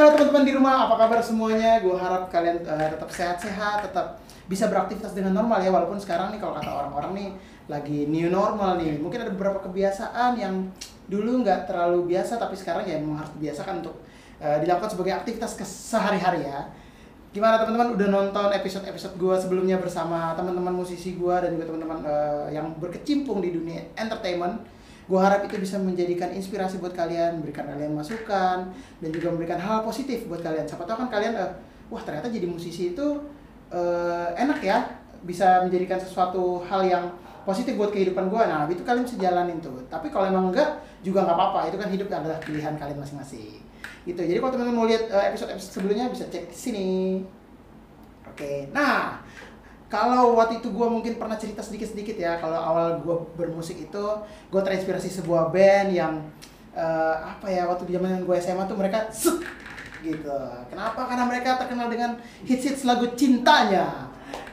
halo 0.00 0.16
teman-teman 0.16 0.48
di 0.48 0.56
rumah, 0.56 0.88
apa 0.88 0.96
kabar 0.96 1.20
semuanya? 1.20 1.76
Gue 1.84 1.92
harap 1.92 2.32
kalian 2.32 2.64
eh, 2.64 2.88
tetap 2.88 3.04
sehat-sehat, 3.12 3.84
tetap 3.84 4.16
bisa 4.48 4.72
beraktivitas 4.72 5.12
dengan 5.12 5.36
normal 5.36 5.60
ya. 5.60 5.68
Walaupun 5.68 6.00
sekarang 6.00 6.32
nih 6.32 6.40
kalau 6.40 6.56
kata 6.56 6.72
orang-orang 6.72 7.12
nih 7.12 7.28
lagi 7.68 8.08
new 8.08 8.32
normal 8.32 8.80
nih. 8.80 8.96
Mungkin 8.96 9.20
ada 9.20 9.28
beberapa 9.28 9.60
kebiasaan 9.60 10.40
yang 10.40 10.72
dulu 11.04 11.44
nggak 11.44 11.68
terlalu 11.68 12.16
biasa, 12.16 12.40
tapi 12.40 12.56
sekarang 12.56 12.88
ya 12.88 12.96
memang 12.96 13.20
harus 13.20 13.36
dibiasakan 13.36 13.84
untuk 13.84 14.00
eh, 14.40 14.56
dilakukan 14.64 14.88
sebagai 14.88 15.12
aktivitas 15.20 15.52
kesehari-hari 15.60 16.48
ya. 16.48 16.64
Gimana 17.36 17.60
teman-teman 17.60 17.92
udah 18.00 18.08
nonton 18.08 18.48
episode-episode 18.56 19.20
gue 19.20 19.36
sebelumnya 19.36 19.76
bersama 19.76 20.32
teman-teman 20.32 20.80
musisi 20.80 21.20
gue 21.20 21.36
dan 21.44 21.52
juga 21.52 21.68
teman-teman 21.68 22.00
eh, 22.08 22.56
yang 22.56 22.72
berkecimpung 22.80 23.44
di 23.44 23.52
dunia 23.52 23.84
entertainment? 24.00 24.64
Gue 25.10 25.18
harap 25.18 25.42
itu 25.42 25.58
bisa 25.58 25.74
menjadikan 25.82 26.30
inspirasi 26.30 26.78
buat 26.78 26.94
kalian, 26.94 27.42
memberikan 27.42 27.66
kalian 27.66 27.90
masukan, 27.98 28.70
dan 28.70 29.08
juga 29.10 29.34
memberikan 29.34 29.58
hal 29.58 29.82
positif 29.82 30.30
buat 30.30 30.38
kalian. 30.38 30.62
Siapa 30.70 30.86
tahu 30.86 31.02
kan 31.02 31.08
kalian, 31.10 31.34
eh, 31.34 31.50
wah 31.90 31.98
ternyata 31.98 32.30
jadi 32.30 32.46
musisi 32.46 32.94
itu 32.94 33.06
eh, 33.74 34.28
enak 34.38 34.62
ya, 34.62 34.86
bisa 35.26 35.66
menjadikan 35.66 35.98
sesuatu 35.98 36.62
hal 36.62 36.86
yang 36.86 37.04
positif 37.42 37.74
buat 37.74 37.90
kehidupan 37.90 38.30
gue. 38.30 38.42
Nah 38.46 38.70
itu 38.70 38.86
kalian 38.86 39.02
bisa 39.02 39.18
jalanin 39.18 39.58
tuh. 39.58 39.82
Tapi 39.90 40.14
kalau 40.14 40.30
emang 40.30 40.54
enggak, 40.54 40.78
juga 41.02 41.26
nggak 41.26 41.36
apa-apa. 41.36 41.60
Itu 41.74 41.76
kan 41.82 41.88
hidup 41.90 42.06
adalah 42.06 42.38
pilihan 42.38 42.78
kalian 42.78 42.98
masing-masing. 43.02 43.58
Gitu. 44.06 44.20
Jadi 44.20 44.38
kalau 44.38 44.52
teman-teman 44.54 44.76
mau 44.78 44.86
lihat 44.86 45.10
eh, 45.10 45.34
episode-episode 45.34 45.72
sebelumnya 45.74 46.06
bisa 46.06 46.24
cek 46.30 46.54
sini. 46.54 47.20
Oke, 48.30 48.70
nah 48.70 49.18
kalau 49.90 50.38
waktu 50.38 50.62
itu 50.62 50.70
gue 50.70 50.86
mungkin 50.86 51.18
pernah 51.18 51.34
cerita 51.34 51.66
sedikit-sedikit 51.66 52.14
ya 52.14 52.38
kalau 52.38 52.54
awal 52.54 53.02
gue 53.02 53.16
bermusik 53.34 53.90
itu 53.90 54.04
gue 54.48 54.60
terinspirasi 54.62 55.10
sebuah 55.10 55.50
band 55.50 55.90
yang 55.90 56.22
eh, 56.78 57.16
apa 57.18 57.50
ya 57.50 57.66
waktu 57.66 57.90
di 57.90 57.98
zaman 57.98 58.22
gue 58.22 58.36
SMA 58.38 58.70
tuh 58.70 58.78
mereka 58.78 59.10
set 59.10 59.42
gitu. 60.00 60.38
Kenapa? 60.72 61.10
Karena 61.10 61.24
mereka 61.28 61.60
terkenal 61.60 61.92
dengan 61.92 62.16
hits-hits 62.46 62.88
lagu 62.88 63.10
cintanya 63.18 64.08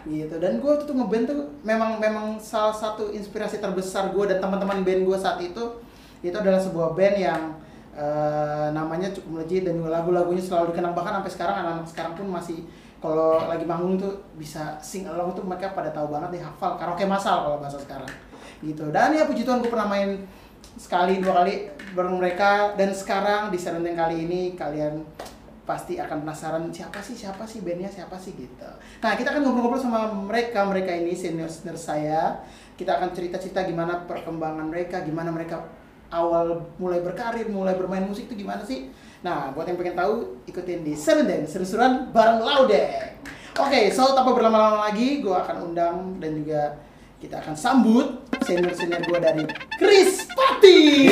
gitu. 0.10 0.42
Dan 0.42 0.60
gue 0.60 0.74
tuh 0.84 0.96
ngeband 0.98 1.26
tuh 1.30 1.40
memang 1.62 2.02
memang 2.02 2.42
salah 2.42 2.74
satu 2.74 3.14
inspirasi 3.14 3.62
terbesar 3.62 4.12
gue 4.12 4.24
dan 4.28 4.42
teman-teman 4.42 4.82
band 4.84 5.06
gue 5.06 5.18
saat 5.20 5.40
itu 5.44 5.86
itu 6.26 6.34
adalah 6.34 6.58
sebuah 6.58 6.98
band 6.98 7.16
yang 7.22 7.42
eh, 7.94 8.68
namanya 8.74 9.14
cukup 9.14 9.40
melejit 9.40 9.70
dan 9.70 9.78
lagu-lagunya 9.86 10.42
selalu 10.42 10.74
dikenang. 10.74 10.98
Bahkan 10.98 11.14
sampai 11.22 11.32
sekarang 11.32 11.56
anak-anak 11.62 11.88
sekarang 11.94 12.14
pun 12.18 12.28
masih 12.34 12.66
kalau 12.98 13.46
lagi 13.46 13.66
manggung 13.66 14.02
tuh 14.02 14.14
bisa 14.34 14.82
sing 14.82 15.06
along 15.06 15.38
tuh 15.38 15.46
mereka 15.46 15.78
pada 15.78 15.94
tahu 15.94 16.10
banget 16.10 16.38
nih 16.38 16.42
hafal 16.42 16.82
karaoke 16.82 17.06
masal 17.06 17.46
kalau 17.46 17.58
bahasa 17.62 17.78
sekarang. 17.78 18.10
Gitu. 18.58 18.90
Dan 18.90 19.14
ya 19.14 19.30
puji 19.30 19.46
Tuhan 19.46 19.62
gue 19.62 19.70
pernah 19.70 19.86
main 19.86 20.26
sekali 20.78 21.22
dua 21.22 21.46
kali 21.46 21.70
bareng 21.94 22.18
mereka. 22.18 22.74
Dan 22.74 22.90
sekarang 22.92 23.54
di 23.54 23.58
Serenteng 23.62 23.94
kali 23.94 24.26
ini 24.26 24.42
kalian 24.58 25.06
pasti 25.68 26.00
akan 26.00 26.24
penasaran 26.24 26.64
siapa 26.72 27.04
sih 27.04 27.12
siapa 27.12 27.44
sih 27.44 27.60
bandnya 27.62 27.92
siapa 27.92 28.16
sih 28.18 28.34
gitu. 28.34 28.70
Nah 29.04 29.14
kita 29.14 29.36
akan 29.36 29.46
ngobrol-ngobrol 29.46 29.84
sama 29.84 30.08
mereka 30.10 30.64
mereka 30.64 30.96
ini 30.96 31.14
senior 31.14 31.52
senior 31.52 31.78
saya. 31.78 32.42
Kita 32.74 32.98
akan 32.98 33.14
cerita-cerita 33.14 33.68
gimana 33.68 34.08
perkembangan 34.08 34.66
mereka 34.66 35.04
gimana 35.04 35.30
mereka 35.30 35.60
awal 36.08 36.64
mulai 36.80 37.04
berkarir 37.04 37.52
mulai 37.52 37.76
bermain 37.76 38.08
musik 38.08 38.32
itu 38.32 38.48
gimana 38.48 38.64
sih 38.64 38.88
Nah, 39.28 39.52
buat 39.52 39.68
yang 39.68 39.76
pengen 39.76 40.00
tahu, 40.00 40.40
ikutin 40.48 40.88
di 40.88 40.96
Seven 40.96 41.28
Den, 41.28 41.44
seru-seruan 41.44 42.16
bareng 42.16 42.48
Laudek. 42.48 43.20
Oke, 43.60 43.92
so 43.92 44.16
tanpa 44.16 44.32
berlama-lama 44.32 44.88
lagi, 44.88 45.20
gue 45.20 45.36
akan 45.36 45.68
undang 45.68 46.16
dan 46.24 46.32
juga 46.40 46.80
kita 47.20 47.44
akan 47.44 47.52
sambut 47.52 48.24
senior-senior 48.48 49.04
gue 49.04 49.20
dari 49.20 49.44
Chris 49.76 50.32
Pati. 50.32 51.12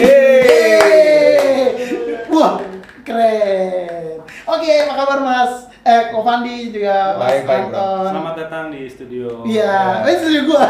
Wah, 2.32 2.64
keren. 3.04 4.24
Oke, 4.48 4.72
apa 4.88 4.94
kabar 4.96 5.20
Mas? 5.20 5.68
Eh, 5.84 6.16
Ko 6.16 6.24
Fandi 6.24 6.72
juga 6.72 7.20
Mas 7.20 7.44
Baik, 7.44 7.44
baik, 7.44 7.64
bro. 7.68 7.76
Anton. 7.76 8.06
Selamat 8.16 8.36
datang 8.40 8.66
di 8.72 8.82
studio. 8.88 9.44
Iya, 9.44 10.08
ini 10.08 10.16
studio 10.24 10.42
gua. 10.56 10.64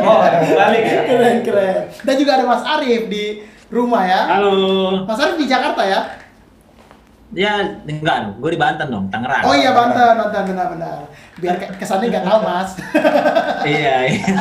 Oh, 0.00 0.24
balik 0.32 0.80
ya? 0.88 1.00
Keren, 1.04 1.36
keren. 1.44 1.76
Dan 1.92 2.14
juga 2.16 2.40
ada 2.40 2.44
Mas 2.48 2.64
Arif 2.64 3.04
di 3.12 3.44
rumah 3.68 4.00
ya. 4.08 4.32
Halo. 4.32 4.56
Mas 5.04 5.20
Arif 5.20 5.36
di 5.36 5.44
Jakarta 5.44 5.84
ya? 5.84 6.24
Ya 7.34 7.58
enggak, 7.82 8.38
gue 8.38 8.50
di 8.54 8.60
Banten 8.60 8.86
dong, 8.86 9.10
Tangerang. 9.10 9.42
Oh 9.42 9.50
iya 9.50 9.74
Banten, 9.74 10.14
Banten 10.14 10.42
benar-benar. 10.46 10.98
Biar 11.36 11.58
ke- 11.58 11.74
kesannya 11.76 12.06
nggak 12.08 12.24
tahu 12.24 12.38
mas. 12.40 12.70
iya, 13.66 13.96
iya. 14.06 14.34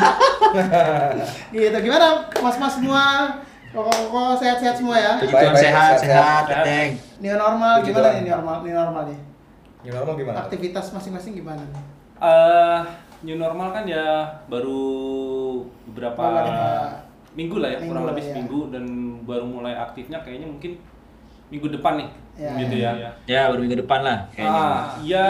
gitu. 1.55 1.77
Gimana 1.81 2.29
mas-mas 2.39 2.77
semua? 2.77 3.03
Kok 3.73 4.39
sehat-sehat 4.39 4.75
semua 4.77 4.95
ya? 4.95 5.19
Puji 5.19 5.33
Baik, 5.33 5.43
Tuhan 5.43 5.55
baik, 5.57 5.65
sehat, 5.65 5.93
sehat, 5.97 5.99
sehat, 5.99 6.43
sehat. 6.47 6.63
Teng. 6.63 6.89
New 7.19 7.35
normal 7.35 7.73
Puji 7.81 7.87
gimana 7.91 8.07
nih 8.07 8.21
new 8.21 8.33
normal? 8.33 8.55
New 8.63 8.75
normal 8.75 9.01
nih. 9.09 9.19
New 9.83 9.91
normal 9.91 10.13
gimana? 10.15 10.37
Aktivitas 10.45 10.85
masing-masing 10.93 11.33
gimana? 11.35 11.59
nih? 11.59 11.83
Eh, 12.15 12.79
new 13.25 13.35
normal 13.35 13.67
kan 13.73 13.83
ya 13.83 14.05
baru 14.47 14.79
beberapa 15.89 16.21
Beberapa 16.23 16.67
minggu 17.35 17.55
lah 17.59 17.67
ya, 17.67 17.77
minggu 17.81 17.91
kurang 17.91 18.05
lah 18.07 18.11
lebih 18.15 18.23
ya. 18.23 18.29
seminggu 18.31 18.59
dan 18.71 18.83
baru 19.27 19.43
mulai 19.43 19.75
aktifnya 19.75 20.23
kayaknya 20.23 20.47
mungkin 20.47 20.79
minggu 21.47 21.67
depan 21.71 21.93
nih, 21.95 22.09
Ya. 22.35 22.51
gitu 22.57 22.75
ya. 22.77 22.91
Ya, 23.25 23.41
baru 23.47 23.61
minggu 23.61 23.79
depan 23.79 24.01
lah 24.01 24.17
kayaknya. 24.29 24.61
Ah, 24.61 24.79
ya 24.99 25.27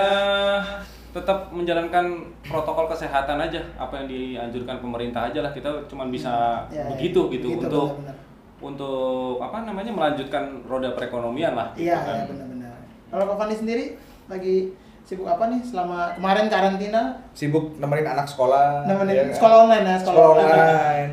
tetap 1.12 1.48
menjalankan 1.50 2.06
protokol 2.42 2.86
kesehatan 2.86 3.40
aja, 3.40 3.62
apa 3.76 3.96
yang 3.96 4.08
dianjurkan 4.08 4.78
pemerintah 4.78 5.26
aja 5.26 5.40
lah. 5.40 5.50
Kita 5.50 5.70
cuma 5.86 6.06
bisa 6.06 6.60
Ya, 6.68 6.82
ya. 6.82 6.92
begitu 6.92 7.28
gitu 7.30 7.48
Begitu, 7.54 7.64
untuk 7.64 7.88
benar-benar. 7.96 8.16
untuk 8.58 9.40
apa 9.40 9.64
namanya 9.64 9.92
melanjutkan 9.92 10.44
roda 10.64 10.92
perekonomian 10.92 11.54
lah. 11.54 11.72
gitu 11.74 11.88
Iya, 11.88 11.98
kan. 11.98 12.16
iya 12.16 12.26
benar-benar. 12.26 12.76
Kalau 13.08 13.24
Kak 13.26 13.38
Fandi 13.38 13.56
sendiri 13.56 13.86
lagi 14.26 14.56
sibuk 15.02 15.24
apa 15.26 15.48
nih 15.48 15.62
selama 15.62 16.12
kemarin 16.16 16.48
karantina? 16.50 17.02
Sibuk 17.32 17.78
nemenin 17.78 18.08
anak 18.10 18.26
sekolah. 18.26 18.84
Nemenin 18.84 19.14
ya 19.14 19.24
kan? 19.24 19.34
sekolah 19.34 19.56
online 19.62 19.86
ya, 19.86 19.96
sekolah 19.96 20.16
Sekolah 20.18 20.32
online. 20.34 20.52
online. 20.52 21.12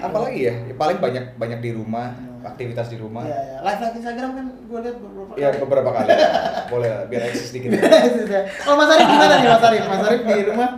Apalagi 0.00 0.40
ya? 0.40 0.54
ya? 0.64 0.74
Paling 0.74 0.98
banyak 0.98 1.24
banyak 1.36 1.58
di 1.60 1.70
rumah, 1.72 2.10
Hmm. 2.10 2.27
Aktivitas 2.40 2.86
di 2.88 2.96
rumah. 2.96 3.22
Iya, 3.22 3.34
ya. 3.34 3.56
Live 3.60 3.80
live 3.80 3.94
Instagram 3.96 4.30
kan 4.32 4.46
gue 4.60 4.78
lihat 4.80 4.96
beberapa 4.96 5.32
Ya 5.34 5.48
kali. 5.48 5.58
beberapa 5.60 5.90
kali. 5.92 6.08
Boleh 6.72 6.88
lah, 6.90 7.04
biar 7.04 7.22
eksis 7.26 7.50
dikit. 7.50 7.70
oh 8.64 8.74
Mas 8.74 8.88
Arif 8.88 9.06
gimana 9.06 9.34
nih 9.36 9.48
Mas 9.48 9.64
Arif? 9.64 9.82
Mas 9.84 10.02
Arif 10.04 10.20
di 10.22 10.44
rumah? 10.44 10.70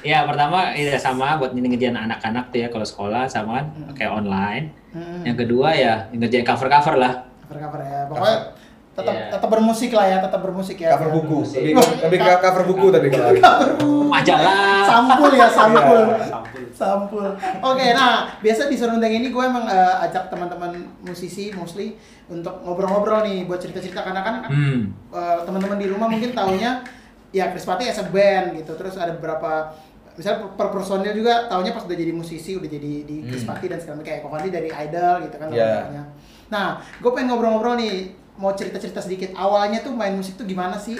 Ya, 0.00 0.22
pertama 0.22 0.70
ya 0.70 0.94
sama 0.96 1.34
buat 1.36 1.50
ngerjain 1.50 1.92
anak-anak 1.92 2.48
tuh 2.48 2.58
ya 2.58 2.68
kalau 2.68 2.84
sekolah 2.84 3.26
sama 3.26 3.58
kan 3.58 3.66
Hmm. 3.72 3.90
kayak 3.92 4.12
online. 4.14 4.64
Hmm. 4.90 5.22
Yang 5.22 5.36
kedua 5.42 5.68
ya 5.72 6.06
ngerjain 6.10 6.42
cover-cover 6.42 6.94
lah. 6.96 7.12
cover 7.42 7.58
cover 7.60 7.80
ya 7.80 8.00
pokoknya 8.06 8.36
tetap 8.92 9.12
Iya. 9.12 9.26
tetap 9.28 9.48
bermusik 9.48 9.90
lah 9.92 10.06
ya 10.06 10.18
tetap 10.18 10.40
bermusik 10.40 10.76
ya 10.78 10.90
Cover 10.90 11.10
buku. 11.12 11.38
Lebih, 11.44 11.72
lebih 12.02 12.18
ke 12.18 12.32
cover 12.40 12.62
buku 12.64 12.86
tadi 12.88 13.06
kalau 13.08 13.28
cover 13.36 13.70
buku 13.76 13.92
Majalah. 14.04 14.82
sampul 14.84 15.30
ya 15.32 15.46
sampul 15.48 15.98
Iya. 16.08 16.38
Sampul. 16.76 17.24
oke 17.58 17.86
nah 17.90 18.28
biasa 18.36 18.68
di 18.68 18.76
serundeng 18.76 19.08
ini 19.10 19.28
gue 19.28 19.40
emang 19.42 19.64
eh, 19.64 20.04
ajak 20.04 20.28
teman-teman 20.28 20.76
musisi 21.00 21.48
mostly 21.50 21.96
untuk 22.26 22.60
ngobrol-ngobrol 22.60 23.22
nih 23.22 23.44
buat 23.44 23.56
cerita-cerita 23.56 24.00
karena 24.02 24.20
kan 24.20 24.34
Hmm. 24.46 24.92
eh, 25.08 25.38
teman-teman 25.42 25.76
di 25.76 25.86
rumah 25.86 26.04
mungkin 26.04 26.30
taunya 26.30 26.84
ya 27.30 27.48
Chris 27.48 27.64
Pati 27.64 27.84
as 27.84 27.96
a 27.96 28.04
band 28.04 28.54
gitu 28.54 28.72
terus 28.74 28.94
ada 28.94 29.10
beberapa 29.10 29.72
misalnya 30.12 30.48
per 30.50 30.68
personil 30.70 31.12
juga 31.12 31.44
taunya 31.46 31.70
pas 31.70 31.82
udah 31.82 31.92
jadi 31.94 32.08
musisi 32.10 32.54
udah 32.54 32.64
jadi 32.66 32.92
di 33.02 33.16
Chris 33.22 33.42
Hmm. 33.42 33.50
Pati 33.50 33.66
dan 33.66 33.78
sekarang 33.78 34.00
kayak 34.02 34.20
Kofandi 34.20 34.48
dari 34.48 34.68
Idol 34.68 35.14
gitu 35.22 35.34
kan 35.34 35.48
Iya. 35.48 35.56
teman-temannya. 35.56 36.04
nah 36.46 36.66
gue 36.94 37.10
pengen 37.10 37.28
ngobrol-ngobrol 37.30 37.74
nih 37.74 37.94
mau 38.34 38.52
cerita-cerita 38.52 39.00
sedikit 39.00 39.32
awalnya 39.32 39.80
tuh 39.80 39.90
main 39.90 40.12
musik 40.12 40.36
tuh 40.36 40.44
gimana 40.44 40.76
sih 40.76 40.96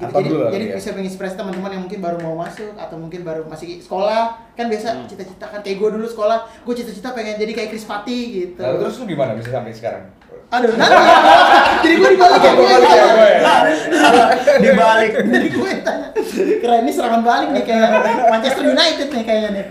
gitu. 0.00 0.10
Jadi 0.10 0.26
dulu 0.26 0.44
jadi 0.48 0.64
ya? 0.64 0.74
bisa 0.74 0.88
menginspirasi 0.90 1.34
teman-teman 1.36 1.70
yang 1.70 1.82
mungkin 1.84 2.00
baru 2.00 2.16
mau 2.18 2.34
masuk 2.34 2.72
atau 2.74 2.96
mungkin 2.96 3.20
baru 3.20 3.42
masih 3.44 3.78
sekolah 3.78 4.22
kan 4.50 4.66
biasa 4.66 4.88
Hmm. 4.90 5.04
cita-cita 5.04 5.46
kan 5.46 5.60
kayak 5.60 5.76
gue 5.76 5.88
dulu 5.92 6.06
sekolah 6.06 6.38
gue 6.58 6.74
cita-cita 6.74 7.12
pengen 7.12 7.36
jadi 7.36 7.52
kayak 7.52 7.68
Chris 7.68 7.84
Pati 7.84 8.18
gitu 8.34 8.58
Lalu 8.58 8.76
terus 8.80 8.94
lu 8.96 9.04
gimana 9.06 9.32
bisa 9.34 9.50
sampai 9.50 9.70
sekarang? 9.70 10.04
aduh 10.50 10.72
nanti 10.72 10.98
jadi 11.84 11.94
gue 11.96 12.10
dibalik 12.10 12.40
ya 12.40 12.52
Gua 12.52 12.66
balik 12.66 12.90
ya, 12.90 13.04
ya. 13.06 13.54
Dibalik. 14.64 15.10
Jadi 15.14 15.46
gue 15.48 15.70
tanya. 15.80 16.08
Keren 16.58 16.80
ini 16.82 16.90
serangan 16.90 17.22
balik 17.22 17.48
nih 17.52 17.62
kayak 17.62 17.88
Manchester 18.26 18.64
United 18.64 19.08
nih 19.08 19.22
kayaknya 19.22 19.50
nih. 19.52 19.64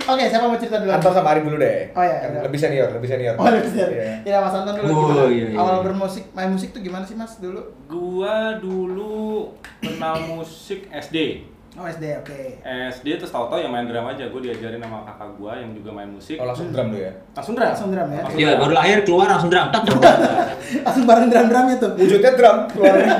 Oke, 0.00 0.24
siapa 0.26 0.44
mau 0.44 0.56
cerita 0.56 0.80
dulu? 0.80 0.90
Anton 0.90 1.12
sama 1.12 1.28
Ari 1.32 1.40
dulu 1.44 1.56
deh. 1.56 1.92
Oh, 1.92 2.00
iya, 2.00 2.16
Kan 2.20 2.30
iya. 2.32 2.40
lebih 2.46 2.58
senior, 2.58 2.88
lebih 2.92 3.08
senior. 3.08 3.34
Oh, 3.36 3.44
lebih 3.44 3.72
serius. 3.72 4.22
Iya. 4.24 4.36
Ya, 4.36 4.36
Mas 4.40 4.54
Anton 4.54 4.74
dulu. 4.76 4.88
Oh, 4.88 5.00
gimana? 5.12 5.22
iya, 5.28 5.46
iya. 5.52 5.58
Awal 5.58 5.76
bermusik, 5.84 6.24
main 6.32 6.50
musik 6.50 6.72
tuh 6.72 6.80
gimana 6.80 7.04
sih 7.04 7.14
Mas 7.14 7.36
dulu? 7.36 7.60
Gua 7.84 8.56
dulu 8.56 9.52
kenal 9.80 10.16
musik 10.26 10.88
SD. 10.88 11.44
Oh, 11.78 11.86
SD, 11.86 12.02
oke. 12.18 12.40
SD 12.66 13.06
terus 13.14 13.30
tau-tau 13.30 13.54
yang 13.54 13.70
main 13.70 13.86
drum 13.86 14.02
aja. 14.02 14.26
Gue 14.26 14.42
diajarin 14.42 14.82
sama 14.82 15.06
kakak 15.06 15.30
gua 15.38 15.54
yang 15.54 15.70
juga 15.70 15.94
main 15.94 16.10
musik. 16.10 16.34
Oh 16.36 16.44
langsung 16.44 16.74
drum 16.74 16.90
lu 16.90 16.98
ya? 16.98 17.12
Langsung 17.30 17.54
drum. 17.54 17.68
Langsung 17.70 17.90
drum 17.94 18.08
ya? 18.10 18.22
Iya, 18.34 18.50
baru 18.58 18.72
lahir 18.74 18.98
keluar 19.06 19.26
langsung 19.30 19.50
drum. 19.54 19.70
Tak, 19.70 19.82
tak, 19.86 19.96
tak. 20.02 20.16
Langsung 20.86 21.04
bareng 21.06 21.28
drum-drumnya 21.30 21.76
tuh. 21.78 21.92
Wujudnya 21.94 22.32
drum 22.34 22.56
keluarnya. 22.74 23.14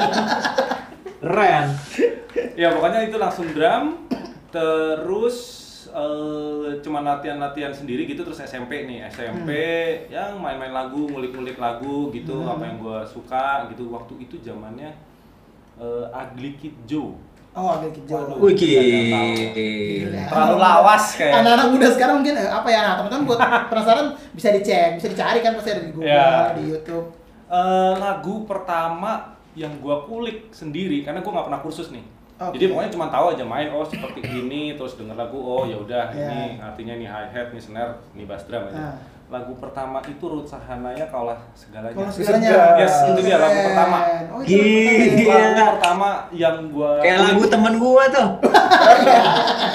Keren. 1.22 1.66
Ya 2.58 2.68
pokoknya 2.74 3.00
itu 3.06 3.16
langsung 3.20 3.46
drum. 3.54 3.84
Terus 4.50 5.36
eh, 5.90 6.78
cuma 6.80 7.00
latihan-latihan 7.00 7.70
sendiri 7.70 8.04
gitu 8.04 8.22
terus 8.22 8.38
SMP 8.38 8.84
nih 8.84 9.06
SMP 9.06 9.50
yang 10.08 10.36
main-main 10.36 10.70
lagu 10.70 11.06
ngulik-ngulik 11.06 11.56
lagu 11.56 12.08
gitu 12.10 12.42
apa 12.42 12.62
yang 12.62 12.78
gue 12.78 12.98
suka 13.04 13.68
gitu 13.68 13.90
waktu 13.90 14.14
itu 14.20 14.38
zamannya 14.40 14.90
eh, 15.76 16.06
Ugly 16.10 16.50
Kid 16.56 16.76
Joe 16.86 17.14
Oh, 17.50 17.66
agak 17.66 17.98
hijau. 17.98 18.30
Waduh. 18.30 18.46
Wih, 18.46 18.54
Gila. 18.54 20.22
terlalu 20.30 20.56
lawas 20.62 21.18
kayak 21.18 21.42
Anak-anak 21.42 21.66
muda 21.74 21.86
sekarang 21.90 22.22
mungkin 22.22 22.38
eh, 22.38 22.46
apa 22.46 22.68
ya? 22.70 22.80
Nah, 22.86 22.94
teman-teman 23.02 23.26
buat 23.26 23.40
penasaran 23.74 24.06
bisa 24.30 24.54
dicek, 24.54 25.02
bisa 25.02 25.10
dicari 25.10 25.42
kan 25.42 25.58
pasti 25.58 25.74
ada 25.74 25.82
di 25.82 25.90
Google, 25.90 26.06
Ya. 26.06 26.54
di 26.54 26.70
YouTube. 26.70 27.10
Eh, 27.50 27.92
lagu 27.98 28.46
pertama 28.46 29.34
yang 29.58 29.82
gua 29.82 30.06
kulik 30.06 30.54
sendiri 30.54 31.02
karena 31.02 31.26
gua 31.26 31.42
nggak 31.42 31.46
pernah 31.50 31.60
kursus 31.60 31.90
nih. 31.90 32.06
Oke. 32.40 32.56
Jadi 32.56 32.64
pokoknya 32.68 32.90
cuma 32.90 33.06
tahu 33.06 33.26
aja 33.30 33.44
main 33.44 33.68
oh 33.68 33.84
seperti 33.84 34.24
ini 34.24 34.72
terus 34.72 34.96
denger 34.96 35.12
lagu 35.14 35.36
oh 35.36 35.62
ya 35.62 35.76
udah 35.76 36.08
Ya. 36.10 36.24
ini 36.24 36.56
artinya 36.56 36.94
nih 36.96 37.04
hi 37.04 37.26
hat 37.28 37.52
nih 37.52 37.60
snare 37.60 38.00
nih 38.12 38.24
bass 38.24 38.48
drum 38.48 38.64
aja. 38.64 38.80
Nah. 38.80 38.96
Lagu 39.30 39.54
pertama 39.54 40.02
itu 40.02 40.24
Ruth 40.24 40.42
Sahanaya 40.44 41.06
kaulah 41.06 41.38
segalanya. 41.52 41.94
Kalau 41.94 42.10
segalanya. 42.10 42.80
Yes, 42.80 42.94
itu 43.06 43.20
dia 43.22 43.38
lagu 43.38 43.58
pertama. 43.62 43.98
Oh, 44.26 44.40
itu 44.42 44.58
lagu 44.58 44.74
pertama 44.74 44.98
ya? 44.98 45.14
Gila. 45.14 45.36
Lagu 45.38 45.70
pertama 45.70 46.08
yang 46.34 46.56
gua 46.66 46.90
Kayak 46.98 47.18
lagu 47.22 47.38
kulik. 47.38 47.52
temen 47.52 47.74
gua 47.78 48.04
tuh. 48.08 48.28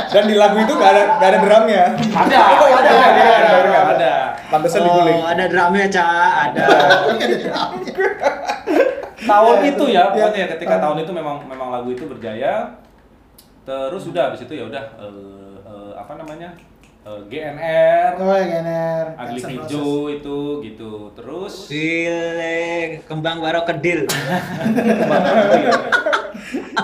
Dan 0.09 0.23
di 0.25 0.35
lagu 0.35 0.57
itu 0.57 0.73
gak 0.73 0.89
ada 0.91 1.03
gak 1.15 1.29
ada 1.31 1.37
drumnya. 1.39 1.83
ada, 1.87 2.35
Oh, 2.35 2.67
ada, 2.67 2.91
ada, 2.91 2.91
ada, 2.91 3.23
ada, 3.23 3.55
ada. 3.55 3.79
ada. 3.93 4.13
Pantesan 4.49 4.81
diguling. 4.83 5.15
Oh, 5.15 5.23
ada 5.23 5.43
drumnya, 5.45 5.85
Ca. 5.87 6.03
Ada. 6.43 6.65
Ini 7.07 7.21
ada 7.21 7.37
drumnya. 7.37 7.93
tahun 9.25 9.55
Ya, 9.57 9.67
itu 9.67 9.83
ya 9.85 9.93
ya. 9.93 10.03
pokoknya 10.07 10.39
ya, 10.39 10.47
ketika 10.53 10.75
Ah. 10.75 10.81
tahun 10.81 10.97
itu 10.99 11.11
memang 11.11 11.35
memang 11.43 11.69
lagu 11.69 11.89
itu 11.89 12.03
berjaya 12.05 12.69
terus 13.61 14.05
udah 14.05 14.29
habis 14.29 14.41
itu 14.41 14.53
ya 14.53 14.63
udah 14.63 14.83
eh, 14.95 15.55
eh, 15.63 15.91
apa 15.95 16.13
namanya 16.15 16.53
Eh, 17.05 17.21
GNR 17.29 18.17
Oh, 18.17 18.33
ya, 18.33 18.65
N' 18.65 19.13
Roses. 19.15 19.45
Hijau 19.45 20.09
itu 20.09 20.37
gitu 20.59 21.13
terus 21.13 21.69
Gile, 21.69 22.97
kembang 23.05 23.37
baro 23.37 23.61
kedil. 23.61 24.09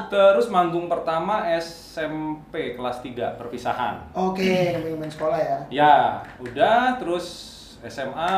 terus 0.08 0.46
manggung 0.46 0.86
pertama 0.86 1.48
SMP 1.56 2.76
kelas 2.76 3.00
3 3.00 3.34
perpisahan 3.34 4.12
Oke, 4.12 4.76
main 4.94 5.10
sekolah 5.10 5.40
ya. 5.40 5.58
ya 5.72 5.96
udah 6.38 7.00
terus 7.00 7.58
SMA 7.84 8.34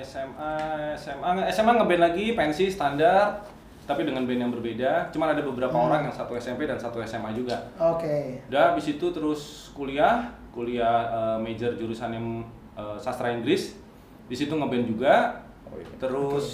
SMA 0.00 0.52
SMA 0.94 1.30
SMA 1.48 1.72
ngeband 1.74 2.02
lagi 2.02 2.32
pensi 2.32 2.66
standar 2.66 3.38
tapi 3.82 4.02
dengan 4.02 4.22
band 4.22 4.40
yang 4.40 4.52
berbeda 4.52 5.10
cuman 5.10 5.34
ada 5.34 5.42
beberapa 5.42 5.70
Hmm. 5.70 5.86
orang 5.86 6.00
yang 6.04 6.14
satu 6.14 6.34
SMP 6.34 6.64
dan 6.64 6.74
satu 6.74 6.98
SMA 7.00 7.30
juga 7.32 7.58
Oke. 7.76 8.38
Udah 8.46 8.70
habis 8.70 8.86
itu 8.88 9.06
terus 9.06 9.40
kuliah, 9.72 10.22
kuliah 10.50 11.06
eh, 11.08 11.38
major 11.38 11.74
jurusan 11.74 12.10
yang 12.10 12.26
eh, 12.72 12.96
sastra 12.96 13.30
Inggris. 13.30 13.78
Di 14.24 14.36
situ 14.36 14.52
ngeband 14.52 14.86
juga. 14.86 15.42
Oh, 15.66 15.74
iya. 15.74 15.90
Terus 15.96 16.46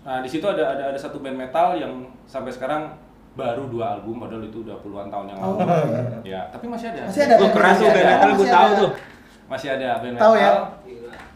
nah 0.00 0.20
di 0.20 0.28
situ 0.28 0.44
ada 0.44 0.64
ada 0.70 0.84
ada 0.86 0.98
satu 0.98 1.20
band 1.20 1.36
metal 1.38 1.72
yang 1.74 1.92
sampai 2.24 2.48
sekarang 2.48 2.92
baru 3.34 3.66
dua 3.66 3.98
album 3.98 4.16
padahal 4.18 4.40
itu 4.42 4.60
udah 4.62 4.76
puluhan 4.78 5.08
tahun 5.08 5.26
yang 5.26 5.38
Oh, 5.38 5.52
lalu. 5.54 5.64
oke. 5.64 6.24
Ya, 6.24 6.40
tapi 6.48 6.64
masih 6.66 6.88
ada. 6.88 7.02
Masih 7.04 7.22
ada. 7.24 7.34
Oh, 7.36 7.50
keras 7.50 7.74
tuh 7.74 7.84
Masih 7.84 7.88
band 7.90 8.00
ada. 8.00 8.12
metal 8.14 8.28
Masih 8.30 8.48
tahu 8.48 8.64
ada. 8.66 8.78
tuh. 8.78 8.90
Masih 9.44 9.68
ada 9.70 9.88
band 9.98 10.14
Tahu 10.14 10.32
metal. 10.32 10.40
ya? 10.40 10.52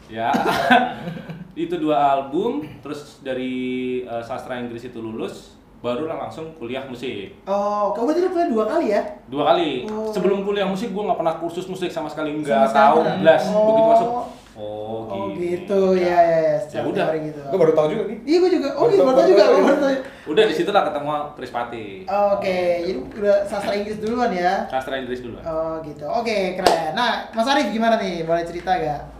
Ya. 0.08 0.32
itu 1.55 1.75
dua 1.75 1.96
album 2.14 2.62
terus 2.81 3.19
dari 3.19 3.52
eh, 4.00 4.22
sastra 4.22 4.56
Inggris 4.56 4.84
itu 4.84 4.96
lulus 4.96 5.58
baru 5.78 6.06
lah 6.06 6.19
langsung 6.20 6.55
kuliah 6.55 6.82
musik. 6.82 7.34
Oh, 7.44 7.90
kamu 7.93 8.05
berarti 8.08 8.20
lu 8.20 8.31
kuliah 8.31 8.49
dua 8.49 8.64
kali 8.66 8.87
ya? 8.88 9.02
dua 9.26 9.43
kali 9.44 9.70
Oh. 9.84 10.08
sebelum 10.08 10.43
kuliah 10.43 10.64
musik 10.64 10.88
gue 10.88 10.99
nggak 11.00 11.14
pernah 11.16 11.34
kursus 11.37 11.66
musik 11.66 11.87
sama 11.88 12.06
sekali 12.06 12.34
nggak 12.37 12.66
tahu 12.69 12.99
belas 13.20 13.43
Oh. 13.49 13.62
begitu 13.64 13.82
masuk 13.87 14.08
oh, 14.10 14.26
Oh, 14.58 14.99
gini. 15.31 15.55
gitu. 15.55 15.94
Ya, 15.94 16.19
ya, 16.19 16.38
ya. 16.40 16.56
ya 16.69 16.82
udah 16.82 17.06
gitu. 17.16 17.38
Gue 17.44 17.58
baru 17.60 17.72
tahu 17.72 17.87
juga 17.88 18.02
nih. 18.06 18.19
Iya, 18.25 18.37
gue 18.37 18.50
juga. 18.52 18.69
Oh, 18.75 18.90
gitu. 18.90 19.02
Baru 19.05 19.14
tahu 19.14 19.28
juga. 19.28 19.38
tahu, 19.40 19.50
Oh, 19.50 19.55
ya. 19.55 19.64
baru 19.64 19.78
tahu. 19.78 19.94
udah 20.28 20.44
di 20.44 20.55
situ 20.55 20.70
lah 20.70 20.82
ketemu 20.84 21.10
Chris 21.32 21.52
Pati 21.52 21.87
Oke, 22.05 22.58
jadi 22.82 22.99
udah 22.99 23.37
sastra 23.46 23.72
Inggris 23.72 23.99
duluan 23.99 24.31
ya. 24.31 24.55
sastra 24.66 24.94
Inggris 24.96 25.22
dulu 25.22 25.38
Oh, 25.40 25.78
gitu. 25.82 26.06
Oke, 26.06 26.55
keren. 26.55 26.90
Nah, 26.93 27.31
Mas 27.31 27.46
Arif 27.46 27.70
gimana 27.70 27.96
nih? 27.96 28.22
Boleh 28.22 28.43
cerita 28.43 28.75
gak? 28.75 29.18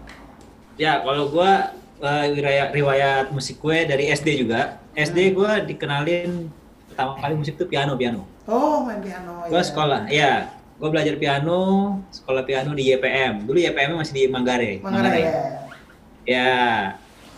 Ya, 0.79 1.03
kalau 1.03 1.27
gua 1.35 1.75
eh, 1.99 2.25
riwayat, 2.39 2.71
riwayat 2.71 3.27
musik 3.35 3.59
gue 3.59 3.83
dari 3.91 4.15
SD 4.15 4.47
juga. 4.47 4.79
SD 4.95 5.35
gua 5.35 5.59
dikenalin 5.59 6.47
pertama 6.87 7.19
kali 7.19 7.35
musik 7.35 7.59
tuh 7.59 7.67
piano, 7.67 7.99
piano. 7.99 8.23
Oh, 8.47 8.87
main 8.87 9.03
piano. 9.03 9.43
Gua 9.51 9.59
ya. 9.59 9.67
sekolah, 9.67 10.01
iya. 10.07 10.33
Gua 10.79 10.95
belajar 10.95 11.19
piano, 11.19 11.59
sekolah 12.15 12.47
piano 12.47 12.71
di 12.79 12.95
YPM. 12.95 13.43
Dulu 13.43 13.59
YPM 13.59 13.99
masih 13.99 14.15
di 14.15 14.23
Manggarai. 14.31 14.79
Manggarai 14.79 15.23
ya. 15.27 15.35
Ya. 16.23 16.55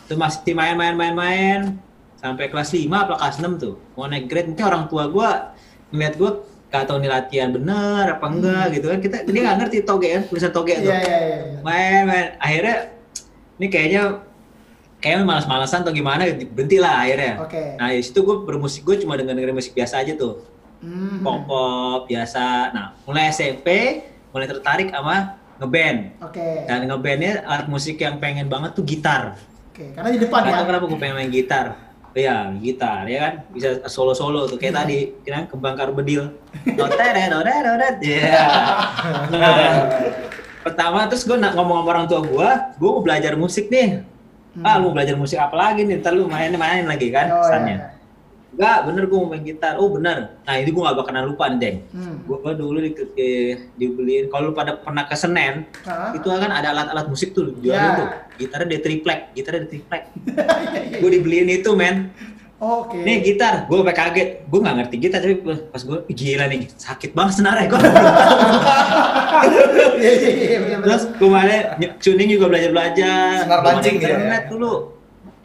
Itu 0.04 0.20
masih 0.20 0.52
main-main-main-main 0.52 1.80
sampai 2.20 2.52
kelas 2.52 2.76
5 2.76 2.92
apa 2.92 3.16
kelas 3.16 3.40
6 3.40 3.56
tuh. 3.56 3.80
Mau 3.96 4.04
naik 4.04 4.28
grade 4.28 4.52
mungkin 4.52 4.66
orang 4.68 4.84
tua 4.92 5.08
gua 5.08 5.56
ngeliat 5.88 6.14
gua 6.20 6.44
gak 6.70 6.86
tahu 6.86 7.02
nih 7.02 7.10
latihan 7.10 7.50
bener 7.50 8.04
apa 8.20 8.26
enggak 8.28 8.76
gitu 8.76 8.92
kan. 8.92 9.00
Kita 9.00 9.16
dia 9.24 9.40
nggak 9.48 9.58
ngerti 9.64 9.76
toge 9.88 10.08
kan, 10.12 10.22
tulisan 10.28 10.52
toge 10.52 10.74
tuh. 10.84 10.92
Iya, 10.92 11.00
iya, 11.00 11.18
iya. 11.24 11.38
Main 11.64 12.02
main 12.04 12.26
akhirnya 12.36 12.99
ini 13.60 13.68
kayaknya 13.68 14.24
kayaknya 15.04 15.28
malas-malasan 15.28 15.84
atau 15.84 15.92
gimana 15.92 16.24
berhenti 16.32 16.80
lah 16.80 17.04
akhirnya. 17.04 17.34
Oke. 17.44 17.76
Nah, 17.76 17.92
di 17.92 18.00
situ 18.00 18.24
gue 18.24 18.36
bermusik 18.48 18.88
gue 18.88 18.96
cuma 19.04 19.20
dengan 19.20 19.36
dengerin 19.36 19.56
musik 19.56 19.76
biasa 19.76 20.00
aja 20.00 20.16
tuh. 20.16 20.44
Hmm. 20.80 21.20
Pop 21.20 21.44
pop 21.44 22.00
biasa. 22.08 22.72
Nah, 22.72 22.96
mulai 23.04 23.28
SMP 23.28 24.00
mulai 24.32 24.48
tertarik 24.48 24.88
sama 24.88 25.36
ngeband. 25.60 25.98
Oke. 26.24 26.64
Dan 26.64 26.88
ngebandnya 26.88 27.44
alat 27.44 27.68
musik 27.68 28.00
yang 28.00 28.16
pengen 28.16 28.48
banget 28.48 28.72
tuh 28.72 28.84
gitar. 28.84 29.36
Oke, 29.72 29.92
karena 29.92 30.08
di 30.08 30.20
depan 30.24 30.40
ya. 30.48 30.64
kenapa 30.64 30.84
gue 30.88 30.96
pengen 31.00 31.16
main 31.20 31.32
gitar. 31.32 31.76
Iya, 32.10 32.56
gitar 32.58 33.04
ya 33.06 33.18
kan. 33.22 33.34
Bisa 33.52 33.86
solo-solo 33.86 34.48
tuh 34.48 34.56
kayak 34.56 34.74
tadi, 34.82 35.14
kira 35.22 35.46
kembang 35.46 35.76
karbedil. 35.76 36.32
Notere, 36.74 37.28
notere, 37.28 37.60
notere. 37.60 37.88
Iya. 38.02 38.42
Nah, 39.30 39.74
pertama 40.60 41.06
terus 41.06 41.22
gue 41.22 41.36
ngomong 41.36 41.76
sama 41.80 41.90
orang 41.90 42.06
tua 42.06 42.20
gue, 42.20 42.48
gue 42.76 42.88
mau 42.90 43.00
belajar 43.00 43.32
musik 43.34 43.68
nih. 43.68 44.04
Ah, 44.60 44.76
lu 44.76 44.90
mau 44.90 44.92
belajar 44.92 45.14
musik 45.14 45.38
apa 45.38 45.54
lagi 45.54 45.82
nih? 45.82 45.98
Ntar 45.98 46.10
lu 46.10 46.26
main 46.26 46.50
main 46.52 46.82
lagi 46.82 47.08
kan, 47.08 47.30
Oh, 47.30 47.38
pesannya. 47.40 47.76
iya. 47.76 47.88
Enggak, 48.50 48.78
bener 48.82 49.02
gue 49.06 49.14
mau 49.14 49.30
main 49.30 49.44
gitar. 49.46 49.78
Oh 49.78 49.88
bener. 49.88 50.34
Nah 50.42 50.54
ini 50.58 50.68
gue 50.68 50.82
gak 50.82 50.98
bakalan 50.98 51.22
lupa 51.24 51.46
nih, 51.46 51.58
Deng. 51.62 51.76
Hmm. 51.94 52.16
Gue 52.26 52.52
dulu 52.52 52.78
di, 52.78 52.90
di- 53.14 53.56
dibeliin, 53.78 54.26
kalau 54.26 54.50
lu 54.50 54.52
pada 54.52 54.74
pernah 54.74 55.06
ke 55.06 55.14
Senen, 55.14 55.70
Hah? 55.86 56.10
itu 56.12 56.26
kan 56.26 56.50
ada 56.50 56.74
alat-alat 56.74 57.06
musik 57.06 57.30
tuh 57.30 57.54
jualin 57.56 57.78
Ya. 57.78 57.94
tuh. 57.94 58.08
Gitarnya 58.36 58.66
di 58.68 58.78
triplek, 58.82 59.20
gitarnya 59.32 59.60
di 59.64 59.68
triplek. 59.70 60.02
gue 61.00 61.10
dibeliin 61.10 61.46
itu, 61.48 61.70
men. 61.72 62.10
Oke. 62.60 63.00
Nih 63.00 63.24
gitar, 63.24 63.64
gue 63.64 63.76
sampai 63.80 63.96
kaget. 63.96 64.28
Gue 64.44 64.60
gak 64.60 64.76
ngerti 64.76 64.96
gitar, 65.00 65.24
tapi 65.24 65.40
pas 65.72 65.80
gue, 65.80 65.98
gila 66.12 66.44
nih, 66.44 66.68
sakit 66.76 67.16
banget 67.16 67.40
senarnya. 67.40 67.66
Gue 67.72 67.80
Iya, 70.00 70.12
iya, 70.20 70.58
iya. 70.60 70.76
Terus 70.84 71.02
kemarin 71.16 71.62
tuning 72.04 72.28
juga 72.36 72.52
belajar-belajar. 72.52 73.48
Senar 73.48 73.58
Belum 73.64 73.72
ada 73.72 73.80
pancing 73.80 73.96
dia 73.96 74.04
ya? 74.04 74.08
internet 74.12 74.44
dulu. 74.52 74.99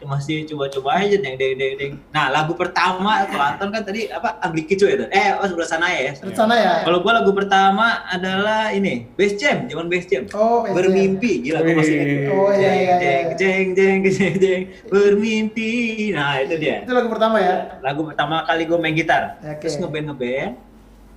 Masih 0.06 0.46
coba-coba 0.46 1.02
aja 1.02 1.18
deng 1.18 1.34
deng 1.34 1.58
deng 1.58 1.74
deng. 1.74 1.92
Nah, 2.14 2.30
lagu 2.30 2.54
pertama 2.54 3.26
kalau 3.26 3.44
Anton 3.50 3.68
kan 3.74 3.82
tadi 3.82 4.06
apa 4.06 4.38
Ugly 4.46 4.62
Kicu 4.70 4.86
ya? 4.86 4.94
tuh? 5.02 5.08
Eh, 5.10 5.34
oh 5.34 5.46
sebelah 5.50 5.68
sana 5.68 5.90
ya. 5.90 6.14
Terus 6.14 6.38
sana 6.38 6.54
ya. 6.54 6.72
Kalau 6.86 7.02
gua 7.02 7.18
lagu 7.18 7.34
pertama 7.34 8.06
adalah 8.06 8.70
ini, 8.70 9.10
Bass 9.18 9.34
Jam, 9.34 9.66
zaman 9.66 9.90
Bass 9.90 10.06
Jam. 10.06 10.30
Oh, 10.30 10.62
Jam. 10.62 10.78
Bermimpi, 10.78 11.42
gila 11.42 11.66
gua 11.66 11.74
masih 11.82 11.94
ingat. 11.98 12.30
Oh, 12.30 12.50
iya, 12.54 12.70
iya, 12.70 12.94
iya. 13.02 13.18
Jeng 13.34 13.74
jeng 13.74 13.98
jeng 14.06 14.14
jeng 14.14 14.34
jeng 14.38 14.62
bermimpi. 14.86 15.72
Nah, 16.14 16.38
itu 16.40 16.54
dia. 16.56 16.86
Itu 16.86 16.92
lagu 16.94 17.08
pertama 17.10 17.36
ya. 17.42 17.80
Lagu 17.82 18.06
pertama 18.06 18.46
kali 18.46 18.62
gue 18.64 18.78
main 18.78 18.94
gitar. 18.94 19.42
Oke. 19.42 19.66
Terus 19.66 19.76
ngeband 19.82 20.14
ngeband. 20.14 20.52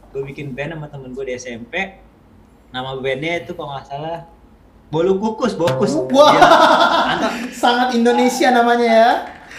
Gue 0.10 0.22
bikin 0.34 0.58
band 0.58 0.74
sama 0.74 0.88
temen 0.89 1.13
gue 1.13 1.25
di 1.29 1.34
SMP. 1.38 2.01
Nama 2.74 2.98
bandnya 2.98 3.46
itu 3.46 3.53
kalau 3.53 3.77
nggak 3.77 3.86
salah 3.86 4.19
Bolu 4.89 5.22
Kukus, 5.22 5.53
Bokus. 5.53 5.93
Wah. 6.10 6.34
Iya. 6.34 6.41
Anton, 7.13 7.31
Sangat 7.53 7.93
Indonesia 7.93 8.50
namanya 8.50 8.89
ya. 8.89 9.12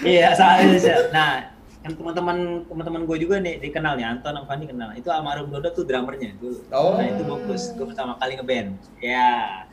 iya, 0.03 0.29
salah 0.35 0.59
Indonesia. 0.59 1.07
Nah, 1.15 1.55
kan 1.87 1.93
teman-teman 1.95 2.67
teman-teman 2.67 3.01
gue 3.07 3.17
juga 3.23 3.39
nih 3.39 3.63
dikenal 3.63 3.95
nih 3.95 4.07
Anton 4.11 4.35
sama 4.35 4.47
Fandi 4.51 4.67
kenal. 4.67 4.91
Itu 4.99 5.15
almarhum 5.15 5.55
Dodo 5.55 5.71
tuh 5.71 5.87
drummernya 5.87 6.35
dulu. 6.35 6.67
Oh. 6.75 6.99
Nah, 6.99 7.07
itu 7.07 7.23
Bokus. 7.23 7.71
Gue 7.79 7.87
pertama 7.87 8.19
kali 8.19 8.35
ngeband. 8.35 8.75
Ya. 8.99 9.65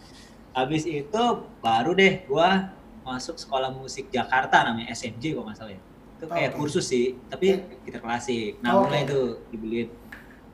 Habis 0.54 0.86
itu 0.86 1.24
baru 1.62 1.94
deh 1.94 2.26
gua 2.26 2.74
masuk 3.06 3.38
sekolah 3.38 3.70
musik 3.70 4.10
Jakarta 4.10 4.66
namanya 4.66 4.90
SMJ 4.94 5.38
kalau 5.38 5.46
nggak 5.50 5.58
salah 5.58 5.74
ya. 5.74 5.82
Itu 6.18 6.26
kayak 6.26 6.50
Oke. 6.54 6.58
kursus 6.58 6.86
sih, 6.90 7.14
tapi 7.30 7.62
gitar 7.86 8.02
klasik. 8.02 8.58
Nah, 8.62 8.78
Oke. 8.78 8.90
mulai 8.90 9.06
itu 9.06 9.22
dibeliin. 9.54 9.90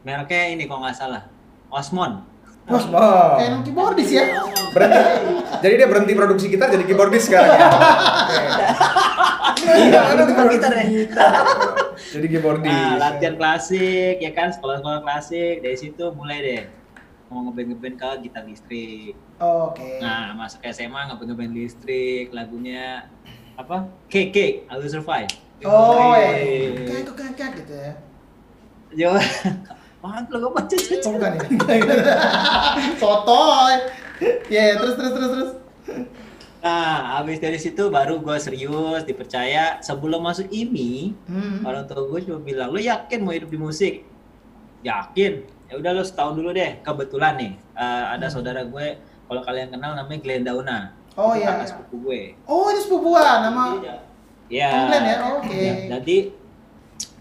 Mereknya 0.03 0.43
ini 0.51 0.63
kalau 0.67 0.83
nggak 0.83 0.95
salah. 0.95 1.23
Osmond. 1.71 2.32
Wah, 2.63 2.79
Oh. 2.95 3.35
kayak 3.35 3.49
anak 3.51 3.61
keyboardis 3.67 4.09
ya. 4.09 4.23
Berarti 4.71 4.99
jadi 5.59 5.73
dia 5.83 5.87
berhenti 5.87 6.13
produksi 6.15 6.45
gitar 6.47 6.71
jadi 6.71 6.83
keyboardis 6.87 7.27
sekarang 7.27 7.51
ya. 7.51 7.67
Iya, 9.63 9.99
itu 10.15 10.23
tukang 10.31 10.47
gitar 10.51 10.71
ya. 10.75 10.83
Jadi 12.13 12.25
keyboardis. 12.27 12.71
Nah, 12.71 12.95
latihan 12.99 13.35
klasik 13.35 14.15
ya 14.19 14.31
kan, 14.31 14.51
sekolah-sekolah 14.51 15.03
klasik. 15.03 15.59
Dari 15.59 15.77
situ 15.77 16.03
mulai 16.15 16.39
deh 16.39 16.63
mau 17.27 17.49
ngeband 17.49 17.73
ngeband 17.73 17.95
ke 17.97 18.09
gitar 18.23 18.43
listrik. 18.45 19.13
Oh, 19.41 19.73
Oke. 19.73 19.97
Nah 19.97 20.37
masuk 20.37 20.61
SMA 20.69 21.09
ngeband 21.09 21.27
ngeband 21.33 21.51
listrik 21.51 22.29
lagunya 22.31 23.09
apa? 23.57 23.89
Cake 24.07 24.31
Cake, 24.31 24.57
I 24.69 24.73
Will 24.77 24.87
Survive. 24.87 25.29
Oh, 25.65 26.13
ya. 26.15 26.31
Yoi. 26.31 26.87
Kayak 26.87 27.03
kayak 27.11 27.33
kayak 27.35 27.51
gitu 27.59 27.73
ya. 27.73 27.93
Yo, 28.93 29.11
Wah, 30.03 30.19
lo 30.27 30.35
gak 30.37 30.53
baca 30.53 30.75
bukan 30.75 31.31
ya? 31.31 31.95
Sotoy. 33.01 33.73
Ya, 34.51 34.61
ya, 34.67 34.73
terus 34.75 34.95
terus 34.99 35.11
terus 35.15 35.29
terus. 35.31 35.51
Nah, 36.59 37.19
habis 37.19 37.39
dari 37.39 37.55
situ 37.55 37.87
baru 37.87 38.19
gue 38.19 38.35
serius, 38.35 39.03
dipercaya. 39.03 39.79
Sebelum 39.79 40.19
masuk 40.19 40.47
IMI, 40.47 41.15
Hmm. 41.23 41.63
orang 41.63 41.87
tua 41.87 42.03
gue 42.03 42.19
cuma 42.23 42.39
bilang, 42.39 42.71
lo 42.71 42.79
yakin 42.79 43.19
mau 43.19 43.31
hidup 43.31 43.47
di 43.47 43.55
musik? 43.55 44.03
Yakin. 44.83 45.43
Ya 45.67 45.79
udah 45.79 45.91
lo 45.91 46.03
setahun 46.03 46.35
dulu 46.35 46.51
deh. 46.51 46.83
Kebetulan 46.83 47.39
nih, 47.39 47.51
eh, 47.73 48.03
ada 48.11 48.27
saudara 48.27 48.63
gue, 48.63 48.99
kalau 49.23 49.39
kalian 49.39 49.71
kenal 49.71 49.95
namanya 49.95 50.19
Glenn 50.19 50.43
Dauna. 50.43 50.91
Oh, 51.15 51.31
Itu 51.31 51.43
iya, 51.43 51.47
kakak 51.47 51.59
iya. 51.59 51.69
sepupu 51.71 51.95
gue. 52.01 52.21
Oh, 52.43 52.67
itu 52.67 52.79
sepupuan 52.83 53.39
nama 53.39 53.63
Ya. 54.51 54.67
Om 54.69 54.83
Glenn 54.91 55.05
ya? 55.07 55.15
Oh, 55.21 55.33
Oke. 55.39 55.55
Ya, 55.55 55.73
jadi 55.95 56.17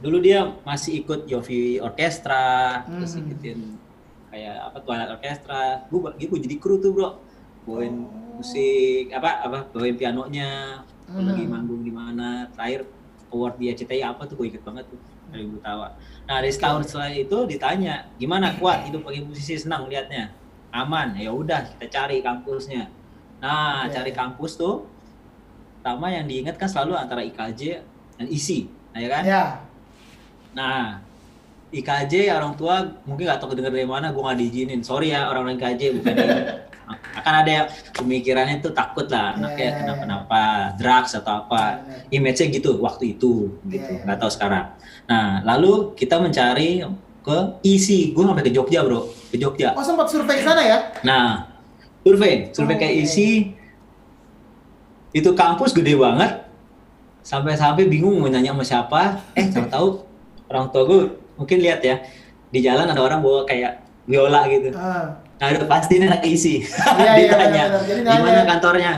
dulu 0.02 0.18
dia 0.18 0.42
masih 0.66 1.00
ikut 1.00 1.24
Yofi 1.24 1.78
Orkestra, 1.78 2.82
terus 2.84 3.14
Hmm. 3.14 3.22
ikutin 3.24 3.58
kayak 4.28 4.56
apa 4.66 4.78
Twilight 4.82 5.10
Orkestra. 5.12 5.62
Gue 5.86 6.00
gue 6.18 6.38
jadi 6.42 6.56
kru 6.58 6.82
tuh 6.82 6.90
bro, 6.90 7.10
bawain 7.64 7.94
Oh. 8.02 8.42
musik 8.42 9.14
apa 9.14 9.46
apa 9.46 9.58
bawain 9.70 9.94
pianonya, 9.94 10.82
Hmm. 11.06 11.22
lagi 11.28 11.44
manggung 11.46 11.86
di 11.86 11.92
mana. 11.92 12.50
Terakhir 12.50 12.84
award 13.30 13.56
di 13.56 13.70
ACTI 13.70 14.02
apa 14.02 14.26
tuh 14.26 14.36
gue 14.36 14.50
ikut 14.50 14.60
banget 14.60 14.84
tuh 14.90 14.98
dari 15.32 15.46
Butawa. 15.46 15.96
Nah 16.28 16.42
dari 16.42 16.52
setahun 16.52 16.84
setelah 16.84 17.08
itu 17.08 17.38
ditanya 17.46 18.04
gimana 18.18 18.52
kuat 18.58 18.84
hidup 18.84 19.06
bagi 19.06 19.24
musisi 19.24 19.56
senang 19.56 19.88
liatnya 19.88 20.28
aman 20.72 21.16
ya 21.16 21.32
udah 21.32 21.64
kita 21.76 21.86
cari 21.88 22.20
kampusnya. 22.20 22.88
Nah 23.40 23.88
Oke. 23.88 23.96
cari 23.96 24.12
kampus 24.12 24.56
tuh 24.56 24.84
pertama 25.80 26.08
yang 26.08 26.28
diingat 26.28 26.60
kan 26.60 26.68
selalu 26.68 26.94
antara 26.94 27.20
IKJ 27.20 27.80
dan 28.20 28.26
ISI, 28.28 28.70
nah 28.92 29.00
ya 29.00 29.08
kan? 29.10 29.22
Ya. 29.24 29.44
Nah, 30.52 31.00
IKJ 31.72 32.28
orang 32.36 32.52
tua 32.52 32.84
mungkin 33.08 33.24
nggak 33.24 33.40
tahu 33.40 33.56
kedenger 33.56 33.72
dari 33.72 33.88
mana, 33.88 34.12
gue 34.12 34.20
nggak 34.20 34.38
diizinin. 34.38 34.80
Sorry 34.84 35.10
ya 35.10 35.28
orang-orang 35.28 35.56
IKJ 35.56 35.82
bukan. 36.00 36.14
Akan 37.16 37.34
ada 37.44 37.50
yang 37.50 37.66
pemikirannya 37.96 38.60
tuh 38.60 38.74
takut 38.76 39.08
lah, 39.08 39.32
Ya, 39.32 39.38
anaknya 39.40 39.64
ya, 39.64 39.70
ya. 39.70 39.78
kenapa-napa, 39.80 40.44
drugs 40.76 41.16
atau 41.16 41.46
apa. 41.46 41.80
Image-nya 42.12 42.52
gitu 42.52 42.76
waktu 42.84 43.16
itu, 43.16 43.48
gitu. 43.64 43.92
Nggak 44.04 44.18
tahu 44.20 44.28
sekarang. 44.28 44.76
Nah, 45.08 45.40
lalu 45.40 45.96
kita 45.96 46.20
mencari 46.20 46.84
ke 47.22 47.38
ISI. 47.64 48.12
Gue 48.12 48.26
sampai 48.26 48.44
ke 48.44 48.52
Jogja 48.52 48.84
bro, 48.84 49.08
ke 49.30 49.40
Jogja. 49.40 49.72
Oh, 49.72 49.80
sempat 49.80 50.10
survei 50.10 50.36
ke 50.36 50.44
sana 50.44 50.60
ya? 50.60 50.78
Nah, 51.06 51.48
survei, 52.04 52.50
survei 52.52 52.76
Oh, 52.76 52.80
kayak 52.82 52.94
oke. 52.98 53.02
isi 53.08 53.28
itu 55.12 55.30
kampus 55.32 55.72
gede 55.72 55.96
banget. 55.96 56.44
Sampai-sampai 57.22 57.86
bingung 57.86 58.18
mau 58.18 58.28
nanya 58.28 58.50
sama 58.52 58.64
siapa. 58.66 59.00
Eh, 59.38 59.46
tahu-tahu 59.48 60.02
orang 60.52 60.68
tua 60.68 60.82
gue 60.84 61.00
mungkin 61.40 61.58
lihat 61.64 61.80
ya 61.80 61.96
di 62.52 62.60
jalan 62.60 62.84
ada 62.92 63.00
orang 63.00 63.24
bawa 63.24 63.48
kayak 63.48 63.80
biola 64.04 64.44
gitu. 64.52 64.76
Ah. 64.76 65.16
Nah, 65.40 65.46
udah 65.58 65.66
pasti 65.66 65.98
ini 65.98 66.06
anak 66.06 66.22
isi. 66.22 66.62
Iya, 66.62 67.12
iya, 67.18 67.34
Ditanya, 67.34 67.64
di 67.98 68.20
mana 68.22 68.42
kantornya? 68.46 68.92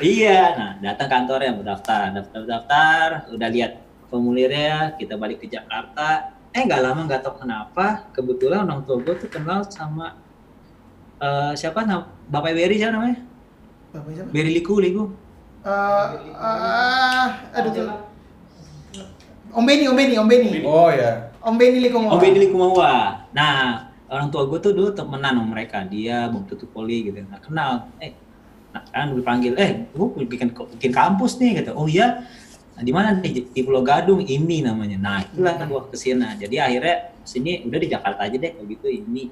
Iya, 0.00 0.40
nah 0.56 0.70
datang 0.80 1.08
kantornya, 1.10 1.52
daftar, 1.60 2.16
daftar, 2.16 2.40
daftar, 2.48 3.06
udah 3.28 3.48
lihat 3.52 3.72
formulirnya, 4.08 4.96
kita 4.96 5.20
balik 5.20 5.44
ke 5.44 5.52
Jakarta. 5.52 6.32
Eh 6.52 6.64
nggak 6.64 6.80
lama 6.80 7.04
nggak 7.04 7.20
tahu 7.20 7.44
kenapa, 7.44 8.08
kebetulan 8.16 8.64
orang 8.64 8.84
tua 8.88 9.00
gue 9.04 9.14
tuh 9.20 9.28
kenal 9.28 9.64
sama 9.68 10.16
eh, 11.20 11.52
siapa 11.56 11.84
nam 11.84 12.08
Bapak 12.28 12.52
Berry 12.56 12.76
siapa 12.80 12.92
namanya? 12.96 13.18
Bapak 13.92 14.10
siapa? 14.16 14.28
Berry 14.32 14.50
Liku, 14.56 14.80
Liku. 14.80 15.04
Eh, 15.64 16.06
ah, 16.40 17.28
aduh 17.52 17.70
tuh. 17.72 18.11
Om 19.52 19.64
Beni, 19.68 19.84
Om 19.84 19.96
Beni, 19.96 20.14
Om 20.16 20.28
Beni. 20.28 20.50
Oh 20.64 20.88
ya. 20.88 21.28
Om 21.44 21.54
Beni 21.60 21.78
Likumawa. 21.84 22.16
Om 22.16 22.18
Benny 22.20 22.38
Likumawa. 22.48 22.92
Nah, 23.36 23.90
orang 24.08 24.32
tua 24.32 24.48
gue 24.48 24.58
tuh 24.62 24.72
dulu 24.72 24.90
temenan 24.96 25.36
sama 25.36 25.44
mereka. 25.44 25.84
Dia 25.84 26.32
Bang 26.32 26.48
Tutu 26.48 26.64
Poli 26.64 27.10
gitu. 27.10 27.20
Nah, 27.28 27.40
kenal. 27.42 27.70
Eh, 28.00 28.16
nah, 28.72 28.80
kan 28.88 29.12
gue 29.12 29.20
dipanggil, 29.20 29.52
eh, 29.60 29.84
gue 29.92 30.06
bikin 30.24 30.48
bikin 30.56 30.92
kampus 30.92 31.36
nih 31.36 31.60
gitu. 31.60 31.76
Oh 31.76 31.84
iya. 31.84 32.24
Nah, 32.72 32.82
di 32.82 32.92
mana 32.94 33.12
nih? 33.20 33.52
Di 33.52 33.60
Pulau 33.60 33.84
Gadung 33.84 34.24
ini 34.24 34.64
namanya. 34.64 34.96
Nah, 34.96 35.18
itulah 35.20 35.60
kan 35.60 35.68
gue 35.68 35.80
ke 35.92 35.96
sini. 36.00 36.24
Jadi 36.40 36.56
akhirnya 36.56 36.96
sini 37.20 37.60
udah 37.68 37.78
di 37.78 37.88
Jakarta 37.92 38.20
aja 38.24 38.36
deh 38.38 38.50
kalau 38.56 38.66
gitu 38.72 38.88
ini. 38.88 39.28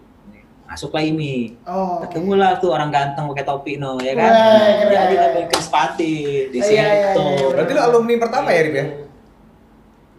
Masuklah 0.70 1.02
ini. 1.02 1.58
Oh, 1.66 1.98
oke. 1.98 2.14
Ketemulah 2.14 2.62
tuh 2.62 2.70
orang 2.70 2.94
ganteng 2.94 3.26
pakai 3.34 3.42
topi 3.42 3.74
no, 3.74 3.98
ya 3.98 4.14
kan. 4.14 4.30
Keren. 4.30 4.86
Jadi 4.86 5.14
kita 5.18 5.26
bikin 5.42 5.60
sepati 5.66 6.14
di 6.52 6.58
Iya, 6.62 6.70
iya, 6.70 6.86
situ. 7.10 7.22
iya, 7.26 7.34
iya. 7.42 7.46
Berarti 7.50 7.72
lu 7.74 7.80
alumni 7.82 8.14
pertama 8.22 8.48
ya, 8.54 8.60
Rip 8.62 8.74
ya? 8.78 8.86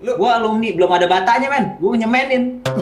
Lu 0.01 0.11
Gue 0.15 0.25
alumni 0.27 0.69
belum 0.71 0.89
ada 0.89 1.05
batanya 1.05 1.47
men, 1.47 1.65
gue 1.77 1.89
nyemenin. 1.95 2.43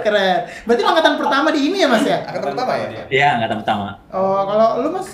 Keren. 0.00 0.36
Berarti 0.64 0.82
angkatan 0.82 1.14
pertama 1.16 1.48
di 1.50 1.60
ini 1.64 1.78
ya, 1.78 1.88
Mas 1.88 2.04
ya? 2.04 2.18
angkatan 2.24 2.48
pertama 2.52 2.72
ya? 2.76 2.86
Iya, 3.08 3.28
angkatan 3.36 3.56
pertama. 3.62 3.86
Oh, 4.08 4.40
kalau 4.44 4.68
lu 4.80 4.88
Mas 4.90 5.08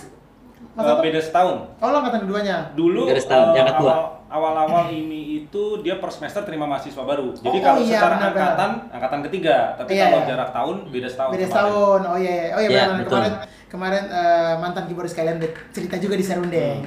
Mas 0.74 0.86
apa? 0.86 1.00
beda 1.00 1.18
setahun. 1.18 1.56
Oh, 1.74 1.88
lu 1.88 1.96
angkatan 1.98 2.20
keduanya. 2.22 2.56
Dulu 2.72 3.08
Beda 3.08 3.18
setahun, 3.18 3.46
eh, 3.48 3.54
yang 3.56 3.68
kedua. 3.68 3.90
awal- 3.90 4.10
awal-awal 4.28 4.84
ini 4.88 5.40
itu 5.40 5.62
dia 5.80 5.96
per 5.96 6.12
semester 6.12 6.44
terima 6.44 6.68
mahasiswa 6.68 7.00
baru. 7.00 7.32
Jadi 7.32 7.48
Oh, 7.50 7.64
kalau 7.64 7.80
iya, 7.80 7.96
secara 7.96 8.14
benar-benar. 8.14 8.44
angkatan 8.44 8.70
angkatan 8.92 9.20
ketiga, 9.24 9.56
tapi 9.74 9.88
Iya, 9.90 10.04
kalau 10.04 10.18
iya. 10.18 10.28
jarak 10.28 10.50
tahun 10.52 10.76
beda 10.86 11.08
setahun. 11.08 11.32
Beda 11.32 11.46
setahun. 11.48 12.00
Oh 12.04 12.18
iya, 12.20 12.28
iya. 12.30 12.44
oh 12.52 12.60
iya 12.60 12.68
Iya, 12.68 12.82
benar. 12.84 12.98
betul. 13.00 13.16
Kemarin 13.16 13.34
kemarin 13.66 14.04
eh, 14.06 14.54
mantan 14.60 14.84
keyboardis 14.84 15.16
kalian 15.16 15.36
cerita 15.72 15.96
juga 15.96 16.14
di 16.14 16.22
Serundeng. 16.22 16.84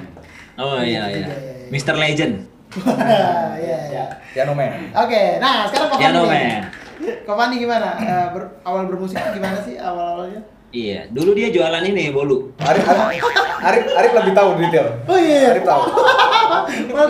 Oh 0.54 0.78
iya 0.78 1.02
iya. 1.10 1.26
juga, 1.26 1.34
iya, 1.34 2.51
iya. 2.76 2.94
Legend. 2.96 3.60
Iya, 3.60 3.78
iya. 3.92 4.04
Piano 4.32 4.52
Man. 4.56 4.70
Oke, 4.96 5.22
nah 5.38 5.68
sekarang 5.68 5.88
Kak 5.92 5.98
Piano. 6.00 6.20
Man. 6.24 6.60
Kak 7.02 7.34
Fandi 7.34 7.56
gimana? 7.58 7.88
Eh, 7.98 8.26
ber- 8.32 8.52
awal 8.62 8.86
bermusik 8.86 9.18
gimana 9.18 9.58
sih 9.60 9.76
awal-awalnya? 9.76 10.40
Iya, 10.72 11.04
dulu 11.12 11.36
dia 11.36 11.52
jualan 11.52 11.84
ini 11.84 12.08
bolu. 12.08 12.48
Arif, 12.56 12.80
Arif, 12.88 13.20
Arif, 13.60 13.84
Arif 13.92 14.12
lebih 14.16 14.32
tahu 14.32 14.48
detail. 14.56 14.88
Oh 15.04 15.18
iya. 15.20 15.52
Arif 15.52 15.64
tahu. 15.68 15.82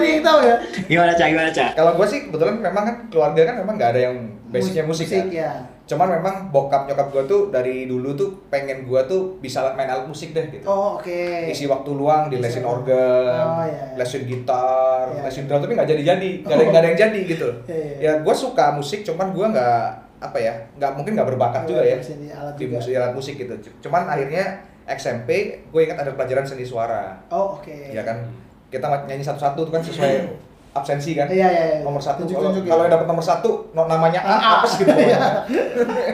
Dia 0.03 0.19
yang 0.19 0.25
tahu 0.25 0.39
ya. 0.43 0.57
Gimana 0.91 1.13
cak? 1.15 1.27
Gimana 1.31 1.51
cak? 1.51 1.71
Kalau 1.79 1.93
gue 1.95 2.07
sih 2.07 2.21
kebetulan 2.27 2.59
memang 2.59 2.83
kan 2.87 2.97
keluarga 3.11 3.43
kan 3.47 3.55
memang 3.63 3.75
nggak 3.79 3.91
ada 3.95 4.01
yang 4.11 4.17
basicnya 4.51 4.83
musik, 4.87 5.07
musik 5.07 5.31
ya. 5.31 5.47
ya. 5.47 5.53
Cuman 5.83 6.09
memang 6.13 6.49
bokap 6.49 6.87
nyokap 6.87 7.11
gue 7.11 7.25
tuh 7.25 7.41
dari 7.49 7.85
dulu 7.85 8.13
tuh 8.13 8.31
pengen 8.49 8.83
gue 8.83 9.01
tuh 9.05 9.37
bisa 9.39 9.67
main 9.73 9.87
alat 9.87 10.07
musik 10.07 10.31
deh 10.31 10.47
gitu. 10.49 10.63
Oh 10.65 10.97
oke. 10.97 11.23
Isi 11.47 11.67
waktu 11.67 11.91
luang 11.91 12.27
di 12.27 12.39
lesin 12.39 12.63
organ, 12.63 13.43
Oh, 13.43 13.61
iya. 13.63 13.93
lesin 13.95 14.23
gitar, 14.23 15.11
Iya. 15.11 15.27
lesin 15.27 15.45
drum 15.45 15.59
tapi 15.59 15.75
nggak 15.75 15.89
jadi-jadi, 15.89 16.31
nggak 16.41 16.55
ada, 16.55 16.65
Oh. 16.65 16.73
ada 16.73 16.89
yang 16.89 17.01
jadi 17.01 17.21
gitu. 17.27 17.49
Iya, 17.67 17.77
iya. 17.77 17.97
Ya 18.01 18.13
gue 18.19 18.35
suka 18.35 18.73
musik, 18.73 19.03
cuman 19.03 19.31
gue 19.31 19.47
nggak 19.49 19.81
apa 20.23 20.39
ya, 20.39 20.55
nggak 20.77 20.91
mungkin 20.95 21.13
nggak 21.13 21.29
berbakat 21.29 21.63
juga 21.67 21.83
ya 21.83 21.99
di 21.99 22.31
alat 22.31 22.55
di 22.55 22.67
musik 22.67 22.95
alat 22.95 23.13
musik 23.13 23.35
gitu. 23.35 23.55
Cuman 23.81 24.07
akhirnya 24.07 24.63
SMP 24.85 25.31
gue 25.65 25.81
ingat 25.83 25.99
ada 25.99 26.13
pelajaran 26.13 26.43
seni 26.43 26.63
suara, 26.63 27.19
Oh 27.29 27.59
oke. 27.59 27.91
ya 27.91 28.03
kan 28.03 28.23
kita 28.69 28.87
nyanyi 29.05 29.21
satu-satu 29.21 29.67
tuh 29.67 29.73
kan 29.73 29.83
sesuai 29.83 30.15
absensi 30.73 31.13
kan. 31.13 31.27
Iya 31.27 31.47
iya. 31.47 31.65
iya. 31.69 31.79
Nomor 31.81 32.01
satu 32.01 32.25
Tunjuk, 32.25 32.37
kalau 32.39 32.51
ya. 32.55 32.65
kalau 32.65 32.83
yang 32.83 32.93
dapat 32.93 33.07
nomor 33.07 33.21
satu 33.21 33.51
no- 33.71 33.85
namanya 33.85 34.21
A, 34.21 34.33
A. 34.33 34.51
apes 34.59 34.73
gitu. 34.77 34.89
Iya. 34.91 35.19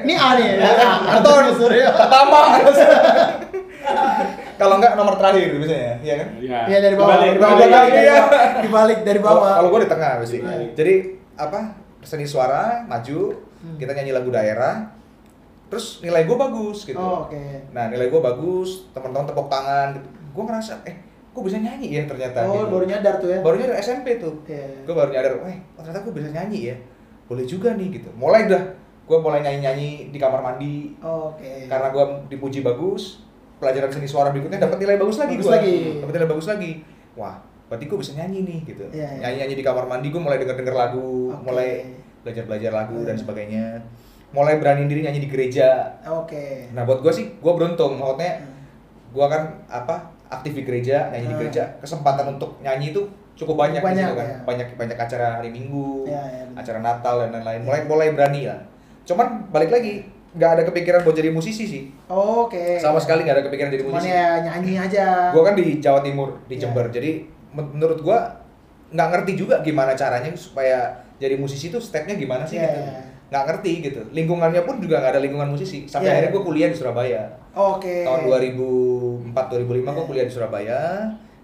Ini 0.03 0.15
A 0.15 0.29
nih. 0.35 0.47
ya. 0.57 0.71
Anton 1.15 1.55
Surya. 1.55 1.88
pertama. 1.93 2.41
kalau 4.59 4.75
enggak 4.83 4.99
nomor 4.99 5.15
terakhir 5.15 5.55
biasanya, 5.55 5.95
ya 6.00 6.15
kan? 6.17 6.29
Iya. 6.37 6.59
Iya 6.67 6.79
dari 6.81 6.95
bawah. 6.95 7.15
Dibalik, 7.15 7.31
Dari 7.31 7.38
bawah. 7.38 7.59
dibalik, 7.61 7.93
iya. 7.95 8.17
bawah. 8.19 8.43
Dibalik 8.59 8.99
dari 9.03 9.21
Kalau 9.21 9.31
bawah. 9.37 9.53
kalau 9.55 9.69
gue 9.71 9.81
di 9.81 9.88
tengah 9.88 10.11
pasti. 10.19 10.37
Dibalik. 10.37 10.71
Jadi 10.75 10.95
apa? 11.37 11.61
Seni 12.00 12.25
suara 12.25 12.62
maju, 12.85 13.21
Hmm. 13.59 13.75
kita 13.75 13.91
nyanyi 13.91 14.11
lagu 14.12 14.31
daerah. 14.31 14.87
Terus 15.67 15.99
nilai 15.99 16.23
gue 16.25 16.37
bagus 16.37 16.83
gitu. 16.83 16.95
Oh 16.95 17.27
oke. 17.27 17.43
Nah, 17.71 17.87
nilai 17.87 18.07
gue 18.07 18.21
bagus, 18.21 18.87
teman-teman 18.91 19.27
tepuk 19.27 19.47
tangan 19.47 19.95
gitu. 19.95 20.07
Gue 20.33 20.43
ngerasa 20.45 20.79
eh 20.85 20.97
gue 21.38 21.45
bisa 21.45 21.59
nyanyi 21.59 21.88
ya 21.92 22.02
ternyata 22.04 22.42
Oh 22.42 22.52
gitu. 22.59 22.71
baru 22.71 22.85
nyadar 22.85 23.14
tuh 23.16 23.28
ya. 23.28 23.38
Baru 23.40 23.57
nyadar 23.57 23.76
SMP 23.78 24.18
tuh. 24.18 24.35
Iya. 24.45 24.66
Gue 24.83 24.92
baru 24.92 25.09
nyadar, 25.09 25.33
wah 25.38 25.49
oh, 25.49 25.80
ternyata 25.80 26.02
gue 26.02 26.14
bisa 26.14 26.28
nyanyi 26.28 26.61
ya. 26.68 26.76
Boleh 27.25 27.45
juga 27.45 27.73
nih 27.73 27.88
gitu. 27.92 28.11
Mulai 28.12 28.45
dah 28.45 28.62
gue 29.04 29.18
mulai 29.18 29.40
nyanyi-nyanyi 29.40 30.12
di 30.12 30.18
kamar 30.18 30.42
mandi 30.42 30.92
Oh, 31.00 31.33
Oke. 31.33 31.64
karena 31.64 31.88
gue 31.88 32.04
dipuji 32.28 32.61
bagus. 32.61 33.25
Pelajaran 33.57 33.88
seni 33.88 34.04
suara 34.04 34.30
berikutnya 34.30 34.61
dapat 34.61 34.78
nilai 34.78 34.95
bagus 34.97 35.16
lagi 35.16 35.35
Bagus 35.35 35.47
gua. 35.47 35.54
lagi. 35.57 35.76
Dapat 35.99 36.12
nilai 36.14 36.28
bagus 36.28 36.47
lagi. 36.47 36.71
Wah, 37.14 37.35
berarti 37.66 37.85
gue 37.85 37.99
bisa 37.99 38.12
nyanyi 38.14 38.38
nih 38.42 38.59
gitu. 38.66 38.85
Iya, 38.88 39.09
iya. 39.09 39.21
Nyanyi-nyanyi 39.21 39.54
di 39.54 39.64
kamar 39.64 39.85
mandi 39.85 40.09
gue 40.09 40.18
mulai 40.18 40.37
denger-denger 40.37 40.75
lagu, 40.76 41.30
Oke. 41.30 41.42
mulai 41.42 41.71
belajar-belajar 42.21 42.71
lagu 42.71 42.97
dan 43.02 43.14
Hmm. 43.14 43.23
sebagainya. 43.23 43.64
Mulai 44.28 44.54
berani 44.57 44.85
diri 44.85 45.00
nyanyi 45.00 45.21
di 45.21 45.28
gereja. 45.28 45.88
Oke. 46.07 46.68
Nah, 46.71 46.85
buat 46.85 47.00
gue 47.00 47.09
sih, 47.11 47.33
gue 47.35 47.52
beruntung. 47.54 47.97
Maksudnya, 47.97 48.33
Hmm. 48.38 48.52
gue 49.09 49.26
kan 49.26 49.42
apa 49.66 49.97
aktif 50.29 50.53
di 50.53 50.63
gereja, 50.63 51.09
nyanyi 51.09 51.25
di 51.25 51.35
Hmm. 51.35 51.43
gereja. 51.43 51.63
Kesempatan 51.79 52.27
untuk 52.31 52.61
nyanyi 52.61 52.93
itu 52.93 53.01
cukup 53.35 53.57
banyak, 53.57 53.79
Cukup 53.79 53.91
situ 53.91 54.05
banyak, 54.05 54.15
kan. 54.15 54.27
ya. 54.27 54.39
Banyak 54.45 54.69
banyak 54.75 54.99
acara 54.99 55.27
hari 55.37 55.49
Minggu, 55.49 56.05
iya, 56.05 56.23
benar. 56.45 56.61
acara 56.61 56.79
Natal 56.81 57.15
dan 57.21 57.31
lain-lain. 57.35 57.61
Mulai 57.63 57.81
mulai 57.85 58.09
berani 58.13 58.45
lah. 58.45 58.61
Cuman 59.03 59.27
balik 59.49 59.71
lagi, 59.71 60.05
nggak 60.31 60.51
ada 60.51 60.63
kepikiran 60.65 61.01
buat 61.01 61.15
jadi 61.15 61.31
musisi 61.31 61.65
sih. 61.65 61.83
Oh, 62.07 62.45
Oke. 62.45 62.77
Sama 62.77 62.99
sekali 62.99 63.25
nggak 63.25 63.37
ada 63.37 63.45
kepikiran 63.45 63.71
jadi 63.71 63.83
Cuman 63.83 63.97
musisi. 63.97 64.13
ya 64.13 64.29
nyanyi 64.43 64.73
aja. 64.77 65.07
Gue 65.33 65.43
kan 65.43 65.55
di 65.55 65.79
Jawa 65.79 66.01
Timur, 66.01 66.37
di 66.45 66.55
Iya. 66.55 66.61
Jember. 66.65 66.87
Jadi 66.89 67.11
men- 67.51 67.73
menurut 67.73 67.99
gue 67.99 68.19
nggak 68.89 69.09
ngerti 69.11 69.33
juga 69.35 69.61
gimana 69.61 69.93
caranya 69.93 70.29
supaya 70.33 70.89
jadi 71.17 71.35
musisi 71.35 71.69
tuh 71.69 71.79
stepnya 71.79 72.15
gimana 72.15 72.45
sih 72.45 72.57
Iya, 72.57 72.69
gitu. 72.69 72.81
iya. 72.83 73.01
Nggak 73.29 73.45
ngerti 73.45 73.73
gitu. 73.83 74.01
Lingkungannya 74.11 74.63
pun 74.63 74.77
juga 74.79 74.99
nggak 74.99 75.13
ada 75.15 75.21
lingkungan 75.21 75.49
musisi. 75.49 75.85
Sampai 75.85 76.09
Iya. 76.09 76.13
akhirnya 76.19 76.31
gue 76.31 76.43
kuliah 76.43 76.69
di 76.69 76.77
Surabaya. 76.77 77.23
Oke. 77.59 78.07
Tahun 78.07 78.21
2004-2005 78.25 79.35
gue 79.83 79.93
Iya. 79.93 80.05
kuliah 80.05 80.25
di 80.25 80.33
Surabaya 80.33 80.81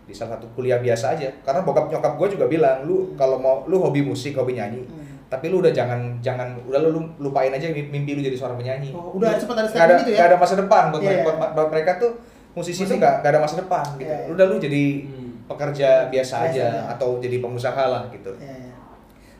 di 0.00 0.12
salah 0.12 0.36
satu 0.36 0.46
kuliah 0.52 0.78
biasa 0.78 1.12
aja 1.12 1.26
karena 1.40 1.60
bokap 1.60 1.88
nyokap 1.88 2.14
gue 2.14 2.28
juga 2.30 2.46
bilang 2.46 2.84
lu 2.84 3.10
kalau 3.14 3.34
mau 3.36 3.64
lu 3.64 3.80
hobi 3.80 4.00
musik 4.00 4.32
hobi 4.32 4.52
nyanyi 4.52 4.84
Hmm. 4.84 5.00
tapi 5.26 5.48
lu 5.48 5.58
udah 5.58 5.72
jangan 5.72 5.96
jangan 6.20 6.52
udah 6.62 6.76
lu, 6.78 6.88
lu 6.92 7.00
lupain 7.22 7.48
aja 7.48 7.66
mimpi, 7.66 7.88
mimpi 7.90 8.12
lu 8.12 8.20
jadi 8.20 8.36
seorang 8.36 8.54
penyanyi 8.54 8.92
Oh, 8.92 9.16
udah 9.16 9.32
sempat 9.34 9.58
ada 9.58 9.66
statement 9.66 10.04
itu 10.04 10.12
ya? 10.12 10.16
nggak 10.18 10.28
ada 10.28 10.38
masa 10.38 10.54
depan 10.54 10.82
buat, 10.86 11.00
Iya, 11.00 11.08
mereka, 11.08 11.18
iya. 11.18 11.24
buat, 11.26 11.50
buat 11.50 11.68
mereka 11.70 11.90
tuh 11.96 12.10
musisi 12.52 12.78
Musik. 12.78 12.86
tuh 12.86 12.96
nggak 13.00 13.14
nggak 13.18 13.32
ada 13.32 13.40
masa 13.40 13.54
depan 13.56 13.84
gitu 13.96 14.04
Iya, 14.04 14.16
iya. 14.20 14.28
udah 14.30 14.44
lu 14.44 14.56
jadi 14.60 14.84
Hmm. 15.02 15.30
pekerja 15.46 15.88
biasa, 16.06 16.34
Biasa 16.36 16.52
aja 16.52 16.64
aja. 16.68 16.80
atau 16.90 17.08
jadi 17.18 17.36
pengusaha 17.38 17.84
lah 17.86 18.02
gitu 18.10 18.30
Iya, 18.36 18.54
iya. 18.60 18.72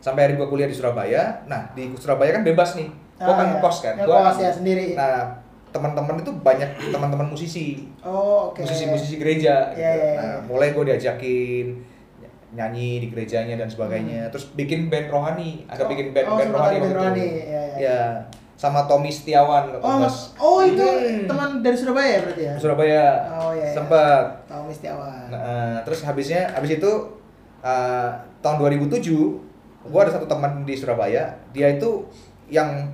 sampai 0.01 0.21
akhirnya 0.23 0.41
gue 0.41 0.49
kuliah 0.49 0.67
di 0.67 0.75
Surabaya 0.75 1.23
nah 1.45 1.69
di 1.71 1.93
Surabaya 1.95 2.33
kan 2.33 2.43
bebas 2.43 2.73
nih 2.75 2.89
gue 3.15 3.21
Ah, 3.23 3.37
kan 3.37 3.47
iya. 3.47 3.53
ngekos 3.55 3.77
kan 3.79 3.95
Ngekos 3.95 4.09
Gua- 4.09 4.41
ya 4.41 4.51
sendiri. 4.51 4.87
nah 4.95 5.44
teman-teman 5.75 6.17
itu 6.17 6.31
banyak 6.33 6.71
teman-teman 6.87 7.27
musisi 7.27 7.83
Oh, 7.99 8.49
oke. 8.49 8.63
musisi-musisi 8.63 9.19
gereja 9.19 9.69
gitu. 9.69 9.83
Iya, 9.83 9.91
iya, 9.91 10.07
iya. 10.07 10.15
Nah, 10.17 10.35
mulai 10.47 10.71
gue 10.71 10.85
diajakin 10.87 11.67
ny- 12.17 12.31
nyanyi 12.55 13.03
di 13.03 13.07
gerejanya 13.09 13.55
dan 13.57 13.67
sebagainya. 13.67 14.31
Terus 14.31 14.55
bikin 14.55 14.87
band 14.87 15.11
rohani, 15.11 15.67
Hmm. 15.67 15.75
Oh, 15.77 15.91
bikin 15.91 16.07
band 16.11 16.27
oh, 16.27 16.37
band 16.37 16.47
sempat 16.47 16.61
rohani 16.61 16.77
band 16.77 16.85
waktu 16.85 16.95
rohani, 16.97 17.19
itu. 17.19 17.35
iya, 17.45 17.63
iya. 17.67 17.83
Ya, 17.83 18.01
sama 18.55 18.87
Tommy 18.87 19.11
Setiawan 19.11 19.67
Oh, 19.77 19.99
mas, 19.99 20.31
oh 20.37 20.63
itu 20.63 20.79
Hmm. 20.81 21.27
teman 21.27 21.59
dari 21.59 21.75
Surabaya 21.75 22.07
ya 22.09 22.21
berarti 22.23 22.43
ya? 22.45 22.55
Surabaya. 22.55 23.05
Oh, 23.35 23.51
iya, 23.51 23.65
iya. 23.65 23.75
Sempat. 23.75 24.25
Tahu 24.47 24.63
Mistiawan. 24.65 25.27
Nah, 25.27 25.41
eh, 25.43 25.77
terus 25.83 26.01
habisnya 26.01 26.47
habis 26.49 26.71
itu 26.73 26.91
eh, 27.61 28.09
tahun 28.39 28.57
2007 28.61 29.43
gue 29.83 29.99
ada 29.99 30.13
satu 30.13 30.25
teman 30.25 30.63
di 30.63 30.73
Surabaya, 30.73 31.29
dia 31.51 31.67
itu 31.69 32.07
yang 32.47 32.87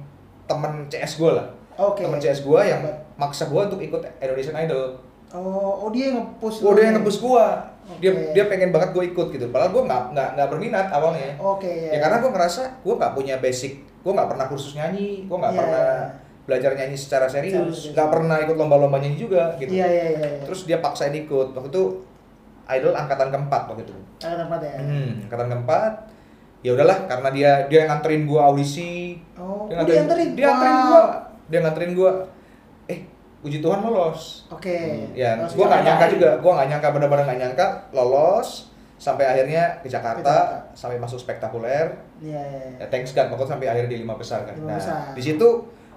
teman 0.44 0.88
CS 0.88 1.14
gue 1.16 1.30
lah. 1.30 1.46
Oke. 1.80 2.04
Teman 2.04 2.20
CS 2.20 2.44
gue 2.44 2.60
yang 2.60 2.84
maksa 3.16 3.48
gue 3.48 3.60
untuk 3.62 3.80
ikut 3.80 4.04
Indonesian 4.20 4.56
Idol. 4.58 5.00
Oh, 5.30 5.86
oh 5.86 5.90
dia 5.90 6.10
yang 6.10 6.20
nge-push. 6.20 6.60
Oh 6.60 6.74
dia 6.74 6.90
yang 6.90 6.98
nih. 6.98 7.06
ngebus 7.06 7.18
gua. 7.18 7.46
Dia 7.98 8.10
dia 8.34 8.44
pengen 8.46 8.70
banget 8.70 8.90
gue 8.90 9.04
ikut 9.08 9.30
gitu. 9.30 9.46
Padahal 9.48 9.70
gua 9.70 9.82
nggak 9.86 10.02
nggak 10.10 10.28
nggak 10.34 10.48
berminat 10.50 10.86
awalnya. 10.90 11.30
Oke, 11.38 11.70
Ya 11.88 11.98
karena 11.98 12.18
gua 12.18 12.30
ngerasa 12.34 12.62
gua 12.82 12.94
nggak 12.98 13.12
punya 13.14 13.34
basic. 13.38 13.78
Gua 14.02 14.12
nggak 14.12 14.28
pernah 14.28 14.46
kursus 14.46 14.74
nyanyi. 14.74 15.24
Gua 15.24 15.38
nggak 15.38 15.54
Iya. 15.54 15.60
pernah 15.62 15.86
belajar 16.44 16.70
nyanyi 16.74 16.96
secara 16.98 17.26
serius. 17.30 17.94
Nggak 17.94 18.08
pernah 18.10 18.36
ikut 18.42 18.56
lomba-lomba 18.58 18.98
nyanyi 18.98 19.18
juga 19.22 19.54
gitu. 19.54 19.70
Iya, 19.70 19.86
iya, 19.86 20.04
iya. 20.10 20.18
iya. 20.18 20.42
Terus 20.42 20.66
dia 20.66 20.82
paksain 20.82 21.14
ikut. 21.14 21.54
Waktu 21.54 21.70
itu 21.70 21.84
idol 22.66 22.92
angkatan 22.92 23.30
keempat 23.30 23.62
waktu 23.70 23.82
itu. 23.86 23.94
Ada 24.18 24.34
tempat 24.46 24.60
ya. 24.60 24.74
Hmm, 24.82 25.10
angkatan 25.30 25.46
keempat. 25.48 25.92
Ya 26.60 26.70
udahlah 26.74 26.98
karena 27.06 27.28
dia 27.30 27.50
dia 27.70 27.78
yang 27.86 27.90
nganterin 27.94 28.26
gua 28.26 28.50
audisi. 28.50 29.14
Oh, 29.38 29.70
Dia 29.70 29.78
oh, 29.78 29.86
dia 29.86 30.02
anterin. 30.02 30.28
Dia 30.34 30.46
nganterin 30.50 30.74
Wah. 30.74 30.86
gua. 30.90 31.04
Dia 31.50 31.58
nganterin 31.60 31.92
gua. 31.98 32.24
Eh, 32.86 33.04
puji 33.42 33.58
Tuhan 33.58 33.80
lolos. 33.82 34.46
Oke. 34.52 35.08
Ya, 35.16 35.36
Terus 35.44 35.56
gue 35.56 35.66
nggak 35.66 35.82
nyangka 35.84 36.06
juga, 36.12 36.30
gue 36.38 36.52
nggak 36.52 36.68
nyangka 36.76 36.88
benar-benar 36.92 37.24
nggak 37.24 37.40
nyangka 37.40 37.66
lolos 37.96 38.68
sampai 39.00 39.24
akhirnya 39.24 39.80
ke 39.80 39.88
Jakarta, 39.88 40.20
Jakarta. 40.20 40.76
sampai 40.76 41.00
masuk 41.00 41.16
spektakuler. 41.16 41.96
Iya, 42.20 42.36
iya. 42.36 42.60
iya. 42.76 42.84
Ya, 42.84 42.86
thanks 42.92 43.16
God, 43.16 43.32
makanya 43.32 43.56
sampai 43.56 43.66
akhirnya 43.72 43.90
di 43.96 43.98
lima 44.04 44.14
besar 44.20 44.44
kan. 44.44 44.52
Lima 44.60 44.76
nah, 44.76 44.76
besar. 44.76 45.16
di 45.16 45.22
situ 45.24 45.48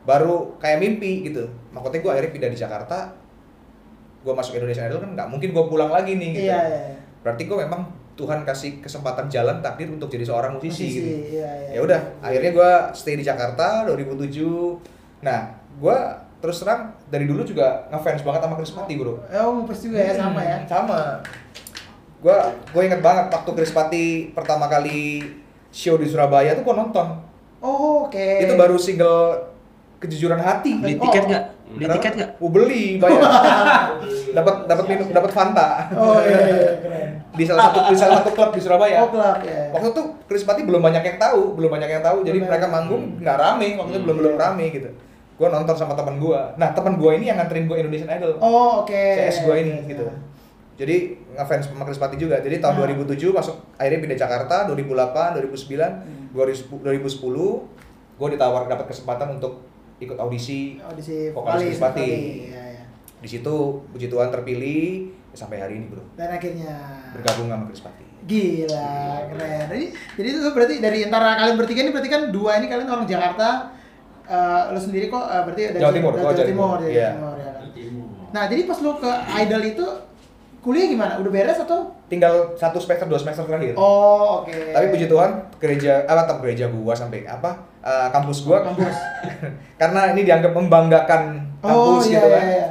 baru 0.08 0.56
kayak 0.56 0.80
mimpi 0.80 1.28
gitu. 1.28 1.44
Makanya 1.76 2.00
gue 2.00 2.12
akhirnya 2.16 2.32
pindah 2.32 2.52
di 2.56 2.60
Jakarta, 2.60 3.12
gue 4.24 4.34
masuk 4.34 4.56
Indonesia 4.56 4.88
Idol 4.88 5.04
kan 5.04 5.12
nggak 5.20 5.28
mungkin 5.28 5.50
gue 5.52 5.64
pulang 5.68 5.92
lagi 5.92 6.16
nih 6.16 6.30
gitu. 6.32 6.48
Iya, 6.48 6.60
iya. 6.64 6.80
iya. 6.96 6.98
Berarti 7.28 7.44
gue 7.44 7.58
memang 7.60 7.82
Tuhan 8.16 8.48
kasih 8.48 8.80
kesempatan 8.80 9.28
jalan 9.28 9.60
takdir 9.60 9.92
untuk 9.92 10.08
jadi 10.08 10.24
seorang 10.24 10.56
musisi, 10.56 10.88
gitu. 10.96 11.10
Iya, 11.44 11.50
iya. 11.68 11.70
Ya 11.76 11.80
udah, 11.84 12.00
akhirnya 12.24 12.52
gue 12.56 12.72
stay 12.96 13.20
di 13.20 13.26
Jakarta 13.28 13.84
2007. 13.84 15.03
Nah, 15.24 15.40
gue 15.74 15.98
terus 16.38 16.60
terang 16.60 16.92
dari 17.08 17.24
dulu 17.24 17.42
juga 17.42 17.88
ngefans 17.88 18.20
banget 18.22 18.42
sama 18.44 18.56
Chris 18.56 18.72
Patti 18.72 18.94
bro. 18.94 19.16
Oh, 19.24 19.52
ngepus 19.58 19.80
juga 19.82 19.98
ya 19.98 20.14
sama 20.14 20.40
ya. 20.40 20.58
Hmm, 20.60 20.68
Sama. 20.68 21.00
Gua 22.20 22.38
gue 22.52 22.82
inget 22.84 23.00
banget 23.00 23.26
waktu 23.30 23.52
Chris 23.54 23.72
Patti 23.72 24.06
pertama 24.30 24.68
kali 24.68 25.24
show 25.70 25.96
di 25.96 26.06
Surabaya 26.06 26.52
tuh 26.54 26.64
gua 26.64 26.76
nonton. 26.78 27.08
Oh, 27.60 28.04
oke. 28.06 28.20
Itu 28.44 28.54
baru 28.54 28.76
single 28.76 29.48
kejujuran 29.98 30.36
hati. 30.38 30.76
Beli 30.78 31.00
Oh. 31.00 31.08
tiket 31.08 31.24
nggak? 31.26 31.46
Beli 31.66 31.80
Kenapa? 31.80 31.96
tiket 31.98 32.14
nggak? 32.14 32.30
Oh, 32.38 32.50
beli, 32.52 32.84
bayar. 33.00 33.24
dapat 34.38 34.56
dapat 34.68 34.86
minum, 34.86 35.08
dapat 35.10 35.32
Fanta. 35.32 35.88
Oh, 35.96 36.20
iya, 36.20 36.38
iya, 36.38 36.56
iya, 36.60 36.74
keren. 36.78 37.10
Di 37.34 37.44
salah 37.48 37.62
satu 37.66 37.80
di 37.88 37.96
salah 37.96 38.16
satu 38.20 38.30
klub 38.32 38.52
di 38.52 38.60
Surabaya. 38.60 39.00
Oh, 39.00 39.10
klub 39.10 39.40
ya. 39.42 39.72
Waktu 39.72 39.88
itu 39.90 40.02
Chris 40.28 40.44
Patti 40.44 40.68
belum 40.68 40.84
banyak 40.84 41.02
yang 41.02 41.18
tahu, 41.18 41.56
belum 41.56 41.72
banyak 41.72 41.90
yang 41.90 42.04
tahu. 42.04 42.18
Jadi 42.22 42.38
Benar. 42.38 42.50
mereka 42.52 42.66
manggung 42.68 43.04
nggak 43.18 43.38
rame, 43.38 43.68
waktu 43.80 43.92
itu 43.94 44.02
belum 44.04 44.18
belum 44.20 44.36
rame 44.36 44.66
gitu. 44.70 44.90
Gua 45.34 45.48
nonton 45.50 45.74
sama 45.74 45.94
teman 45.94 46.18
gua. 46.18 46.54
Nah, 46.56 46.72
teman 46.72 46.96
gua 46.96 47.14
ini 47.14 47.26
yang 47.26 47.38
nganterin 47.38 47.66
gua 47.66 47.78
Indonesian 47.78 48.10
Idol. 48.10 48.38
Oh, 48.38 48.82
oke. 48.82 48.94
CS 48.94 49.44
gua 49.44 49.56
ini 49.56 49.82
Iya, 49.82 49.90
gitu. 49.90 50.06
iya. 50.06 50.16
Jadi 50.74 50.96
ngefans 51.32 51.70
sama 51.70 51.86
Chris 51.86 51.98
Patti 51.98 52.18
juga. 52.18 52.38
Jadi 52.38 52.58
tahun 52.58 52.74
Nah. 52.76 52.82
2007 52.88 53.30
masuk 53.30 53.56
akhirnya 53.76 54.00
pindah 54.00 54.20
Jakarta, 54.20 54.56
2008, 54.66 55.38
2009, 55.38 56.02
Hmm. 56.02 56.34
2010 56.82 57.70
gue 58.14 58.28
ditawar 58.30 58.66
dapat 58.66 58.86
kesempatan 58.88 59.34
untuk 59.34 59.62
ikut 60.00 60.18
audisi. 60.18 60.78
Audisi 60.80 61.30
Vokalis 61.30 61.66
Chris 61.68 61.82
Patti. 61.82 62.10
Iya, 62.50 62.64
iya. 62.74 62.84
Di 63.20 63.28
situ 63.28 63.56
puji 63.88 64.08
Tuhan 64.08 64.30
terpilih 64.30 65.10
sampai 65.32 65.58
hari 65.58 65.78
ini, 65.78 65.90
Bro. 65.90 66.02
Dan 66.14 66.30
akhirnya 66.32 66.74
Bergabung 67.12 67.48
sama 67.48 67.66
Chris 67.66 67.82
Patti. 67.82 68.06
Gila, 68.24 68.94
keren. 69.30 69.66
Jadi, 69.68 69.86
jadi 70.16 70.28
itu 70.32 70.50
berarti 70.50 70.76
dari 70.80 71.00
antara 71.04 71.36
kalian 71.36 71.56
bertiga 71.56 71.80
ini 71.82 71.92
berarti 71.92 72.10
kan 72.10 72.22
dua 72.30 72.52
ini 72.56 72.66
kalian 72.66 72.88
orang 72.88 73.06
Jakarta, 73.06 73.70
eh 74.24 74.62
lo 74.72 74.80
sendiri 74.80 75.08
kok 75.08 75.26
eh, 75.26 75.42
berarti 75.44 75.62
dari 75.72 75.82
Jawa 75.84 75.94
Timur, 75.94 76.12
dari 76.12 76.24
gua 76.24 76.32
Jawa 76.32 76.38
Jawa 76.38 76.48
Timur, 76.48 76.66
Timur, 76.66 76.78
dari 76.80 76.94
iya. 76.96 77.10
Timur, 77.12 77.36
ya 77.36 77.52
kan? 77.52 77.64
Nah, 78.34 78.44
jadi 78.50 78.62
pas 78.66 78.80
lo 78.82 78.92
ke 78.98 79.12
Idol 79.38 79.64
itu 79.64 79.86
kuliah 80.60 80.88
gimana? 80.88 81.14
Udah 81.20 81.30
beres 81.30 81.60
atau? 81.60 81.92
Tinggal 82.08 82.34
satu 82.56 82.80
semester, 82.80 83.06
dua 83.06 83.20
semester 83.20 83.44
terakhir. 83.44 83.76
Oh, 83.76 84.42
oke. 84.42 84.56
Tapi 84.74 84.86
puji 84.90 85.06
Tuhan 85.06 85.32
gereja 85.60 86.08
apa 86.08 86.24
tem 86.26 86.38
gereja 86.40 86.66
gua 86.72 86.96
sampai 86.96 87.28
apa 87.28 87.52
eh, 87.84 88.08
kampus 88.10 88.48
gua 88.48 88.64
Kampus. 88.64 88.96
karena 89.82 90.16
ini 90.16 90.24
dianggap 90.24 90.56
membanggakan 90.56 91.52
Oh, 91.64 91.96
kampus 91.96 92.12
iya, 92.12 92.20
gitu 92.20 92.28
kan. 92.28 92.44
iya, 92.44 92.56
iya. 92.60 92.68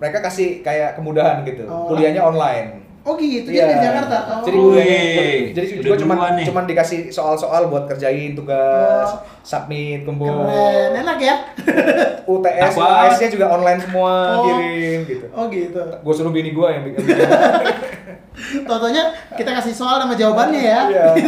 Mereka 0.00 0.18
kasih 0.24 0.48
kayak 0.64 0.96
kemudahan 0.96 1.44
gitu. 1.44 1.68
Oh. 1.68 1.92
Kuliahnya 1.92 2.24
online. 2.24 2.79
Oh 3.10 3.18
gitu, 3.18 3.50
Iya. 3.50 3.66
jadi 3.66 3.74
dari 3.74 3.86
Jakarta. 3.90 4.16
Oh. 4.30 4.42
Jadi 4.46 4.56
gue, 4.62 4.86
jadi 5.50 5.66
gue 5.82 5.96
nih. 5.98 6.44
cuman 6.46 6.62
dikasih 6.62 7.10
soal-soal 7.10 7.66
buat 7.66 7.90
kerjain 7.90 8.38
tugas, 8.38 9.10
Oh. 9.10 9.18
submit, 9.42 10.06
kumpul. 10.06 10.30
Keren, 10.30 10.94
enak 10.94 11.18
ya? 11.18 11.34
UTS? 12.30 12.78
UAS-nya 12.78 13.28
juga 13.34 13.46
online 13.50 13.82
semua, 13.82 14.14
Oh. 14.38 14.42
kirim 14.46 14.98
gitu. 15.10 15.26
Oh 15.34 15.50
gitu. 15.50 15.82
Gue 16.06 16.14
suruh 16.14 16.30
bini 16.30 16.54
gue 16.54 16.68
yang 16.70 16.86
bikin. 16.86 17.02
Totonya 18.70 19.10
kita 19.34 19.50
kasih 19.58 19.74
soal 19.74 19.98
sama 19.98 20.14
jawabannya 20.14 20.62
ya. 20.62 20.80
Iya. 20.86 21.06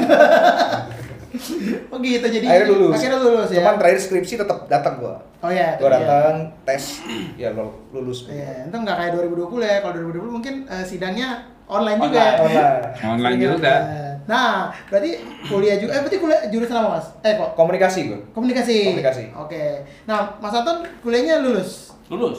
Oh 1.88 1.97
gitu, 2.01 2.29
jadi 2.29 2.45
Akhirnya 2.45 2.77
lulus. 2.77 2.92
Akhirnya 2.92 3.18
lulus 3.25 3.49
ya. 3.49 3.64
Cuman 3.64 3.75
terakhir 3.81 4.01
skripsi 4.05 4.35
tetap 4.37 4.68
datang 4.68 5.01
gue. 5.01 5.16
Oh 5.40 5.49
iya. 5.49 5.81
Gue 5.81 5.88
iya. 5.88 5.97
datang, 5.97 6.35
tes, 6.68 7.01
ya 7.40 7.49
lulus. 7.88 8.29
Iya, 8.29 8.68
itu 8.68 8.77
nggak 8.77 8.97
kayak 9.01 9.12
2020 9.16 9.64
ya. 9.64 9.77
Kalau 9.81 9.92
2020 10.12 10.29
mungkin 10.29 10.55
eh, 10.68 10.85
sidangnya 10.85 11.52
online, 11.66 11.98
juga 11.98 12.18
Online. 12.18 12.25
ya. 12.25 12.40
Online. 12.40 12.81
Online 13.05 13.35
Sidangnya 13.35 13.48
juga. 13.53 13.75
Nah, 14.22 14.53
berarti 14.87 15.11
kuliah 15.44 15.77
juga. 15.77 15.90
Eh, 15.92 16.01
berarti 16.01 16.18
kuliah 16.18 16.40
jurusan 16.46 16.77
apa 16.77 16.88
mas? 16.94 17.07
Eh 17.20 17.35
kok? 17.35 17.51
Komunikasi 17.53 18.01
gue. 18.07 18.18
Komunikasi. 18.31 18.77
Komunikasi. 18.88 19.25
Oke. 19.35 19.62
Nah, 20.05 20.38
Mas 20.38 20.55
Anton 20.55 20.79
kuliahnya 21.01 21.42
lulus. 21.42 21.90
Lulus. 22.07 22.38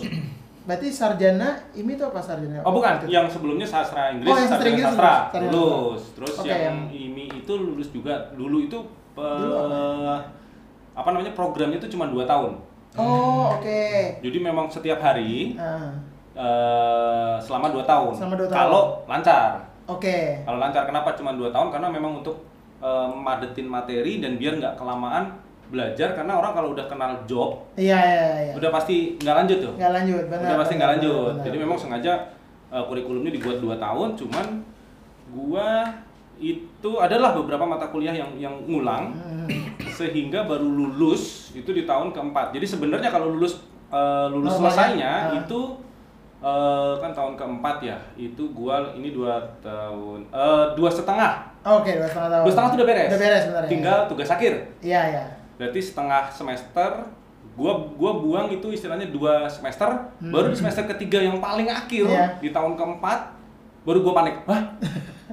Berarti 0.64 0.88
sarjana 0.88 1.60
ini 1.74 1.94
tuh 1.94 2.08
apa 2.08 2.24
sarjana? 2.24 2.64
Oh 2.64 2.72
bukan, 2.72 3.04
yang 3.06 3.28
sebelumnya 3.28 3.68
sastra 3.68 4.16
Inggris, 4.16 4.32
Oh, 4.32 4.34
yang 4.34 4.48
sastra 4.48 4.58
sarjana 4.58 4.72
Inggris 4.72 4.88
sastra, 4.88 5.04
lulus. 5.04 5.28
Sarjana 5.28 5.52
lulus. 5.52 6.04
Terus 6.16 6.34
Oke, 6.34 6.48
yang 6.48 6.62
yang- 6.64 6.82
IMI 6.90 7.26
itu 7.36 7.54
lulus 7.54 7.90
juga. 7.92 8.16
Dulu 8.32 8.58
itu 8.62 8.80
eh, 9.14 9.20
Dulu 9.20 9.56
apa 10.94 11.10
namanya 11.10 11.34
programnya 11.34 11.78
itu 11.78 11.90
cuma 11.90 12.08
2 12.08 12.24
tahun. 12.24 12.52
Oh, 12.94 13.58
oke. 13.58 13.84
Jadi 14.22 14.38
memang 14.40 14.70
setiap 14.70 15.02
hari 15.02 15.58
Ah, 15.58 15.98
eh, 16.34 17.36
selama 17.40 17.70
2 17.70 17.84
tahun. 17.84 18.14
Selama 18.14 18.36
dua 18.36 18.48
tahun. 18.48 18.58
Kalau 18.58 18.82
lancar. 19.06 19.50
Oke. 19.86 20.18
Kalau 20.42 20.58
lancar 20.58 20.84
kenapa 20.84 21.14
cuma 21.14 21.32
2 21.32 21.50
tahun? 21.50 21.68
Karena 21.70 21.88
memang 21.88 22.20
untuk 22.20 22.42
eh, 22.80 23.08
madetin 23.10 23.66
materi 23.66 24.18
dan 24.18 24.36
biar 24.36 24.58
nggak 24.58 24.76
kelamaan 24.76 25.40
belajar 25.64 26.14
karena 26.14 26.38
orang 26.38 26.54
kalau 26.54 26.70
udah 26.78 26.86
kenal 26.86 27.18
job 27.26 27.58
Iya, 27.74 27.98
iya, 27.98 28.26
iya. 28.46 28.54
udah 28.54 28.70
pasti 28.70 29.18
nggak 29.18 29.36
lanjut 29.42 29.58
tuh. 29.60 29.74
Nggak 29.74 29.92
lanjut, 29.96 30.24
benar. 30.30 30.46
udah 30.46 30.58
pasti 30.62 30.74
nggak 30.78 30.92
lanjut. 30.98 31.32
benar. 31.34 31.46
Jadi 31.50 31.58
memang 31.58 31.78
sengaja 31.80 32.14
uh, 32.70 32.84
kurikulumnya 32.86 33.32
dibuat 33.34 33.58
2 33.58 33.74
tahun, 33.82 34.10
cuman 34.14 34.46
gua 35.32 35.70
itu 36.38 36.92
adalah 37.00 37.34
beberapa 37.34 37.64
mata 37.64 37.88
kuliah 37.88 38.14
yang 38.14 38.30
yang 38.38 38.54
ngulang 38.66 39.14
Hmm. 39.14 39.48
sehingga 39.90 40.46
baru 40.46 40.66
lulus 40.66 41.54
itu 41.54 41.70
di 41.70 41.84
tahun 41.84 42.12
keempat. 42.12 42.54
Jadi 42.54 42.66
sebenarnya 42.66 43.10
kalau 43.10 43.34
lulus 43.34 43.62
eh, 43.90 44.28
lulus 44.30 44.58
Normalnya, 44.58 44.72
selesainya 44.74 45.14
ah. 45.30 45.40
itu 45.42 45.60
eh, 46.44 46.94
kan 46.98 47.12
tahun 47.12 47.34
keempat 47.34 47.78
ya. 47.82 47.98
Itu 48.14 48.52
gua 48.52 48.92
ini 48.92 49.10
dua 49.10 49.40
tahun 49.60 50.28
eh, 50.28 50.66
dua 50.74 50.90
setengah. 50.90 51.32
Oke, 51.64 51.92
dua 51.94 52.06
setengah 52.06 52.30
tahun. 52.30 52.44
Dua 52.44 52.52
setengah 52.52 52.70
tuh 52.70 52.78
udah 52.78 52.88
beres. 52.88 53.08
Udah 53.08 53.22
beres 53.22 53.42
sebenarnya. 53.42 53.70
Tinggal 53.72 53.98
tugas 54.06 54.30
akhir. 54.30 54.54
Iya, 54.80 55.02
iya. 55.10 55.24
Berarti 55.54 55.80
setengah 55.80 56.24
semester 56.28 56.90
gua 57.54 57.74
gua 57.94 58.12
buang 58.16 58.48
itu 58.50 58.68
istilahnya 58.68 59.08
dua 59.08 59.46
semester 59.46 59.86
baru 60.20 60.50
di 60.50 60.58
semester 60.58 60.90
ketiga 60.90 61.22
yang 61.22 61.38
paling 61.38 61.70
akhir 61.70 62.02
Hmm. 62.04 62.12
Iya. 62.12 62.26
di 62.40 62.50
tahun 62.50 62.74
keempat 62.74 63.20
baru 63.84 64.02
gua 64.02 64.14
panik 64.16 64.42
wah 64.44 64.58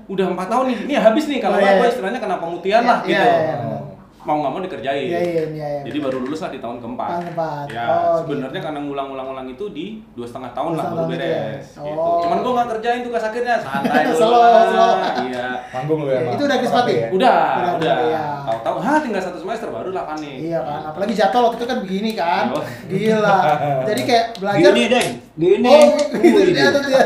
udah 0.05 0.29
empat 0.29 0.46
tahun 0.46 0.64
nih 0.68 0.79
ini 0.85 0.94
habis 0.94 1.25
nih 1.27 1.40
kalau 1.40 1.57
Oh, 1.57 1.59
nggak 1.59 1.70
iya, 1.70 1.79
gua 1.79 1.87
iya. 1.87 1.92
istilahnya 1.96 2.20
kena 2.20 2.37
pemutihan 2.37 2.83
Iya, 2.85 2.90
lah 2.92 2.99
iya, 3.01 3.09
gitu 3.09 3.25
iya, 3.25 3.40
iya, 3.40 3.55
benar. 3.57 3.80
Mau 4.22 4.37
nggak 4.37 4.50
mau 4.50 4.61
dikerjain 4.61 5.06
Iya, 5.06 5.16
iya, 5.18 5.42
iya, 5.46 5.66
iya. 5.72 5.83
jadi 5.83 5.98
baru 5.98 6.20
lulus 6.20 6.38
lah 6.38 6.48
di 6.48 6.59
tahun 6.59 6.76
keempat 6.78 7.09
Tahun 7.11 7.24
keempat. 7.26 7.64
ya 7.66 7.85
Oh, 7.88 8.14
sebenarnya 8.20 8.61
karena 8.61 8.78
ngulang-ulang-ulang 8.78 9.48
itu 9.48 9.64
di 9.68 9.87
dua 10.12 10.24
setengah 10.24 10.52
tahun 10.52 10.70
Dua 10.70 10.76
lah 10.76 10.85
baru 10.85 10.96
tahun 10.98 11.09
gitu 11.11 11.16
ya? 11.16 11.40
beres 11.40 11.66
gitu. 11.72 11.96
Oh. 11.96 12.20
cuman 12.20 12.38
gua 12.38 12.52
nggak 12.54 12.68
kerjain 12.70 13.00
tugas 13.00 13.22
akhirnya 13.22 13.54
santai 13.56 14.02
dulu 14.06 14.18
Slow, 14.18 14.37
lah. 14.37 14.64
slow. 14.66 14.94
iya 15.24 15.46
Manggung 15.70 16.00
lu 16.02 16.11
ya. 16.11 16.20
Itu 16.30 16.42
udah 16.42 16.59
Krispati? 16.59 16.92
ya? 16.92 17.09
udah 17.11 17.38
Udah, 17.50 17.72
udah, 17.76 17.96
iya. 18.04 18.24
tahu-tahu 18.44 18.76
ha 18.78 18.92
tinggal 18.98 19.22
satu 19.22 19.38
semester 19.38 19.68
baru 19.68 19.88
lah 19.90 20.04
panik 20.06 20.37
Iya 20.42 20.59
kan, 20.61 20.80
apalagi 20.87 21.12
jatuh 21.14 21.40
waktu 21.42 21.56
itu 21.56 21.66
kan 21.66 21.78
begini 21.80 22.11
kan. 22.12 22.44
Yo. 22.46 22.61
Gila. 22.90 23.38
Jadi 23.87 24.00
kayak 24.02 24.24
belajar 24.37 24.61
Gini, 24.70 24.83
Deng. 24.87 25.09
Gini. 25.33 25.64
Oh, 25.66 25.87
gitu 26.12 26.40
dia 26.50 26.68
tuh 26.68 26.83
dia. 26.87 27.02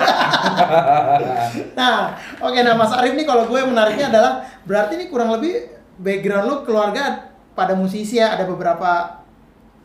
nah, 1.74 1.96
oke 2.40 2.58
nah 2.58 2.74
Mas 2.74 2.90
Arif 2.90 3.12
nih 3.12 3.22
kalau 3.22 3.44
gue 3.44 3.60
menariknya 3.62 4.08
adalah 4.08 4.32
berarti 4.64 4.96
ini 4.96 5.06
kurang 5.06 5.30
lebih 5.30 5.73
background 5.96 6.44
lu 6.44 6.56
keluarga 6.62 7.30
pada 7.52 7.72
musisi 7.72 8.18
ya, 8.18 8.34
ada 8.34 8.44
beberapa 8.44 9.22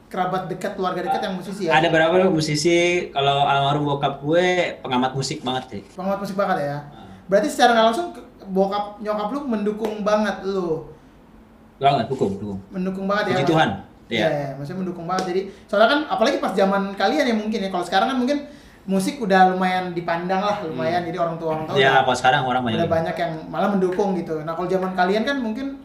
kerabat 0.10 0.50
dekat 0.50 0.74
keluarga 0.74 1.06
dekat 1.06 1.22
yang 1.22 1.36
musisi 1.38 1.69
ya. 1.69 1.78
Ada 1.78 1.88
berapa 1.88 2.26
musisi 2.28 3.10
kalau 3.13 3.45
almarhum 3.45 3.86
bokap 3.86 4.17
gue 4.19 4.48
pengamat 4.82 5.13
musik 5.13 5.45
banget 5.45 5.63
deh. 5.69 5.84
Pengamat 5.93 6.19
musik 6.26 6.34
banget 6.34 6.58
ya. 6.65 6.78
Berarti 7.30 7.48
secara 7.48 7.78
nggak 7.78 7.86
langsung 7.93 8.08
bokap 8.50 8.98
nyokap 9.00 9.28
lu 9.30 9.39
mendukung 9.45 10.02
banget 10.02 10.41
lu. 10.41 10.89
Banget, 11.78 12.10
dukung, 12.10 12.36
dukung. 12.36 12.60
Mendukung 12.74 13.06
banget 13.06 13.32
ya. 13.32 13.34
Puji 13.38 13.45
Mas? 13.45 13.52
Tuhan. 13.54 13.69
Iya, 14.10 14.17
Iya. 14.26 14.28
ya, 14.34 14.50
maksudnya 14.58 14.80
mendukung 14.82 15.06
banget. 15.06 15.24
Jadi 15.30 15.41
soalnya 15.69 15.88
kan 15.88 16.00
apalagi 16.10 16.38
pas 16.41 16.52
zaman 16.58 16.98
kalian 16.98 17.26
ya 17.30 17.36
mungkin 17.38 17.60
ya. 17.62 17.69
Kalau 17.69 17.86
sekarang 17.86 18.10
kan 18.10 18.17
mungkin 18.17 18.38
musik 18.89 19.22
udah 19.22 19.54
lumayan 19.54 19.93
dipandang 19.93 20.41
lah, 20.41 20.65
lumayan. 20.65 21.06
Jadi 21.06 21.22
orang 21.22 21.38
tua 21.38 21.50
orang 21.54 21.63
tua 21.69 21.78
Ya, 21.78 22.02
kalau 22.02 22.17
sekarang 22.17 22.41
orang 22.43 22.65
banyak. 22.65 22.78
udah 22.82 22.89
banyak 22.89 23.15
yang 23.15 23.32
malah 23.48 23.69
mendukung 23.69 24.17
gitu. 24.17 24.41
Nah 24.41 24.58
kalau 24.58 24.65
zaman 24.65 24.98
kalian 24.98 25.22
kan 25.22 25.38
mungkin 25.38 25.78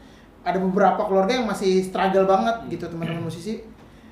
ada 0.45 0.59
beberapa 0.59 1.01
keluarga 1.03 1.33
yang 1.35 1.49
masih 1.49 1.81
struggle 1.81 2.25
banget 2.25 2.57
gitu 2.71 2.85
teman-teman 2.87 3.25
musisi. 3.29 3.65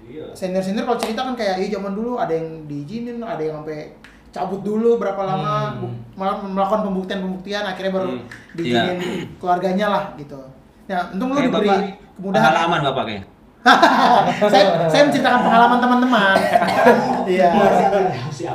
Iya. 0.03 0.33
Senior 0.33 0.61
senior 0.61 0.85
kalau 0.85 0.99
cerita 0.99 1.23
kan 1.23 1.33
kayak 1.33 1.57
iya 1.59 1.69
zaman 1.73 1.93
dulu 1.93 2.17
ada 2.17 2.33
yang 2.33 2.67
diizinin, 2.67 3.21
ada 3.21 3.39
yang 3.39 3.61
sampai 3.61 3.95
cabut 4.29 4.61
dulu 4.61 4.97
berapa 4.97 5.21
lama, 5.23 5.77
malah 6.13 6.41
melakukan 6.41 6.83
pembuktian 6.83 7.21
pembuktian 7.21 7.63
akhirnya 7.63 7.93
baru 7.93 8.09
Hmm. 8.11 8.25
diizinin 8.53 9.01
keluarganya 9.37 9.87
lah 9.89 10.05
gitu. 10.17 10.41
Nah 10.89 11.13
untung 11.13 11.31
lu 11.31 11.37
Kayak 11.37 11.49
diberi 11.49 11.69
bapak 11.69 11.81
kemudahan. 12.17 12.43
pengalaman 12.43 12.81
bapak 12.83 13.05
kayak. 13.07 13.25
saya 14.53 14.91
saya 14.91 15.03
menceritakan 15.07 15.41
pengalaman 15.41 15.79
teman-teman. 15.79 16.37
Iya. 17.23 17.55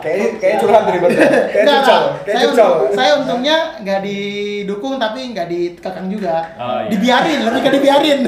Kayak 0.03 0.43
kayak 0.43 0.55
curhat 0.59 0.83
dari 0.83 0.99
Kayak 0.99 1.15
Enggak, 1.55 1.79
curcol, 1.79 2.01
kayak 2.19 2.35
Saya, 2.35 2.45
untung- 2.45 2.91
saya 2.91 3.11
untungnya 3.15 3.57
nggak 3.79 3.99
didukung 4.03 4.99
tapi 4.99 5.31
nggak 5.31 5.47
dikekang 5.47 6.11
juga. 6.11 6.43
Oh, 6.59 6.83
iya. 6.83 6.91
Dibiarin, 6.91 7.39
lebih 7.47 7.61
ke 7.63 7.69
dibiarin. 7.71 8.19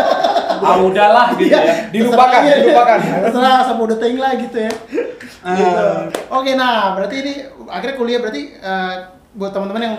ah 0.64 0.80
udahlah 0.80 1.36
gitu 1.36 1.52
Iya. 1.52 1.60
ya 1.60 1.74
Dilupakan, 1.92 2.40
Terserah, 2.40 2.48
iya. 2.48 2.56
dilupakan. 2.64 2.98
Terserah 3.28 3.56
sama 3.60 3.80
udah 3.84 3.98
ting 4.00 4.16
lah 4.16 4.32
gitu 4.34 4.56
ya. 4.56 4.72
Gitu. 5.44 5.84
Ah. 5.84 6.08
Oke, 6.32 6.56
nah 6.56 6.96
berarti 6.96 7.16
ini 7.20 7.32
akhirnya 7.68 7.96
kuliah 8.00 8.18
berarti 8.18 8.42
eh, 8.56 8.94
buat 9.36 9.52
teman-teman 9.52 9.82
yang 9.84 9.96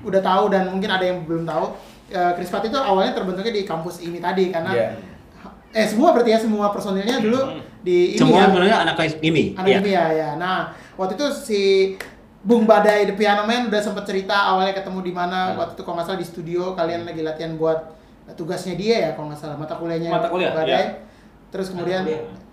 udah 0.00 0.22
tahu 0.24 0.48
dan 0.48 0.72
mungkin 0.72 0.88
ada 0.88 1.04
yang 1.04 1.28
belum 1.28 1.44
tahu, 1.44 1.76
Chris 2.08 2.48
Pat 2.48 2.64
itu 2.64 2.78
awalnya 2.80 3.12
terbentuknya 3.12 3.52
di 3.52 3.68
kampus 3.68 4.00
ini 4.00 4.16
tadi 4.16 4.48
karena 4.48 4.72
Iya. 4.72 4.88
Eh 5.70 5.84
semua 5.84 6.10
berarti 6.10 6.30
ya 6.32 6.38
semua 6.38 6.68
personilnya 6.68 7.20
dulu 7.20 7.40
di 7.78 8.14
ini 8.14 8.18
Semua 8.18 8.40
ya. 8.40 8.46
sebenarnya 8.48 8.76
anak 8.82 8.96
ini. 9.20 9.44
Anak 9.52 9.66
Iya. 9.66 9.78
ini 9.78 9.90
ya, 9.90 10.06
ya. 10.10 10.28
Nah, 10.34 10.58
waktu 10.94 11.14
itu 11.14 11.26
si 11.30 11.60
Bung 12.38 12.64
Badai 12.64 13.04
The 13.04 13.14
Piano 13.14 13.44
Man 13.44 13.68
udah 13.68 13.78
sempet 13.78 14.04
cerita 14.04 14.32
awalnya 14.48 14.72
ketemu 14.72 14.98
di 15.02 15.12
mana 15.12 15.52
Hmm. 15.52 15.60
waktu 15.60 15.72
itu 15.74 15.82
kalau 15.82 15.96
nggak 15.96 16.06
salah 16.06 16.20
di 16.20 16.26
studio 16.26 16.72
kalian 16.72 17.02
lagi 17.02 17.20
latihan 17.20 17.54
buat 17.54 17.94
tugasnya 18.30 18.74
dia 18.74 18.96
ya 18.98 19.10
kalau 19.12 19.28
nggak 19.28 19.38
salah 19.38 19.56
mata 19.56 19.74
kuliahnya 19.74 20.08
Mata 20.08 20.28
kuliah, 20.28 20.52
Badai. 20.52 20.68
iya. 20.68 20.82
Terus 21.48 21.66
kemudian 21.68 22.02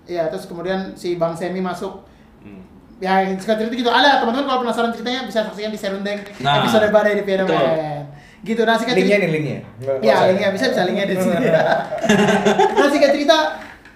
ya 0.05 0.23
terus 0.27 0.45
kemudian 0.45 0.93
si 0.93 1.15
Bang 1.15 1.33
Semi 1.33 1.59
masuk 1.59 2.03
Hmm. 2.39 2.61
ya 2.97 3.25
singkat 3.27 3.57
cerita 3.57 3.73
gitu 3.75 3.89
ada 3.89 4.19
teman-teman 4.19 4.45
kalau 4.45 4.59
penasaran 4.61 4.89
ceritanya 4.89 5.25
bisa 5.25 5.41
saksikan 5.43 5.67
di 5.67 5.77
Serundeng 5.77 6.19
Nah, 6.39 6.61
episode 6.61 6.87
Badai 6.89 7.17
The 7.17 7.23
Piano 7.23 7.43
betul. 7.43 7.57
Man 7.57 8.04
gitu 8.45 8.61
nah 8.61 8.77
singkat 8.77 8.93
Linknya 8.93 9.17
cerita 9.17 9.25
nih 9.25 9.33
linknya. 9.33 9.59
Ya 9.99 10.13
usah. 10.13 10.25
linknya 10.29 10.49
bisa 10.53 10.65
bisa 10.69 10.81
linknya 10.85 11.05
di 11.07 11.15
sini 11.17 11.47
nah 12.77 12.87
singkat 12.87 13.11
cerita 13.11 13.37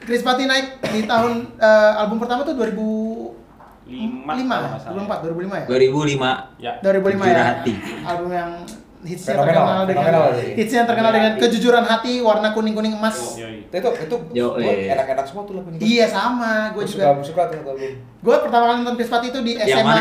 Chris 0.01 0.25
Patti 0.25 0.43
naik 0.43 0.65
di 0.83 1.05
tahun 1.05 1.53
eh, 1.55 1.93
album 1.95 2.17
pertama 2.17 2.41
tuh 2.41 2.57
2000 2.57 3.37
Lima, 3.85 4.37
lima 4.37 4.53
kalau 4.55 4.69
nggak 4.69 4.81
salah. 4.85 4.93
2004 5.01 5.25
2005 5.33 5.49
ya 5.49 5.65
2005. 5.65 6.61
ya 6.61 6.71
2005 6.77 7.09
Kejujuran 7.09 7.25
ya 7.31 7.43
hati. 7.43 7.73
album 8.03 8.29
yang 8.29 8.51
hitsnya 8.99 9.33
terkenal 9.33 9.81
dengan 9.87 10.03
sih. 10.35 10.51
hitsnya 10.55 10.83
terkenal 10.83 11.11
dengan 11.11 11.31
kejujuran 11.37 11.85
hati 11.87 12.13
warna 12.19 12.47
kuning 12.51 12.75
kuning 12.75 12.93
emas 12.93 13.17
Yoi. 13.33 13.65
Itu 13.65 13.77
itu, 13.79 13.89
itu 14.03 14.15
Yo, 14.35 14.45
gua 14.51 14.61
eh. 14.61 14.91
enak-enak 14.91 15.25
semua 15.25 15.43
tuh 15.45 15.53
lagunya. 15.55 15.79
iya 15.79 16.05
sama 16.05 16.69
gue 16.69 16.83
Gua 16.83 16.85
juga 16.85 17.05
suka 17.17 17.23
suka 17.23 17.41
tuh 17.47 17.57
lagu. 17.63 17.79
gue 17.97 18.35
pertama 18.39 18.63
kali 18.67 18.77
nonton 18.77 18.93
Chris 18.93 19.09
Patti 19.09 19.27
itu 19.29 19.39
di 19.39 19.51
Yang 19.55 19.69
SMA? 19.71 19.93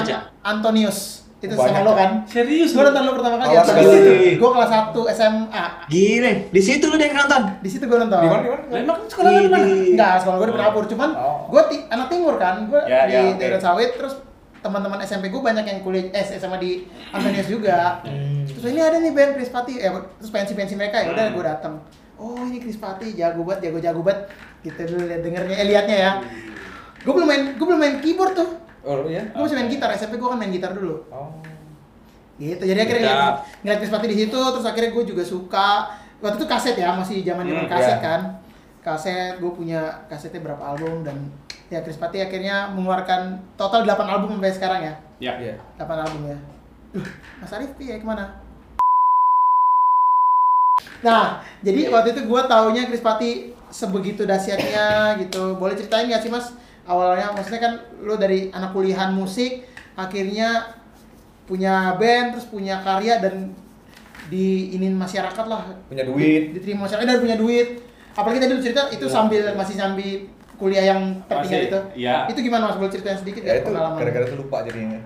Antonius 0.43 0.99
itu 1.41 1.55
Banyak, 1.55 1.71
sama 1.71 1.81
lo 1.81 1.93
kan 1.95 2.11
serius 2.25 2.71
gue 2.71 2.83
nonton 2.83 2.99
lo 3.01 3.13
pertama 3.15 3.37
kali 3.39 3.49
Kelas 3.49 3.69
Antonius 3.69 3.95
satu. 3.95 4.13
gue 4.35 4.51
kelas 4.51 4.71
1 4.91 5.15
SMA 5.15 5.65
Gile, 5.87 6.33
di 6.49 6.61
situ 6.61 6.85
lu 6.85 6.97
yang 6.97 7.15
nonton. 7.15 7.43
di 7.57 7.69
situ 7.69 7.85
gue 7.85 7.95
nonton 7.97 8.19
Di 8.19 8.27
mana 8.27 8.43
di 8.43 8.51
mana? 8.51 8.63
Emang 8.77 8.99
sekolah 9.05 9.31
lu 9.31 9.41
di 9.41 9.49
mana 9.49 9.65
Enggak, 9.65 10.15
sekolah 10.19 10.37
gue 10.37 10.47
di 10.47 10.55
Penapur, 10.55 10.85
cuman 10.85 11.11
Oh. 11.15 11.47
gue 11.49 11.63
ti- 11.69 11.87
anak 11.87 12.07
timur 12.09 12.35
kan, 12.37 12.55
gue 12.65 12.81
Ya, 12.85 13.01
di 13.05 13.13
ya, 13.13 13.21
oke. 13.25 13.39
daerah 13.39 13.61
sawit, 13.61 13.91
terus 13.95 14.19
teman-teman 14.59 14.99
SMP 15.01 15.25
gue 15.29 15.39
banyak 15.39 15.63
yang 15.63 15.79
kuliah 15.81 16.11
eh 16.11 16.27
SMA 16.29 16.59
di 16.59 16.71
Antonius 17.09 17.47
juga. 17.47 18.03
Terus 18.45 18.67
ini 18.67 18.81
ada 18.81 18.99
nih 18.99 19.13
band 19.13 19.33
Chris 19.33 19.49
Patti, 19.49 19.79
eh 19.79 19.89
terus 20.19 20.31
pensi-pensi 20.31 20.75
mereka 20.75 20.99
ya 20.99 21.13
udah 21.13 21.25
Hmm. 21.25 21.35
gue 21.35 21.45
datang. 21.45 21.75
Oh 22.17 22.43
ini 22.43 22.59
Chris 22.59 22.75
Patti 22.75 23.15
jago 23.15 23.43
banget, 23.43 23.71
jago-jago 23.71 24.03
banget. 24.03 24.27
Gitu 24.61 24.81
dulu 24.85 25.07
lihat 25.07 25.23
dengernya, 25.23 25.55
eh 25.55 25.67
liatnya 25.67 25.97
ya. 25.97 26.13
Gue 26.99 27.15
belum 27.15 27.27
main, 27.27 27.43
gue 27.55 27.63
belum 27.65 27.79
main 27.79 27.97
keyboard 28.01 28.35
tuh. 28.35 28.51
Oh 28.87 29.03
ya. 29.07 29.23
Gue 29.35 29.43
masih 29.43 29.57
main 29.59 29.71
gitar, 29.71 29.91
SMP 29.95 30.17
gue 30.17 30.29
kan 30.29 30.39
main 30.39 30.53
gitar 30.55 30.71
dulu. 30.75 31.03
Oh. 31.11 31.31
Gitu, 32.39 32.63
jadi 32.63 32.87
akhirnya 32.87 33.03
ngeliat, 33.03 33.37
ngeliat 33.67 33.79
Chris 33.83 33.91
Patti 33.91 34.07
di 34.15 34.19
situ, 34.23 34.39
terus 34.39 34.67
akhirnya 34.67 34.91
gue 34.95 35.05
juga 35.11 35.23
suka. 35.27 35.91
Waktu 36.23 36.39
itu 36.39 36.47
kaset 36.47 36.75
ya, 36.79 36.95
masih 36.95 37.23
zaman 37.27 37.43
zaman 37.47 37.67
Hmm, 37.67 37.71
kaset 37.71 37.99
iya. 37.99 38.03
kan. 38.03 38.21
Kaset, 38.79 39.43
gue 39.43 39.51
punya 39.51 40.07
kasetnya 40.07 40.41
berapa 40.47 40.63
album 40.63 41.03
dan 41.03 41.19
ya 41.67 41.83
Chris 41.83 41.99
Patti 41.99 42.23
akhirnya 42.23 42.71
mengeluarkan 42.73 43.43
total 43.59 43.83
8 43.83 44.07
album 44.07 44.39
sampai 44.39 44.55
sekarang 44.55 44.81
ya. 44.87 44.95
ya 45.19 45.33
Iya. 45.43 45.55
8 45.83 46.05
album 46.07 46.31
ya. 46.31 46.39
Duh, 46.95 47.05
Mas 47.43 47.53
Arif 47.53 47.75
ya 47.77 47.99
ke 47.99 48.07
mana? 48.07 48.39
Nah, 50.99 51.43
jadi 51.63 51.91
waktu 51.91 52.15
itu 52.15 52.23
gue 52.27 52.41
taunya 52.47 52.83
Chris 52.87 53.03
Patti 53.03 53.55
sebegitu 53.71 54.25
dahsyatnya 54.25 55.19
gitu. 55.23 55.55
Boleh 55.59 55.75
ceritain 55.79 56.07
nggak 56.11 56.23
sih 56.23 56.31
mas? 56.33 56.55
Awalnya 56.89 57.37
maksudnya 57.37 57.61
kan 57.61 57.73
lo 58.01 58.17
dari 58.17 58.49
anak 58.49 58.73
kuliahan 58.73 59.13
musik, 59.13 59.63
akhirnya 59.95 60.73
punya 61.45 61.93
band, 61.95 62.33
terus 62.33 62.47
punya 62.47 62.81
karya 62.81 63.21
dan 63.21 63.53
diinin 64.27 64.93
masyarakat 64.95 65.45
lah. 65.45 65.69
Punya 65.87 66.05
duit. 66.05 66.53
Diterima 66.53 66.85
masyarakat 66.85 67.05
dan 67.07 67.21
punya 67.21 67.37
duit. 67.37 67.69
Apalagi 68.13 68.39
tadi 68.39 68.53
lu 68.53 68.61
cerita 68.61 68.89
itu 68.89 69.07
sambil 69.07 69.53
masih 69.53 69.77
sambil 69.77 70.27
kuliah 70.57 70.85
yang 70.87 71.01
tertinggal 71.25 71.63
itu. 71.63 71.81
iya. 71.99 72.27
Itu 72.27 72.41
gimana 72.41 72.67
mas? 72.67 72.77
Boleh 72.77 72.91
ceritain 72.91 73.15
sedikit 73.15 73.41
Ya 73.41 73.47
nggak 73.47 73.59
itu 73.59 73.69
pengalaman? 73.69 73.97
gara-gara 73.97 74.25
itu 74.27 74.37
lupa 74.37 74.59
jadinya. 74.65 75.01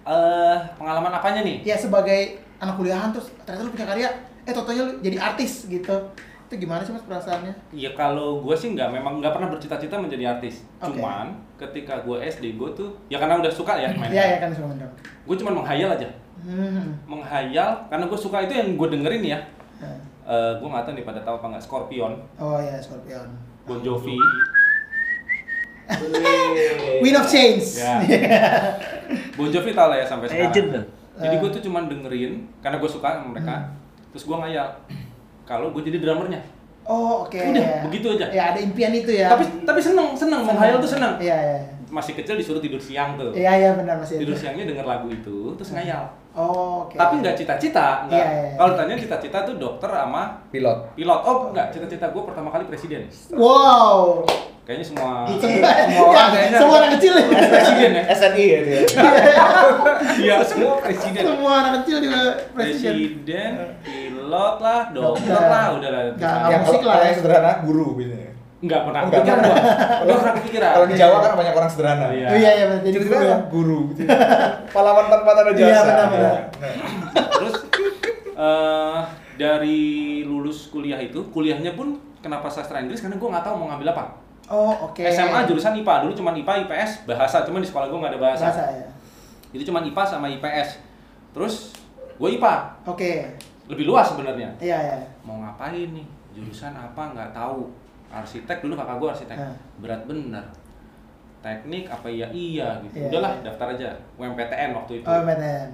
eh 0.00 0.56
pengalaman 0.74 1.12
apanya 1.12 1.44
nih 1.44 1.60
ya 1.62 1.76
sebagai 1.76 2.20
anak 2.56 2.74
kuliahan 2.74 3.12
terus 3.12 3.28
ternyata 3.44 3.62
lu 3.62 3.70
punya 3.70 3.86
karya 3.86 4.08
eh 4.40 4.50
totonya 4.50 4.82
lu 4.82 4.92
jadi 4.98 5.16
artis 5.20 5.68
gitu 5.68 5.92
itu 6.50 6.66
gimana 6.66 6.82
sih 6.82 6.90
mas 6.90 7.06
perasaannya 7.06 7.54
Ya 7.70 7.94
kalau 7.94 8.42
gue 8.42 8.52
sih 8.52 8.74
nggak 8.74 8.90
memang 8.90 9.22
nggak 9.22 9.30
pernah 9.30 9.46
bercita-cita 9.48 9.94
menjadi 9.94 10.34
artis. 10.34 10.66
Oke. 10.76 10.98
Cuman 10.98 11.30
ketika 11.54 12.02
gue 12.02 12.18
SD 12.18 12.58
gue 12.58 12.70
tuh 12.74 12.90
ya 13.06 13.16
karena 13.16 13.38
udah 13.38 13.46
suka 13.48 13.78
ya 13.78 13.94
main. 13.94 14.10
iya 14.10 14.34
ya 14.34 14.38
kan 14.38 14.50
semua 14.50 14.74
mendong 14.74 14.90
Gue 15.22 15.36
cuma 15.38 15.54
menghayal 15.54 15.94
aja. 15.94 16.10
hmm. 16.42 17.06
Menghayal 17.06 17.86
karena 17.86 18.04
gue 18.04 18.18
suka 18.18 18.42
itu 18.42 18.52
yang 18.52 18.74
gue 18.74 18.88
dengerin 18.90 19.22
ya. 19.24 19.38
Nah. 19.78 19.94
Eh 20.26 20.52
gue 20.58 20.66
nggak 20.66 20.82
tahu 20.84 20.92
nih 20.92 21.04
pada 21.04 21.20
tahu 21.22 21.34
apa 21.38 21.46
nggak 21.54 21.62
Scorpion, 21.62 22.12
oh 22.36 22.58
ya 22.58 22.74
Scorpion 22.76 23.30
Bon 23.62 23.78
Jovi. 23.78 24.18
Wind 27.00 27.16
of 27.16 27.26
Change 27.26 27.62
Ya. 27.76 27.94
Bon 29.34 29.46
Jovi 29.48 29.70
tau 29.70 29.86
lah 29.86 29.98
ya 29.98 30.06
sampai 30.06 30.26
sekarang. 30.26 30.50
Legend 30.50 30.68
loh. 30.72 30.84
Jadi 31.16 31.34
Eh. 31.34 31.38
gue 31.38 31.50
tuh 31.52 31.62
cuman 31.62 31.86
dengerin 31.86 32.32
karena 32.58 32.76
gue 32.76 32.90
suka 32.90 33.08
sama 33.12 33.30
mereka. 33.30 33.54
Hmm. 33.54 34.10
Terus 34.10 34.24
gue 34.24 34.36
ngayal 34.36 34.68
kalau 35.50 35.74
gue 35.74 35.82
jadi 35.82 35.98
drummernya. 35.98 36.38
Oh, 36.86 37.26
oke. 37.26 37.34
Udah, 37.34 37.82
begitu 37.90 38.06
aja. 38.14 38.30
Ya, 38.30 38.54
ada 38.54 38.58
impian 38.62 38.94
itu 38.94 39.10
ya. 39.10 39.26
Tapi 39.26 39.66
tapi 39.66 39.82
seneng, 39.82 40.14
seneng, 40.14 40.46
menghayal 40.46 40.78
tuh 40.78 40.90
seneng. 40.94 41.18
Iya, 41.18 41.34
iya. 41.34 41.58
Masih 41.90 42.14
kecil 42.14 42.38
disuruh 42.38 42.62
tidur 42.62 42.78
siang 42.78 43.18
tuh. 43.18 43.34
Iya, 43.34 43.52
iya 43.58 43.70
benar 43.74 43.98
masih. 43.98 44.22
Tidur 44.22 44.38
itu. 44.38 44.46
siangnya 44.46 44.64
denger 44.70 44.86
lagu 44.86 45.10
itu, 45.10 45.52
terus 45.58 45.74
ngayal. 45.74 46.06
Oh, 46.30 46.86
oke. 46.86 46.94
Tapi 46.94 47.18
nggak 47.18 47.34
cita-cita, 47.34 48.06
nggak. 48.06 48.14
Iya, 48.14 48.26
iya. 48.30 48.50
Kalau 48.54 48.70
ditanya 48.78 48.94
cita-cita 48.94 49.38
tuh 49.42 49.54
dokter 49.58 49.90
sama 49.90 50.38
Pilot. 50.54 50.78
pilot. 50.94 51.20
Oh, 51.26 51.50
nggak, 51.50 51.74
cita-cita 51.74 52.14
gue 52.14 52.22
pertama 52.22 52.54
kali 52.54 52.70
presiden. 52.70 53.10
Wow. 53.34 54.22
Kayaknya 54.62 54.86
semua 54.86 55.10
Semua, 55.26 55.70
semua 55.90 56.06
orang 56.14 56.28
kayaknya 56.30 56.58
semua 56.62 56.76
anak 56.78 56.90
kecil 56.94 57.12
ya. 57.18 57.24
presiden 57.26 57.90
ya. 57.90 58.02
SNI 58.14 58.44
ya 58.46 58.60
dia. 58.62 58.80
Iya, 60.22 60.34
semua 60.46 60.74
presiden. 60.78 61.22
Semua 61.26 61.52
anak 61.58 61.72
kecil 61.82 61.96
juga 62.06 62.20
presiden. 62.54 62.94
Presiden, 62.94 63.50
pilot 63.82 64.56
lah, 64.62 64.80
dokter 64.94 65.42
lah, 65.42 65.66
udah 65.74 65.90
lah. 65.90 66.02
Yang 66.46 66.62
musik 66.62 66.82
lah 66.86 66.96
ya. 67.02 67.04
yang 67.10 67.16
sederhana 67.18 67.52
guru 67.66 67.98
biasanya. 67.98 68.29
Enggak 68.60 68.80
pernah 68.84 69.00
Enggak. 69.08 69.24
kepikiran 69.24 69.40
gua. 69.40 69.56
Enggak 70.04 70.16
pernah 70.20 70.34
kepikiran. 70.36 70.70
Kalau 70.76 70.86
di 70.86 70.94
Jawa 70.94 71.16
kan 71.18 71.30
banyak 71.32 71.54
orang 71.56 71.70
sederhana. 71.72 72.06
Iya. 72.12 72.26
Oh 72.28 72.36
iya 72.36 72.50
iya 72.52 72.64
benar. 72.68 72.80
Jadi 72.84 72.94
Tiba-tiba 73.00 73.16
guru 73.16 73.24
ya. 73.24 73.38
guru. 73.48 73.78
Pahlawan 74.68 75.06
tanpa 75.08 75.30
tanda 75.32 75.52
jasa. 75.56 75.64
Iya, 75.64 75.80
benar, 75.82 76.06
benar. 76.12 76.32
Nah. 76.60 76.74
Terus 77.32 77.54
eh 78.36 78.98
dari 79.40 79.80
lulus 80.22 80.68
kuliah 80.68 81.00
itu, 81.00 81.20
kuliahnya 81.32 81.72
pun 81.72 81.96
kenapa 82.20 82.52
sastra 82.52 82.78
Inggris 82.78 83.00
karena 83.00 83.16
gua 83.16 83.32
nggak 83.32 83.44
tahu 83.48 83.54
mau 83.56 83.66
ngambil 83.72 83.96
apa. 83.96 84.04
Oh, 84.50 84.90
oke. 84.90 85.00
SMA 85.06 85.46
jurusan 85.46 85.78
IPA 85.78 85.94
dulu 86.04 86.12
cuman 86.12 86.34
IPA 86.36 86.66
IPS 86.66 87.06
bahasa 87.06 87.46
cuman 87.46 87.62
di 87.62 87.68
sekolah 87.70 87.86
gua 87.88 87.98
nggak 88.04 88.12
ada 88.12 88.20
bahasa. 88.20 88.44
bahasa 88.50 88.64
ya. 88.68 88.86
Itu 89.50 89.62
cuman 89.64 89.88
IPA 89.88 90.02
sama 90.04 90.26
IPS. 90.28 90.68
Terus 91.30 91.72
gue 92.18 92.28
IPA 92.36 92.54
Oke. 92.84 93.24
lebih 93.66 93.86
luas 93.86 94.10
sebenarnya. 94.10 94.50
Iya, 94.60 94.76
iya. 94.76 94.98
Mau 95.22 95.38
ngapain 95.38 95.88
nih? 95.88 96.04
Jurusan 96.34 96.74
apa 96.74 97.14
nggak 97.14 97.32
tahu. 97.32 97.70
Arsitek 98.10 98.58
dulu 98.60 98.74
kakak 98.74 98.96
gue 98.96 99.08
arsitek. 99.08 99.36
Hah. 99.36 99.54
Berat 99.78 100.02
bener. 100.04 100.44
Teknik 101.40 101.88
apa 101.88 102.04
ya 102.06 102.26
iya 102.28 102.76
gitu. 102.84 103.00
Iya, 103.00 103.06
Udahlah 103.08 103.32
iya. 103.32 103.42
daftar 103.46 103.66
aja 103.72 103.88
UMPTN 104.14 104.70
waktu 104.74 104.92
itu. 105.00 105.06
Oh, 105.06 105.22
benar. 105.22 105.64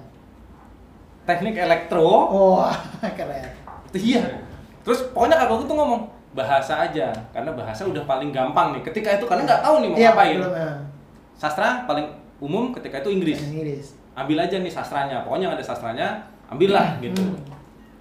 Teknik 1.25 1.55
elektro. 1.57 2.07
Wah, 2.31 2.77
keren. 3.17 3.43
Iya. 3.91 4.23
Terus 4.81 5.11
pokoknya 5.11 5.35
kakak 5.35 5.57
gue 5.57 5.67
tuh 5.67 5.75
ngomong 5.75 6.01
bahasa 6.31 6.73
aja 6.79 7.09
karena 7.33 7.51
bahasa 7.51 7.83
udah 7.83 8.03
paling 8.05 8.31
gampang 8.31 8.71
nih. 8.71 8.81
Ketika 8.81 9.17
itu 9.17 9.25
karena 9.25 9.43
nggak 9.43 9.61
tahu 9.61 9.75
nih 9.83 9.89
mau 9.91 9.97
Iya, 9.97 10.09
ngapain. 10.13 10.37
belum. 10.39 10.53
ya. 10.53 10.71
Sastra 11.35 11.83
paling 11.83 12.07
umum 12.39 12.71
ketika 12.71 13.01
itu 13.01 13.09
Inggris. 13.11 13.39
Inggris. 13.43 13.85
Ambil 14.13 14.37
aja 14.39 14.55
nih 14.55 14.71
sastranya. 14.71 15.21
Pokoknya 15.21 15.51
ada 15.51 15.61
sastranya, 15.61 16.07
ambillah 16.47 16.95
gitu. 17.01 17.19
Hmm. 17.19 17.37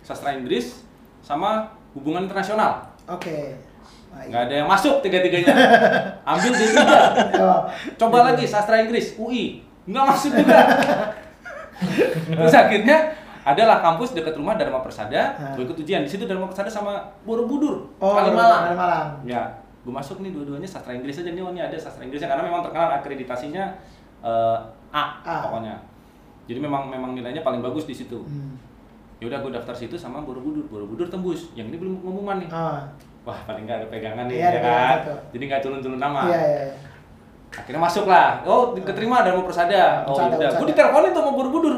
Sastra 0.01 0.33
Inggris 0.33 0.87
sama 1.19 1.67
hubungan 1.93 2.25
internasional. 2.25 2.87
Oke. 3.11 3.27
Baik. 3.27 3.66
Nggak 4.19 4.43
ada 4.43 4.55
yang 4.57 4.67
masuk 4.67 4.99
tiga-tiganya. 5.01 5.53
Ambil 6.31 6.53
D3 6.53 6.75
Oh, 7.37 7.61
coba 7.97 8.19
lagi 8.27 8.45
sastra 8.45 8.81
Inggris 8.81 9.15
UI 9.15 9.61
nggak 9.85 10.05
masuk 10.05 10.33
juga. 10.35 10.59
Terus 12.27 12.55
akhirnya 12.55 12.99
adalah 13.47 13.79
kampus 13.79 14.11
dekat 14.11 14.35
rumah 14.35 14.57
Dharma 14.57 14.81
Persada 14.81 15.37
gue 15.55 15.63
ikut 15.63 15.77
ujian. 15.77 16.03
Di 16.03 16.11
situ 16.11 16.25
Dharma 16.25 16.47
Persada 16.47 16.67
sama 16.67 16.99
Borobudur 17.23 17.87
Oh, 17.97 18.13
Kalimalang. 18.13 18.73
Kalimalang. 18.73 19.09
ya 19.23 19.43
gue 19.87 19.95
masuk 19.95 20.19
nih 20.19 20.35
dua-duanya 20.35 20.67
sastra 20.67 20.91
Inggris 20.91 21.15
aja 21.17 21.31
nih 21.31 21.39
oh 21.39 21.55
ini 21.55 21.63
ada 21.63 21.77
sastra 21.77 22.03
Inggrisnya. 22.03 22.27
Karena 22.27 22.43
memang 22.43 22.59
terkenal 22.61 22.91
akreditasinya 22.97 23.65
eh, 24.21 24.59
A, 24.91 25.03
A. 25.23 25.37
pokoknya. 25.47 25.79
Jadi 26.47 26.59
memang 26.59 26.91
memang 26.91 27.15
nilainya 27.15 27.43
paling 27.43 27.61
bagus 27.61 27.85
di 27.85 27.95
situ. 27.95 28.23
Hmm. 28.23 28.59
ya 29.17 29.25
udah 29.27 29.41
gue 29.41 29.49
daftar 29.51 29.73
situ 29.73 29.95
sama 29.95 30.21
Borobudur. 30.21 30.67
Borobudur 30.67 31.07
tembus. 31.07 31.55
Yang 31.55 31.67
ini 31.71 31.77
belum 31.79 31.93
pengumuman 32.01 32.37
nih. 32.43 32.51
Oh. 32.51 32.83
Wah 33.27 33.39
paling 33.43 33.67
nggak 33.67 33.77
ada 33.77 33.87
pegangan 33.89 34.25
nih 34.25 34.37
Iya, 34.37 34.41
ya 34.41 34.49
ada 34.49 34.61
kan 34.63 34.97
satu. 34.97 35.13
jadi 35.31 35.43
nggak 35.45 35.61
turun-turun 35.61 35.99
nama 35.99 36.21
Iya, 36.25 36.39
iya. 36.39 36.63
iya. 36.63 36.75
akhirnya 37.53 37.81
masuk 37.83 38.05
lah 38.07 38.29
oh 38.43 38.63
keterima 38.73 39.21
ada 39.21 39.31
mau 39.33 39.43
persada 39.43 40.05
oh 40.05 40.15
udah 40.15 40.51
gue 40.53 40.67
diteleponin 40.67 41.11
tuh 41.11 41.21
sama 41.21 41.33
Borobudur 41.33 41.77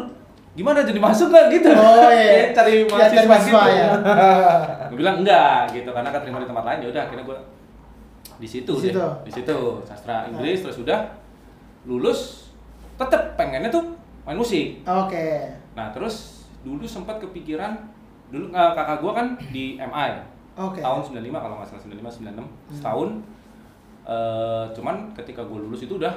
gimana 0.52 0.82
jadi 0.82 0.98
masuk 0.98 1.28
nggak 1.28 1.44
gitu 1.50 1.68
Oh, 1.70 2.10
iya. 2.10 2.32
Ya, 2.38 2.46
cari 2.52 2.72
Ya, 2.74 2.84
mahasiswa, 2.84 3.14
cari 3.14 3.26
mahasiswa, 3.26 3.62
gitu 3.62 3.76
ya. 3.80 3.86
gue 4.84 4.96
bilang 4.96 5.16
enggak 5.18 5.58
gitu 5.72 5.88
karena 5.88 6.10
keterima 6.10 6.38
di 6.38 6.46
tempat 6.46 6.64
lain 6.64 6.78
ya 6.80 6.88
udah 6.88 7.02
akhirnya 7.02 7.24
gue 7.24 7.38
di 8.36 8.46
situ 8.46 8.72
Di 8.72 8.78
deh. 8.78 8.92
situ. 8.92 9.04
di 9.24 9.30
situ 9.32 9.56
sastra 9.82 10.26
Inggris 10.26 10.58
terus 10.60 10.78
udah 10.78 11.00
lulus 11.84 12.50
tetep 12.94 13.34
pengennya 13.34 13.66
tuh 13.68 13.94
main 14.22 14.36
musik 14.36 14.82
Oke. 14.84 15.46
nah 15.72 15.88
terus 15.88 16.44
dulu 16.60 16.82
sempat 16.84 17.16
kepikiran 17.18 17.78
dulu 18.28 18.50
eh, 18.50 18.70
kakak 18.74 18.98
gue 18.98 19.12
kan 19.12 19.26
di 19.48 19.64
MI 19.78 20.10
Oke. 20.58 20.80
tahun 20.80 21.00
95 21.00 21.30
kalau 21.32 21.54
nggak 21.56 21.68
salah 21.68 21.82
95 21.86 22.34
96 22.34 22.74
setahun 22.74 23.08
eh 24.04 24.64
cuman 24.72 24.96
ketika 25.14 25.40
gue 25.42 25.58
lulus 25.60 25.82
itu 25.82 25.94
udah 25.94 26.10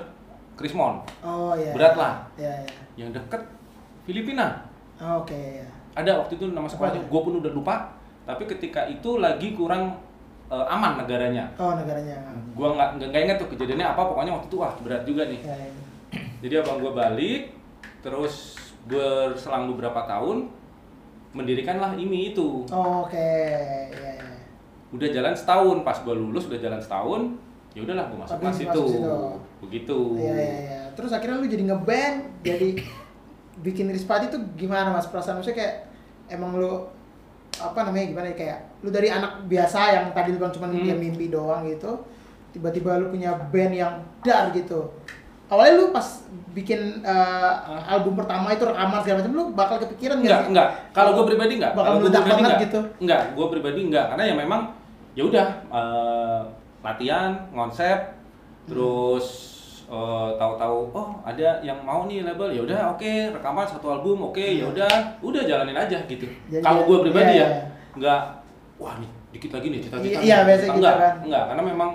Krismon 0.53 1.03
Oh 1.21 1.53
iya. 1.53 1.71
Berat 1.71 1.93
lah. 1.93 2.13
Iya, 2.35 2.53
iya. 2.57 2.71
yang 2.97 3.09
deket 3.09 3.41
Filipina 4.01 4.65
Oke. 4.97 5.35
iya. 5.59 5.67
ada 5.93 6.17
waktu 6.17 6.35
itu 6.35 6.47
nama 6.47 6.65
sekolahnya 6.65 7.03
gue 7.03 7.21
pun 7.21 7.33
udah 7.37 7.51
lupa 7.51 7.91
tapi 8.23 8.47
ketika 8.47 8.85
itu 8.85 9.17
lagi 9.17 9.51
kurang 9.51 9.91
eh, 10.47 10.65
aman 10.67 10.97
negaranya 10.97 11.45
Oh, 11.55 11.73
negaranya. 11.73 12.15
gue 12.31 12.67
nggak 12.67 12.89
nggak 13.03 13.21
ingat 13.25 13.37
tuh 13.37 13.49
kejadiannya 13.49 13.87
apa 13.87 14.01
pokoknya 14.01 14.31
waktu 14.31 14.47
itu 14.47 14.57
wah 14.57 14.73
berat 14.79 15.03
juga 15.03 15.23
nih 15.25 15.39
Iya, 15.39 15.55
iya. 15.57 15.71
jadi 16.39 16.53
abang 16.61 16.79
gue 16.79 16.91
balik 16.91 17.43
terus 17.99 18.55
berselang 18.81 19.67
beberapa 19.67 20.01
tahun 20.05 20.47
mendirikanlah 21.31 21.93
IMI 21.93 22.31
itu 22.31 22.67
Oh, 22.67 23.03
Oke. 23.03 23.15
Iya, 23.15 23.59
iya. 23.89 24.10
Udah 24.91 25.07
jalan 25.07 25.33
setahun 25.33 25.77
pas 25.81 25.97
gue 25.97 26.11
lulus 26.11 26.45
udah 26.47 26.59
jalan 26.59 26.79
setahun 26.79 27.21
ya 27.71 27.87
udahlah 27.87 28.05
gue 28.11 28.17
masuk 28.19 28.35
kelas 28.37 28.57
itu 28.59 28.83
situ. 28.91 29.07
begitu 29.63 29.97
Iya, 30.19 30.33
iya, 30.35 30.57
iya. 30.59 30.79
Terus 30.91 31.15
akhirnya 31.15 31.39
lu 31.39 31.47
jadi 31.47 31.63
ngeband, 31.63 32.17
jadi 32.43 32.69
bikin 33.65 33.87
Rispati 33.87 34.27
tuh 34.27 34.43
gimana 34.53 34.91
Mas? 34.91 35.07
Perasaan 35.07 35.39
maksudnya 35.39 35.57
kayak 35.63 35.75
emang 36.27 36.59
lu 36.59 36.83
apa 37.55 37.79
namanya 37.83 38.11
gimana 38.11 38.27
ya 38.31 38.35
kayak 38.35 38.59
lu 38.81 38.89
dari 38.89 39.07
anak 39.07 39.45
biasa 39.45 39.79
yang 39.95 40.05
tadi 40.11 40.35
lu 40.35 40.43
bilang 40.43 40.51
cuma 40.51 40.67
Hmm. 40.67 40.81
dia 40.81 40.95
mimpi 40.95 41.27
doang 41.27 41.63
gitu, 41.63 41.95
tiba-tiba 42.51 42.99
lu 42.99 43.07
punya 43.07 43.31
band 43.51 43.71
yang 43.71 43.93
dar 44.19 44.51
gitu. 44.51 44.91
Awalnya 45.47 45.73
lu 45.77 45.85
pas 45.91 46.07
bikin 46.51 47.03
uh, 47.03 47.53
album 47.85 48.15
pertama 48.15 48.51
itu 48.51 48.63
rekaman 48.63 49.03
segala 49.03 49.19
macam 49.19 49.31
lu 49.31 49.43
bakal 49.51 49.75
kepikiran 49.79 50.19
nggak 50.19 50.41
enggak. 50.47 50.67
Kalau 50.91 51.11
gue 51.13 51.25
pribadi 51.27 51.59
enggak. 51.59 51.71
Bakal 51.75 51.91
meledak 51.99 52.23
banget 52.23 52.51
gitu. 52.67 52.79
Enggak, 52.99 53.21
gue 53.31 53.45
pribadi 53.47 53.79
enggak 53.83 54.05
karena 54.15 54.23
ya 54.27 54.35
memang 54.35 54.61
ya 55.11 55.23
udah 55.27 55.47
eh, 55.67 56.41
latihan, 56.81 57.31
konsep, 57.51 57.97
terus 58.65 59.27
eh, 59.91 60.29
tahu-tahu 60.39 60.77
oh 60.95 61.09
ada 61.21 61.59
yang 61.61 61.79
mau 61.83 62.07
nih 62.07 62.23
label 62.23 62.49
ya 62.51 62.61
udah 62.63 62.79
oke 62.95 63.11
rekaman 63.35 63.67
satu 63.67 63.99
album 63.99 64.31
oke 64.31 64.39
ya 64.39 64.65
udah 64.65 64.89
udah 65.19 65.41
jalanin 65.43 65.75
aja 65.75 65.99
gitu. 66.07 66.25
Jadi- 66.47 66.63
Kalau 66.63 66.87
gue 66.87 66.97
pribadi 67.03 67.35
iya, 67.35 67.43
ya 67.43 67.47
iya. 67.47 67.61
enggak 67.97 68.21
wah 68.79 68.95
nih 68.97 69.11
dikit 69.31 69.51
lagi 69.55 69.67
nih 69.71 69.79
cita-cita. 69.83 70.19
Iya, 70.19 70.37
gitu 70.47 70.79
enggak, 70.79 70.95
kan. 70.95 71.13
Enggak, 71.23 71.43
karena 71.51 71.63
memang 71.63 71.89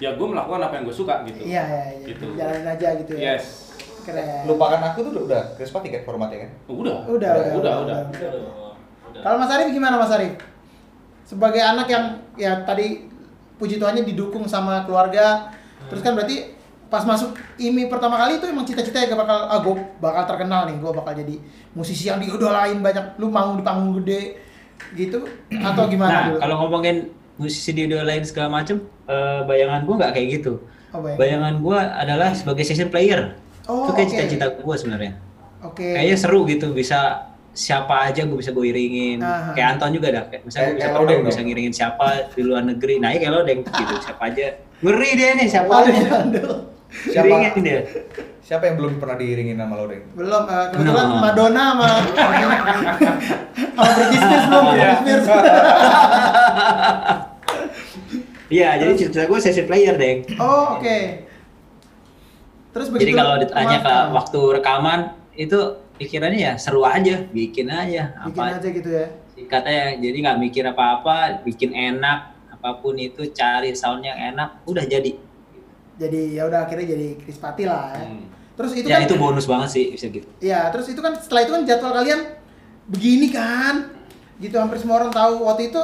ya 0.00 0.10
gue 0.18 0.26
melakukan 0.26 0.60
apa 0.60 0.74
yang 0.80 0.84
gue 0.88 0.96
suka 0.96 1.14
gitu. 1.28 1.40
Iya, 1.44 1.62
iya, 1.62 1.82
iya. 2.00 2.06
Gitu. 2.10 2.24
Jalanin 2.36 2.66
aja 2.68 2.88
gitu 3.00 3.12
ya. 3.16 3.36
Yes. 3.36 3.44
Keren. 4.02 4.50
Lupakan 4.50 4.82
aku 4.82 4.98
tuh 5.06 5.10
udah, 5.14 5.22
udah 5.30 5.42
Krispati 5.54 5.88
kan 5.94 6.02
formatnya 6.02 6.42
kan? 6.42 6.50
Oh, 6.66 6.82
udah. 6.82 7.06
Udah, 7.06 7.30
udah, 7.38 7.54
udah, 7.54 7.74
udah. 7.86 7.98
udah. 8.10 9.22
Kalau 9.22 9.36
Mas 9.38 9.50
Arif 9.54 9.70
gimana 9.70 9.94
Mas 9.94 10.10
Arif? 10.10 10.34
Sebagai 11.22 11.62
anak 11.62 11.88
yang 11.88 12.04
ya 12.34 12.62
tadi 12.62 13.08
puji 13.56 13.78
Tuhannya 13.78 14.02
didukung 14.02 14.44
sama 14.44 14.82
keluarga, 14.84 15.48
terus 15.86 16.02
kan 16.02 16.18
berarti 16.18 16.50
pas 16.92 17.08
masuk 17.08 17.32
IMI 17.56 17.88
pertama 17.88 18.20
kali 18.20 18.36
itu 18.36 18.44
emang 18.44 18.68
cita-citanya 18.68 19.16
gak 19.16 19.20
bakal 19.24 19.38
ah 19.48 19.58
gue 19.64 19.74
bakal 19.96 20.22
terkenal 20.28 20.68
nih, 20.68 20.76
gue 20.76 20.92
bakal 20.92 21.12
jadi 21.16 21.34
musisi 21.72 22.12
yang 22.12 22.20
diidolain 22.20 22.84
banyak, 22.84 23.16
lu 23.16 23.32
manggung 23.32 23.56
di 23.56 23.64
panggung 23.64 23.96
gede 24.02 24.36
gitu 24.92 25.24
atau 25.72 25.88
gimana 25.88 26.10
Nah, 26.12 26.22
dulu? 26.28 26.38
kalau 26.42 26.56
ngomongin 26.66 26.96
musisi 27.40 27.72
di 27.72 27.88
lain 27.88 28.22
segala 28.28 28.60
macem, 28.60 28.76
eh, 29.08 29.40
bayangan 29.48 29.88
gua 29.88 29.94
nggak 30.04 30.12
kayak 30.12 30.28
gitu. 30.36 30.60
Oh, 30.92 31.00
baik. 31.00 31.16
Bayangan 31.16 31.54
gua 31.64 31.96
adalah 31.96 32.36
sebagai 32.36 32.60
session 32.68 32.92
player. 32.92 33.40
Oh, 33.64 33.88
itu 33.88 33.92
kayak 33.96 34.06
oke. 34.06 34.12
cita-cita 34.12 34.46
gua 34.60 34.76
sebenarnya. 34.76 35.16
Oke. 35.64 35.96
Kayaknya 35.96 36.16
seru 36.20 36.44
gitu 36.44 36.76
bisa 36.76 37.31
siapa 37.52 38.08
aja 38.08 38.24
gue 38.24 38.34
bisa 38.34 38.50
gue 38.50 38.64
iringin. 38.64 39.20
Aha. 39.20 39.52
Kayak 39.52 39.68
Anton 39.76 39.90
juga 39.92 40.08
dah. 40.10 40.24
Kayak 40.26 40.42
misalnya 40.44 40.66
Kayak- 40.66 40.72
gue 40.72 40.78
bisa 40.78 40.88
pernah 40.88 41.04
Lodeng 41.04 41.20
bisa 41.24 41.40
ngiringin 41.40 41.72
siapa 41.72 42.06
di 42.30 42.42
luar 42.42 42.62
negeri. 42.64 42.94
Nah, 42.96 43.08
ya 43.10 43.18
kayak 43.18 43.32
lo 43.32 43.40
deng 43.42 43.60
gitu. 43.62 43.94
Siapa 44.00 44.22
aja. 44.26 44.46
Ngeri 44.80 45.10
dia 45.14 45.30
nih 45.34 45.46
siapa 45.46 45.72
aja. 45.78 45.92
Siapa? 46.92 47.24
Iringin 47.24 47.62
dia. 47.62 47.80
Siapa 48.42 48.66
yang 48.66 48.76
belum 48.76 48.92
pernah 48.98 49.16
diiringin 49.16 49.54
sama 49.54 49.74
lo, 49.74 49.86
Deng? 49.86 50.02
Belum, 50.12 50.44
eh, 50.44 50.66
kebetulan 50.68 51.06
No. 51.08 51.16
Madonna 51.16 51.64
sama 51.72 51.88
sama 53.72 53.90
Britney 53.94 54.18
Spears 54.18 54.44
belum, 54.44 54.64
Iya. 54.66 54.90
Britney 54.92 55.14
Spears. 55.16 55.28
Iya, 58.52 58.68
jadi 58.76 58.92
cita-cita 58.94 59.24
gue 59.24 59.38
session 59.40 59.64
player 59.64 59.94
deng. 59.96 60.18
Oh, 60.36 60.76
oke. 60.76 60.98
Terus 62.72 62.86
begitu 62.88 63.02
Jadi 63.02 63.12
kalau 63.14 63.34
ditanya 63.38 63.78
ke 63.80 63.94
waktu 64.12 64.40
rekaman 64.52 65.00
itu 65.32 65.58
pikirannya 66.02 66.40
ya 66.42 66.52
seru 66.58 66.82
aja, 66.82 67.22
bikin 67.30 67.70
aja 67.70 68.10
bikin 68.26 68.42
apa 68.42 68.58
aja 68.58 68.68
gitu 68.68 68.90
ya. 68.90 69.06
katanya 69.46 69.84
jadi 70.02 70.16
nggak 70.18 70.38
mikir 70.42 70.64
apa-apa, 70.66 71.46
bikin 71.46 71.70
enak, 71.70 72.34
apa 72.50 72.78
pun 72.82 72.94
itu 72.98 73.30
cari 73.30 73.70
sound 73.74 74.02
yang 74.02 74.18
enak 74.34 74.62
udah 74.66 74.82
jadi 74.82 75.14
Jadi 75.92 76.34
ya 76.34 76.48
udah 76.48 76.66
akhirnya 76.66 76.96
jadi 76.96 77.14
Krispati 77.20 77.68
lah 77.68 77.94
ya. 77.94 78.06
Hmm. 78.06 78.26
Terus 78.52 78.72
itu 78.76 78.86
ya 78.88 79.00
kan 79.00 79.06
itu 79.06 79.16
bonus 79.20 79.46
banget 79.48 79.68
sih 79.70 79.84
bisa 79.92 80.06
gitu 80.08 80.28
Iya, 80.40 80.68
terus 80.72 80.86
itu 80.88 81.00
kan 81.00 81.14
setelah 81.16 81.42
itu 81.44 81.52
kan 81.52 81.62
jadwal 81.68 81.92
kalian 81.94 82.20
begini 82.88 83.28
kan. 83.30 83.92
Gitu 84.40 84.56
hampir 84.58 84.80
semua 84.80 84.98
orang 85.04 85.12
tahu 85.12 85.46
waktu 85.46 85.70
itu 85.70 85.82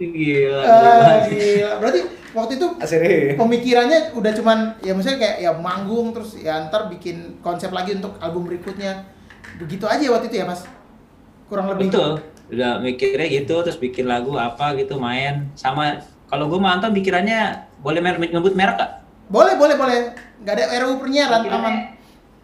gila, 0.00 0.62
eh, 0.64 1.18
gila. 1.28 1.70
Berarti 1.82 2.00
waktu 2.32 2.52
itu 2.56 2.66
Asiri. 2.80 3.36
pemikirannya 3.36 4.16
udah 4.16 4.32
cuman 4.32 4.58
ya 4.80 4.96
maksudnya 4.96 5.18
kayak 5.18 5.36
ya 5.44 5.50
manggung 5.58 6.14
terus 6.14 6.38
ya 6.40 6.70
ntar 6.70 6.88
bikin 6.88 7.42
konsep 7.44 7.68
lagi 7.74 7.98
untuk 7.98 8.16
album 8.22 8.48
berikutnya. 8.48 9.04
Begitu 9.60 9.84
aja 9.84 10.04
waktu 10.10 10.26
itu 10.32 10.36
ya, 10.40 10.46
Mas. 10.48 10.64
Kurang 11.50 11.66
lebih. 11.74 11.90
betul 11.90 12.10
udah 12.50 12.82
mikirnya 12.82 13.30
gitu 13.30 13.62
terus 13.62 13.78
bikin 13.78 14.10
lagu 14.10 14.34
apa 14.34 14.74
gitu 14.74 14.98
main 14.98 15.46
sama 15.54 16.02
kalau 16.26 16.50
gue 16.50 16.58
mantan 16.58 16.90
pikirannya 16.90 17.62
boleh 17.78 18.02
mer 18.02 18.18
ngebut 18.18 18.54
merek 18.58 18.74
gak? 18.78 18.92
Boleh, 19.30 19.54
boleh, 19.54 19.78
boleh. 19.78 19.98
Nggak 20.42 20.54
ada 20.58 20.64
RUU 20.82 20.94
penyiaran, 20.98 21.46
aman. 21.46 21.74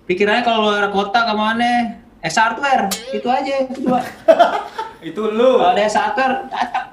pikirannya 0.07 0.46
kalau 0.46 0.70
luar 0.70 0.87
kota 0.94 1.26
ke 1.26 1.35
mana 1.35 1.98
S 2.22 2.38
hardware 2.38 2.87
itu 3.11 3.26
aja 3.26 3.66
itu 3.66 3.83
dua 3.83 3.98
Itu 4.98 5.22
lu. 5.28 5.56
kalau 5.56 5.72
ada 5.72 5.85
datang 5.85 6.32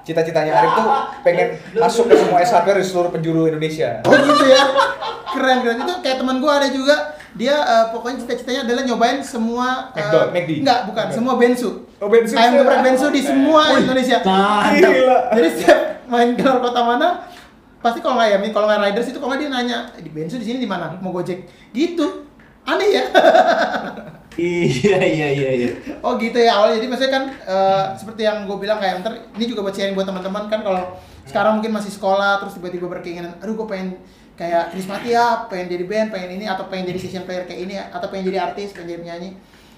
Cita-citanya 0.04 0.52
Arif 0.54 0.72
tuh 0.76 0.88
pengen 1.24 1.48
masuk 1.74 2.06
ke 2.06 2.16
semua 2.16 2.44
hardware 2.44 2.76
di 2.76 2.86
seluruh 2.86 3.10
penjuru 3.10 3.48
Indonesia. 3.48 4.04
Oh 4.04 4.12
gitu 4.14 4.46
ya. 4.46 4.64
Keren, 5.32 5.58
keren. 5.64 5.78
Itu 5.80 5.94
kayak 6.00 6.18
teman 6.20 6.38
gua 6.38 6.60
ada 6.60 6.68
juga 6.68 6.96
dia 7.34 7.56
eh, 7.56 7.86
pokoknya 7.90 8.22
cita-citanya 8.22 8.62
adalah 8.64 8.86
nyobain 8.86 9.18
semua 9.20 9.90
eh, 9.92 10.00
McDonald, 10.00 10.30
McD. 10.32 10.52
enggak 10.62 10.80
bukan 10.86 11.04
Bukan. 11.04 11.16
semua 11.18 11.34
bensu 11.36 11.70
Oh, 11.98 12.06
bensu. 12.06 12.36
ayam 12.38 12.62
geprek 12.62 12.82
bensu 12.84 13.08
di 13.10 13.22
semua 13.24 13.74
Indonesia 13.74 14.22
Gila. 14.22 15.18
jadi 15.34 15.48
setiap 15.50 15.80
main 16.06 16.38
keluar 16.38 16.62
kota 16.62 16.82
mana 16.86 17.26
pasti 17.82 18.00
kalau 18.00 18.22
nggak 18.22 18.30
ya 18.30 18.38
kalau 18.54 18.68
nggak 18.70 18.82
riders 18.86 19.08
itu 19.10 19.18
kalau 19.18 19.34
nggak 19.34 19.42
dia 19.42 19.50
nanya 19.50 19.78
di 19.98 20.12
bensu 20.14 20.38
di 20.38 20.46
sini 20.46 20.62
di 20.62 20.70
mana 20.70 20.94
mau 21.02 21.10
gojek 21.10 21.42
gitu 21.74 22.28
aneh 22.64 22.90
ya 22.92 23.04
iya 24.36 24.98
iya 25.00 25.28
iya 25.30 25.50
iya 25.54 25.70
oh 26.00 26.16
gitu 26.16 26.36
ya 26.36 26.56
awalnya 26.56 26.78
jadi 26.78 26.88
maksudnya 26.88 27.12
kan 27.12 27.24
eh, 27.30 27.84
seperti 27.94 28.22
yang 28.24 28.44
gue 28.44 28.58
bilang 28.58 28.78
kayak 28.78 29.02
ntar 29.02 29.14
ini 29.32 29.46
juga 29.46 29.62
buat 29.62 29.72
sharing 29.72 29.94
buat 29.94 30.06
teman-teman 30.06 30.48
kan 30.48 30.60
kalau 30.60 30.98
sekarang 31.24 31.58
mungkin 31.58 31.72
masih 31.72 31.90
sekolah 31.90 32.40
terus 32.40 32.54
tiba-tiba 32.54 32.88
berkeinginan 32.88 33.38
aduh 33.38 33.56
gue 33.56 33.68
pengen 33.68 33.90
kayak 34.34 34.70
Chris 34.70 34.86
Matia 34.86 35.46
pengen 35.46 35.70
jadi 35.70 35.84
band 35.84 36.08
pengen 36.10 36.30
ini 36.36 36.46
atau 36.46 36.66
pengen 36.66 36.90
jadi 36.90 37.00
session 37.00 37.24
player 37.24 37.44
kayak 37.44 37.62
ini 37.62 37.76
atau 37.78 38.08
pengen 38.08 38.28
jadi 38.28 38.40
artis 38.44 38.72
pengen 38.72 38.90
jadi 38.90 39.00
penyanyi 39.02 39.30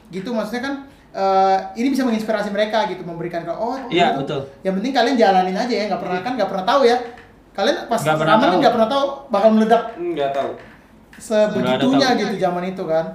gitu 0.10 0.32
maksudnya 0.32 0.63
kan 0.63 0.74
eh, 1.12 1.58
ini 1.76 1.91
bisa 1.91 2.02
menginspirasi 2.02 2.50
mereka 2.50 2.88
gitu 2.88 3.02
memberikan 3.02 3.41
ke 3.41 3.52
oh 3.52 3.76
Iya, 3.88 4.15
gitu. 4.15 4.20
betul. 4.22 4.39
yang 4.62 4.74
penting 4.74 4.91
kalian 4.91 5.15
jalanin 5.15 5.56
aja 5.56 5.74
ya 5.74 5.86
nggak 5.86 6.02
pernah 6.02 6.20
kan 6.20 6.32
nggak 6.34 6.50
pernah 6.50 6.65
tahu 6.65 6.82
ya 6.84 6.98
kalian 7.52 7.78
pas 7.86 8.00
Nggak 8.00 8.18
pernah 8.18 8.34
kan 8.34 8.44
tahu. 8.46 8.60
nggak 8.60 8.74
pernah 8.74 8.89
tahu 8.89 9.06
bakal 9.30 9.50
meledak 9.52 9.84
Enggak 9.96 10.32
tahu. 10.32 10.52
sebegitunya 11.15 12.08
tahu. 12.10 12.20
gitu 12.20 12.36
zaman 12.38 12.63
itu 12.65 12.84
kan 12.84 13.06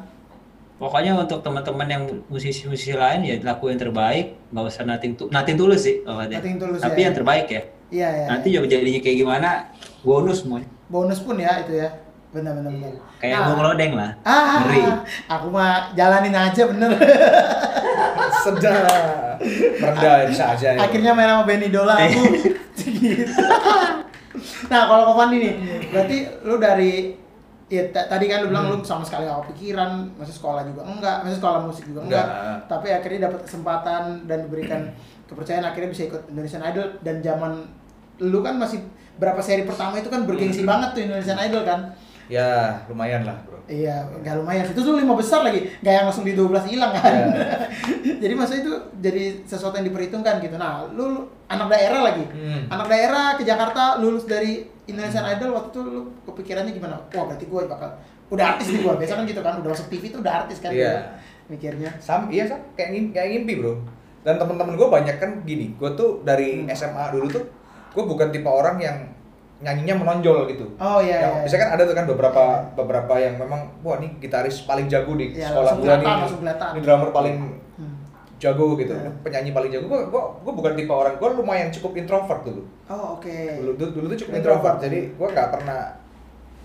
pokoknya 0.81 1.13
untuk 1.13 1.45
teman-teman 1.45 1.87
yang 1.87 2.03
musisi-musisi 2.33 2.97
lain 2.97 3.21
ya 3.29 3.37
lakuin 3.45 3.77
yang 3.77 3.93
terbaik. 3.93 4.27
Nggak 4.49 4.65
usah 4.65 4.85
nating 4.89 5.13
tu 5.21 5.29
nating 5.29 5.61
tulus 5.61 5.85
sih 5.85 6.01
tulus, 6.01 6.81
tapi 6.81 7.05
ya. 7.05 7.13
yang 7.13 7.15
terbaik 7.15 7.47
ya. 7.53 7.63
Iya 7.91 8.09
ya 8.09 8.27
nanti 8.33 8.49
juga 8.49 8.67
jadinya 8.71 9.01
kayak 9.05 9.17
gimana 9.21 9.51
bonus 10.01 10.47
semua 10.47 10.65
bonus 10.89 11.21
pun 11.21 11.37
ya 11.37 11.61
itu 11.61 11.77
ya. 11.77 11.91
Benar 12.31 12.63
benar 12.63 12.71
benar. 12.71 12.95
Kayak 13.19 13.37
Nah, 13.43 13.47
bung 13.51 13.63
lodeng 13.67 13.93
lah. 13.99 14.11
Ah 14.23 14.63
ngeri. 14.63 14.83
aku 15.27 15.47
mah 15.51 15.91
jalanin 15.99 16.35
aja 16.35 16.63
bener. 16.71 16.91
Merendah 19.81 20.29
bisa 20.29 20.45
aja. 20.57 20.69
ya. 20.77 20.81
akhirnya 20.81 21.13
main 21.17 21.29
sama 21.29 21.45
Benny 21.49 21.69
Dola 21.73 21.97
aku 21.97 22.23
gitu. 22.87 23.35
nah 24.73 24.87
kalau 24.87 25.17
Fandi 25.17 25.37
nih 25.43 25.55
berarti 25.91 26.17
lu 26.47 26.57
dari 26.61 27.17
ya 27.71 27.87
ta- 27.89 28.05
tadi 28.05 28.27
kan 28.27 28.43
lu 28.43 28.51
bilang 28.51 28.67
lu 28.67 28.83
sama 28.83 29.01
sekali 29.01 29.25
gak 29.25 29.47
kepikiran 29.47 29.91
masih 30.15 30.35
sekolah 30.35 30.67
juga 30.67 30.83
enggak 30.83 31.23
masih 31.23 31.39
sekolah 31.39 31.59
musik 31.63 31.85
juga 31.87 32.01
enggak, 32.03 32.27
Enggak. 32.27 32.59
tapi 32.67 32.89
akhirnya 32.91 33.21
dapat 33.25 33.41
kesempatan 33.47 34.03
dan 34.27 34.39
diberikan 34.43 34.81
kepercayaan 35.25 35.63
akhirnya 35.65 35.89
bisa 35.89 36.03
ikut 36.05 36.23
Indonesian 36.27 36.61
Idol 36.61 36.99
dan 37.01 37.23
zaman 37.23 37.63
lu 38.19 38.43
kan 38.43 38.59
masih 38.59 38.83
berapa 39.17 39.39
seri 39.39 39.63
pertama 39.63 39.95
itu 39.95 40.11
kan 40.11 40.27
bergengsi 40.27 40.67
banget 40.67 40.93
tuh 40.93 41.03
Indonesian 41.03 41.39
Idol 41.41 41.63
kan 41.63 41.81
Ya, 42.31 42.47
lumayan 42.87 43.27
lah, 43.27 43.35
Bro. 43.43 43.59
Iya, 43.67 44.07
nggak 44.23 44.39
lumayan. 44.39 44.63
Itu 44.63 44.87
tuh 44.87 44.95
lima 44.95 45.19
besar 45.19 45.43
lagi, 45.43 45.67
nggak 45.83 45.91
yang 45.93 46.07
langsung 46.07 46.23
di 46.23 46.39
12 46.39 46.63
hilang 46.63 46.95
kan. 46.95 47.11
Iya. 47.11 47.27
jadi 48.23 48.35
maksudnya 48.39 48.63
itu 48.63 48.75
jadi 49.03 49.23
sesuatu 49.43 49.75
yang 49.75 49.91
diperhitungkan 49.91 50.39
gitu. 50.39 50.55
Nah, 50.55 50.87
lu, 50.87 51.11
lu 51.11 51.21
anak 51.49 51.67
daerah 51.67 52.07
lagi, 52.07 52.23
Hmm. 52.31 52.71
anak 52.71 52.87
daerah 52.87 53.35
ke 53.35 53.43
Jakarta 53.43 53.99
lulus 53.99 54.31
dari 54.31 54.63
Indonesian 54.91 55.25
Idol 55.27 55.51
waktu 55.55 55.69
itu 55.71 55.81
lu 55.87 56.01
kepikirannya 56.27 56.73
gimana? 56.75 56.97
Wah 57.15 57.25
berarti 57.31 57.47
gue 57.47 57.61
bakal 57.67 57.91
udah 58.31 58.45
artis 58.57 58.67
nih 58.71 58.81
gue. 58.87 58.95
Biasa 58.95 59.13
kan 59.19 59.25
gitu 59.27 59.41
kan, 59.43 59.55
udah 59.59 59.71
masuk 59.75 59.87
TV 59.91 60.05
tuh 60.11 60.21
udah 60.23 60.47
artis 60.47 60.59
kan. 60.63 60.71
Iya. 60.71 61.19
Mikirnya. 61.51 61.91
Sam, 61.99 62.31
iya 62.31 62.47
sam, 62.47 62.63
kayak 62.79 62.95
ngimpi, 62.95 63.11
kayak 63.11 63.29
ngimpi 63.35 63.53
bro. 63.59 63.75
Dan 64.23 64.39
teman-teman 64.39 64.79
gue 64.79 64.89
banyak 64.89 65.17
kan 65.19 65.31
gini, 65.43 65.75
gue 65.75 65.91
tuh 65.99 66.23
dari 66.23 66.63
Hmm. 66.63 66.71
SMA 66.71 67.11
dulu 67.11 67.27
tuh, 67.27 67.43
gue 67.91 68.05
bukan 68.07 68.31
tipe 68.31 68.47
orang 68.47 68.79
yang 68.79 68.97
nyanyinya 69.61 70.01
menonjol 70.01 70.49
gitu. 70.49 70.65
Oh 70.81 71.03
iya. 71.05 71.21
Yang 71.21 71.35
iya. 71.37 71.45
bisa 71.45 71.57
kan 71.61 71.69
ada 71.77 71.83
tuh 71.85 71.93
kan 71.93 72.07
beberapa 72.09 72.43
beberapa 72.73 73.15
yang 73.21 73.37
memang 73.37 73.61
wah 73.85 74.01
nih 74.01 74.09
gitaris 74.17 74.65
paling 74.65 74.89
jago 74.89 75.19
di 75.21 75.37
Iya, 75.37 75.53
sekolah 75.53 75.73
gue 75.77 75.95
nih, 76.01 76.09
ini 76.49 76.81
drummer 76.81 77.11
paling. 77.13 77.37
Jago 78.41 78.73
gitu, 78.75 78.91
Iya. 78.91 79.13
penyanyi 79.21 79.51
paling 79.51 79.69
jago. 79.69 79.85
Gue 79.87 80.01
gue 80.03 80.23
gue 80.41 80.53
bukan 80.55 80.73
tipe 80.73 80.89
orang, 80.91 81.15
gue 81.15 81.29
lumayan 81.37 81.69
cukup 81.69 81.93
introvert 81.95 82.41
dulu. 82.41 82.65
Oh 82.89 83.15
oke. 83.15 83.29
Dulu 83.61 83.77
dulu, 83.77 83.91
dulu 83.93 84.07
tuh 84.09 84.19
cukup 84.19 84.33
Introvert. 84.35 84.75
introvert, 84.75 84.77
jadi 84.83 85.01
gue 85.13 85.29
nggak 85.31 85.49
pernah 85.51 85.81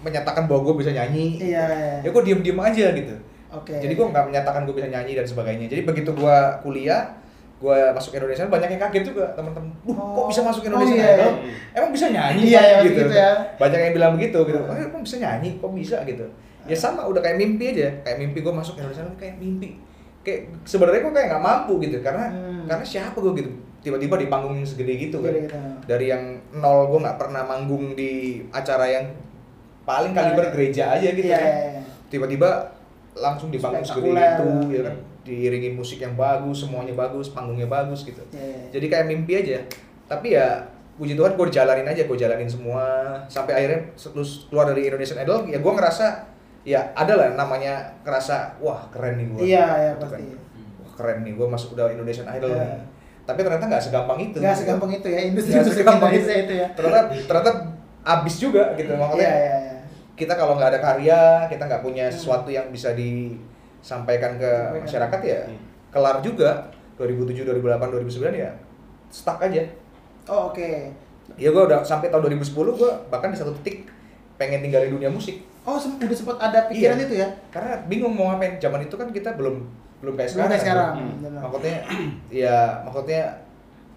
menyatakan 0.01 0.43
bahwa 0.45 0.61
gue 0.63 0.75
bisa 0.79 0.91
nyanyi. 0.91 1.25
Iya. 1.41 1.65
iya. 1.65 1.95
Ya 2.01 2.09
gue 2.09 2.23
diem 2.23 2.39
diem 2.39 2.55
aja 2.57 2.85
gitu. 2.93 3.15
Oke. 3.51 3.75
Jadi 3.75 3.93
gue 3.93 4.05
nggak 4.05 4.25
menyatakan 4.25 4.63
gue 4.63 4.71
bisa 4.73 4.87
nyanyi 4.87 5.11
dan 5.13 5.25
sebagainya. 5.25 5.65
Jadi 5.65 5.81
begitu 5.83 6.11
gue 6.11 6.37
kuliah, 6.61 7.11
gue 7.55 7.77
masuk 7.91 8.11
Indonesia 8.13 8.45
banyak 8.45 8.69
yang 8.69 8.81
kaget 8.81 9.03
juga 9.05 9.25
teman-teman. 9.33 9.71
Duh, 9.81 9.95
kok 9.95 10.21
Oh. 10.21 10.27
bisa 10.27 10.41
masuk 10.41 10.61
Oh, 10.61 10.67
Indonesia 10.69 10.93
iya, 10.93 11.07
Idol? 11.13 11.31
iya. 11.39 11.53
Emang 11.73 11.91
bisa 11.91 12.05
nyanyi? 12.07 12.41
Iya, 12.45 12.59
Pak?" 12.59 12.63
iya, 12.63 12.77
gitu 12.85 13.01
ya. 13.09 13.31
Banyak 13.57 13.79
yang 13.81 13.93
bilang 13.93 14.11
begitu 14.13 14.39
gitu. 14.43 14.59
Oh, 14.61 14.75
emang 14.75 15.01
bisa 15.01 15.17
nyanyi? 15.17 15.49
Kok 15.57 15.71
bisa 15.73 15.97
gitu? 16.03 16.25
Ya 16.65 16.75
sama, 16.75 17.03
udah 17.03 17.19
kayak 17.19 17.35
mimpi 17.35 17.71
aja. 17.71 17.87
Kayak 18.01 18.17
mimpi 18.21 18.39
gue 18.39 18.53
masuk 18.53 18.75
Indonesia 18.75 19.03
kayak 19.15 19.35
mimpi. 19.37 19.79
Kayak 20.25 20.41
sebenarnya 20.63 21.01
gue 21.01 21.13
kayak 21.13 21.27
nggak 21.29 21.43
mampu 21.43 21.73
gitu 21.79 21.97
karena 22.01 22.25
Hmm. 22.27 22.65
karena 22.65 22.81
siapa 22.83 23.13
gue 23.15 23.33
gitu 23.37 23.51
tiba-tiba 23.79 24.17
di 24.17 24.25
panggung 24.25 24.57
yang 24.57 24.65
segede 24.65 24.97
gitu 24.99 25.21
kan 25.21 25.29
gitu. 25.29 25.53
dari 25.85 26.09
yang 26.09 26.23
nol 26.51 26.89
gue 26.89 26.99
nggak 26.99 27.15
pernah 27.15 27.45
manggung 27.45 27.93
di 27.93 28.41
acara 28.49 28.89
yang 28.89 29.05
paling 29.83 30.11
kaliber 30.11 30.49
gereja 30.49 30.89
aja 30.91 31.05
gitu 31.07 31.21
Iya, 31.23 31.37
kan 31.37 31.45
iya, 31.45 31.65
iya. 31.71 31.81
tiba-tiba 32.09 32.49
langsung 33.13 33.47
di 33.47 33.61
panggung 33.61 33.85
segede 33.85 34.09
itu 34.09 34.47
ya 34.73 34.81
kan 34.83 34.95
diiringi 35.21 35.69
musik 35.71 35.97
yang 35.99 36.13
bagus 36.15 36.65
semuanya 36.65 36.93
bagus 36.93 37.29
panggungnya 37.29 37.65
bagus 37.67 38.01
gitu 38.01 38.25
Iya, 38.31 38.41
iya. 38.41 38.61
jadi 38.73 38.85
kayak 38.89 39.05
mimpi 39.05 39.33
aja 39.35 39.61
tapi 40.05 40.33
ya 40.33 40.65
puji 40.95 41.13
Tuhan 41.13 41.33
gue 41.33 41.47
jalanin 41.47 41.85
aja 41.85 42.01
gue 42.01 42.17
jalanin 42.17 42.49
semua 42.49 42.81
sampai 43.27 43.53
akhirnya 43.53 43.93
setelah 43.93 44.25
keluar 44.49 44.65
dari 44.65 44.81
Indonesian 44.83 45.19
Idol 45.19 45.45
ya 45.45 45.59
gue 45.59 45.71
ngerasa 45.71 46.05
ya 46.65 46.81
ada 46.91 47.13
lah 47.13 47.27
namanya 47.31 47.73
ngerasa 48.01 48.57
wah 48.57 48.81
keren 48.89 49.15
nih 49.15 49.25
gue 49.27 49.39
Iya, 49.45 49.65
iya, 49.77 49.91
Gitu 49.93 50.01
pasti. 50.03 50.23
wah 50.81 50.91
keren 50.95 51.17
nih 51.21 51.33
gue 51.33 51.47
masuk 51.47 51.69
udah 51.73 51.85
Indonesian 51.87 52.25
Idol 52.27 52.49
Iya. 52.51 52.65
nih 52.65 52.81
tapi 53.23 53.39
ternyata 53.41 53.65
nggak 53.65 53.83
segampang 53.83 54.19
itu 54.19 54.37
Nggak 54.37 54.53
segampang 54.55 54.91
itu 54.91 55.07
ya 55.07 55.19
industri 55.23 55.51
Nggak 55.51 55.63
musik 55.63 55.77
segampang 55.79 56.09
Indonesia 56.11 56.33
itu. 56.35 56.43
itu 56.43 56.53
ya. 56.55 56.67
ternyata 56.71 56.99
ternyata 57.23 57.51
abis 58.03 58.35
juga 58.39 58.63
gitu 58.75 58.91
makanya 58.93 59.17
Iya, 59.19 59.33
iya, 59.35 59.55
iya. 59.63 59.77
kita 60.15 60.33
kalau 60.33 60.53
nggak 60.55 60.69
ada 60.71 60.79
karya 60.79 61.19
kita 61.47 61.63
nggak 61.63 61.81
punya 61.81 62.05
Hmm. 62.05 62.13
sesuatu 62.13 62.49
yang 62.49 62.65
bisa 62.69 62.89
disampaikan 62.93 64.35
ke 64.35 64.45
Sampaikan. 64.45 64.81
masyarakat 64.83 65.19
ya 65.23 65.41
Hmm. 65.43 65.59
kelar 65.89 66.17
juga 66.19 66.49
2007 66.95 67.43
2008 67.43 67.89
2009 67.91 68.33
ya 68.35 68.51
stuck 69.07 69.39
aja 69.39 69.61
Oh, 70.25 70.49
oke. 70.49 70.69
ya 71.33 71.49
gue 71.49 71.63
udah 71.63 71.81
sampai 71.81 72.09
tahun 72.09 72.25
2010 72.27 72.45
gue 72.73 72.91
bahkan 73.07 73.29
di 73.29 73.37
satu 73.37 73.53
titik 73.55 73.85
pengen 74.35 74.59
tinggalin 74.59 74.89
dunia 74.91 75.07
musik 75.07 75.41
Oh, 75.65 75.75
sem- 75.75 75.97
udah 75.97 76.13
sempat 76.13 76.37
ada 76.39 76.59
pikiran 76.67 76.93
Iya. 76.95 77.05
itu 77.05 77.15
ya? 77.15 77.27
karena 77.49 77.73
bingung 77.85 78.13
mau 78.13 78.29
ngapain 78.29 78.55
zaman 78.55 78.81
itu 78.81 78.93
kan 78.93 79.09
kita 79.09 79.33
belum 79.33 79.65
belum 79.97 80.13
kayak 80.13 80.29
Belum 80.29 80.37
sekarang 80.37 80.51
kayak 80.51 80.63
sekarang. 80.63 80.91
kan. 80.91 81.05
Hmm. 81.25 81.41
maksudnya 81.41 81.75
ya 82.43 82.57
maksudnya 82.81 83.21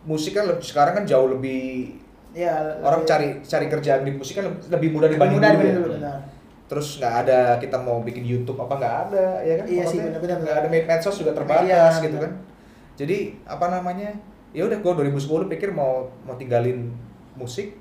musik 0.03 0.33
kan 0.33 0.45
lebih, 0.47 0.65
sekarang 0.65 0.93
kan 0.95 1.05
jauh 1.05 1.29
lebih 1.29 1.93
Iya, 2.31 2.55
orang 2.81 3.03
lebih- 3.03 3.11
cari 3.11 3.27
cari 3.43 3.67
kerjaan 3.67 4.01
di 4.03 4.13
musik 4.13 4.35
kan 4.35 4.45
lebih, 4.47 4.89
mudah 4.91 5.07
lebih 5.07 5.17
dibanding 5.19 5.37
mudah 5.37 5.51
dulu 5.51 5.59
dibanding 5.59 5.69
ya. 5.69 5.79
dulu 5.79 5.91
benar. 5.95 6.19
terus 6.67 6.89
nggak 6.97 7.15
ada 7.19 7.39
kita 7.57 7.77
mau 7.79 7.99
bikin 7.99 8.23
YouTube 8.23 8.59
apa 8.59 8.75
nggak 8.75 8.95
ada 9.03 9.27
ya 9.43 9.55
kan 9.57 9.65
Iya 9.67 9.85
sih, 9.85 9.99
benar-benar. 9.99 10.37
nggak 10.39 10.57
ada 10.59 10.69
med- 10.69 10.87
medsos 10.87 11.17
juga 11.17 11.33
terbatas 11.33 11.65
Media, 11.65 11.83
gitu 11.99 12.13
benar. 12.15 12.25
kan 12.25 12.33
jadi 12.95 13.17
apa 13.45 13.67
namanya 13.71 14.09
ya 14.51 14.63
udah 14.65 14.79
gue 14.79 14.93
2010 15.03 15.21
pikir 15.49 15.69
mau 15.71 15.93
mau 16.23 16.33
tinggalin 16.35 16.89
musik 17.35 17.77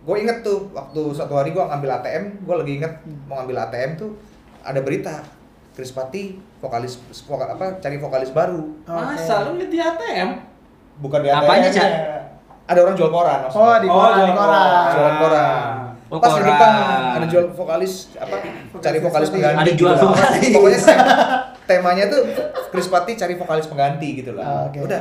gue 0.00 0.16
inget 0.16 0.40
tuh 0.40 0.68
waktu 0.70 1.00
satu 1.12 1.34
hari 1.34 1.50
gue 1.50 1.60
ngambil 1.60 1.90
ATM 1.94 2.24
gue 2.40 2.54
lagi 2.56 2.72
inget 2.74 2.92
mau 3.24 3.38
ngambil 3.38 3.56
ATM 3.62 3.90
tuh 3.94 4.10
ada 4.60 4.80
berita 4.80 5.20
Chris 5.70 5.90
Pati 5.90 6.34
vokalis 6.58 6.96
vokal 7.22 7.48
apa 7.50 7.78
cari 7.78 7.96
vokalis 7.96 8.30
baru 8.30 8.60
Oh. 8.82 8.96
Masa 8.96 9.44
lu 9.46 9.56
lihat 9.56 9.68
di 9.68 9.78
ATM? 9.78 10.28
bukan 10.98 11.18
di 11.18 11.28
ATM 11.28 11.42
Apanya, 11.42 11.68
Cak? 11.70 11.90
ada 12.66 12.78
orang 12.78 12.94
jual 12.94 13.08
koran 13.08 13.38
maksudnya. 13.42 13.60
Oh, 13.62 13.76
di 13.76 13.88
koran, 13.88 14.12
di 14.14 14.20
jual 14.22 14.36
koran. 14.36 14.88
jualan 14.90 15.16
koran. 15.18 15.58
Oh, 16.06 16.18
Pas 16.18 16.28
di 16.28 16.34
koran. 16.34 16.46
depan 16.46 16.72
ada 17.12 17.26
jual 17.26 17.44
vokalis 17.50 17.92
apa? 18.14 18.36
Cari 18.76 18.98
vokalis 19.00 19.28
pengganti. 19.28 19.58
Ada 19.58 19.72
jual 19.74 19.92
gitu 19.92 20.06
vokalis. 20.06 20.42
Pokoknya 20.54 20.78
tem- 20.80 21.04
temanya 21.66 22.04
tuh 22.06 22.20
Chris 22.68 22.86
Patti 22.86 23.12
cari 23.14 23.34
vokalis 23.34 23.66
pengganti 23.66 24.08
gitu 24.16 24.32
lah. 24.32 24.44
Ah, 24.44 24.62
oke. 24.66 24.78
Udah. 24.82 25.00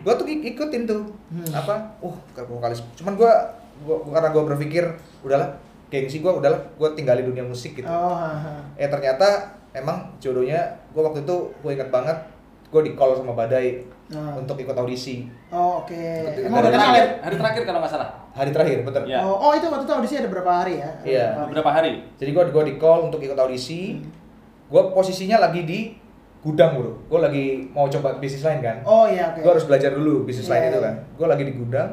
Gua 0.00 0.14
tuh 0.14 0.26
ik- 0.26 0.46
ikutin 0.48 0.82
tuh. 0.84 1.02
Hmm. 1.28 1.48
Apa? 1.50 1.74
Uh, 1.98 2.14
vokalis. 2.36 2.82
Cuman 2.94 3.14
gua, 3.14 3.32
gua 3.80 3.96
karena 4.08 4.28
gua 4.30 4.42
berpikir 4.46 4.84
udahlah 5.20 5.48
gengsi 5.86 6.18
gua 6.18 6.34
udahlah 6.34 6.58
gua 6.74 6.92
tinggalin 6.92 7.24
dunia 7.24 7.42
musik 7.42 7.74
gitu. 7.74 7.84
Oh, 7.84 8.12
ha, 8.12 8.30
ha. 8.30 8.52
Eh 8.74 8.86
ternyata 8.86 9.26
emang 9.70 10.10
jodohnya 10.16 10.58
gua 10.90 11.06
waktu 11.06 11.22
itu 11.22 11.36
gua 11.58 11.70
ingat 11.70 11.88
banget 11.88 12.16
gua 12.68 12.80
di 12.80 12.92
call 12.92 13.14
sama 13.14 13.32
Badai 13.32 13.80
Ah. 14.08 14.32
untuk 14.32 14.56
ikut 14.56 14.72
audisi 14.72 15.28
Oh, 15.52 15.84
oke. 15.84 15.92
Berarti 15.92 16.40
Emang 16.40 16.64
ya? 16.64 16.72
terakhir, 16.72 17.04
hari 17.20 17.36
terakhir 17.36 17.62
kalau 17.62 17.78
nggak 17.78 17.92
salah. 17.92 18.08
hari 18.32 18.50
terakhir 18.50 18.80
betul. 18.80 19.04
Iya. 19.04 19.20
Oh, 19.20 19.36
oh, 19.36 19.52
itu 19.52 19.68
waktu 19.68 19.84
itu 19.84 19.92
audisi 19.92 20.14
ada 20.16 20.28
berapa 20.30 20.48
hari 20.54 20.80
ya? 20.80 20.88
Ada 20.88 21.04
Iya. 21.04 21.26
berapa 21.28 21.36
hari? 21.36 21.48
Beberapa 21.50 21.70
hari. 21.70 21.92
Jadi 22.16 22.30
gua 22.32 22.44
gua 22.48 22.64
di 22.64 22.74
call 22.74 23.00
untuk 23.04 23.20
ikut 23.20 23.36
audisi. 23.36 24.00
Gua 24.64 24.88
posisinya 24.88 25.36
lagi 25.38 25.60
di 25.62 25.92
gudang, 26.40 26.76
Bro. 26.76 26.92
Gua 27.06 27.20
lagi 27.22 27.68
mau 27.68 27.84
coba 27.86 28.16
bisnis 28.16 28.40
lain 28.40 28.64
kan. 28.64 28.80
Oh, 28.80 29.04
iya, 29.04 29.28
oke. 29.28 29.44
Gua 29.44 29.52
harus 29.52 29.66
belajar 29.66 29.92
dulu 29.92 30.24
bisnis 30.24 30.46
Iya, 30.46 30.52
lain 30.54 30.62
itu 30.64 30.78
iya. 30.78 30.86
kan. 30.88 30.94
Gua 31.12 31.26
lagi 31.28 31.44
di 31.44 31.52
gudang 31.52 31.90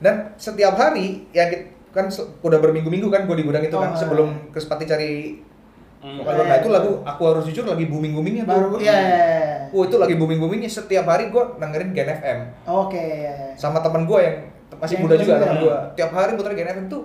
dan 0.00 0.32
setiap 0.34 0.74
hari 0.74 1.28
yang 1.30 1.48
kit- 1.48 1.68
kan 1.90 2.06
udah 2.40 2.58
berminggu-minggu 2.58 3.06
kan 3.06 3.24
gua 3.24 3.34
di 3.34 3.42
gudang 3.42 3.60
itu 3.60 3.74
kan 3.74 3.90
Oh, 3.90 3.98
sebelum 3.98 4.28
Chris 4.48 4.64
Patti 4.64 4.84
cari 4.84 5.42
vokal 6.00 6.32
nah 6.40 6.56
itu 6.56 6.70
lagu 6.70 7.02
aku 7.02 7.22
harus 7.26 7.44
jujur 7.44 7.66
lagi 7.66 7.84
booming-boomingnya 7.84 8.44
tuh. 8.44 8.56
Baru, 8.56 8.66
iya, 8.78 8.94
iya, 8.94 8.96
iya. 8.96 9.28
Wah, 9.68 9.84
itu 9.84 9.96
lagi 9.96 10.14
booming-boomingnya 10.14 10.66
setiap 10.66 11.04
hari 11.04 11.28
gua 11.28 11.52
dengerin 11.54 11.92
Gen 11.92 12.08
FM 12.10 12.38
Oke, 12.64 12.96
iya, 12.96 13.32
iya. 13.32 13.48
sama 13.54 13.78
teman 13.78 14.04
gua 14.04 14.18
yang 14.18 14.36
masih 14.72 14.96
muda 14.98 15.14
juga 15.14 15.36
teman 15.36 15.60
gua. 15.60 15.76
Tiap 15.92 16.10
hari 16.10 16.32
muter 16.32 16.54
Gen 16.54 16.70
FM 16.70 16.86
tuh 16.86 17.02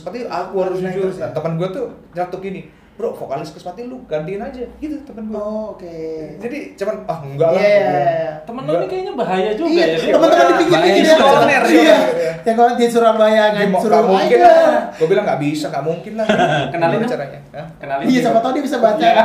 Patti 0.00 0.24
aku 0.24 0.54
harus 0.62 0.78
jujur. 0.78 1.10
ya? 1.10 1.26
Nah, 1.26 1.30
teman 1.32 1.58
gua 1.58 1.68
tuh 1.68 1.84
nyatuk 2.14 2.40
gini, 2.40 2.70
"Bro, 2.94 3.10
vokalis 3.12 3.50
Chris 3.50 3.62
Patti 3.62 3.82
lu 3.82 4.02
gantiin 4.04 4.38
aja." 4.38 4.62
Gitu 4.76 4.96
teman 5.02 5.24
gua. 5.26 5.38
Oh, 5.38 5.64
oke. 5.72 5.90
Jadi 6.38 6.58
cuman 6.74 6.94
ah 7.04 7.18
enggak 7.20 7.48
lah. 7.50 7.58
Iya, 7.58 7.74
gua 7.80 7.90
iya, 7.90 8.02
iya. 8.06 8.32
Temen 8.42 8.62
lu 8.62 8.72
ini 8.74 8.86
kayaknya 8.86 9.12
bahaya 9.14 9.50
juga 9.52 9.68
Iya, 9.68 9.84
ya. 9.84 9.96
dia. 9.96 10.12
teman-teman 10.12 10.44
di 10.44 10.54
pinggir-pinggir 10.56 11.04
Bahaya 11.04 11.12
ya. 11.12 11.24
koloner, 11.24 11.62
Iya. 11.64 11.82
iya. 12.14 12.32
Yang 12.44 12.56
kalau 12.56 12.72
di 12.72 12.86
Surabaya 12.86 13.44
Dia 13.50 13.64
nggak 13.64 13.80
suruh 13.80 13.94
nggak 13.94 14.06
mungkin 14.06 14.38
aja. 14.38 14.46
lah. 14.46 14.80
Gue 14.94 15.06
bilang 15.08 15.24
nggak 15.24 15.40
bisa, 15.40 15.64
nggak 15.68 15.84
mungkin 15.84 16.12
lah. 16.14 16.26
Kenalin 16.68 17.00
caranya. 17.04 17.40
Hah? 17.50 17.66
Kenalin. 17.76 18.04
Iya, 18.04 18.18
siapa 18.20 18.38
tahu 18.38 18.52
dia 18.52 18.62
bisa 18.62 18.78
baca. 18.78 19.08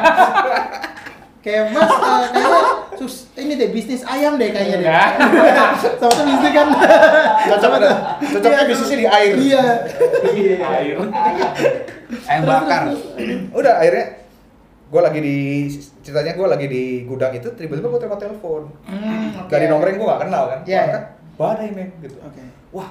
Kayak 1.49 1.65
Mas, 1.71 1.89
eh, 1.89 2.25
kayaknya 2.29 2.61
sus, 2.95 3.15
ini 3.33 3.53
deh 3.55 3.69
bisnis 3.69 4.05
ayam 4.05 4.37
deh 4.37 4.49
kayaknya 4.49 4.77
deh. 4.77 4.89
Sama 5.97 6.11
tuh 6.11 6.23
bisnis 6.23 6.51
kan. 6.51 6.67
Cocok 7.47 7.71
ada. 7.75 7.89
Cocoknya 8.21 8.53
Iya. 8.55 8.69
bisnisnya 8.69 8.97
di 8.97 9.07
air. 9.09 9.33
Iya. 9.35 9.63
Air. 10.61 10.95
Ayam 12.23 12.43
bakar. 12.43 12.81
Udah 13.49 13.73
akhirnya 13.75 14.05
gue 14.85 15.01
lagi 15.03 15.19
di 15.19 15.37
ceritanya 15.99 16.33
gue 16.33 16.47
lagi 16.47 16.65
di 16.65 16.83
gudang 17.03 17.29
itu 17.31 17.49
tiba-tiba 17.51 17.87
gue 17.87 17.99
terima 17.99 18.17
telepon 18.17 18.73
Hmm, 18.83 19.37
oke. 19.37 19.45
dari 19.47 19.65
nomor 19.65 19.85
yang 19.85 19.97
gue 19.97 20.07
gak 20.07 20.21
kenal 20.23 20.43
kan 20.47 20.59
Iya, 20.59 20.73
iya. 20.73 20.81
angkat, 20.83 21.03
badai 21.35 21.69
men 21.69 21.89
gitu 21.99 22.17
Oke. 22.19 22.41
wah 22.71 22.89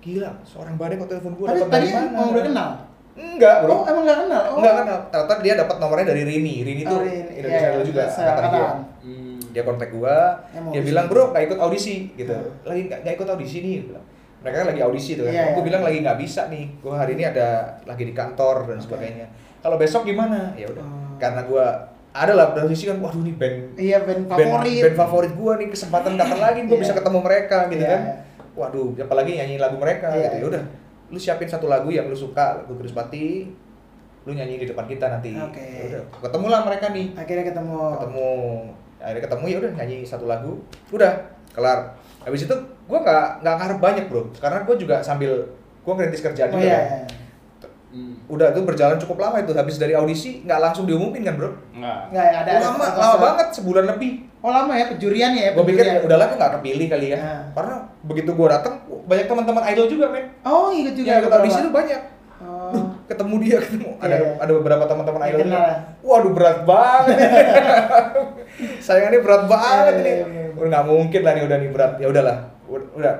gila 0.00 0.32
seorang 0.42 0.74
badai 0.74 0.96
kok 0.96 1.08
telepon 1.10 1.32
gue 1.34 1.44
tadi 1.44 1.60
dari 1.66 1.88
mana 1.90 2.08
emang 2.08 2.28
udah 2.30 2.40
kenal. 2.42 2.68
Enggak 3.16 3.56
bro 3.60 3.72
Oh, 3.72 3.82
emang 3.82 4.04
nggak 4.04 4.18
kenal. 4.22 4.42
Oh. 4.46 4.56
enggak 4.56 4.74
kenal 4.78 4.98
ternyata 5.08 5.34
dia 5.40 5.54
dapat 5.56 5.76
nomornya 5.76 6.06
dari 6.06 6.22
Rini 6.22 6.54
Rini 6.60 6.82
Oh, 6.82 6.90
tuh 6.90 6.98
Rini. 7.02 7.32
Indonesia 7.34 7.56
Iya, 7.58 7.72
Idol 7.72 7.84
juga 7.84 8.02
iya, 8.02 8.12
angkatan 8.12 8.44
gua. 8.46 8.60
angkatan. 8.60 8.78
Hmm. 9.02 9.38
dia 9.48 9.62
kontak 9.62 9.88
gua 9.90 10.16
Ya, 10.46 10.58
mau 10.58 10.70
dia 10.70 10.82
bilang 10.82 11.06
bro 11.06 11.24
nggak 11.28 11.42
ikut 11.46 11.58
audisi 11.58 11.94
gitu 12.12 12.30
Hmm. 12.30 12.52
lagi 12.62 12.80
nggak 12.86 12.98
nggak 13.02 13.14
ikut 13.14 13.28
audisi 13.28 13.56
nih 13.58 13.76
bilang. 13.84 14.04
mereka 14.38 14.56
kan 14.56 14.68
lagi 14.68 14.80
audisi 14.80 15.10
tuh 15.12 15.24
kan 15.24 15.32
Iya, 15.32 15.42
gue 15.44 15.54
iya. 15.54 15.64
bilang 15.64 15.82
lagi 15.82 15.98
nggak 15.98 16.18
bisa 16.18 16.42
nih 16.46 16.64
gua 16.78 16.94
hari 16.96 17.12
ini 17.12 17.24
ada 17.24 17.48
lagi 17.82 18.04
di 18.04 18.12
kantor 18.12 18.56
dan 18.64 18.76
Oke. 18.76 18.84
sebagainya 18.84 19.26
kalau 19.58 19.76
besok 19.76 20.04
gimana 20.04 20.52
ya 20.54 20.68
udah 20.68 20.84
Oh. 20.84 21.16
karena 21.16 21.40
gua 21.42 21.66
ada 22.12 22.32
lah 22.32 22.46
posisi 22.50 22.84
kan 22.84 22.96
waduh 22.96 23.20
nih 23.20 23.34
band 23.34 23.56
Iya, 23.76 23.98
band 24.00 24.22
band, 24.24 24.38
favorit. 24.46 24.82
band 24.82 24.96
favorit 24.98 25.32
gua 25.34 25.52
nih 25.54 25.68
kesempatan 25.68 26.14
datang 26.14 26.38
lagi 26.38 26.60
gua 26.62 26.74
Iya. 26.74 26.82
bisa 26.82 26.92
ketemu 26.92 27.18
mereka 27.20 27.58
gitu 27.66 27.80
Iya. 27.80 27.90
kan 27.90 28.02
waduh 28.54 28.88
apalagi 28.98 29.30
nyanyi 29.34 29.56
lagu 29.56 29.76
mereka 29.76 30.06
Iya, 30.10 30.20
gitu 30.22 30.30
ya 30.30 30.38
iya. 30.38 30.46
udah 30.46 30.62
lu 31.06 31.16
siapin 31.16 31.46
satu 31.46 31.66
lagu 31.66 31.88
yang 31.88 32.04
lu 32.04 32.14
suka 32.14 32.58
lagu 32.58 32.74
Chris 32.74 32.90
Patti 32.90 33.46
lu 34.22 34.32
nyanyi 34.32 34.58
di 34.58 34.66
depan 34.66 34.84
kita 34.84 35.06
nanti 35.08 35.30
Oke. 35.32 35.62
Ya 35.62 35.82
udah 35.88 36.02
ketemu 36.20 36.46
lah 36.48 36.60
mereka 36.62 36.86
nih 36.90 37.06
Akhirnya 37.14 37.44
ketemu. 37.44 37.78
ketemu 37.94 38.28
akhirnya 38.96 39.22
ketemu 39.22 39.44
ya 39.46 39.56
udah 39.58 39.72
nyanyi 39.76 39.96
satu 40.02 40.24
lagu 40.24 40.52
udah 40.88 41.12
kelar 41.52 41.94
habis 42.20 42.42
itu 42.42 42.54
gua 42.84 42.98
nggak 43.00 43.26
nggak 43.40 43.54
ngarep 43.56 43.78
banyak 43.78 44.04
bro 44.06 44.22
karena 44.34 44.58
gua 44.60 44.74
juga 44.74 44.96
sambil 44.98 45.30
gua 45.80 45.94
ngerintis 45.94 46.22
kerjaan 46.22 46.48
Oh 46.48 46.54
juga 46.54 46.66
iya. 46.66 46.74
kan. 46.74 46.82
iya. 46.82 47.06
Hmm. 47.88 48.12
udah 48.26 48.50
tuh 48.50 48.60
berjalan 48.62 48.98
cukup 48.98 49.16
lama 49.16 49.38
itu 49.38 49.52
habis 49.52 49.76
dari 49.76 49.94
audisi 49.94 50.42
nggak 50.42 50.58
langsung 50.60 50.84
diumumin 50.84 51.22
kan 51.22 51.34
bro 51.34 51.48
Enggak. 51.70 52.10
Nggak 52.10 52.26
ada. 52.36 52.50
Oh, 52.52 52.60
lama 52.66 52.84
ada- 52.84 52.98
lama 52.98 53.16
banget 53.22 53.46
sebulan 53.54 53.84
lebih 53.88 54.12
Oh 54.38 54.50
lama 54.50 54.72
ya 54.72 54.86
penjurian 54.86 55.32
ya. 55.32 55.48
gue 55.50 55.64
pikir 55.64 55.82
ya 55.82 55.98
udahlah 56.00 56.26
gue 56.26 56.36
nggak 56.36 56.52
kepilih 56.56 56.86
kali 56.88 57.06
ya 57.08 57.18
Nah. 57.18 57.42
karena 57.52 57.74
begitu 58.02 58.30
gue 58.30 58.46
datang 58.48 58.74
banyak 59.06 59.24
teman-teman 59.24 59.62
idol 59.66 59.86
juga 59.86 60.06
men 60.08 60.26
Oh 60.42 60.68
ikut 60.68 60.92
juga. 60.92 61.06
yang 61.06 61.18
ikut 61.18 61.26
beberapa. 61.26 61.42
audisi 61.42 61.60
itu 61.60 61.72
banyak 61.72 62.02
Oh. 62.36 62.68
Duh, 62.68 62.84
ketemu 63.08 63.34
dia 63.40 63.56
ketemu 63.58 63.96
ada 63.96 64.12
Iya, 64.12 64.18
iya. 64.20 64.32
ada 64.36 64.52
beberapa 64.52 64.84
teman-teman 64.84 65.20
Yang 65.20 65.30
idol 65.30 65.40
juga. 65.42 65.56
ya? 65.56 65.74
waduh 66.02 66.32
berat 66.32 66.58
banget 66.62 67.16
sayangnya 68.78 69.20
berat 69.20 69.44
banget 69.46 69.94
Iya, 69.94 70.02
nih 70.02 70.14
iya, 70.14 70.26
iya. 70.28 70.46
udah 70.52 70.68
nggak 70.68 70.86
mungkin 70.86 71.20
lah 71.22 71.32
nih 71.32 71.44
udah 71.44 71.56
nih 71.56 71.70
berat 71.70 71.92
ya 71.96 72.06
udahlah 72.06 72.36
Ud- 72.66 72.92
udah 72.92 73.14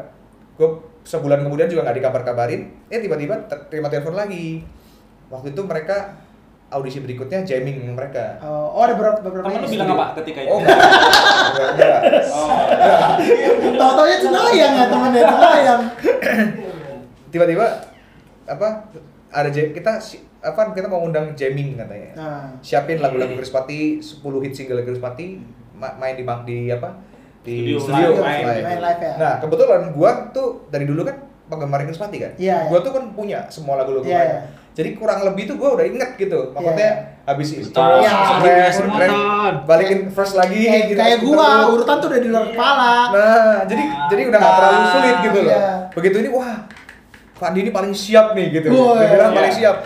gue 0.53 0.69
sebulan 1.03 1.39
kemudian 1.41 1.65
juga 1.67 1.81
nggak 1.85 1.97
dikabar-kabarin 1.97 2.61
eh 2.87 2.99
tiba-tiba 2.99 3.35
ter- 3.47 3.65
terima 3.69 3.89
telepon 3.89 4.13
lagi 4.13 4.65
waktu 5.27 5.49
itu 5.51 5.61
mereka 5.63 5.97
audisi 6.69 6.99
berikutnya 6.99 7.43
jamming 7.43 7.79
mereka 7.89 8.37
Oh, 8.41 8.75
oh 8.75 8.83
ada 8.83 8.93
beberapa 8.93 9.19
beberapa. 9.21 9.47
Temen 9.47 9.63
lu 9.63 9.69
bilang 9.69 9.89
apa 9.93 10.07
ketika 10.19 10.41
itu? 10.41 10.51
oh 10.51 10.59
enggak 10.59 10.79
enggak, 11.55 11.71
enggak. 11.73 12.01
Oh. 12.37 12.49
Tahu-tahu 13.73 14.07
ya 14.07 14.17
cenayang 14.19 14.73
ya 14.75 14.85
temennya 14.87 15.23
cenayang. 15.25 15.81
tiba-tiba 17.33 17.67
apa 18.45 18.69
ada 19.29 19.49
jam 19.49 19.71
kita 19.71 19.99
apa 20.39 20.61
kita 20.73 20.87
mau 20.87 21.03
undang 21.03 21.35
jamming 21.35 21.75
katanya 21.77 22.11
Nah. 22.15 22.47
siapin 22.61 22.99
lagu-lagu 22.99 23.35
Chris 23.35 23.51
Patti 23.51 23.99
10 23.99 24.23
hit 24.41 24.55
single 24.55 24.83
Chris 24.83 24.99
Patti 24.99 25.43
ma- 25.73 25.95
main 25.97 26.15
di 26.15 26.23
di 26.23 26.71
apa 26.71 26.95
di 27.43 27.75
Studio, 27.75 27.79
studio, 27.81 28.11
live, 28.17 28.43
main. 28.43 28.63
Main 28.65 28.81
live 28.81 29.01
ya. 29.01 29.13
nah 29.17 29.35
kebetulan 29.39 29.91
gua 29.91 30.11
tuh 30.31 30.67
dari 30.67 30.83
dulu 30.83 31.03
kan 31.03 31.15
penggemar 31.47 31.83
Chris 31.83 31.95
Patti 31.97 32.19
kan 32.19 32.33
Iya, 32.35 32.57
iya. 32.57 32.67
gua 32.67 32.79
tuh 32.81 32.91
kan 32.91 33.05
punya 33.13 33.47
semua 33.49 33.77
lagu-lagu 33.77 34.03
mereka 34.03 34.23
iya. 34.25 34.41
Jadi 34.77 34.93
kurang 34.93 35.25
lebih 35.25 35.49
tuh 35.49 35.57
gua 35.57 35.73
udah 35.73 35.83
inget 35.83 36.11
gitu 36.15 36.53
maksudnya 36.53 36.91
habis 37.25 37.49
itu. 37.51 37.73
Iya. 37.73 38.13
fresh, 38.39 38.79
nonton. 38.85 39.55
balikin 39.65 40.01
fresh 40.07 40.37
lagi 40.37 40.63
Kayak, 40.63 40.85
gitu, 40.87 40.99
kayak 41.01 41.19
gua 41.19 41.49
dulu. 41.65 41.73
urutan 41.75 41.97
tuh 41.97 42.09
udah 42.09 42.21
di 42.21 42.29
luar 42.29 42.45
kepala. 42.47 42.93
Nah, 43.11 43.57
jadi 43.65 43.85
jadi 44.07 44.23
udah 44.29 44.39
nggak 44.39 44.55
terlalu 44.55 44.83
sulit 44.87 45.17
gitu 45.25 45.39
loh. 45.41 45.51
Iya. 45.51 45.69
Begitu 45.91 46.17
ini 46.21 46.31
wah, 46.31 46.57
Pak 47.35 47.47
Andi 47.47 47.61
ini 47.61 47.73
paling 47.73 47.93
siap 47.93 48.27
nih 48.33 48.47
gitu. 48.53 48.69
Wah, 48.71 48.95
Dia 48.97 49.09
bilang 49.11 49.31
iya. 49.31 49.39
paling 49.41 49.55
siap. 49.55 49.77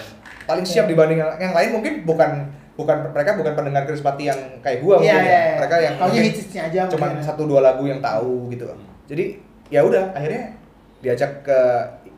Paling 0.45 0.66
siap 0.66 0.84
Iya. 0.84 0.91
dibanding 0.91 1.18
yang, 1.18 1.30
yang 1.41 1.53
lain 1.55 1.68
mungkin 1.72 1.93
bukan 2.05 2.30
bukan 2.74 2.97
mereka 3.09 3.30
bukan 3.36 3.53
pendengar 3.55 3.82
Chris 3.84 4.01
Patti 4.01 4.24
yang 4.26 4.41
kayak 4.59 4.78
gua 4.80 4.99
Iya, 4.99 5.01
mungkin 5.01 5.22
iya, 5.22 5.30
ya. 5.30 5.41
iya. 5.41 5.55
Mereka 5.57 5.74
yang 5.78 5.95
Taunya 5.97 6.22
aja 6.61 6.80
cuman 6.91 7.09
mungkin. 7.09 7.24
satu 7.24 7.43
dua 7.47 7.61
lagu 7.62 7.84
yang 7.86 8.01
tahu 8.01 8.51
gitu. 8.51 8.66
Jadi 9.07 9.24
ya 9.70 9.80
udah 9.80 10.12
akhirnya 10.12 10.59
diajak 10.99 11.41
ke 11.41 11.59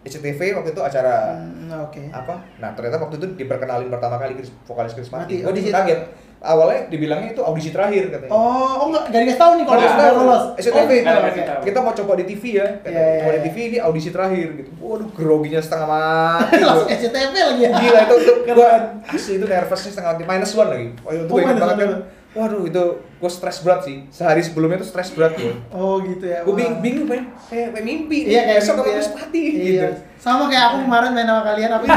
SCTV 0.03 0.41
waktu 0.53 0.71
itu 0.71 0.81
acara 0.81 1.39
Hmm, 1.39 1.71
oke. 1.81 2.03
apa? 2.11 2.35
Nah 2.57 2.71
ternyata 2.73 2.99
waktu 2.99 3.17
itu 3.17 3.27
diperkenalin 3.37 3.87
pertama 3.89 4.17
kali 4.17 4.35
Chris, 4.35 4.51
vokalis 4.63 4.93
Chris. 4.93 5.09
Mati, 5.09 5.39
Gue 5.39 5.49
audisi 5.49 5.71
kaget. 5.71 6.01
Awalnya 6.43 6.91
dibilangnya 6.91 7.31
itu 7.31 7.39
audisi 7.39 7.71
terakhir 7.71 8.11
katanya. 8.11 8.27
Oh, 8.29 8.75
oh 8.77 8.87
enggak, 8.91 9.05
gak 9.09 9.21
dikasih 9.23 9.39
tahu 9.39 9.53
nih 9.53 9.63
kalau 9.63 9.73
Nggak 9.73 9.87
udah 9.87 9.95
dikasih 9.95 10.11
tahu. 10.11 10.19
lolos. 10.21 10.45
SCTV. 10.59 10.91
Oh, 10.91 10.99
Nggak 10.99 11.47
tahu. 11.47 11.63
kita 11.63 11.79
mau 11.79 11.93
coba 11.95 12.13
di 12.13 12.25
TV 12.27 12.43
ya 12.53 12.67
Iya, 12.83 12.91
iya, 12.91 13.15
coba 13.17 13.31
di 13.31 13.37
iya. 13.37 13.43
TV 13.45 13.57
ini 13.63 13.79
audisi 13.79 14.09
terakhir 14.11 14.47
gitu 14.57 14.71
waduh 14.77 15.09
groginya 15.09 15.61
setengah 15.61 15.87
mati 15.87 16.59
Langsung. 16.67 16.89
SCTV 16.91 17.35
lagi 17.37 17.63
ya. 17.63 17.71
gila 17.73 18.01
itu 18.03 18.17
Keren. 18.43 18.55
gua 18.59 18.71
asli 19.07 19.33
itu 19.33 19.47
nervousnya 19.47 19.91
setengah 19.93 20.11
mati 20.13 20.23
minus 20.25 20.53
one 20.53 20.69
lagi 20.69 20.87
oh, 20.99 21.11
itu 21.13 21.23
Oh, 21.23 21.29
gua 21.29 21.39
ingat 21.41 21.55
minus 21.55 21.63
banget 21.63 21.77
one 21.79 21.87
kan. 21.87 22.01
Waduh 22.33 22.63
itu 22.63 22.83
gua 23.17 23.29
stres 23.29 23.61
berat 23.61 23.83
sih 23.83 24.07
sehari 24.09 24.41
sebelumnya 24.41 24.79
tuh 24.79 24.89
stres 24.89 25.11
berat 25.11 25.35
gua 25.35 25.53
Oh 25.71 25.99
gitu 26.01 26.25
ya. 26.25 26.41
gua 26.41 26.49
wah. 26.49 26.57
bingung 26.57 26.79
bingung 26.81 27.05
men 27.07 27.23
kayak, 27.45 27.71
kayak 27.71 27.83
mimpi 27.83 28.17
Iya 28.27 28.41
kayak 28.43 28.59
besok. 28.59 28.75
Chris 28.83 29.09
Patti 29.11 29.43
Iya. 29.45 29.63
gitu 29.63 29.87
Sama 30.17 30.43
kayak 30.47 30.65
aku 30.67 30.77
kemarin 30.83 31.11
main 31.13 31.27
sama 31.27 31.43
kalian 31.45 31.69
tapi 31.71 31.85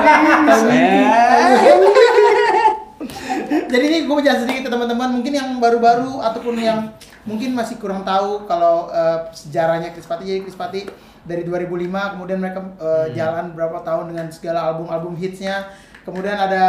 Jadi 3.66 3.84
ini 3.86 3.98
gue 4.04 4.16
jelasin 4.18 4.44
sedikit 4.44 4.62
ke 4.64 4.70
teman-teman 4.72 5.08
mungkin 5.12 5.32
yang 5.32 5.48
baru-baru 5.58 6.20
ataupun 6.22 6.54
yang 6.58 6.90
mungkin 7.24 7.54
masih 7.54 7.76
kurang 7.76 8.02
tahu 8.04 8.44
kalau 8.46 8.88
eh, 8.90 9.18
sejarahnya 9.32 9.92
Chris 9.92 10.06
Patti. 10.06 10.24
Jadi 10.26 10.40
Chris 10.42 10.56
Patti 10.56 10.80
dari 11.22 11.42
2005 11.44 12.12
kemudian 12.14 12.38
mereka 12.40 12.60
eh, 12.76 13.06
jalan 13.14 13.52
berapa 13.52 13.78
tahun 13.82 14.12
dengan 14.12 14.26
segala 14.30 14.70
album-album 14.70 15.14
hitsnya. 15.16 15.70
Kemudian 16.02 16.36
ada 16.36 16.64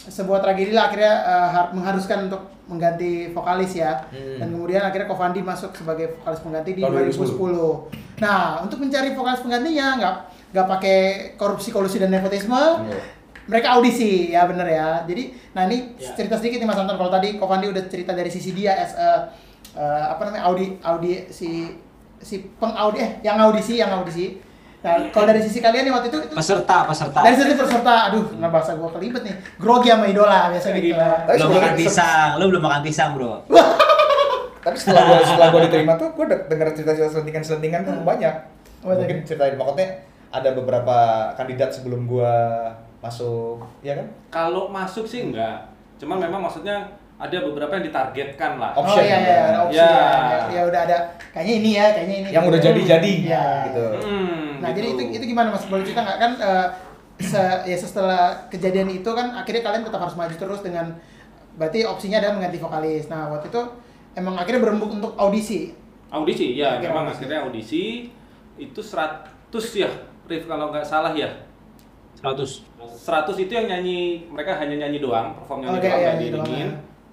sebuah 0.00 0.40
tragedi 0.40 0.70
lah 0.70 0.88
akhirnya 0.88 1.12
har- 1.48 1.70
mengharuskan 1.72 2.26
untuk 2.26 2.40
mengganti 2.68 3.32
vokalis 3.32 3.72
ya. 3.74 4.04
Hmm. 4.12 4.38
Dan 4.38 4.48
kemudian 4.54 4.84
akhirnya 4.84 5.08
Kofandi 5.08 5.40
masuk 5.40 5.72
sebagai 5.72 6.20
vokalis 6.20 6.40
pengganti 6.44 6.70
di 6.76 6.82
Tahun 6.84 6.94
2010. 6.94 8.22
Nah, 8.22 8.60
untuk 8.62 8.78
mencari 8.84 9.16
vokalis 9.16 9.40
penggantinya 9.40 9.86
nggak 9.98 10.14
nggak 10.52 10.66
pakai 10.68 10.98
korupsi 11.40 11.72
kolusi 11.72 11.96
dan 11.98 12.12
nepotisme. 12.12 12.84
Mereka 13.48 13.80
audisi 13.80 14.28
ya 14.36 14.44
bener 14.44 14.68
ya. 14.68 14.88
Jadi, 15.08 15.32
nah 15.56 15.64
ini 15.64 15.96
Ya. 15.96 16.12
cerita 16.12 16.36
sedikit 16.36 16.60
nih 16.60 16.68
Mas 16.68 16.76
Anton. 16.76 17.00
Kalau 17.00 17.08
tadi 17.08 17.40
Kovandi 17.40 17.72
udah 17.72 17.80
cerita 17.88 18.12
dari 18.12 18.28
sisi 18.28 18.52
dia 18.52 18.76
as 18.76 18.92
a, 18.92 19.32
uh, 19.72 20.04
apa 20.12 20.28
namanya 20.28 20.44
audi 20.52 20.76
audi 20.84 21.24
si 21.32 21.72
si 22.20 22.44
pengaudi 22.60 23.00
eh 23.00 23.10
yang 23.24 23.40
audisi 23.40 23.80
yang 23.80 23.88
audisi. 23.96 24.36
Nah, 24.78 24.94
kalau 25.10 25.26
dari 25.26 25.42
sisi 25.42 25.58
kalian 25.58 25.82
nih 25.82 25.92
waktu 25.92 26.06
itu, 26.06 26.18
itu 26.22 26.34
Peserta, 26.34 26.86
peserta. 26.86 27.18
dari 27.20 27.34
sisi 27.34 27.52
peserta, 27.52 27.94
aduh, 28.08 28.30
nah 28.36 28.46
bahasa 28.46 28.74
gua 28.74 28.86
kelibet 28.88 29.22
nih. 29.22 29.34
Grogi 29.56 29.88
sama 29.88 30.06
idola 30.06 30.48
biasa 30.48 30.70
gitu. 30.70 30.86
gitu. 30.88 31.02
Tapi 31.02 31.34
Belum 31.36 31.50
makan 31.52 31.74
pisang, 31.74 32.28
lu 32.36 32.44
belum 32.46 32.62
makan 32.62 32.82
pisang, 32.82 33.10
Bro. 33.12 33.32
Tapi 34.64 34.76
setelah 34.76 35.02
gua 35.04 35.18
setelah 35.26 35.48
gua 35.48 35.60
diterima 35.64 35.92
tuh 35.94 36.08
gua 36.12 36.24
udah 36.26 36.38
denger 36.46 36.68
cerita-cerita 36.72 37.10
selentingan-selentingan 37.10 37.80
tuh 37.84 37.94
banyak. 38.00 38.34
Banyak. 38.78 38.98
Mungkin 39.00 39.18
ceritain 39.24 39.54
maksudnya 39.54 39.88
ada 40.28 40.50
beberapa 40.52 40.96
kandidat 41.34 41.70
sebelum 41.70 42.04
gua 42.04 42.34
masuk, 42.98 43.58
ya 43.80 43.94
kan? 43.94 44.06
Kalau 44.28 44.68
masuk 44.68 45.02
sih 45.04 45.24
enggak. 45.24 45.58
Cuman 45.96 46.18
memang 46.20 46.38
maksudnya 46.40 46.86
ada 47.16 47.34
beberapa 47.40 47.74
yang 47.74 47.84
ditargetkan 47.84 48.52
lah. 48.56 48.70
Oh 48.72 48.86
Option. 48.86 49.02
iya 49.02 49.16
iya, 49.18 49.38
ada 49.44 49.58
opsi 49.60 49.74
Ya. 49.74 49.90
ya. 49.90 50.38
ya. 50.52 50.62
udah 50.64 50.80
ada 50.86 50.96
kayaknya 51.32 51.54
ini 51.56 51.70
ya, 51.72 51.86
kayaknya 51.90 52.16
ini. 52.16 52.28
Yang 52.30 52.44
udah 52.46 52.60
jadi-jadi 52.62 53.12
Iya. 53.26 53.46
gitu. 53.66 53.86
Hmm, 54.06 54.37
Nah, 54.60 54.70
gitu. 54.70 54.78
jadi 54.82 54.88
itu 54.94 55.02
itu 55.18 55.24
gimana 55.30 55.48
Mas? 55.50 55.64
Boleh 55.66 55.84
cerita 55.86 56.02
nggak 56.02 56.18
kan 56.18 56.32
eh, 56.38 56.66
se- 57.18 57.62
ya 57.66 57.76
setelah 57.76 58.46
kejadian 58.48 58.88
itu 58.90 59.10
kan 59.10 59.34
akhirnya 59.34 59.62
kalian 59.62 59.82
tetap 59.86 60.00
harus 60.02 60.14
maju 60.14 60.34
terus 60.34 60.60
dengan 60.62 60.94
berarti 61.58 61.82
opsinya 61.82 62.22
adalah 62.22 62.34
mengganti 62.38 62.58
vokalis. 62.58 63.10
Nah, 63.10 63.30
waktu 63.34 63.50
itu 63.50 63.62
emang 64.14 64.34
akhirnya 64.38 64.62
berembuk 64.62 64.90
untuk 64.94 65.12
audisi. 65.18 65.74
Audisi, 66.08 66.56
ya 66.56 66.78
Oke, 66.78 66.88
memang 66.88 67.04
audisi. 67.10 67.16
akhirnya 67.20 67.38
audisi 67.44 67.84
itu 68.56 68.80
100 68.80 69.64
ya, 69.74 69.90
Rif 70.26 70.46
kalau 70.46 70.70
nggak 70.70 70.86
salah 70.86 71.12
ya. 71.12 71.28
100. 72.18 72.66
100 72.98 73.38
itu 73.38 73.52
yang 73.54 73.66
nyanyi, 73.70 74.26
mereka 74.26 74.58
hanya 74.58 74.74
nyanyi 74.86 74.98
doang, 74.98 75.38
perform 75.38 75.62
nyanyi 75.62 75.78
Oke, 75.78 75.86
doang, 75.86 75.98
iya, 75.98 76.02
nggak 76.02 76.14
nyanyi 76.18 76.28
doang, 76.34 76.50
ya. 76.50 76.68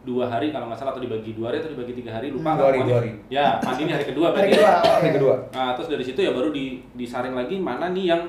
Dua 0.06 0.24
hari 0.24 0.54
kalau 0.54 0.70
nggak 0.70 0.78
salah 0.78 0.94
atau 0.94 1.02
dibagi 1.02 1.34
dua 1.34 1.50
hari 1.50 1.58
atau 1.58 1.74
dibagi 1.74 1.98
tiga 1.98 2.14
hari 2.14 2.30
lupa. 2.30 2.54
Hmm. 2.54 2.60
Dua 2.62 2.68
hari, 2.70 2.80
dua 2.82 2.96
hari. 3.02 3.12
Ya, 3.28 3.58
Pandi 3.58 3.82
ini 3.84 3.92
hari 3.92 4.06
kedua 4.06 4.28
Hari 4.30 4.36
berarti. 4.38 4.54
kedua. 4.54 4.72
Hari 4.78 5.02
oke. 5.02 5.16
kedua. 5.18 5.36
Nah, 5.52 5.70
terus 5.74 5.88
dari 5.90 6.04
situ 6.06 6.20
ya 6.22 6.32
baru 6.32 6.50
di, 6.50 6.66
disaring 6.94 7.34
lagi 7.34 7.58
mana 7.58 7.90
nih 7.90 8.06
yang 8.08 8.22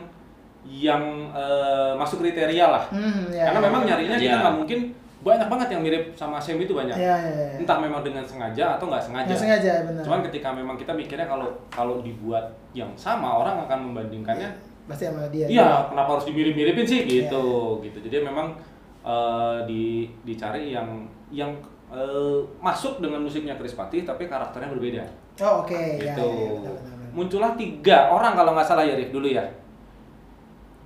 yang 0.67 1.03
eh, 1.31 1.93
masuk 1.95 2.19
kriteria 2.19 2.67
lah. 2.67 2.85
Hmm, 2.89 3.29
ya. 3.29 3.45
Karena 3.47 3.61
memang 3.63 3.83
nyarinya 3.85 4.17
kita 4.17 4.33
Ya. 4.33 4.43
nggak 4.43 4.57
mungkin 4.57 4.81
banyak 5.21 5.49
banget 5.49 5.69
yang 5.69 5.83
mirip 5.83 6.05
sama 6.13 6.39
Sam 6.39 6.57
itu 6.57 6.71
banyak. 6.71 6.95
Iya, 6.95 7.15
iya, 7.19 7.33
iya. 7.51 7.57
Entah 7.59 7.77
memang 7.77 8.01
dengan 8.01 8.23
sengaja 8.23 8.79
atau 8.79 8.87
nggak 8.87 9.03
sengaja. 9.03 9.27
Nggak 9.27 9.43
sengaja, 9.43 9.73
benar. 9.85 10.03
Cuman 10.03 10.21
ketika 10.25 10.49
memang 10.51 10.77
kita 10.77 10.93
mikirnya 10.93 11.27
kalau 11.27 11.51
kalau 11.69 11.99
dibuat 12.01 12.47
yang 12.73 12.89
sama 12.95 13.37
orang 13.37 13.61
akan 13.61 13.91
membandingkannya, 13.91 14.49
pasti 14.87 15.05
sama 15.05 15.27
dia. 15.29 15.45
iya 15.45 15.83
kenapa 15.85 16.15
harus 16.15 16.25
dimirip-miripin 16.25 16.87
sih 16.87 17.01
Iya. 17.03 17.27
gitu 17.27 17.47
gitu. 17.83 17.99
Jadi 18.01 18.17
memang 18.23 18.55
eh, 19.03 19.59
di 19.67 19.85
dicari 20.23 20.71
yang 20.71 21.05
yang 21.31 21.51
eh, 21.91 22.39
masuk 22.63 23.03
dengan 23.03 23.23
musiknya 23.23 23.59
Chris 23.59 23.75
Patih 23.75 24.07
tapi 24.07 24.27
karakternya 24.31 24.71
berbeda. 24.75 25.05
Oh, 25.45 25.67
oke. 25.67 25.77
Ya, 25.77 26.17
gitu. 26.17 26.27
ya, 26.27 26.51
benar, 26.57 26.73
benar, 26.81 26.95
benar. 26.97 27.11
Muncullah 27.13 27.53
tiga 27.55 28.09
orang 28.13 28.33
kalau 28.33 28.57
nggak 28.57 28.69
salah 28.69 28.85
ya 28.85 28.97
Rif 28.97 29.13
dulu 29.13 29.29
ya. 29.29 29.45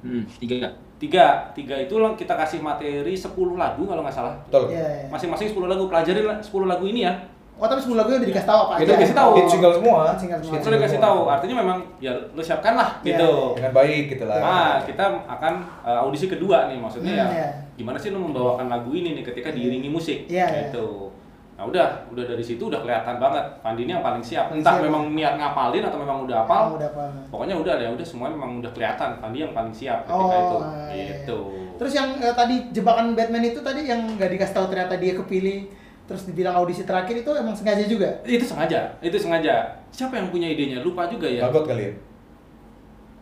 Hmm, 0.01 0.25
tiga. 0.41 0.71
Tiga, 1.01 1.49
tiga 1.57 1.81
itu 1.81 1.97
kita 1.97 2.37
kasih 2.37 2.61
materi 2.61 3.17
10 3.17 3.33
lagu 3.57 3.89
kalau 3.89 4.05
nggak 4.05 4.13
salah. 4.13 4.37
Betul. 4.45 4.69
Iya, 4.69 4.85
iya. 4.85 5.09
Masing-masing 5.09 5.49
10 5.57 5.65
lagu, 5.65 5.89
pelajarin 5.89 6.29
lah 6.29 6.37
10 6.45 6.69
lagu 6.69 6.85
ini 6.85 7.09
ya. 7.09 7.17
Oh, 7.61 7.69
tapi 7.69 7.77
sebelum 7.77 7.99
lagu 7.99 8.09
udah 8.11 8.25
dikasih 8.25 8.49
tahu 8.49 8.61
apa 8.63 8.73
Itu 8.75 8.83
aja. 8.83 8.97
dikasih 8.97 9.15
tahu. 9.15 9.31
Hit 9.37 9.47
single 9.47 9.75
semua. 9.77 9.99
Hit 10.09 10.19
single 10.19 10.41
semua. 10.41 10.57
Itu 10.57 10.67
udah 10.67 10.81
kasih 10.81 10.99
tahu, 10.99 11.19
artinya 11.29 11.57
memang 11.57 11.79
ya 11.99 12.13
lu 12.33 12.41
siapkan 12.41 12.73
lah 12.73 12.89
Iya, 12.99 13.09
gitu. 13.15 13.33
Dengan 13.55 13.73
baik 13.75 14.05
gitu 14.09 14.25
lah. 14.25 14.37
Nah, 14.39 14.71
kita 14.81 15.05
akan 15.29 15.53
uh, 15.83 15.99
audisi 16.01 16.27
kedua 16.27 16.67
nih, 16.67 16.77
maksudnya 16.77 17.13
Hmm, 17.13 17.21
ya 17.21 17.27
iya. 17.31 17.49
gimana 17.75 17.97
sih 17.97 18.09
lu 18.09 18.19
membawakan 18.19 18.67
lagu 18.67 18.89
ini 18.91 19.13
nih 19.13 19.25
ketika 19.25 19.49
diiringi 19.51 19.87
musik 19.87 20.25
Iya, 20.25 20.47
iya. 20.47 20.61
gitu. 20.67 21.13
Nah, 21.55 21.69
udah, 21.69 22.09
udah 22.09 22.25
dari 22.25 22.41
situ 22.41 22.65
udah 22.65 22.81
kelihatan 22.81 23.21
banget 23.21 23.45
Pandi 23.61 23.85
ini 23.85 23.93
yang 23.93 24.01
paling 24.01 24.25
siap. 24.25 24.49
Entah 24.49 24.81
siap. 24.81 24.89
memang 24.89 25.13
niat 25.13 25.37
ngapalin 25.37 25.85
atau 25.85 26.01
memang 26.01 26.25
udah 26.25 26.37
hafal. 26.41 26.81
udah 26.81 26.89
apa? 26.89 27.05
Pokoknya 27.29 27.53
udah 27.55 27.75
ya 27.77 27.89
udah 27.91 28.01
semuanya 28.01 28.33
memang 28.35 28.65
udah 28.65 28.73
kelihatan 28.73 29.21
Pandi 29.21 29.39
yang 29.39 29.53
paling 29.53 29.69
siap 29.71 30.09
ketika 30.09 30.17
Oh, 30.17 30.33
itu. 30.33 30.57
iya, 30.57 30.73
iya. 30.91 31.05
Gitu. 31.13 31.41
Terus 31.77 31.93
yang 31.93 32.17
eh, 32.17 32.33
tadi 32.33 32.73
jebakan 32.73 33.13
Batman 33.13 33.45
itu 33.45 33.61
tadi 33.61 33.85
yang 33.85 34.01
nggak 34.11 34.31
dikasih 34.31 34.55
tahu 34.55 34.67
ternyata 34.69 34.97
dia 34.97 35.13
kepilih 35.15 35.69
terus 36.11 36.27
dibilang 36.27 36.59
audisi 36.59 36.83
terakhir 36.83 37.23
itu 37.23 37.31
emang 37.31 37.55
sengaja 37.55 37.87
juga. 37.87 38.11
itu 38.27 38.43
sengaja, 38.43 38.99
itu 38.99 39.15
sengaja. 39.15 39.79
Siapa 39.95 40.19
yang 40.19 40.27
punya 40.35 40.51
idenya? 40.51 40.83
Lupa 40.83 41.07
juga 41.07 41.31
ya. 41.31 41.47
Bagot 41.47 41.71
kali 41.71 41.87
ya. 41.87 41.93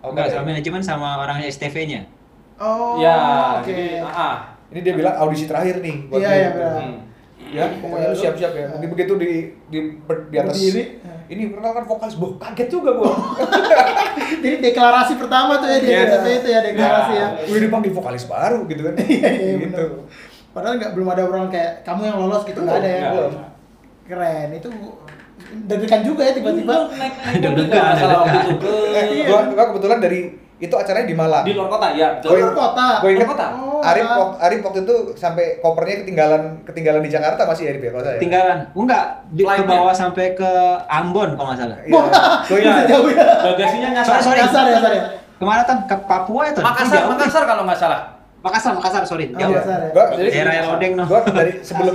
Oh, 0.01 0.09
Enggak, 0.09 0.25
enggak 0.25 0.27
sama 0.33 0.41
ya? 0.41 0.49
manajemen 0.49 0.81
sama 0.81 1.09
orangnya 1.21 1.47
STV-nya. 1.53 2.01
Oh, 2.57 2.97
ya, 2.97 3.61
oke. 3.61 3.69
jadi 3.69 4.01
ah, 4.01 4.09
ah. 4.09 4.37
Ini 4.73 4.81
dia 4.81 4.95
bilang 4.97 5.21
audisi 5.21 5.45
terakhir 5.45 5.85
nih 5.85 6.09
buat 6.09 6.21
Iya, 6.25 6.31
iya, 6.33 6.49
benar. 6.57 6.73
Hmm. 6.81 6.97
Ya, 7.49 7.65
pokoknya 7.77 8.07
lu 8.09 8.17
siap-siap 8.17 8.53
ya. 8.57 8.67
Mungkin 8.73 8.89
begitu 8.97 9.13
di 9.21 9.31
di 9.69 9.79
ber- 10.01 10.29
di 10.33 10.37
atas 10.41 10.57
Berdiri. 10.57 10.83
ini 11.29 11.43
perkenalkan 11.53 11.85
vokalis, 11.85 12.17
boh 12.17 12.41
kaget 12.41 12.69
juga 12.73 12.97
gua. 12.97 13.13
Jadi 14.45 14.57
deklarasi 14.65 15.17
pertama 15.21 15.61
tuh 15.61 15.69
ya 15.69 15.79
di 15.81 15.89
itu 15.89 16.49
ya 16.49 16.61
deklarasi 16.65 17.13
ya. 17.13 17.27
Udah 17.49 17.61
dipanggil 17.69 17.93
vokalis 17.93 18.25
baru 18.25 18.65
gitu 18.65 18.81
kan. 18.81 18.95
Iya, 18.97 19.29
iya, 19.29 19.53
gitu. 19.61 19.85
Padahal 20.59 20.75
nggak 20.77 20.93
belum 20.93 21.09
ada 21.09 21.23
orang 21.25 21.45
kayak 21.49 21.73
kamu 21.83 22.01
yang 22.05 22.17
lolos 22.19 22.43
gitu 22.43 22.59
nggak 22.61 22.77
ada 22.77 22.89
ya. 22.89 22.99
Nggak. 22.99 23.13
Belum. 23.15 23.33
Keren 24.05 24.49
itu 24.53 24.69
deg-degan 25.65 26.01
juga 26.03 26.23
ya 26.25 26.33
tiba-tiba. 26.35 26.75
Deg-degan, 27.35 27.83
masalah 27.89 28.17
waktu 28.19 28.35
deg-degan. 28.35 28.57
itu 28.59 28.73
ke 28.91 28.99
Eh, 28.99 29.25
gua, 29.25 29.41
gua 29.49 29.65
kebetulan 29.71 29.99
dari 29.99 30.21
itu 30.59 30.75
acaranya 30.75 31.07
di 31.07 31.15
Malang. 31.15 31.45
di 31.47 31.55
luar 31.55 31.71
kota 31.71 31.95
ya, 31.95 32.09
Oh, 32.11 32.15
betul. 32.19 32.31
luar 32.35 32.51
kota. 32.53 32.87
Gue 32.99 33.11
inget 33.15 33.23
Luar 33.23 33.31
kota. 33.31 33.47
Oh, 33.55 33.79
Arif, 33.81 34.03
wak- 34.05 34.37
Arif 34.43 34.61
waktu 34.61 34.81
itu 34.83 34.95
sampai 35.15 35.63
kopernya 35.63 36.03
ketinggalan 36.03 36.43
ketinggalan 36.65 36.99
di 36.99 37.07
Jakarta 37.09 37.47
masih 37.47 37.63
ya 37.63 37.71
Arif 37.71 37.83
ya 37.85 37.91
kalau 37.95 38.05
saya. 38.05 38.19
Tinggalan. 38.19 38.59
Enggak, 38.75 39.05
di, 39.31 39.43
ke 39.47 39.63
bawah 39.63 39.95
sampai 39.95 40.35
ke 40.35 40.51
Ambon 40.91 41.39
kalau 41.39 41.49
nggak 41.49 41.61
salah. 41.63 41.79
Iya. 41.81 42.03
Gue 42.43 42.59
Bisa 42.59 42.71
inget. 42.75 42.87
jauh 42.91 43.09
ya. 43.09 43.27
Bagasinya 43.47 43.89
nyasar. 43.95 44.13
Sorry, 44.19 44.43
sorry. 44.43 44.73
Kasar 44.75 44.93
ya. 44.93 45.03
Ke 45.39 45.45
mana 45.47 45.63
kan 45.63 45.79
ke 45.87 45.97
Papua 46.03 46.43
itu? 46.45 46.59
Makassar. 46.59 47.03
Makassar 47.07 47.43
kalau 47.47 47.63
nggak 47.63 47.79
salah. 47.79 48.01
Makassar, 48.39 48.71
Makassar, 48.73 49.03
sorry. 49.03 49.27
Oh, 49.29 49.37
Jauh. 49.37 49.51
Makassar 49.51 49.79
ya. 49.81 49.91
Gua 49.91 50.05
jadi 50.15 50.29
Daerah 50.31 50.55
yang 50.55 50.67
lodeng 50.71 50.93
noh. 50.95 51.07
Gua 51.07 51.21
dari 51.27 51.53
sebelum 51.61 51.95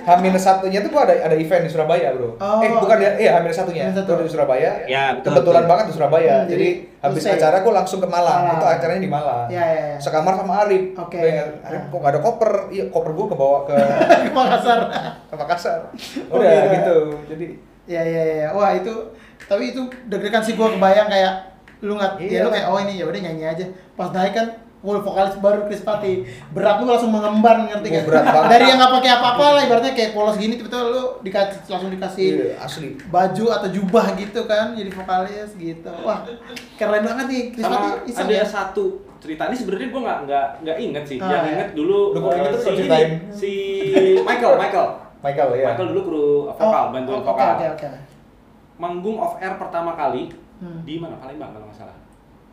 Hamin 0.00 0.32
satunya 0.34 0.80
tuh 0.80 0.88
gua 0.88 1.04
ada 1.04 1.14
ada 1.22 1.36
event 1.36 1.62
di 1.62 1.70
Surabaya, 1.70 2.10
Bro. 2.10 2.34
Oh, 2.34 2.58
eh, 2.58 2.70
bukan 2.72 2.96
ya? 2.96 3.10
Iya, 3.14 3.30
Hamin 3.36 3.52
satunya. 3.52 3.92
Satu. 3.92 4.10
Gua 4.10 4.24
di 4.24 4.32
Surabaya. 4.32 4.70
Ya, 4.86 5.14
betul, 5.14 5.30
Kebetulan 5.30 5.62
betul. 5.62 5.70
banget 5.70 5.84
di 5.84 5.94
Surabaya. 5.94 6.32
Hmm, 6.34 6.48
jadi 6.48 6.58
jadi 6.58 6.68
habis 6.98 7.22
selesai. 7.22 7.38
acara 7.38 7.56
gua 7.60 7.72
langsung 7.76 7.98
ke 7.98 8.08
Malang. 8.08 8.40
Malang. 8.40 8.56
Itu 8.56 8.66
acaranya 8.66 8.98
di 8.98 9.10
Malang. 9.10 9.46
Iya, 9.46 9.64
iya, 9.64 9.82
iya. 9.86 9.98
Sekamar 10.00 10.34
sama 10.34 10.54
Arif. 10.64 10.82
Oke. 10.96 11.20
Ingat, 11.20 11.48
Arif 11.62 11.78
Ah. 11.78 11.86
kok 11.86 11.98
gak 12.00 12.10
ada 12.10 12.20
koper? 12.20 12.52
Iya, 12.68 12.84
koper 12.88 13.10
gua 13.12 13.26
kebawa 13.28 13.58
ke 13.62 13.76
Ke 14.24 14.32
Makassar. 14.32 14.78
ke 15.28 15.34
Makassar. 15.36 15.78
Oh, 16.26 16.36
Udah 16.36 16.50
iya. 16.50 16.62
gitu. 16.74 16.96
Jadi 17.28 17.46
Iya 17.86 18.02
iya 18.04 18.22
iya. 18.34 18.48
Wah 18.50 18.74
itu 18.74 18.92
tapi 19.40 19.72
itu 19.72 19.80
deg-degan 20.04 20.42
sih 20.42 20.52
gua 20.52 20.68
kebayang 20.68 21.06
kayak 21.06 21.32
lu 21.78 21.94
nggak 21.94 22.18
ya 22.18 22.28
Iya. 22.28 22.40
lu 22.42 22.50
kayak 22.50 22.66
oh 22.66 22.78
ini 22.78 22.92
ya 22.96 23.04
udah 23.06 23.20
nyanyi 23.22 23.44
aja. 23.46 23.64
Pas 23.94 24.10
naik 24.10 24.32
kan 24.32 24.46
full 24.78 24.98
vokalis 24.98 25.34
baru 25.36 25.66
Chris 25.66 25.82
Patti. 25.82 26.22
Berat 26.50 26.78
lu 26.78 26.86
langsung 26.86 27.10
mengemban 27.10 27.66
ngerti 27.66 27.88
Oh, 27.88 27.92
kan? 27.92 28.04
berat 28.06 28.24
banget. 28.24 28.48
Dari 28.48 28.64
yang 28.64 28.78
nggak 28.78 28.92
pakai 28.94 29.10
apa-apa 29.12 29.44
lah 29.50 29.62
ibaratnya 29.62 29.92
kayak 29.92 30.10
polos 30.12 30.36
gini 30.36 30.54
tiba-tiba 30.54 30.82
lu 30.84 31.02
dikasih 31.20 31.58
langsung 31.66 31.90
dikasih 31.90 32.26
iya, 32.30 32.54
asli. 32.58 32.88
baju 33.06 33.44
atau 33.50 33.68
jubah 33.68 34.06
gitu 34.14 34.40
kan 34.44 34.72
jadi 34.72 34.90
vokalis 34.90 35.50
gitu. 35.54 35.90
Wah, 36.00 36.22
keren 36.74 37.02
banget 37.02 37.26
nih 37.26 37.42
Chris 37.50 37.66
Patti 37.66 37.88
iseng 38.06 38.26
ada 38.26 38.34
ya. 38.34 38.46
satu 38.46 38.84
cerita 39.18 39.50
ini 39.50 39.56
sebenarnya 39.58 39.88
gua 39.90 40.00
nggak 40.00 40.18
nggak 40.24 40.46
nggak 40.62 40.76
inget 40.78 41.04
sih. 41.04 41.18
Ah, 41.18 41.26
yang 41.26 41.42
iya. 41.42 41.52
inget 41.58 41.68
dulu 41.74 41.98
eh, 42.14 42.20
tuh 42.48 42.60
si 42.60 42.68
ini, 42.68 42.76
ceritain. 42.78 43.08
si 43.34 43.52
Michael, 44.28 44.54
Michael. 44.56 44.88
Michael 45.18 45.48
ya. 45.58 45.66
Michael 45.74 45.88
dulu 45.90 46.00
kru 46.04 46.26
vokal, 46.48 46.84
bantuin 46.94 47.18
oh, 47.18 47.24
vokal. 47.26 47.50
Oke 47.58 47.66
oke 47.68 47.86
oke. 47.86 48.00
Manggung 48.76 49.18
off 49.18 49.34
air 49.36 49.58
pertama 49.58 49.92
kali 49.92 50.30
Hmm. 50.58 50.82
di 50.82 50.98
mana 50.98 51.14
Palembang 51.14 51.54
kalau 51.54 51.70
nggak 51.70 51.78
salah. 51.78 51.94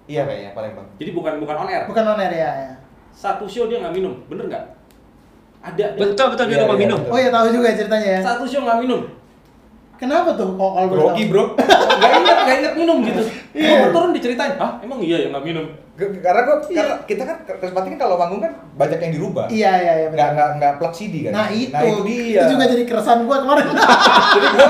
Iya 0.06 0.22
kayaknya 0.24 0.52
Palembang. 0.54 0.86
Jadi 0.96 1.10
bukan 1.12 1.34
bukan 1.42 1.56
on 1.58 1.68
air. 1.68 1.84
Bukan 1.86 2.04
on 2.06 2.20
air 2.20 2.30
ya. 2.32 2.50
ya. 2.52 2.72
Satu 3.10 3.48
show 3.48 3.66
dia 3.66 3.82
nggak 3.82 3.96
minum, 3.96 4.14
bener 4.28 4.46
nggak? 4.46 4.66
Ada. 5.66 5.84
ada. 5.92 5.98
Betul, 5.98 6.28
betul, 6.30 6.46
dia 6.46 6.56
Iya, 6.56 6.64
lupa 6.64 6.76
iya, 6.76 6.82
minum. 6.86 7.00
betul. 7.02 7.12
Oh 7.12 7.20
ya 7.20 7.30
tahu 7.34 7.48
juga 7.50 7.68
ceritanya 7.74 8.10
ya. 8.12 8.20
Satu 8.22 8.44
show 8.46 8.62
nggak 8.62 8.80
minum. 8.80 9.02
Kenapa 9.96 10.36
tuh 10.36 10.60
kok 10.60 10.72
Grogi, 10.92 11.24
tahu? 11.24 11.32
Bro. 11.32 11.44
Gak 11.96 12.12
inget, 12.12 12.38
gak 12.44 12.58
inget 12.60 12.74
minum 12.76 12.98
gitu. 13.02 13.24
Iya. 13.56 13.88
Iya. 13.88 13.96
turun 13.96 14.12
diceritain, 14.12 14.60
hah 14.60 14.84
emang 14.84 15.00
iya 15.00 15.16
ya 15.16 15.28
nggak 15.32 15.48
minum? 15.48 15.64
Karena 15.96 16.44
gua 16.44 16.60
Iya. 16.60 16.76
karena 16.76 16.96
kita 17.08 17.24
kan 17.24 17.38
kesempatan 17.48 17.96
kan 17.96 18.00
kalau 18.04 18.20
manggung 18.20 18.44
kan 18.44 18.52
banyak 18.76 19.00
yang 19.00 19.14
dirubah. 19.16 19.48
Iya 19.48 19.72
iya 19.80 19.94
iya. 19.96 20.08
benar. 20.12 20.20
Nggak 20.20 20.30
nggak 20.36 20.50
nggak 20.60 20.74
plug 20.76 20.92
CD 20.92 21.16
kan. 21.24 21.32
Nah 21.32 21.48
itu, 21.48 21.72
Nah, 21.72 21.82
itu 21.82 22.02
dia. 22.04 22.36
itu 22.36 22.52
juga 22.52 22.66
jadi 22.68 22.84
keresahan 22.84 23.24
gua 23.24 23.38
kemarin. 23.40 23.66
Jadi 24.36 24.48
gua 24.52 24.68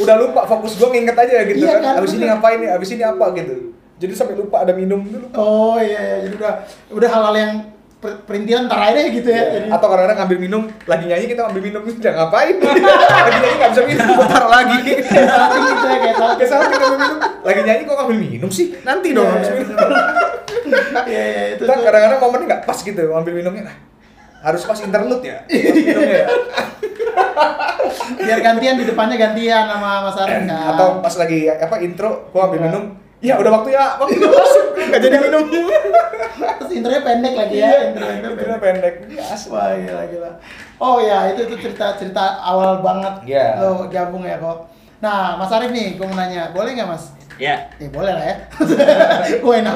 udah 0.00 0.16
lupa 0.16 0.40
fokus 0.48 0.80
gua 0.80 0.88
nginget 0.88 1.12
aja 1.12 1.44
gitu 1.44 1.60
Iya 1.60 1.72
kan. 1.76 1.80
kan, 1.84 1.94
Abis 2.00 2.12
ini 2.16 2.24
ngapain 2.24 2.58
nih? 2.58 2.70
Abis 2.72 2.88
ini 2.90 3.04
apa 3.04 3.24
gitu. 3.36 3.54
Jadi 3.94 4.12
sampai 4.12 4.34
lupa 4.34 4.60
ada 4.60 4.72
minum 4.72 5.00
dulu. 5.00 5.26
oh 5.32 5.76
iya, 5.76 6.00
iya, 6.00 6.16
jadi 6.22 6.34
udah 6.36 6.52
udah 6.92 7.08
hal-hal 7.08 7.34
yang 7.34 7.52
per- 7.96 8.20
perintilan 8.22 8.66
ntar 8.66 8.80
aja 8.84 9.00
gitu 9.06 9.24
ya. 9.24 9.42
Jadi, 9.54 9.68
atau 9.68 9.86
kadang-kadang 9.86 10.18
ngambil 10.20 10.38
minum 10.40 10.62
lagi 10.84 11.04
nyanyi 11.04 11.26
kita 11.26 11.40
ngambil 11.42 11.62
minum 11.64 11.80
udah 11.80 12.12
ngapain? 12.12 12.54
Lagi 13.16 13.38
nyanyi 13.38 13.56
nggak 13.56 13.70
bisa 13.70 13.82
minum 13.84 14.06
gue 14.10 14.26
taruh 14.26 14.50
lagi. 14.50 14.76
Salting 15.06 15.62
gitu 15.64 15.86
ya, 15.86 15.96
kayak 16.02 16.16
salah 16.44 16.66
kita 16.66 16.84
ngambil 16.84 16.98
minum. 17.00 17.18
Lagi 17.40 17.60
nyanyi 17.62 17.82
kok 17.82 17.96
ngambil 17.96 18.18
minum 18.20 18.50
sih? 18.50 18.66
Nanti 18.82 19.08
dong 19.10 19.24
Iya, 19.24 19.32
habis 19.32 19.46
iya, 19.46 19.56
minum. 19.56 19.76
Iya, 21.04 21.22
iya, 21.30 21.42
itu 21.54 21.62
tuh. 21.62 21.80
kadang-kadang 21.80 22.18
momennya 22.20 22.46
nggak 22.46 22.62
pas 22.64 22.78
gitu 22.78 23.02
ngambil 23.04 23.32
minumnya. 23.34 23.62
Nah, 23.64 23.76
harus 24.42 24.62
pas 24.62 24.76
interlude 24.76 25.22
ya 25.22 25.38
minumnya. 25.48 26.18
Ya. 26.20 26.28
biar 28.16 28.40
gantian 28.40 28.74
di 28.74 28.84
depannya 28.84 29.16
gantian 29.16 29.64
sama 29.66 30.04
Mas 30.04 30.16
Arif 30.18 30.44
kan. 30.44 30.74
atau 30.74 30.88
pas 31.00 31.14
lagi 31.14 31.46
apa 31.46 31.76
intro 31.78 32.28
gua 32.28 32.48
ambil 32.48 32.60
minum 32.62 32.84
ya 33.24 33.40
udah 33.40 33.50
waktunya 33.56 33.80
waktunya 33.96 34.28
masuk 34.28 34.64
nggak 34.76 35.00
jadi 35.00 35.16
minum 35.16 35.44
terus 36.60 36.70
intronya 36.76 37.00
pendek 37.00 37.32
lagi 37.32 37.56
ya, 37.56 37.70
intronya 37.88 38.12
pendek. 38.20 38.30
Intronya 38.36 38.58
pendek 38.60 38.94
ya 39.08 39.24
asli 39.32 39.48
Wah 39.48 39.72
gila 39.72 40.02
gila. 40.12 40.30
Oh 40.76 40.96
ya 41.00 41.32
itu 41.32 41.40
itu 41.48 41.56
cerita 41.64 41.96
cerita 41.96 42.36
awal 42.38 42.84
banget 42.84 43.14
Iya. 43.24 43.64
lo 43.64 43.88
gabung 43.88 44.28
ya 44.28 44.36
kok. 44.36 44.68
Nah 45.00 45.40
Mas 45.40 45.52
Arif 45.52 45.72
nih, 45.72 45.96
gue 45.96 46.04
mau 46.04 46.16
nanya, 46.16 46.52
boleh 46.52 46.76
nggak 46.76 46.88
Mas? 46.88 47.16
Ya, 47.34 47.66
Ya 47.80 47.88
boleh 47.90 48.12
lah 48.14 48.24
ya. 48.28 48.36
gue 49.42 49.54
enak 49.56 49.74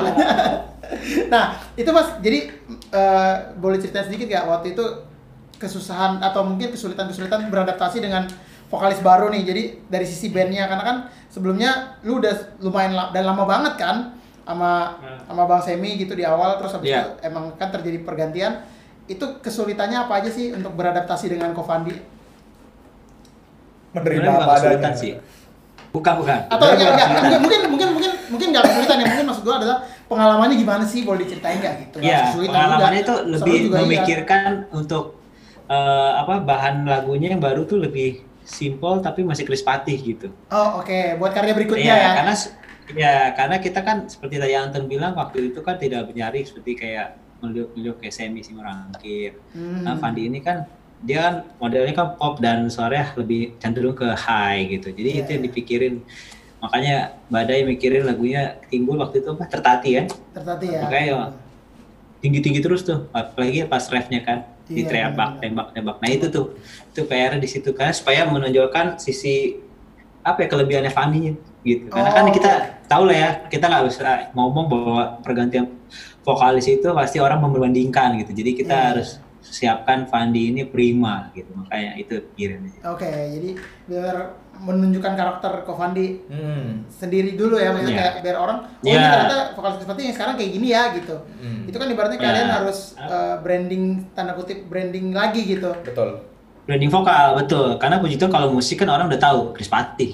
nah 1.28 1.44
itu 1.76 1.90
Mas, 1.92 2.08
jadi 2.20 2.48
eh, 2.92 3.34
boleh 3.60 3.76
cerita 3.76 4.04
sedikit 4.04 4.24
gak 4.28 4.48
waktu 4.48 4.72
itu 4.72 4.84
kesusahan 5.58 6.16
atau 6.22 6.46
mungkin 6.46 6.70
kesulitan-kesulitan 6.72 7.50
beradaptasi 7.50 8.00
dengan 8.00 8.24
vokalis 8.68 9.00
baru 9.00 9.28
nih. 9.28 9.42
Jadi 9.42 9.62
dari 9.86 10.04
sisi 10.04 10.28
bandnya 10.28 10.64
karena 10.64 10.84
kan 10.84 10.96
sebelumnya 11.26 11.70
lu 12.02 12.18
udah 12.18 12.32
lumayan 12.60 12.92
la- 12.92 13.10
dan 13.10 13.24
lama 13.24 13.44
banget 13.44 13.74
kan 13.76 13.96
sama 14.44 14.96
sama 15.24 15.42
Bang 15.44 15.60
Semi 15.60 15.96
gitu 15.96 16.12
di 16.12 16.24
awal 16.24 16.56
terus 16.56 16.72
habis 16.72 16.88
Iya. 16.88 17.00
itu 17.00 17.10
emang 17.26 17.52
kan 17.54 17.68
terjadi 17.68 18.00
pergantian. 18.00 18.52
Itu 19.04 19.40
kesulitannya 19.40 20.04
apa 20.04 20.20
aja 20.20 20.28
sih 20.28 20.52
untuk 20.52 20.72
beradaptasi 20.72 21.32
dengan 21.32 21.52
Kofandi? 21.52 21.96
menerima 23.88 24.30
apa 24.36 24.52
adanya 24.54 24.92
sih. 24.92 25.16
Bukan, 25.88 26.20
bukan. 26.20 26.38
Atau 26.46 26.66
Sebenarnya 26.68 26.92
enggak, 26.92 27.08
enggak, 27.08 27.40
mungkin 27.40 27.60
mungkin 27.72 27.88
mungkin 27.96 28.12
mungkin 28.28 28.46
nggak 28.52 28.64
kesulitan 28.68 28.96
ya 29.00 29.06
mungkin 29.08 29.26
maksud 29.26 29.42
gua 29.42 29.56
adalah 29.56 29.76
pengalamannya 30.04 30.56
gimana 30.56 30.84
sih 30.84 31.00
boleh 31.02 31.24
diceritain 31.24 31.56
nggak 31.58 31.74
gitu 31.88 31.96
Iya, 32.04 32.18
kesulitan 32.28 32.52
pengalamannya 32.54 33.00
itu 33.00 33.14
lebih 33.26 33.56
iya. 33.64 33.72
memikirkan 33.80 34.50
untuk 34.70 35.16
eh, 35.64 36.12
apa 36.14 36.44
bahan 36.44 36.84
lagunya 36.84 37.32
yang 37.32 37.40
baru 37.40 37.64
tuh 37.64 37.80
lebih 37.80 38.20
simple 38.48 39.04
tapi 39.04 39.20
masih 39.20 39.44
krispatih 39.44 39.96
gitu. 40.00 40.28
Oh 40.48 40.80
oke, 40.80 41.20
buat 41.20 41.36
karya 41.36 41.52
berikutnya 41.52 41.84
Iya, 41.84 41.96
ya. 42.00 42.10
karena 42.16 42.34
ya 42.96 43.14
karena 43.36 43.56
kita 43.60 43.80
kan 43.84 44.08
seperti 44.08 44.40
tadi 44.40 44.56
Anton 44.56 44.88
bilang 44.88 45.12
waktu 45.12 45.52
itu 45.52 45.60
kan 45.60 45.76
tidak 45.76 46.08
mencari 46.08 46.40
seperti 46.48 46.72
kayak 46.72 47.20
meliuk-meliuk 47.44 48.00
kayak 48.00 48.14
semi 48.16 48.40
si 48.40 48.56
merangkir. 48.56 49.36
Hmm. 49.52 49.84
Nah, 49.84 49.94
Fandi 50.00 50.26
ini 50.26 50.40
kan 50.40 50.64
dia 50.98 51.22
kan 51.22 51.34
modelnya 51.62 51.94
kan 51.94 52.18
pop 52.18 52.42
dan 52.42 52.66
suaranya 52.66 53.14
lebih 53.14 53.54
cenderung 53.62 53.94
ke 53.94 54.08
high 54.16 54.66
gitu. 54.72 54.90
Jadi 54.90 55.08
Iya, 55.14 55.20
itu 55.22 55.28
yang 55.36 55.42
iya. 55.44 55.48
dipikirin. 55.52 55.94
Makanya 56.58 56.96
Badai 57.30 57.62
mikirin 57.62 58.02
lagunya 58.02 58.58
timbul 58.66 58.98
waktu 58.98 59.22
itu 59.22 59.30
apa? 59.30 59.46
Tertati 59.46 59.90
kan? 59.94 60.06
Tertati 60.34 60.66
ya. 60.66 60.80
Makanya 60.82 61.06
ya, 61.06 61.26
tinggi-tinggi 62.18 62.58
terus 62.58 62.82
tuh. 62.82 63.06
Apalagi 63.14 63.62
pas 63.70 63.86
refnya 63.86 64.26
kan 64.26 64.42
ditembak, 64.68 65.40
benar. 65.40 65.40
tembak, 65.40 65.66
tembak. 65.72 65.96
Nah 66.04 66.08
itu 66.12 66.26
tuh, 66.28 66.54
itu 66.92 67.00
PR 67.04 67.40
di 67.40 67.48
situ 67.48 67.72
kan 67.72 67.90
supaya 67.90 68.28
menonjolkan 68.28 69.00
sisi 69.00 69.56
apa 70.20 70.44
ya 70.44 70.48
kelebihannya 70.52 70.92
Fandi 70.92 71.32
gitu. 71.64 71.88
Karena 71.88 72.10
kan 72.12 72.24
Oh. 72.28 72.32
kita 72.34 72.52
tahu 72.84 73.02
lah 73.08 73.16
ya, 73.16 73.30
kita 73.48 73.64
nggak 73.64 73.84
bisa 73.88 74.28
ngomong 74.36 74.66
bahwa 74.68 75.02
pergantian 75.24 75.66
vokalis 76.20 76.68
itu 76.68 76.84
pasti 76.92 77.16
orang 77.16 77.40
membandingkan 77.40 78.20
gitu. 78.20 78.36
Jadi 78.36 78.50
kita 78.52 78.76
Iya. 78.76 78.86
harus 78.92 79.08
siapkan 79.40 80.04
Fandi 80.04 80.52
ini 80.52 80.68
prima 80.68 81.32
gitu. 81.32 81.48
Makanya 81.56 81.96
itu 81.96 82.20
pikiran. 82.36 82.68
Oke, 82.92 83.08
jadi 83.08 83.50
biar 83.88 84.16
menunjukkan 84.58 85.12
karakter 85.14 85.52
Kofandi 85.62 86.26
hmm. 86.26 86.90
sendiri 86.90 87.34
dulu 87.34 87.56
ya, 87.56 87.70
maksudnya 87.70 87.94
Iya. 87.94 88.02
kayak 88.04 88.14
biar 88.20 88.36
orang, 88.36 88.58
oh 88.60 88.84
ini 88.84 88.92
Iya. 88.92 89.10
ternyata 89.10 89.36
vokalis 89.54 89.78
seperti 89.80 90.00
yang 90.02 90.14
sekarang 90.14 90.34
kayak 90.34 90.50
gini 90.52 90.68
ya 90.68 90.82
gitu. 90.92 91.16
Hmm. 91.38 91.62
Itu 91.64 91.76
kan 91.76 91.86
ibaratnya 91.86 92.18
Ya. 92.18 92.24
kalian 92.26 92.48
harus 92.52 92.78
eh, 92.94 93.34
branding 93.38 93.82
tanda 94.12 94.32
kutip 94.34 94.58
branding 94.66 95.10
lagi 95.10 95.42
gitu. 95.44 95.70
betul 95.80 96.26
Branding 96.64 96.90
vokal 96.90 97.26
betul. 97.34 97.68
Karena 97.76 97.96
puji 97.96 98.14
Tuhan 98.14 98.28
kalau 98.28 98.52
musik 98.52 98.76
kan 98.76 98.88
orang 98.88 99.08
udah 99.08 99.16
tahu 99.16 99.40
Chris. 99.52 99.70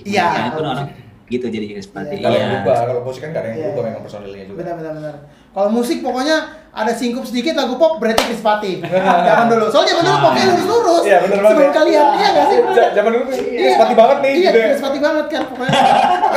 Iya. 0.07 0.22
Makanya 0.24 0.51
pun 0.53 0.64
orang 0.64 0.86
gitu 1.24 1.47
jadi 1.49 1.66
Chris 1.66 1.88
Patih. 1.88 2.20
kalau 2.20 2.36
Iya. 2.36 2.47
berubah 2.62 2.76
kalau 2.84 3.01
musik 3.03 3.20
kan 3.20 3.30
nggak 3.32 3.42
ada 3.42 3.49
yang 3.49 3.59
Iya. 3.59 3.66
berubah 3.66 3.82
memang 3.88 4.03
personilnya 4.05 4.45
juga 4.45 4.59
Benar 4.62 4.74
benar 4.78 4.92
benar. 4.95 5.14
Kalau 5.55 5.70
musik 5.70 6.02
pokoknya 6.02 6.36
ada 6.74 6.90
singkup 6.90 7.22
sedikit 7.22 7.55
lagu 7.55 7.78
pop 7.78 8.02
berarti 8.02 8.26
Chris 8.26 8.42
Pati. 8.42 8.82
Jangan 8.82 9.46
dulu. 9.46 9.70
Soalnya 9.70 9.94
zaman 9.94 10.02
dulu 10.02 10.18
popnya 10.18 10.44
lurus-lurus. 10.50 11.02
Iya, 11.07 11.18
bener 11.22 11.38
banget 11.38 11.50
Sebelum 11.55 11.70
ya. 11.70 11.74
kalian, 11.78 12.07
iya 12.18 12.28
nggak 12.34 12.46
sih? 12.50 12.59
Zaman 12.90 13.11
dulu 13.14 13.24
ini 13.30 13.68
sepati 13.70 13.94
banget 13.94 14.16
nih 14.18 14.32
Iya, 14.34 14.50
gitu 14.50 14.59
ya. 14.59 14.98
Banget 14.98 15.26
kan 15.30 15.42
pokoknya. 15.46 15.72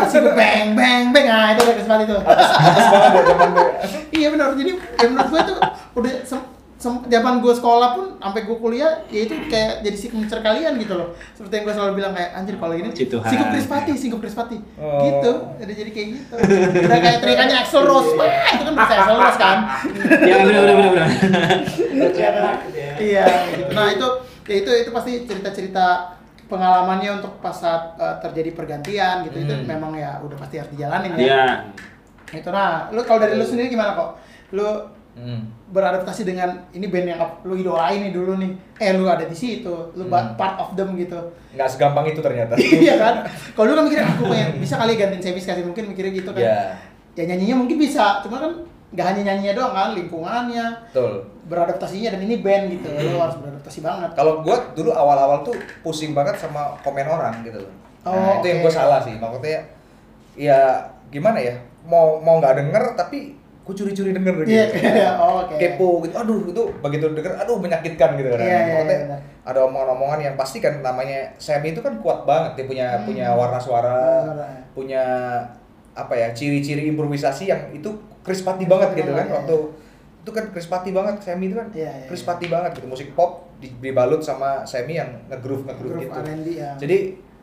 Singkup 0.06 0.32
bang 0.38 0.68
bang 0.78 1.04
bang. 1.10 1.26
Nah, 1.26 1.48
itu 1.50 1.62
ada 1.66 1.74
Chris 1.74 1.90
Pati 1.90 2.04
tuh. 2.06 2.20
Atas 2.22 2.88
banget 2.94 3.10
ya 3.10 3.22
zaman 3.26 3.48
dulu 3.50 3.64
iya 4.14 4.28
benar. 4.30 4.48
Jadi 4.54 4.72
menurut 5.10 5.28
gue 5.34 5.42
tuh 5.42 5.58
udah 5.98 6.14
zaman 6.86 7.42
gue 7.42 7.54
sekolah 7.58 7.98
pun 7.98 8.06
sampai 8.22 8.46
gue 8.46 8.58
kuliah 8.62 9.02
ya 9.10 9.26
itu 9.26 9.34
kayak 9.50 9.82
jadi 9.82 9.98
signature 9.98 10.46
kalian 10.46 10.78
gitu 10.78 10.94
loh. 10.94 11.10
Seperti 11.34 11.54
yang 11.58 11.64
gue 11.66 11.74
selalu 11.74 11.94
bilang 11.98 12.14
kayak 12.14 12.38
anjir 12.38 12.56
kalau 12.62 12.78
ini 12.78 12.94
singkup 12.94 13.50
Chris 13.50 13.66
Pati, 13.66 13.92
singkup 13.98 14.20
Chris 14.22 14.38
Pati. 14.38 14.58
Oh. 14.78 15.02
Gitu. 15.02 15.32
Udah 15.58 15.76
jadi 15.76 15.90
kayak 15.90 16.08
gitu. 16.14 16.34
Udah 16.86 17.00
kayak 17.02 17.18
teriakannya 17.26 17.56
Axel 17.66 17.82
Rose. 17.82 18.14
Wah, 18.14 18.30
itu 18.30 18.62
kan 18.62 18.74
bisa 18.78 18.94
Axel 18.94 19.18
Rose 19.18 19.40
kan. 19.42 19.58
Ya 20.22 20.36
benar 20.46 20.62
benar 20.70 20.90
benar. 20.94 21.10
Iya? 21.98 22.30
Iya. 22.98 23.26
Nah, 23.74 23.86
itu 23.90 24.08
ya 24.46 24.56
itu 24.62 24.72
itu 24.86 24.90
pasti 24.94 25.12
cerita-cerita 25.26 26.14
pengalamannya 26.48 27.20
untuk 27.20 27.42
pas 27.44 27.58
saat 27.58 27.98
uh, 27.98 28.22
terjadi 28.22 28.54
pergantian 28.54 29.26
gitu. 29.26 29.50
Itu 29.50 29.54
Hmm. 29.54 29.66
memang 29.66 29.98
ya 29.98 30.22
udah 30.22 30.38
pasti 30.38 30.62
harus 30.62 30.70
dijalanin 30.78 31.18
ya. 31.18 31.26
Iya. 31.26 31.46
Itu 32.38 32.54
nah, 32.54 32.94
lu 32.94 33.02
kalau 33.02 33.18
dari 33.26 33.34
lu 33.34 33.44
sendiri 33.44 33.74
gimana 33.74 33.98
kok? 33.98 34.22
Lu 34.54 34.94
hmm. 35.18 35.74
beradaptasi 35.74 36.22
dengan 36.24 36.54
ini 36.72 36.86
band 36.88 37.08
yang 37.10 37.20
lu 37.42 37.58
idolain 37.58 38.00
nih 38.00 38.14
dulu 38.14 38.38
nih. 38.38 38.54
Eh, 38.78 38.94
lu 38.94 39.10
ada 39.10 39.26
di 39.26 39.34
situ, 39.34 39.74
lu 39.98 40.06
Hmm. 40.06 40.38
part 40.38 40.62
of 40.62 40.78
them 40.78 40.94
gitu. 40.94 41.18
nggak 41.58 41.66
segampang 41.68 42.06
itu 42.06 42.22
ternyata 42.22 42.54
iya 42.86 43.02
kan? 43.02 43.26
Kalau 43.52 43.74
lu 43.74 43.76
kan 43.76 43.84
mikirnya 43.84 44.06
aku 44.06 44.30
pengen 44.30 44.62
bisa 44.62 44.78
kali 44.78 44.94
gantiin 44.94 45.20
Semis 45.20 45.44
kasih 45.44 45.66
mungkin 45.66 45.90
mikirnya 45.90 46.14
gitu 46.14 46.30
kan. 46.30 46.40
ya 46.40 46.60
Ya 47.18 47.26
nyanyinya 47.26 47.66
mungkin 47.66 47.82
bisa, 47.82 48.22
cuma 48.22 48.38
kan 48.38 48.54
nggak 48.94 49.06
hanya 49.10 49.22
nyanyinya 49.28 49.54
doang 49.58 49.74
kan, 49.74 49.90
lingkungannya, 49.98 50.66
betul 50.94 51.26
beradaptasinya 51.48 52.14
dan 52.14 52.22
ini 52.24 52.44
band 52.44 52.70
gitu 52.70 52.88
lu 52.92 53.18
harus 53.18 53.40
beradaptasi 53.40 53.80
banget 53.80 54.12
kalau 54.14 54.44
gua 54.44 54.60
dulu 54.76 54.92
awal-awal 54.92 55.42
tuh 55.42 55.56
pusing 55.80 56.12
banget 56.12 56.36
sama 56.36 56.76
komen 56.84 57.08
orang 57.08 57.40
gitu 57.42 57.58
loh 57.64 57.74
Oh, 58.04 58.16
nah, 58.16 58.40
itu 58.40 58.48
yang 58.48 58.60
gua 58.64 58.72
salah 58.72 59.00
sih 59.04 59.16
maksudnya 59.16 59.64
ya 60.36 60.60
gimana 61.08 61.40
ya 61.40 61.56
mau 61.84 62.20
mau 62.20 62.40
nggak 62.40 62.56
denger 62.60 62.84
tapi 62.96 63.36
gua 63.68 63.76
curi-curi 63.76 64.10
denger 64.10 64.34
gitu 64.40 64.50
Iya, 64.50 64.64
iya. 64.72 65.10
Oh, 65.18 65.44
oke. 65.44 65.54
kepo 65.54 66.00
gitu 66.02 66.16
aduh 66.16 66.40
itu 66.46 66.64
begitu 66.80 67.06
denger 67.12 67.36
aduh 67.36 67.58
menyakitkan 67.58 68.16
gitu 68.16 68.28
kan 68.30 68.40
Iya, 68.40 68.48
iya, 68.48 68.60
Maksudnya 68.74 68.88
iya, 68.90 69.04
benar. 69.06 69.20
ada 69.44 69.60
omongan-omongan 69.62 70.20
yang 70.22 70.36
pasti 70.36 70.58
kan 70.58 70.80
namanya 70.80 71.36
Sammy 71.36 71.72
itu 71.72 71.80
kan 71.80 71.94
kuat 71.98 72.24
banget 72.24 72.52
dia 72.56 72.66
punya 72.66 72.88
Hmm. 72.94 73.06
punya 73.06 73.28
warna 73.30 73.56
suara 73.58 73.92
Warna 73.92 74.24
suara, 74.34 74.46
ya. 74.46 74.62
punya 74.72 75.04
apa 75.94 76.14
ya 76.14 76.28
ciri-ciri 76.30 76.88
improvisasi 76.88 77.44
yang 77.46 77.62
itu 77.72 77.90
krispati 78.22 78.64
banget 78.64 78.96
gitu 78.96 79.12
kan 79.12 79.22
Iya, 79.22 79.26
iya. 79.26 79.38
waktu 79.38 79.56
itu 80.20 80.32
kan 80.32 80.46
krispati 80.48 80.90
banget 80.92 81.16
Sammy 81.20 81.46
itu 81.46 81.56
kan 81.56 81.68
Iya, 81.72 81.92
iya, 81.94 82.08
krispati 82.08 82.46
banget 82.46 82.72
gitu 82.74 82.88
musik 82.88 83.12
pop 83.12 83.52
di- 83.58 83.76
dibalut 83.78 84.20
sama 84.20 84.64
Sammy 84.64 84.96
yang 84.96 85.12
nge-groove 85.28 85.66
nge-groove 85.66 85.96
Groove 85.98 86.06
gitu 86.06 86.20
R&B 86.22 86.48
ya. 86.56 86.72
jadi 86.78 86.98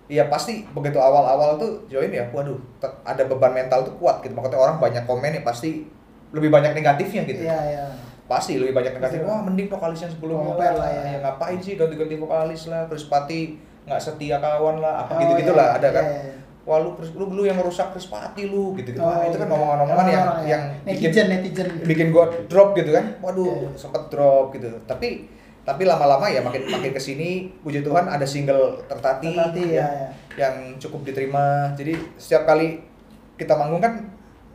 ya 0.04 0.28
pasti 0.28 0.68
begitu 0.70 0.96
awal-awal 0.98 1.56
tuh 1.56 1.80
join 1.86 2.08
ya 2.08 2.28
waduh 2.28 2.60
ada 3.02 3.24
beban 3.24 3.50
mental 3.50 3.80
tuh 3.82 3.96
kuat 3.96 4.20
gitu 4.20 4.30
makanya 4.30 4.60
orang 4.60 4.76
banyak 4.78 5.00
komen 5.02 5.32
ya 5.32 5.40
pasti 5.40 5.88
lebih 6.34 6.50
banyak 6.50 6.74
negatifnya 6.74 7.22
gitu 7.24 7.42
Iya, 7.42 7.58
iya. 7.64 7.84
pasti 8.24 8.56
lebih 8.56 8.74
banyak 8.74 8.92
negatif 8.92 9.20
Pasti. 9.20 9.28
wah 9.28 9.40
mending 9.40 9.68
vokalis 9.68 10.00
yang 10.00 10.10
sebelumnya 10.10 10.50
Compare 10.50 10.74
lah, 10.74 10.80
lah 10.80 10.90
ya. 10.90 11.02
ya 11.06 11.18
ngapain 11.20 11.58
sih 11.58 11.74
ganti-ganti 11.74 12.16
vokalis 12.16 12.62
lah 12.66 12.82
Krispati 12.84 13.40
nggak 13.84 14.00
setia 14.00 14.36
kawan 14.38 14.76
lah 14.78 15.04
apa 15.04 15.12
Oh, 15.12 15.20
gitu 15.20 15.32
iya, 15.32 15.40
gitulah 15.40 15.68
ada 15.72 15.84
iya, 15.84 15.92
kan 15.92 16.04
iya, 16.04 16.20
iya. 16.24 16.34
wah 16.64 16.78
lu 16.78 16.90
lu, 17.12 17.24
lu 17.30 17.42
yang 17.44 17.54
merusak 17.54 17.88
Krispati 17.90 18.42
lu 18.44 18.72
gitu 18.74 18.90
gitu 18.90 18.98
Oh, 18.98 19.06
wah 19.06 19.22
itu 19.22 19.36
kan 19.36 19.44
iya. 19.44 19.54
omongan-omongan 19.54 20.06
yang 20.06 20.24
Orang-orang 20.24 20.40
ya. 20.40 20.50
yang 20.50 20.62
netizen 20.82 21.26
netizen 21.28 21.68
bikin 21.84 22.08
gua 22.10 22.24
drop 22.44 22.72
gitu 22.72 22.90
kan 22.90 23.04
waduh 23.20 23.54
Iya. 23.62 23.68
sempet 23.78 24.02
drop 24.08 24.50
gitu 24.50 24.72
tapi 24.84 25.28
tapi 25.62 25.82
lama-lama 25.82 26.26
ya 26.26 26.40
makin 26.40 26.60
makin 26.66 26.90
ke 26.90 27.00
sini 27.00 27.48
puji 27.60 27.80
Tuhan 27.80 28.04
ada 28.04 28.20
single 28.22 28.76
tertati, 28.84 29.32
Tertati, 29.32 29.64
ya, 29.70 29.80
yang, 29.80 29.92
ya. 29.94 30.08
yang 30.38 30.54
cukup 30.76 31.04
diterima 31.04 31.72
jadi 31.72 31.92
setiap 32.16 32.44
kali 32.46 32.80
kita 33.34 33.52
manggung 33.52 33.80
kan 33.80 33.96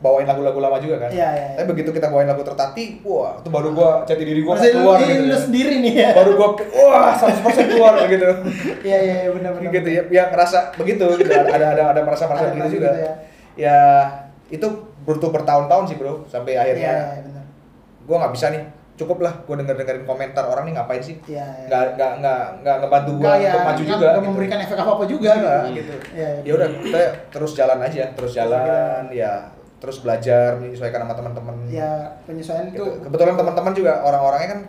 bawain 0.00 0.24
lagu-lagu 0.24 0.56
lama 0.58 0.80
juga 0.80 0.96
kan. 0.96 1.10
Iya, 1.12 1.28
iya, 1.28 1.46
iya. 1.52 1.56
tapi 1.60 1.76
begitu 1.76 1.92
kita 1.92 2.08
bawain 2.08 2.24
lagu 2.24 2.40
tertati 2.40 3.04
wah 3.04 3.36
itu 3.36 3.52
baru 3.52 3.68
gua 3.76 4.00
jati 4.08 4.24
diri 4.24 4.40
gua 4.40 4.56
Maksudnya 4.56 4.74
keluar 4.80 4.96
lu, 4.96 5.04
gitu 5.04 5.22
lu 5.22 5.28
ya. 5.28 5.38
sendiri 5.44 5.74
nih 5.84 5.94
ya. 6.00 6.10
Baru 6.16 6.30
gua 6.40 6.48
wah 6.56 7.12
100% 7.12 7.68
keluar 7.68 7.92
gitu. 8.08 8.28
Iya 8.88 8.98
iya 8.98 9.14
iya, 9.24 9.30
benar 9.30 9.50
benar 9.52 9.70
gitu 9.70 9.88
ya 9.92 10.02
yang 10.08 10.28
ngerasa 10.32 10.72
begitu 10.74 11.04
gitu. 11.20 11.28
Ada 11.28 11.52
ada 11.52 11.66
ada, 11.76 11.82
ada 11.92 12.00
merasa 12.00 12.24
merasa 12.24 12.48
Ada 12.48 12.52
begitu 12.56 12.64
merasa 12.64 12.76
juga. 12.80 12.90
gitu 12.96 13.00
ya. 13.60 13.78
Itu 14.48 14.66
butuh 15.04 15.30
bertahun-tahun 15.30 15.84
sih 15.86 15.96
bro 16.00 16.24
sampai 16.24 16.56
iya 16.56 16.60
akhirnya. 16.64 16.92
Iya 16.96 17.20
benar. 17.24 17.44
Gue 18.08 18.16
nggak 18.16 18.32
bisa 18.32 18.46
nih 18.50 18.62
cukup 18.96 19.24
lah 19.24 19.32
gue 19.32 19.54
denger 19.56 19.76
dengerin 19.80 20.04
komentar 20.04 20.44
orang 20.44 20.64
nih 20.64 20.74
ngapain 20.76 21.00
sih? 21.00 21.16
Iya, 21.24 21.40
iya. 21.40 21.66
nggak 21.68 21.84
nggak 21.96 22.12
nggak 22.20 22.42
nggak 22.60 22.76
ngebantu 22.84 23.12
gue 23.16 23.32
ya, 23.36 23.52
untuk 23.52 23.64
maju 23.64 23.82
juga 23.84 23.96
nggak 23.96 24.12
gitu. 24.16 24.28
memberikan 24.28 24.58
efek 24.60 24.76
apa 24.76 24.90
apa 24.92 25.04
juga 25.08 25.30
Nggak, 25.36 25.60
gitu. 25.60 25.72
gitu. 25.76 25.94
Iya, 26.16 26.28
iya. 26.36 26.42
ya 26.44 26.52
udah 26.56 26.68
kita 26.84 27.00
terus 27.32 27.52
jalan 27.56 27.78
aja 27.80 28.04
terus 28.12 28.32
jalan. 28.32 29.02
ya 29.12 29.32
terus 29.80 30.04
belajar 30.04 30.60
menyesuaikan 30.60 31.02
sama 31.02 31.14
teman-teman 31.16 31.54
Ya 31.66 31.88
penyesuaian 32.22 32.68
Gitu. 32.68 32.78
itu 32.78 32.84
kebetulan 33.00 33.34
teman-teman 33.34 33.72
juga 33.72 33.92
orang-orangnya 34.00 34.48
kan 34.52 34.60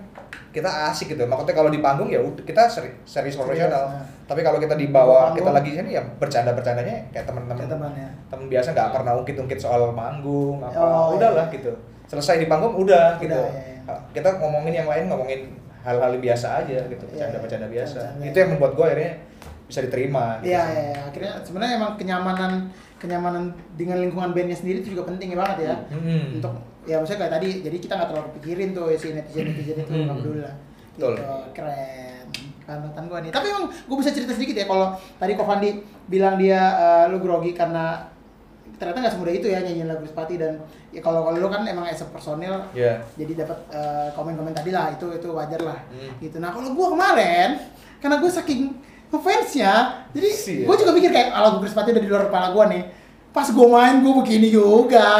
kita 0.52 0.68
asik 0.88 1.12
gitu 1.12 1.24
maksudnya 1.24 1.52
kalau 1.54 1.68
di 1.68 1.80
panggung 1.80 2.08
ya 2.08 2.20
udah 2.20 2.44
kita 2.44 2.68
seri, 2.68 2.92
serius 3.04 3.36
profesional 3.36 3.88
nah. 3.88 4.04
tapi 4.26 4.40
kalau 4.40 4.60
kita 4.60 4.76
di 4.76 4.88
bawah 4.88 5.32
kita 5.32 5.48
lagi 5.48 5.72
sini 5.74 5.96
ya 5.96 6.04
bercanda 6.16 6.52
bercandanya 6.52 7.08
kayak 7.12 7.24
teman-teman 7.24 7.68
teman, 7.68 7.92
ya. 7.92 8.08
teman 8.28 8.46
biasa 8.48 8.68
nggak 8.72 8.90
pernah 8.90 9.12
ungkit-ungkit 9.16 9.60
soal 9.60 9.92
manggung 9.92 10.60
apa 10.60 10.76
Oh, 10.76 11.16
udahlah 11.16 11.48
iya. 11.48 11.56
gitu 11.56 11.72
selesai 12.04 12.40
di 12.40 12.48
panggung 12.48 12.76
udah, 12.76 13.16
gitu 13.20 13.32
iya, 13.32 13.80
iya. 13.84 13.96
kita 14.12 14.40
ngomongin 14.40 14.76
yang 14.76 14.88
lain 14.88 15.08
ngomongin 15.08 15.56
hal-hal 15.82 16.12
biasa 16.20 16.64
aja 16.64 16.78
gitu 16.86 17.04
Iya, 17.08 17.32
bercanda-bercanda 17.32 17.68
iya. 17.68 17.76
biasa 17.80 18.00
Bercanda. 18.12 18.28
itu 18.28 18.38
yang 18.38 18.50
membuat 18.52 18.72
gue 18.76 18.86
akhirnya 18.86 19.12
bisa 19.66 19.80
diterima 19.82 20.24
gitu 20.40 20.52
Iya, 20.52 20.64
iya, 20.68 20.84
iya. 20.86 21.00
akhirnya 21.08 21.32
sebenarnya 21.42 21.74
emang 21.80 21.92
kenyamanan 21.96 22.52
kenyamanan 23.02 23.44
dengan 23.74 23.98
lingkungan 23.98 24.30
bandnya 24.32 24.54
sendiri 24.54 24.80
itu 24.80 24.94
juga 24.94 25.10
penting 25.10 25.34
banget 25.34 25.58
ya. 25.64 25.76
Hmm. 25.90 26.38
Untuk 26.38 26.54
ya 26.84 26.96
maksudnya 26.98 27.20
kayak 27.26 27.34
tadi, 27.36 27.50
jadi 27.62 27.78
kita 27.78 27.94
nggak 27.94 28.10
terlalu 28.10 28.30
pikirin 28.38 28.70
tuh 28.72 28.86
si 28.94 29.08
netizen 29.12 29.46
netizen 29.48 29.78
itu 29.80 29.90
Hmm. 29.90 30.06
nggak 30.06 30.18
peduli 30.18 30.40
lah. 30.40 30.56
Betul. 30.92 31.14
Gitu, 31.14 31.26
keren. 31.52 32.26
Panutan 32.62 33.04
gua 33.06 33.20
nih. 33.20 33.32
Tapi 33.32 33.46
emang 33.48 33.66
gue 33.68 33.98
bisa 33.98 34.12
cerita 34.12 34.32
sedikit 34.32 34.56
ya 34.56 34.66
kalau 34.66 34.88
tadi 35.18 35.34
Ko 35.34 35.44
Fandi 35.44 35.70
bilang 36.06 36.38
dia 36.38 36.62
eh, 36.78 37.06
lu 37.10 37.18
grogi 37.18 37.52
karena 37.52 38.06
ternyata 38.78 38.98
nggak 39.00 39.14
semudah 39.14 39.30
itu 39.32 39.46
ya 39.46 39.60
nyanyiin 39.60 39.86
lagu 39.86 40.06
Spati 40.06 40.36
dan 40.36 40.58
ya 40.90 41.00
kalau 41.00 41.22
kalau 41.22 41.38
lu 41.38 41.48
kan 41.48 41.62
emang 41.64 41.86
as 41.86 42.00
a 42.00 42.08
personil 42.08 42.66
Iya. 42.72 42.98
jadi 43.14 43.46
dapat 43.46 43.58
eh, 43.70 44.10
komen-komen 44.12 44.50
tadi 44.52 44.70
lah 44.70 44.90
itu 44.90 45.06
itu 45.12 45.28
wajar 45.30 45.62
lah 45.62 45.78
Hmm. 45.88 46.18
gitu 46.18 46.38
nah 46.38 46.50
kalau 46.50 46.72
gua 46.72 46.88
kemarin 46.92 47.62
karena 47.98 48.18
gue 48.18 48.32
saking 48.32 48.74
ngefansnya 49.12 49.74
jadi 50.12 50.28
Siap. 50.32 50.66
gue 50.66 50.76
juga 50.80 50.92
mikir 50.92 51.12
kayak 51.12 51.30
ala 51.30 51.54
gue 51.54 51.62
Krispati 51.62 51.92
udah 51.92 52.04
di 52.04 52.10
luar 52.10 52.24
kepala 52.28 52.48
gua 52.52 52.66
nih. 52.68 52.84
Pas 53.32 53.48
gue 53.48 53.64
main 53.64 54.00
gue 54.00 54.14
begini 54.18 54.48
juga. 54.50 55.08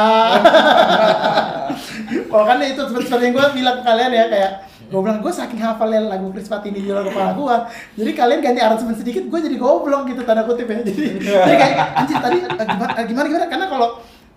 Oh 2.32 2.44
kan 2.44 2.60
itu 2.60 2.80
seperti 2.80 3.12
yang 3.24 3.36
gue 3.36 3.46
bilang 3.56 3.76
ke 3.80 3.84
kalian 3.84 4.12
ya 4.12 4.26
kayak 4.28 4.52
gue 4.92 5.00
bilang 5.00 5.24
gue 5.24 5.32
saking 5.32 5.60
hafalnya 5.60 6.04
lagu 6.08 6.28
Krispati 6.32 6.72
ini 6.72 6.84
di 6.84 6.90
luar 6.92 7.08
kepala 7.08 7.32
gue 7.32 7.56
jadi 7.96 8.12
kalian 8.12 8.40
ganti 8.44 8.60
aransemen 8.60 8.96
sedikit 8.96 9.24
gue 9.28 9.40
jadi 9.40 9.56
goblok 9.56 10.08
gitu 10.12 10.24
tanda 10.28 10.44
kutip 10.44 10.68
ya. 10.68 10.84
Jadi, 10.84 11.24
jadi 11.24 11.56
kayak 11.56 11.76
anjir 11.96 12.18
tadi 12.20 12.38
eh, 12.44 12.66
gimana, 12.68 12.92
gimana 13.08 13.26
gimana? 13.28 13.46
Karena 13.48 13.66
kalau 13.72 13.90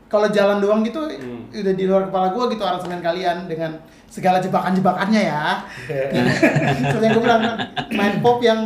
kalau 0.07 0.29
jalan 0.31 0.63
doang 0.63 0.81
gitu 0.87 1.03
Hmm. 1.11 1.51
udah 1.51 1.75
di 1.75 1.85
luar 1.87 2.03
kepala 2.07 2.27
gue 2.31 2.45
gitu 2.55 2.63
aransemen 2.63 3.03
kalian 3.03 3.51
dengan 3.51 3.71
segala 4.07 4.39
jebakan-jebakannya 4.39 5.23
ya. 5.27 5.67
Seperti 6.91 7.03
yang 7.03 7.15
gue 7.19 7.25
bilang 7.25 7.43
main 7.91 8.15
pop 8.23 8.39
yang 8.39 8.61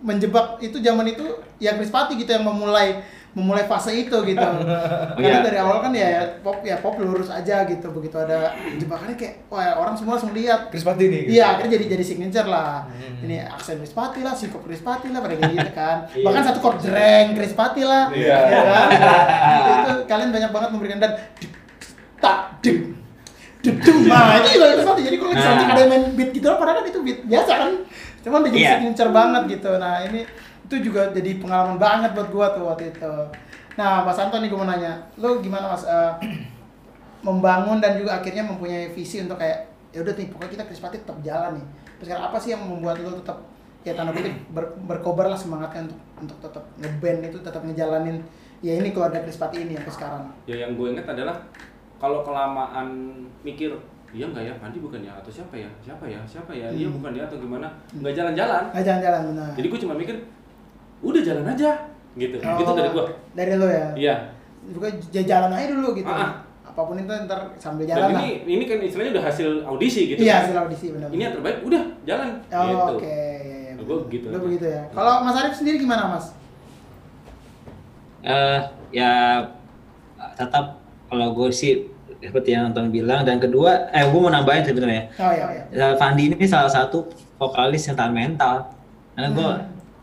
menjebak 0.00 0.60
itu 0.64 0.80
zaman 0.80 1.06
itu 1.08 1.24
ya 1.60 1.76
Krispati 1.76 2.16
gitu 2.16 2.32
yang 2.32 2.44
memulai 2.44 3.04
memulai 3.30 3.62
fase 3.62 3.94
itu 3.94 4.16
gitu 4.26 4.42
karena 4.42 5.38
iya. 5.38 5.38
dari 5.38 5.58
awal 5.62 5.78
kan 5.78 5.94
ya, 5.94 6.42
pop 6.42 6.66
ya 6.66 6.82
pop 6.82 6.98
lurus 6.98 7.30
aja 7.30 7.62
gitu 7.62 7.86
begitu 7.94 8.18
ada 8.18 8.50
jebakannya 8.74 9.14
kayak 9.14 9.46
wah 9.46 9.78
orang 9.78 9.94
semua 9.94 10.18
langsung 10.18 10.34
lihat 10.34 10.66
Chris 10.74 10.82
Patti 10.82 11.06
nih 11.06 11.20
gitu. 11.30 11.38
Iya, 11.38 11.44
akhirnya 11.54 11.78
jadi 11.78 11.84
jadi 11.94 12.04
signature 12.04 12.48
lah. 12.50 12.90
Hmm. 12.90 13.22
Ini 13.22 13.46
aksen 13.46 13.78
Krispati 13.78 14.26
lah, 14.26 14.34
sikop 14.34 14.66
Krispati 14.66 15.14
lah, 15.14 15.22
pada 15.22 15.38
kayak 15.38 15.52
gitu 15.54 15.72
kan. 15.78 15.96
Iya. 16.10 16.26
Bahkan 16.26 16.42
satu 16.42 16.58
chord 16.58 16.78
jreng 16.82 17.26
Krispati 17.38 17.82
lah. 17.86 18.10
Iya. 18.10 18.34
ya 18.34 18.60
kan? 18.66 18.88
itu, 18.90 19.70
itu 19.78 19.92
kalian 20.10 20.30
banyak 20.34 20.50
banget 20.50 20.70
memberikan 20.74 20.98
dan 20.98 21.12
tak 22.18 22.58
dik 22.66 22.98
dik. 23.62 23.76
Nah, 24.10 24.42
itu 24.42 24.48
juga 24.58 24.66
Krispati. 24.74 25.00
Jadi 25.06 25.16
kalau 25.22 25.30
misalnya 25.38 25.64
Nah. 25.70 25.74
ada 25.78 25.82
main 25.86 26.04
beat 26.18 26.30
gitu 26.34 26.46
padahal 26.50 26.82
kan 26.82 26.84
itu 26.90 27.00
beat 27.06 27.20
biasa 27.30 27.52
kan. 27.54 27.70
Cuman 28.20 28.44
jadi 28.46 28.58
Iya. 28.58 28.70
signature 28.78 29.10
banget 29.10 29.42
gitu. 29.50 29.70
Nah, 29.76 30.04
ini 30.04 30.20
itu 30.64 30.76
juga 30.82 31.10
jadi 31.10 31.36
pengalaman 31.36 31.76
banget 31.76 32.10
buat 32.12 32.28
gua 32.28 32.46
tuh 32.52 32.64
waktu 32.66 32.90
itu. 32.90 33.12
Nah, 33.74 34.04
Mas 34.04 34.18
Anton 34.18 34.40
nih 34.40 34.48
gua 34.48 34.60
mau 34.60 34.68
nanya, 34.68 34.92
lo 35.16 35.40
gimana 35.40 35.70
Mas 35.70 35.82
eh, 35.82 36.12
membangun 37.20 37.78
dan 37.78 37.96
juga 37.96 38.16
akhirnya 38.16 38.44
mempunyai 38.44 38.90
visi 38.90 39.20
untuk 39.20 39.36
kayak 39.36 39.68
ya 39.90 40.00
udah 40.00 40.14
nih 40.14 40.26
pokoknya 40.30 40.52
kita 40.52 40.64
Krispati 40.64 40.96
tetap 41.00 41.18
jalan 41.20 41.58
nih. 41.58 41.66
Terus 41.98 42.06
sekarang 42.08 42.24
apa 42.26 42.36
sih 42.38 42.50
yang 42.50 42.62
membuat 42.62 42.96
lo 43.00 43.12
tetap 43.14 43.38
ya 43.80 43.96
tanda 43.96 44.12
kutip 44.12 44.32
ber- 44.52 44.76
berkobar 44.84 45.26
lah 45.26 45.36
semangatnya 45.36 45.88
untuk 45.88 46.00
untuk 46.20 46.36
tetap 46.38 46.64
ngeband 46.76 47.20
itu 47.24 47.38
tetap 47.40 47.64
ngejalanin 47.64 48.20
ya 48.60 48.76
ini 48.76 48.92
keluarga 48.92 49.24
Krispati 49.24 49.64
ini 49.64 49.72
sampai 49.74 49.92
sekarang. 49.92 50.24
ya 50.44 50.56
yang 50.58 50.76
gue 50.76 50.86
inget 50.92 51.08
adalah 51.08 51.36
kalau 51.96 52.20
kelamaan 52.20 52.88
mikir 53.40 53.72
iya 54.10 54.26
nggak 54.26 54.42
ya 54.42 54.52
Pandi 54.56 54.78
bukan 54.78 55.00
ya 55.00 55.12
atau 55.14 55.28
siapa 55.28 55.54
ya 55.54 55.70
siapa 55.78 56.04
ya 56.04 56.18
siapa 56.24 56.50
ya 56.50 56.66
iya 56.68 56.86
Hmm. 56.86 56.98
bukan 56.98 57.10
dia 57.12 57.24
atau 57.24 57.38
gimana 57.38 57.66
nggak 57.92 58.10
jalan-jalan 58.12 58.64
Nah, 58.68 58.80
jalan-jalan 58.80 59.20
benar. 59.28 59.50
jadi 59.54 59.66
gue 59.68 59.80
cuma 59.80 59.94
mikir 59.94 60.16
udah 61.00 61.20
jalan 61.20 61.44
aja 61.46 61.70
gitu 62.12 62.36
Oh, 62.36 62.58
itu 62.58 62.72
dari 62.74 62.90
gue 62.90 63.04
Dari 63.32 63.52
lo 63.54 63.66
ya. 63.66 63.86
iya 63.94 64.16
Juga 64.62 64.88
j- 64.92 65.24
jalan 65.24 65.48
aja 65.48 65.72
dulu 65.72 65.94
gitu. 65.94 66.04
Ah, 66.04 66.20
ah. 66.20 66.32
Apa 66.62 66.84
pun 66.84 66.94
itu 66.94 67.08
ntar 67.08 67.40
sambil 67.56 67.82
dan 67.82 67.96
jalan 67.96 68.08
lah. 68.12 68.20
ini 68.20 68.30
ini 68.46 68.64
kan 68.64 68.78
istilahnya 68.78 69.12
udah 69.12 69.24
hasil 69.24 69.48
audisi 69.64 70.00
gitu 70.06 70.20
Iya, 70.20 70.30
kan. 70.32 70.42
hasil 70.44 70.56
audisi 70.60 70.86
benar. 70.90 71.08
ini 71.08 71.22
yang 71.22 71.32
terbaik 71.32 71.58
udah 71.62 71.82
jalan 72.04 72.28
Oh, 72.46 72.62
gitu 72.62 72.92
oke. 72.92 73.06
Iya, 73.06 73.24
iya, 73.40 73.72
Gua 73.78 73.96
benar. 73.96 74.10
gitu 74.10 74.26
Lo 74.28 74.38
begitu 74.40 74.66
ya. 74.68 74.82
Kalau 74.90 75.14
Mas 75.20 75.36
Arif 75.36 75.54
sendiri 75.56 75.76
gimana, 75.78 76.02
Mas? 76.08 76.26
eh 78.20 78.60
ya 78.92 79.40
tetap 80.36 80.76
kalau 81.06 81.32
gue 81.32 81.48
sih 81.50 81.88
seperti 82.20 82.52
yang 82.52 82.70
Anton 82.70 82.92
bilang. 82.92 83.24
Dan 83.24 83.40
kedua 83.40 83.88
eh 83.90 84.04
gue 84.04 84.20
mau 84.20 84.28
nambahin 84.28 84.64
sebenarnya. 84.68 85.08
Oh 85.16 85.32
iya, 85.32 85.46
iya. 85.56 85.62
Eh, 85.72 85.94
Fandi 85.96 86.28
ini 86.28 86.46
salah 86.46 86.70
satu 86.70 87.08
vokalis 87.40 87.88
yang 87.88 87.96
tahan 87.96 88.12
mental. 88.12 88.70
Karena 89.16 89.28
gue 89.32 89.50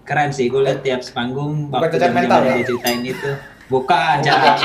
keren 0.08 0.32
sih 0.34 0.50
gue 0.50 0.62
lihat 0.64 0.82
tiap 0.82 1.04
panggung 1.14 1.70
Bukan 1.70 1.84
waktu 1.84 1.98
zaman 2.00 2.16
mental 2.26 2.40
ya? 2.44 2.54
ceritain 2.66 3.02
itu. 3.06 3.32
Bukan 3.70 4.16
jangan. 4.26 4.58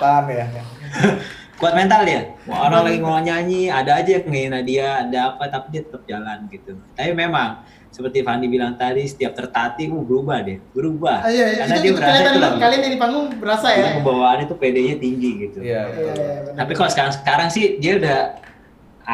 Tahan 0.00 0.24
ya. 0.32 0.46
kuat 1.58 1.74
mental 1.74 2.02
dia. 2.04 2.20
Wah, 2.44 2.68
orang 2.68 2.80
lagi 2.90 2.98
mau 3.00 3.18
nyanyi 3.22 3.70
ada 3.70 4.02
aja 4.02 4.20
yang 4.20 4.26
ngehina 4.26 4.60
dia 4.66 5.06
ada 5.06 5.32
apa 5.34 5.46
tapi 5.48 5.78
dia 5.78 5.82
tetap 5.86 6.02
jalan 6.04 6.44
gitu. 6.50 6.76
Tapi 6.92 7.14
memang 7.14 7.62
seperti 7.94 8.26
Fandi 8.26 8.50
bilang 8.50 8.74
tadi 8.74 9.06
setiap 9.06 9.38
tertatih 9.38 9.86
uh, 9.88 10.02
berubah 10.02 10.42
deh 10.42 10.58
berubah 10.74 11.22
Ah, 11.22 11.30
iya, 11.30 11.46
iya. 11.46 11.58
karena 11.62 11.74
Itu, 11.78 11.78
dia 11.78 11.86
itu 11.86 11.94
berasa 11.94 12.10
kelihatan 12.10 12.34
itu 12.34 12.58
kalian 12.58 12.80
yang 12.82 12.92
di 12.92 13.00
panggung 13.00 13.26
berasa 13.38 13.66
ya. 13.70 13.86
Pembawaannya 13.94 14.44
tuh 14.44 14.58
PD-nya 14.58 14.96
tinggi 14.98 15.30
gitu 15.40 15.58
Iya, 15.62 15.80
Iya, 15.86 16.10
betul. 16.10 16.14
iya, 16.18 16.52
tapi 16.58 16.72
kalau 16.74 16.90
sekarang 16.90 17.12
sekarang 17.14 17.48
sih 17.48 17.78
dia 17.78 17.92
udah 17.96 18.18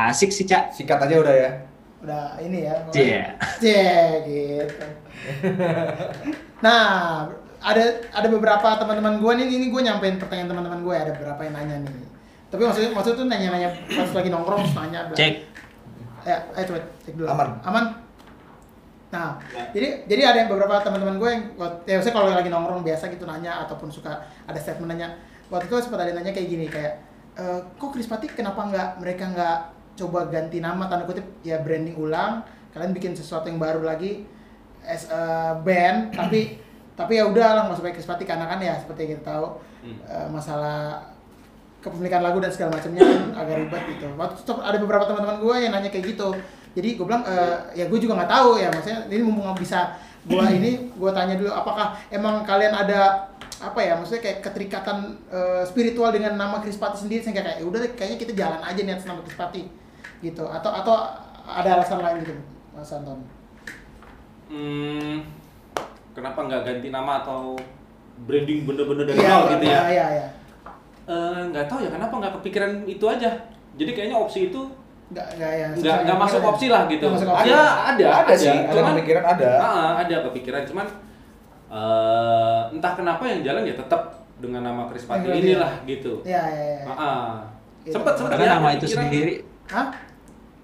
asik 0.09 0.33
sih 0.33 0.49
cak 0.49 0.73
Sikat 0.73 0.97
aja 0.99 1.15
udah 1.21 1.35
ya. 1.37 1.51
udah 2.01 2.41
ini 2.41 2.65
ya. 2.65 2.75
Cie. 2.89 3.21
Cie, 3.61 3.93
gitu. 4.25 4.85
nah, 6.61 7.29
ada 7.61 7.85
ada 8.09 8.29
beberapa 8.29 8.69
teman-teman 8.81 9.21
gue 9.21 9.33
nih, 9.37 9.47
ini 9.51 9.67
gue 9.69 9.81
nyampein 9.83 10.17
pertanyaan 10.17 10.49
teman-teman 10.49 10.81
gue 10.81 10.95
ada 10.97 11.13
beberapa 11.13 11.41
yang 11.45 11.55
nanya 11.55 11.77
nih. 11.85 12.09
Tapi 12.49 12.63
maksudnya 12.65 12.91
maksud 12.91 13.13
tuh 13.15 13.27
nanya-nanya 13.29 13.69
pas 13.87 14.11
lagi 14.11 14.29
nongkrong 14.29 14.65
terus 14.65 14.75
nanya. 14.75 15.01
cek 15.13 15.35
Ya, 16.21 16.37
ayo 16.53 16.65
coba 16.69 16.81
cek 17.01 17.15
dulu. 17.17 17.27
Aman. 17.29 17.49
Aman. 17.65 17.85
Nah, 19.11 19.43
jadi 19.75 20.07
jadi 20.07 20.23
ada 20.23 20.37
yang 20.47 20.51
beberapa 20.51 20.79
teman-teman 20.87 21.19
gue 21.19 21.31
yang 21.35 21.43
ya 21.83 21.99
maksudnya 21.99 22.15
kalau 22.15 22.31
lagi 22.31 22.47
nongkrong 22.47 22.87
biasa 22.87 23.11
gitu 23.11 23.27
nanya 23.27 23.67
ataupun 23.67 23.91
suka 23.91 24.23
ada 24.47 24.59
statement 24.59 24.91
nanya. 24.95 25.19
Waktu 25.51 25.67
itu 25.67 25.75
sempat 25.83 26.07
ada 26.07 26.15
yang 26.15 26.23
nanya 26.23 26.31
kayak 26.31 26.49
gini 26.49 26.67
kayak 26.71 27.03
e, 27.35 27.45
kok 27.75 27.91
Krispati 27.91 28.31
kenapa 28.31 28.71
nggak 28.71 28.89
mereka 29.03 29.25
nggak 29.35 29.59
coba 29.99 30.31
ganti 30.31 30.63
nama 30.63 30.87
tanda 30.87 31.05
kutip 31.05 31.27
ya 31.43 31.59
branding 31.59 31.99
ulang 31.99 32.47
kalian 32.71 32.95
bikin 32.95 33.13
sesuatu 33.19 33.51
yang 33.51 33.59
baru 33.59 33.83
lagi 33.83 34.23
as 34.87 35.11
a 35.11 35.59
band 35.59 36.11
tapi 36.19 36.63
tapi 36.95 37.19
ya 37.19 37.27
udah 37.27 37.49
lah 37.59 37.63
nggak 37.67 37.77
usah 37.77 37.85
pakai 37.85 37.97
Krispati 37.99 38.23
karena 38.23 38.47
kan 38.47 38.63
ya 38.63 38.79
seperti 38.79 39.11
yang 39.11 39.13
kita 39.19 39.27
tahu 39.35 39.47
Hmm. 39.81 39.97
eh, 40.05 40.29
masalah 40.29 41.01
kepemilikan 41.81 42.21
lagu 42.21 42.37
dan 42.37 42.53
segala 42.53 42.77
macamnya 42.77 43.01
kan 43.01 43.33
agak 43.33 43.57
ribet 43.65 43.83
gitu. 43.97 44.07
Waktu 44.13 44.37
itu 44.45 44.53
ada 44.61 44.77
beberapa 44.77 45.05
teman-teman 45.09 45.41
gue 45.41 45.57
yang 45.57 45.73
nanya 45.73 45.89
kayak 45.89 46.05
gitu. 46.13 46.29
Jadi 46.71 46.89
gue 46.95 47.05
bilang 47.07 47.27
eh, 47.27 47.57
ya 47.75 47.85
gue 47.91 47.99
juga 47.99 48.15
nggak 48.23 48.31
tahu 48.31 48.51
ya 48.63 48.69
maksudnya 48.71 49.11
ini 49.11 49.23
mumpung 49.27 49.55
bisa 49.59 49.91
gue 50.23 50.45
ini 50.55 50.71
gue 51.01 51.11
tanya 51.11 51.35
dulu 51.35 51.51
apakah 51.51 51.97
emang 52.13 52.47
kalian 52.47 52.71
ada 52.71 53.27
apa 53.61 53.77
ya 53.83 53.93
maksudnya 53.99 54.23
kayak 54.25 54.39
keterikatan 54.41 55.19
eh, 55.29 55.63
spiritual 55.67 56.15
dengan 56.15 56.39
nama 56.39 56.63
Krispati 56.63 57.05
sendiri 57.05 57.21
sehingga 57.21 57.43
kayak 57.45 57.59
ya 57.61 57.65
udah 57.67 57.79
deh, 57.85 57.93
kayaknya 57.99 58.19
kita 58.23 58.33
jalan 58.33 58.61
aja 58.65 58.81
nih 58.81 58.95
atas 58.97 59.07
nama 59.11 59.21
Krispati 59.27 59.63
gitu 60.21 60.45
atau 60.47 60.71
atau 60.73 60.97
ada 61.45 61.81
alasan 61.81 62.01
lain 62.01 62.23
gitu 62.25 62.35
Mas 62.73 62.93
Anton. 62.95 63.21
Hmm, 64.51 65.23
kenapa 66.15 66.43
nggak 66.47 66.63
ganti 66.67 66.89
nama 66.91 67.23
atau 67.23 67.55
branding 68.27 68.67
bener-bener 68.67 69.05
dari 69.09 69.19
Iya, 69.23 69.31
nol 69.31 69.45
gitu 69.57 69.65
ya? 69.67 69.81
Iya 69.91 70.07
iya. 70.19 70.27
Eh, 71.11 71.41
nggak 71.51 71.67
tahu 71.67 71.83
ya 71.83 71.91
kenapa 71.91 72.15
nggak 72.19 72.35
kepikiran 72.41 72.73
itu 72.87 73.05
aja. 73.07 73.31
Jadi 73.79 73.91
kayaknya 73.95 74.19
opsi 74.19 74.51
itu 74.51 74.63
Nggak 75.11 75.27
nggak 75.37 75.51
ya. 75.53 75.67
nggak 75.75 75.97
nggak 76.07 76.19
masuk 76.19 76.41
opsi 76.47 76.67
lah 76.71 76.87
gitu. 76.87 77.05
Masuk 77.11 77.29
opsi. 77.29 77.51
Ya 77.51 77.63
ada, 77.91 78.07
Ada 78.23 78.35
sih, 78.39 78.47
ada 78.51 78.71
Cuman, 78.73 78.93
kepikiran 78.95 79.25
ada. 79.27 79.51
Ah, 79.59 79.91
ada 79.99 80.17
kepikiran, 80.31 80.63
cuman 80.71 80.87
eh, 81.71 82.61
entah 82.75 82.93
kenapa 82.95 83.23
yang 83.27 83.41
jalan 83.43 83.63
ya 83.67 83.75
tetap 83.75 84.03
dengan 84.41 84.65
nama 84.65 84.89
Krispati 84.89 85.27
Yang 85.29 85.39
inilah 85.45 85.73
gitu. 85.85 86.13
Iya 86.25 86.43
iya 86.51 86.65
iya. 86.81 86.85
Ah, 86.89 86.95
ah. 86.95 87.31
Gitu. 87.83 87.95
Sempet 87.95 88.13
sempet 88.17 88.31
karena 88.35 88.45
ya, 88.47 88.53
nama 88.59 88.69
itu 88.77 88.87
sendiri 88.87 89.35
Hah? 89.71 89.89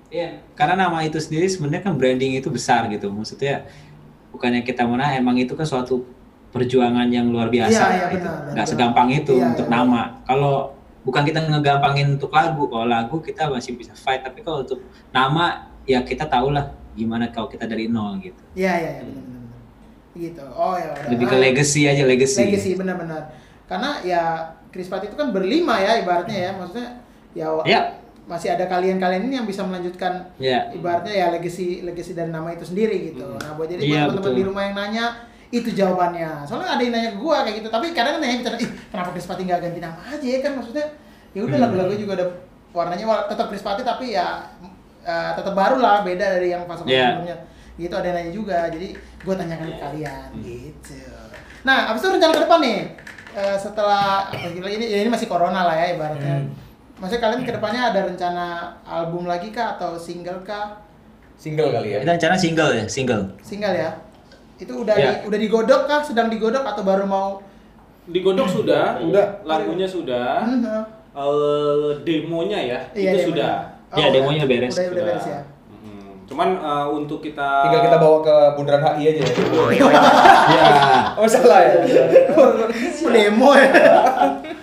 Iya, 0.06 0.28
karena 0.54 0.74
nama 0.86 0.98
itu 1.02 1.18
sendiri 1.18 1.46
sebenarnya 1.50 1.82
kan 1.82 1.94
branding 1.98 2.38
itu 2.38 2.46
besar 2.50 2.86
gitu. 2.86 3.10
Maksudnya 3.10 3.66
bukannya 4.30 4.62
kita 4.62 4.86
mana 4.86 5.14
emang 5.14 5.34
itu 5.34 5.54
kan 5.58 5.66
suatu 5.66 6.06
perjuangan 6.54 7.10
yang 7.10 7.30
luar 7.30 7.50
biasa. 7.50 7.74
Iya, 7.74 7.86
iya, 7.90 8.06
gitu. 8.14 8.28
benar, 8.30 8.54
Nggak 8.54 8.66
benar. 8.66 8.70
segampang 8.70 9.08
itu 9.10 9.34
Iya, 9.34 9.46
untuk 9.50 9.66
iya. 9.66 9.74
nama. 9.74 10.02
Kalau 10.22 10.75
bukan 11.06 11.22
kita 11.22 11.38
ngegampangin 11.46 12.18
untuk 12.18 12.34
lagu, 12.34 12.66
kalau 12.66 12.82
lagu 12.84 13.22
kita 13.22 13.46
masih 13.46 13.78
bisa 13.78 13.94
fight. 13.94 14.26
Tapi 14.26 14.42
kalau 14.42 14.66
untuk 14.66 14.82
nama 15.14 15.70
ya 15.86 16.02
kita 16.02 16.26
tahu 16.26 16.50
lah 16.50 16.74
gimana 16.98 17.30
kalau 17.30 17.46
kita 17.46 17.62
dari 17.64 17.86
nol 17.86 18.18
gitu. 18.18 18.42
Iya 18.58 18.72
iya 18.74 18.90
iya 18.98 19.02
benar 19.06 19.22
benar. 19.22 19.42
Gitu. 20.18 20.44
Oh 20.50 20.74
ya 20.74 20.86
udah. 20.90 21.06
Lebih 21.14 21.26
ke 21.30 21.36
legacy 21.38 21.82
aja 21.86 22.02
legacy. 22.02 22.42
Legacy 22.42 22.70
benar-benar. 22.74 23.22
Karena 23.70 24.02
ya 24.02 24.22
Chris 24.74 24.90
Patti 24.90 25.06
itu 25.06 25.16
kan 25.16 25.30
berlima 25.30 25.78
ya 25.78 26.02
ibaratnya 26.02 26.34
ya. 26.34 26.50
Maksudnya 26.58 26.88
ya 27.36 27.46
Iya. 27.62 27.80
masih 28.26 28.50
ada 28.50 28.66
kalian-kalian 28.66 29.30
ini 29.30 29.38
yang 29.38 29.46
bisa 29.46 29.62
melanjutkan 29.62 30.34
Ya. 30.42 30.66
ibaratnya 30.74 31.14
ya 31.14 31.26
legacy 31.30 31.86
legacy 31.86 32.10
dan 32.18 32.34
nama 32.34 32.50
itu 32.50 32.66
sendiri 32.66 33.14
gitu. 33.14 33.38
Nah, 33.38 33.54
buat 33.54 33.70
jadi 33.70 33.78
buat 33.86 34.18
teman-teman 34.18 34.34
di 34.34 34.42
rumah 34.42 34.62
yang 34.66 34.74
nanya 34.74 35.06
itu 35.56 35.70
jawabannya. 35.72 36.44
Soalnya 36.44 36.68
ada 36.72 36.82
yang 36.82 36.92
nanya 36.92 37.10
ke 37.12 37.18
gua 37.18 37.40
kayak 37.40 37.56
gitu, 37.58 37.68
tapi 37.68 37.90
kadang 37.90 38.16
kan 38.16 38.20
nanya 38.20 38.36
bicara, 38.40 38.56
ih 38.56 38.70
kenapa 38.88 39.08
Chris 39.10 39.24
Patti 39.24 39.42
nggak 39.44 39.60
ganti 39.60 39.80
nama 39.80 40.00
aja 40.02 40.26
ya 40.26 40.38
kan 40.40 40.52
maksudnya 40.54 40.86
ya 41.30 41.40
udah 41.42 41.56
Hmm. 41.56 41.64
lagu-lagu 41.68 41.94
juga 41.94 42.12
ada 42.14 42.26
warnanya 42.70 43.04
tetap 43.26 43.46
Chris 43.48 43.60
Patti 43.60 43.82
tapi 43.82 44.12
ya 44.12 44.44
eh, 45.02 45.30
tetap 45.32 45.52
baru 45.52 45.78
lah 45.78 46.02
beda 46.02 46.34
dari 46.34 46.50
yang 46.50 46.64
fase 46.64 46.82
Iya. 46.84 47.14
sebelumnya. 47.14 47.36
Gitu 47.76 47.92
ada 47.92 48.06
yang 48.06 48.16
nanya 48.18 48.32
juga. 48.32 48.58
Jadi 48.68 48.88
gua 49.20 49.34
tanyakan 49.34 49.68
ke 49.68 49.78
kalian 49.78 50.28
gitu. 50.40 50.98
Nah, 51.62 51.90
abis 51.90 52.00
itu 52.00 52.08
rencana 52.10 52.32
ke 52.32 52.42
depan 52.42 52.60
nih. 52.60 52.80
eh, 53.36 53.52
setelah 53.54 54.32
apa 54.32 54.48
gila 54.48 54.64
ini 54.64 54.88
ya 54.88 55.04
ini 55.04 55.12
masih 55.12 55.28
corona 55.28 55.60
lah 55.62 55.76
ya 55.76 55.92
ibaratnya. 55.92 56.40
Hmm. 56.40 56.48
Maksudnya 56.96 57.20
kalian 57.20 57.44
ke 57.44 57.52
depannya 57.52 57.82
ada 57.92 58.00
rencana 58.02 58.46
album 58.82 59.28
lagi 59.28 59.52
kah 59.52 59.76
atau 59.76 59.92
single 59.94 60.40
kah? 60.40 60.80
Single 61.36 61.68
kali 61.68 61.92
ya. 61.92 61.98
Kita 62.00 62.16
rencana 62.16 62.32
single 62.34 62.72
ya, 62.72 62.84
single. 62.88 63.28
Single 63.44 63.76
ya? 63.76 63.92
Itu 64.56 64.72
udah 64.78 64.94
Ya. 64.94 65.10
di, 65.14 65.28
udah 65.28 65.38
digodok 65.38 65.82
kah? 65.84 66.00
Sedang 66.00 66.26
digodok 66.26 66.64
atau 66.64 66.80
baru 66.80 67.04
mau? 67.04 67.44
Digodok 68.06 68.46
sudah, 68.46 68.96
Udah. 68.98 69.42
lagunya 69.42 69.84
sudah, 69.84 70.40
Hmm, 70.40 70.62
hmm. 70.62 70.82
eh, 71.12 71.90
demonya 72.00 72.58
ya, 72.58 72.78
Iya, 72.92 73.10
itu 73.12 73.18
demonya. 73.18 73.26
sudah. 73.26 73.52
Oh, 73.86 73.96
Ya, 73.96 74.04
udah. 74.04 74.14
demonya 74.14 74.44
beres. 74.46 74.72
Udah, 74.72 74.84
udah 74.84 74.88
Sudah. 74.88 75.04
beres 75.04 75.26
ya. 75.26 75.40
Mm-mm. 75.68 76.06
Cuman 76.24 76.48
eh, 76.56 76.86
untuk 76.88 77.18
kita 77.20 77.50
Tinggal 77.62 77.82
kita 77.84 77.98
bawa 77.98 78.18
ke 78.20 78.34
Bundaran 78.54 78.82
HI 78.94 79.04
aja 79.08 79.20
ya. 79.20 79.34
ya. 80.54 80.64
Oh 81.14 81.26
salah 81.26 81.60
ya. 81.60 81.74
Oh, 82.36 82.48
demo 83.08 83.50
ya. 83.52 83.68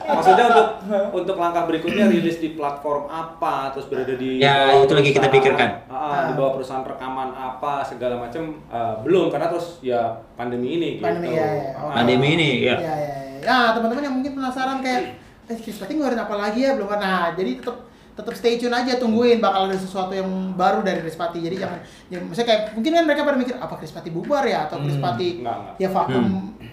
maksudnya 0.06 0.46
untuk 0.48 0.68
untuk 1.17 1.36
langkah 1.39 1.63
berikutnya 1.65 2.11
rilis 2.11 2.38
di 2.39 2.53
platform 2.53 3.07
apa, 3.07 3.71
terus 3.73 3.88
berada 3.88 4.13
di 4.15 4.41
Ya, 4.41 4.69
bawah 4.71 4.84
itu 4.86 4.93
lagi 4.93 5.09
kita 5.15 5.27
pikirkan. 5.31 5.69
Ah, 5.88 5.95
ah, 5.95 6.21
di 6.29 6.34
bawah 6.36 6.59
perusahaan 6.59 6.84
rekaman 6.84 7.31
apa 7.34 7.84
segala 7.86 8.19
macam 8.19 8.59
eh, 8.67 8.95
belum 9.03 9.31
karena 9.31 9.47
terus 9.51 9.79
ya 9.79 10.13
pandemi 10.36 10.77
ini 10.77 10.89
Pandemi, 10.99 11.31
gitu. 11.31 11.39
ya, 11.39 11.47
ya. 11.47 11.71
Oh. 11.79 11.88
Ah. 11.89 11.93
Pandemi 12.01 12.27
ini 12.36 12.49
ya. 12.65 12.75
Ya, 12.77 12.93
ya, 12.95 13.11
ya. 13.11 13.39
Nah, 13.43 13.67
teman-teman 13.75 14.03
yang 14.03 14.15
mungkin 14.15 14.31
penasaran 14.39 14.79
kayak, 14.79 15.19
eh 15.51 15.57
Patti 15.59 15.93
ngeluarin 15.99 16.21
apa 16.23 16.36
lagi 16.39 16.59
ya 16.63 16.71
belum 16.79 16.88
Nah, 16.95 17.36
jadi 17.36 17.59
tetap 17.59 17.93
tetap 18.14 18.30
stay 18.32 18.55
tune 18.55 18.70
aja 18.72 18.95
tungguin 18.95 19.38
bakal 19.38 19.66
ada 19.66 19.74
sesuatu 19.74 20.11
yang 20.11 20.26
baru 20.53 20.82
dari 20.82 21.01
Chris 21.01 21.16
Patti. 21.16 21.41
Jadi 21.41 21.57
jangan, 21.57 21.82
ya, 22.07 22.18
maksudnya 22.18 22.45
kayak 22.47 22.61
mungkin 22.72 22.91
kan 22.91 23.03
mereka 23.03 23.22
pada 23.24 23.36
mikir 23.36 23.55
apa 23.57 23.74
Chris 23.76 23.89
Patti 23.89 24.09
bubar 24.09 24.43
ya 24.43 24.59
atau 24.64 24.78
Chris 24.80 24.93
Hmm, 24.93 25.03
Patti 25.03 25.28
enggak, 25.41 25.57
enggak. 25.57 25.76
ya 25.78 25.89
vakum 25.89 26.26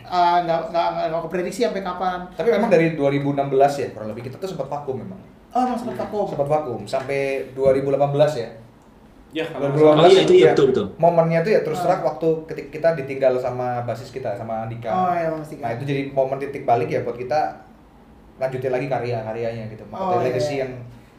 uh, 0.02 0.38
nggak 0.44 0.60
nggak 0.68 0.86
nggak 0.90 1.06
nggak 1.08 1.22
keprediksi 1.24 1.60
sampai 1.64 1.80
kapan. 1.80 2.18
Tapi 2.30 2.48
memang 2.50 2.68
dari 2.68 2.86
2016 2.92 3.40
ya 3.74 3.88
kurang 3.90 4.08
lebih 4.08 4.22
kita 4.22 4.36
tuh 4.36 4.48
sempat 4.48 4.68
vakum 4.68 4.96
memang. 4.96 5.20
oh 5.50 5.62
emang 5.64 5.74
sempat 5.76 5.96
vakum. 5.98 6.26
Sempat 6.28 6.46
vakum 6.46 6.80
sampai 6.84 7.20
2018 7.52 7.96
ya. 8.36 8.50
Ya, 9.30 9.44
kalau 9.46 9.70
2018 9.70 9.94
Oh 9.96 10.06
iya, 10.06 10.20
itu 10.20 10.34
ya, 10.36 10.50
betul, 10.52 10.66
betul. 10.70 10.86
Momennya 10.96 11.40
tuh 11.40 11.52
ya 11.52 11.60
terus 11.62 11.78
Ah. 11.78 11.82
terang 11.86 12.02
waktu 12.04 12.28
ketika 12.46 12.68
kita 12.68 12.88
ditinggal 12.98 13.32
sama 13.38 13.80
basis 13.82 14.10
kita 14.10 14.34
sama 14.34 14.66
Andika. 14.66 14.90
Oh 14.90 15.10
iya 15.10 15.30
Mas 15.30 15.48
Dika. 15.48 15.62
Nah 15.62 15.70
itu 15.72 15.84
jadi 15.84 16.02
momen 16.10 16.36
titik 16.36 16.66
balik 16.66 16.86
ya 16.86 17.00
buat 17.00 17.14
kita 17.14 17.62
lanjutin 18.36 18.70
lagi 18.70 18.86
karya-karyanya 18.86 19.64
gitu. 19.68 19.84
Oh, 19.86 19.94
Makanya 20.10 20.12
iya, 20.12 20.26
legacy 20.26 20.52
iya. 20.52 20.60
yang 20.60 20.72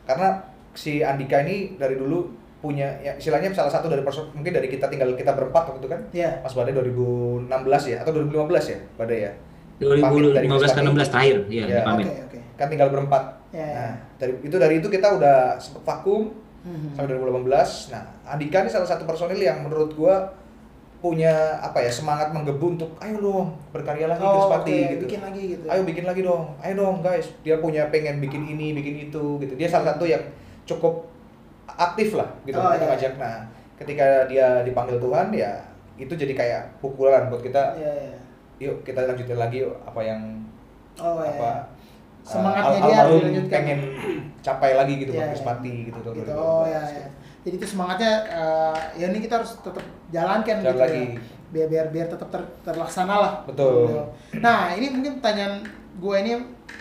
karena 0.04 0.28
si 0.72 1.02
Andika 1.02 1.41
ini 1.41 1.76
dari 1.76 1.95
dulu 1.95 2.32
punya 2.58 2.93
ya 3.02 3.18
istilahnya 3.18 3.49
salah 3.52 3.74
satu 3.74 3.89
dari 3.89 4.06
person 4.06 4.30
mungkin 4.32 4.54
dari 4.54 4.70
kita 4.70 4.86
tinggal 4.86 5.10
kita 5.14 5.34
berempat 5.34 5.74
waktu 5.74 5.80
itu 5.82 5.89
kan. 5.89 6.02
Iya. 6.14 6.32
Mas 6.41 6.54
Badai 6.54 6.74
2016 6.74 7.49
ya 7.89 7.97
atau 8.02 8.12
2015 8.14 8.70
ya 8.70 8.80
Badai 8.95 9.20
ya. 9.20 9.32
2015 9.82 10.45
ke 10.70 10.82
16 10.86 11.10
terakhir, 11.10 11.38
ya, 11.49 11.66
Iya. 11.66 11.82
pamit. 11.82 12.06
Oke 12.06 12.22
oke. 12.22 12.39
Kan 12.54 12.68
tinggal 12.70 12.93
berempat. 12.93 13.24
Iya, 13.49 13.66
iya. 13.66 13.74
Nah, 13.74 13.93
dari 14.22 14.34
itu 14.45 14.56
dari 14.56 14.74
itu 14.78 14.88
kita 14.88 15.08
udah 15.18 15.58
vakum 15.82 16.38
Hmm. 16.62 16.93
sampai 16.93 17.18
2018. 17.18 17.89
Nah, 17.89 18.06
Andika 18.22 18.62
ini 18.62 18.70
salah 18.70 18.86
satu 18.86 19.10
personil 19.10 19.41
yang 19.41 19.66
menurut 19.66 19.97
gua 19.97 20.30
punya 21.02 21.34
apa 21.58 21.82
ya 21.82 21.89
semangat 21.89 22.30
menggebu 22.30 22.78
untuk 22.78 22.93
ayo 22.97 23.18
dong 23.18 23.49
berkarya 23.72 24.06
lagi 24.06 24.22
Oh, 24.22 24.45
Patti 24.47 24.70
oke, 24.70 24.89
gitu. 24.93 25.04
bikin 25.04 25.22
lagi 25.22 25.41
gitu. 25.52 25.66
Ayo 25.66 25.82
bikin 25.82 26.06
lagi 26.06 26.22
dong. 26.22 26.45
Ayo 26.58 26.74
dong 26.78 27.02
guys. 27.02 27.26
Dia 27.41 27.58
punya 27.58 27.89
pengen 27.89 28.18
bikin 28.18 28.45
ini, 28.45 28.72
bikin 28.72 29.10
itu 29.10 29.24
gitu. 29.38 29.54
Dia 29.56 29.66
salah 29.66 29.91
satu 29.91 30.06
yang 30.06 30.22
cukup 30.64 31.10
aktif 31.68 32.14
lah 32.14 32.30
gitu 32.43 32.54
Oh, 32.54 32.70
untuk 32.70 32.78
iya. 32.80 32.89
ngajak. 32.93 33.14
Nah, 33.18 33.41
ketika 33.76 34.06
dia 34.26 34.62
dipanggil 34.62 34.95
Tuhan 34.95 35.34
ya 35.34 35.58
itu 35.97 36.14
jadi 36.14 36.32
kayak 36.32 36.62
pukulan 36.78 37.26
buat 37.28 37.41
kita. 37.41 37.74
Iya 37.76 37.91
iya. 37.97 38.18
Yuk 38.62 38.86
kita 38.86 39.02
lanjutin 39.04 39.36
lagi 39.36 39.58
yuk 39.60 39.74
apa 39.82 39.99
yang 39.99 40.22
Oh 40.95 41.18
iya. 41.20 41.34
apa 41.34 41.52
Semangatnya 42.22 42.78
uh, 42.78 42.86
dia 42.86 42.95
harus 42.95 43.10
almarhum 43.10 43.22
dilanjutkan. 43.26 43.49
pengen 43.49 43.80
capai 44.39 44.72
lagi 44.76 44.93
gitu 44.95 45.12
Iya, 45.12 45.18
iya. 45.20 45.30
Chris 45.34 45.41
Patti 45.41 45.74
gitu 45.89 45.97
gitu. 45.97 46.30
2012. 46.30 46.38
Oh 46.38 46.64
ya 46.64 46.78
ya. 46.78 47.08
Jadi 47.41 47.55
itu 47.57 47.67
semangatnya 47.67 48.13
eh, 48.27 48.77
ya 48.95 49.05
ini 49.07 49.19
kita 49.19 49.41
harus 49.41 49.57
tetap 49.57 49.81
jalankan 50.09 50.55
Jalan 50.57 50.67
gitu 50.67 50.77
lagi. 50.77 51.01
ya. 51.01 51.21
Biar 51.51 51.67
biar 51.67 51.85
biar 51.89 52.07
tetap 52.07 52.29
ter- 52.29 52.51
terlaksana 52.63 53.15
lah. 53.17 53.33
Betul. 53.43 53.91
Nah, 54.37 54.71
ini 54.71 54.87
mungkin 54.89 55.17
pertanyaan 55.17 55.65
gue 55.93 56.15
ini 56.17 56.31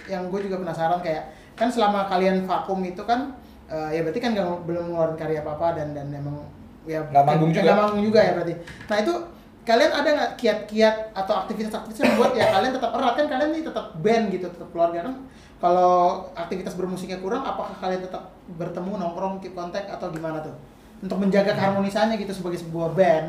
yang 0.07 0.29
gue 0.29 0.41
juga 0.41 0.59
penasaran 0.59 1.01
kayak 1.01 1.25
kan 1.55 1.69
selama 1.69 2.07
kalian 2.07 2.45
vakum 2.45 2.79
itu 2.81 3.03
kan 3.03 3.35
eh, 3.67 3.91
ya 3.93 4.01
berarti 4.01 4.21
kan 4.21 4.31
nggak 4.33 4.47
belum 4.65 4.85
ngeluarin 4.91 5.17
karya 5.17 5.41
apa-apa 5.41 5.75
dan 5.75 5.93
dan 5.93 6.07
emang 6.11 6.39
ya 6.85 7.03
Nggak 7.05 7.25
manggung 7.25 7.51
juga. 7.51 7.63
nggak 7.65 7.77
manggung 7.79 8.03
juga 8.05 8.21
ya 8.21 8.33
berarti. 8.35 8.55
Nah, 8.87 8.97
itu 8.99 9.13
kalian 9.61 9.93
ada 9.93 10.09
nggak 10.11 10.33
kiat-kiat 10.37 10.97
atau 11.13 11.35
aktivitas-aktivitas 11.37 12.01
yang 12.01 12.11
membuat 12.15 12.33
ya 12.33 12.47
kalian 12.51 12.73
tetap 12.73 12.91
erat 12.91 13.15
kan 13.15 13.27
kalian 13.29 13.51
nih 13.51 13.63
tetap 13.63 13.87
band 13.97 14.25
gitu 14.29 14.47
tetap 14.49 14.69
keluarga 14.73 14.99
kan 15.05 15.15
kalau 15.61 15.93
aktivitas 16.33 16.75
bermusiknya 16.75 17.21
kurang 17.21 17.45
apakah 17.45 17.77
kalian 17.77 18.01
tetap 18.01 18.25
bertemu 18.53 18.91
nongkrong 18.97 19.39
keep 19.39 19.53
kontak 19.53 19.87
atau 19.87 20.09
gimana 20.09 20.41
tuh 20.41 20.55
untuk 20.99 21.17
menjaga 21.17 21.53
keharmonisannya 21.53 22.17
gitu 22.17 22.33
sebagai 22.33 22.59
sebuah 22.59 22.93
band 22.93 23.27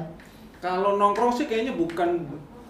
Kalau 0.60 0.94
nongkrong 0.96 1.34
sih 1.34 1.46
kayaknya 1.46 1.74
bukan 1.74 2.22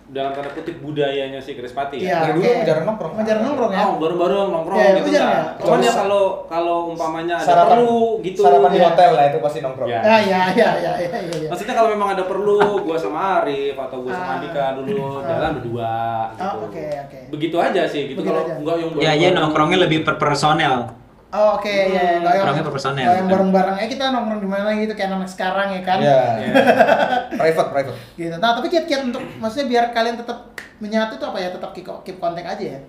dalam 0.08 0.32
tanda 0.32 0.52
kutip 0.52 0.80
budayanya 0.80 1.39
si 1.39 1.56
Chris 1.56 1.72
Patti 1.72 1.95
Iya, 1.97 2.08
ya. 2.08 2.20
Dari 2.22 2.32
dulu 2.34 2.47
jarang 2.62 2.86
nongkrong. 2.86 3.12
Jarang 3.22 3.43
nongkrong 3.47 3.72
ya 3.72 3.82
Oh, 3.82 3.95
baru-baru 3.95 4.36
nongkrong 4.49 4.76
Iya, 4.76 4.88
gitu 4.89 4.99
itu 5.02 5.12
jarang 5.14 5.32
kan. 5.32 5.39
ya? 5.39 5.64
Cuman 5.64 5.80
ya 5.80 5.91
kalau 5.93 6.24
kalau 6.45 6.78
umpamanya 6.88 7.36
ada 7.36 7.47
sarapan 7.47 7.72
perlu 7.80 7.99
gitu. 8.20 8.39
Sarapan 8.43 8.70
di 8.70 8.76
Iya. 8.76 8.88
hotel 8.88 9.10
lah 9.12 9.26
itu 9.26 9.38
pasti 9.39 9.60
nongkrong. 9.60 9.88
Ya. 9.88 9.99
Ah, 10.02 10.20
ya, 10.22 10.41
ya, 10.52 10.70
ya, 10.78 10.91
ya, 10.93 10.93
ya, 10.99 11.36
ya. 11.38 11.47
Maksudnya 11.47 11.74
kalau 11.74 11.89
memang 11.89 12.10
ada 12.12 12.24
perlu, 12.24 12.60
gua 12.82 12.95
sama 12.95 13.20
Arif 13.39 13.76
atau 13.78 13.97
gua 13.97 14.12
sama 14.12 14.24
Ah. 14.26 14.36
Andika 14.36 14.66
dulu 14.78 14.99
Ah. 15.14 15.24
jalan 15.26 15.52
berdua 15.60 15.93
gitu. 16.30 16.43
Oh, 16.43 16.56
oke, 16.68 16.86
oke. 17.08 17.20
Begitu 17.32 17.56
aja 17.58 17.82
sih 17.86 18.02
gitu. 18.06 18.18
Begitu 18.20 18.30
Kalau 18.30 18.43
aja. 18.43 18.56
enggak 18.60 18.76
yang 18.78 18.89
Ya, 18.99 19.12
ya 19.18 19.30
nongkrongnya 19.32 19.80
lebih 19.82 20.04
per 20.04 20.16
personel. 20.16 20.91
Oh, 21.32 21.56
oke, 21.56 21.72
ya, 21.72 21.88
ya, 21.88 22.04
nggak 22.20 22.34
yang, 22.36 22.44
Orangnya 22.44 22.64
per 22.68 22.74
personel, 22.76 23.08
yang 23.08 23.28
bareng-bareng. 23.32 23.76
Eh, 23.80 23.88
kita 23.88 24.12
nongkrong 24.12 24.44
di 24.44 24.50
mana 24.52 24.68
gitu, 24.76 24.92
kayak 24.92 25.16
anak 25.16 25.32
sekarang 25.32 25.68
ya 25.72 25.82
kan? 25.82 25.98
Iya. 26.04 26.20
Iya. 26.44 26.54
private, 27.40 27.70
private. 27.72 27.98
Gitu. 28.20 28.36
Nah, 28.36 28.52
tapi 28.52 28.68
kiat-kiat 28.68 29.02
untuk, 29.08 29.24
maksudnya 29.40 29.68
biar 29.72 29.86
kalian 29.90 30.20
tetap 30.20 30.52
menyatu 30.78 31.16
tuh 31.16 31.32
apa 31.32 31.40
ya? 31.40 31.50
Tetap 31.56 31.72
keep, 31.72 31.88
keep 32.04 32.20
kontak 32.20 32.44
aja 32.44 32.76
ya? 32.76 32.80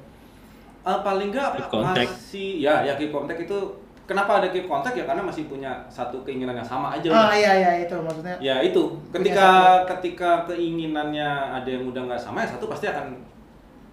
Ah, 0.82 0.98
paling 1.00 1.30
enggak 1.30 1.54
Keep 1.54 1.70
contact. 1.70 2.10
masih 2.10 2.58
ya 2.58 2.82
ya 2.82 2.98
keep 2.98 3.14
contact 3.14 3.38
itu 3.38 3.54
kenapa 4.02 4.42
ada 4.42 4.50
keep 4.50 4.66
contact 4.66 4.98
ya 4.98 5.06
karena 5.06 5.22
masih 5.22 5.46
punya 5.46 5.70
satu 5.86 6.26
keinginan 6.26 6.58
yang 6.58 6.66
sama 6.66 6.90
aja 6.90 7.06
Ah, 7.08 7.30
iya, 7.30 7.54
iya, 7.54 7.86
itu 7.86 7.94
maksudnya. 7.94 8.34
Ya 8.42 8.58
itu, 8.58 8.90
ketika 9.14 9.46
ketika 9.86 10.42
keinginannya 10.44 11.30
ada 11.54 11.70
yang 11.70 11.86
udah 11.86 12.10
nggak 12.10 12.18
sama 12.18 12.42
ya 12.42 12.50
satu 12.50 12.66
pasti 12.66 12.90
akan 12.90 13.14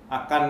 akan 0.09 0.43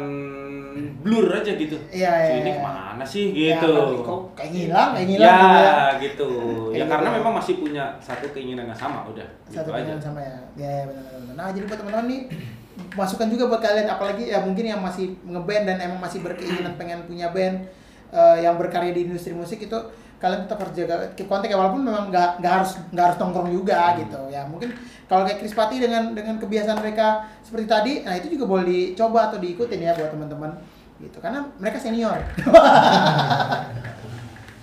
blur 1.04 1.28
aja 1.36 1.52
gitu. 1.60 1.76
Iya, 1.92 2.12
iya, 2.16 2.34
ini 2.40 2.50
iya. 2.56 2.56
ke 2.56 2.64
mana 2.64 3.04
sih 3.04 3.26
Ya, 3.36 3.60
gitu. 3.60 3.76
kok 4.08 4.22
kayak 4.32 4.52
ngilang, 4.56 4.90
kayak 4.96 5.08
ngilang 5.12 5.28
ya, 5.28 5.36
gitu 5.36 5.60
ya. 5.60 6.00
gitu. 6.00 6.30
Ya 6.80 6.86
karena 6.88 7.10
gitu. 7.12 7.18
memang 7.20 7.34
masih 7.44 7.54
punya 7.60 7.84
satu 8.00 8.32
keinginan 8.32 8.72
yang 8.72 8.80
sama 8.80 9.04
udah. 9.12 9.28
Satu 9.52 9.68
gitu 9.68 9.72
aja. 9.76 9.84
dengan 9.84 10.00
sama 10.00 10.20
ya. 10.24 10.40
Ya, 10.56 10.70
ya 10.72 10.84
benar, 10.88 11.04
benar, 11.04 11.20
benar. 11.20 11.36
Nah, 11.36 11.48
jadi 11.52 11.64
buat 11.68 11.80
teman-teman 11.84 12.08
nih 12.08 12.22
masukan 13.00 13.28
juga 13.28 13.44
buat 13.52 13.60
kalian 13.60 13.88
apalagi 13.92 14.24
ya 14.32 14.40
mungkin 14.40 14.64
yang 14.64 14.80
masih 14.80 15.20
ngeband 15.28 15.68
dan 15.68 15.78
emang 15.84 16.00
masih 16.00 16.24
berkeinginan 16.24 16.80
pengen 16.80 17.04
punya 17.04 17.28
band 17.36 17.68
eh, 18.16 18.38
yang 18.40 18.56
berkarya 18.56 18.96
di 18.96 19.12
industri 19.12 19.36
musik 19.36 19.60
itu 19.60 19.80
kalian 20.20 20.46
tetap 20.46 20.60
harus 20.60 20.76
jaga 20.76 20.96
keep 21.16 21.32
kontak 21.32 21.48
ya 21.48 21.56
walaupun 21.56 21.80
memang 21.80 22.12
nggak 22.12 22.44
nggak 22.44 22.54
harus 22.60 22.76
nggak 22.92 23.06
harus 23.08 23.18
nongkrong 23.24 23.52
juga 23.56 23.96
gitu 23.96 24.20
ya 24.28 24.44
mungkin 24.46 24.76
kalau 25.08 25.24
kayak 25.24 25.40
Chris 25.40 25.56
Patti 25.56 25.80
dengan 25.80 26.12
dengan 26.12 26.36
kebiasaan 26.38 26.84
mereka 26.84 27.24
seperti 27.42 27.66
tadi 27.66 27.92
nah 28.04 28.14
itu 28.20 28.28
juga 28.36 28.46
boleh 28.46 28.68
dicoba 28.68 29.32
atau 29.32 29.40
diikutin 29.40 29.80
ya 29.80 29.96
buat 29.96 30.12
teman-teman 30.12 30.52
gitu 31.00 31.18
karena 31.24 31.48
mereka 31.56 31.80
senior 31.80 32.20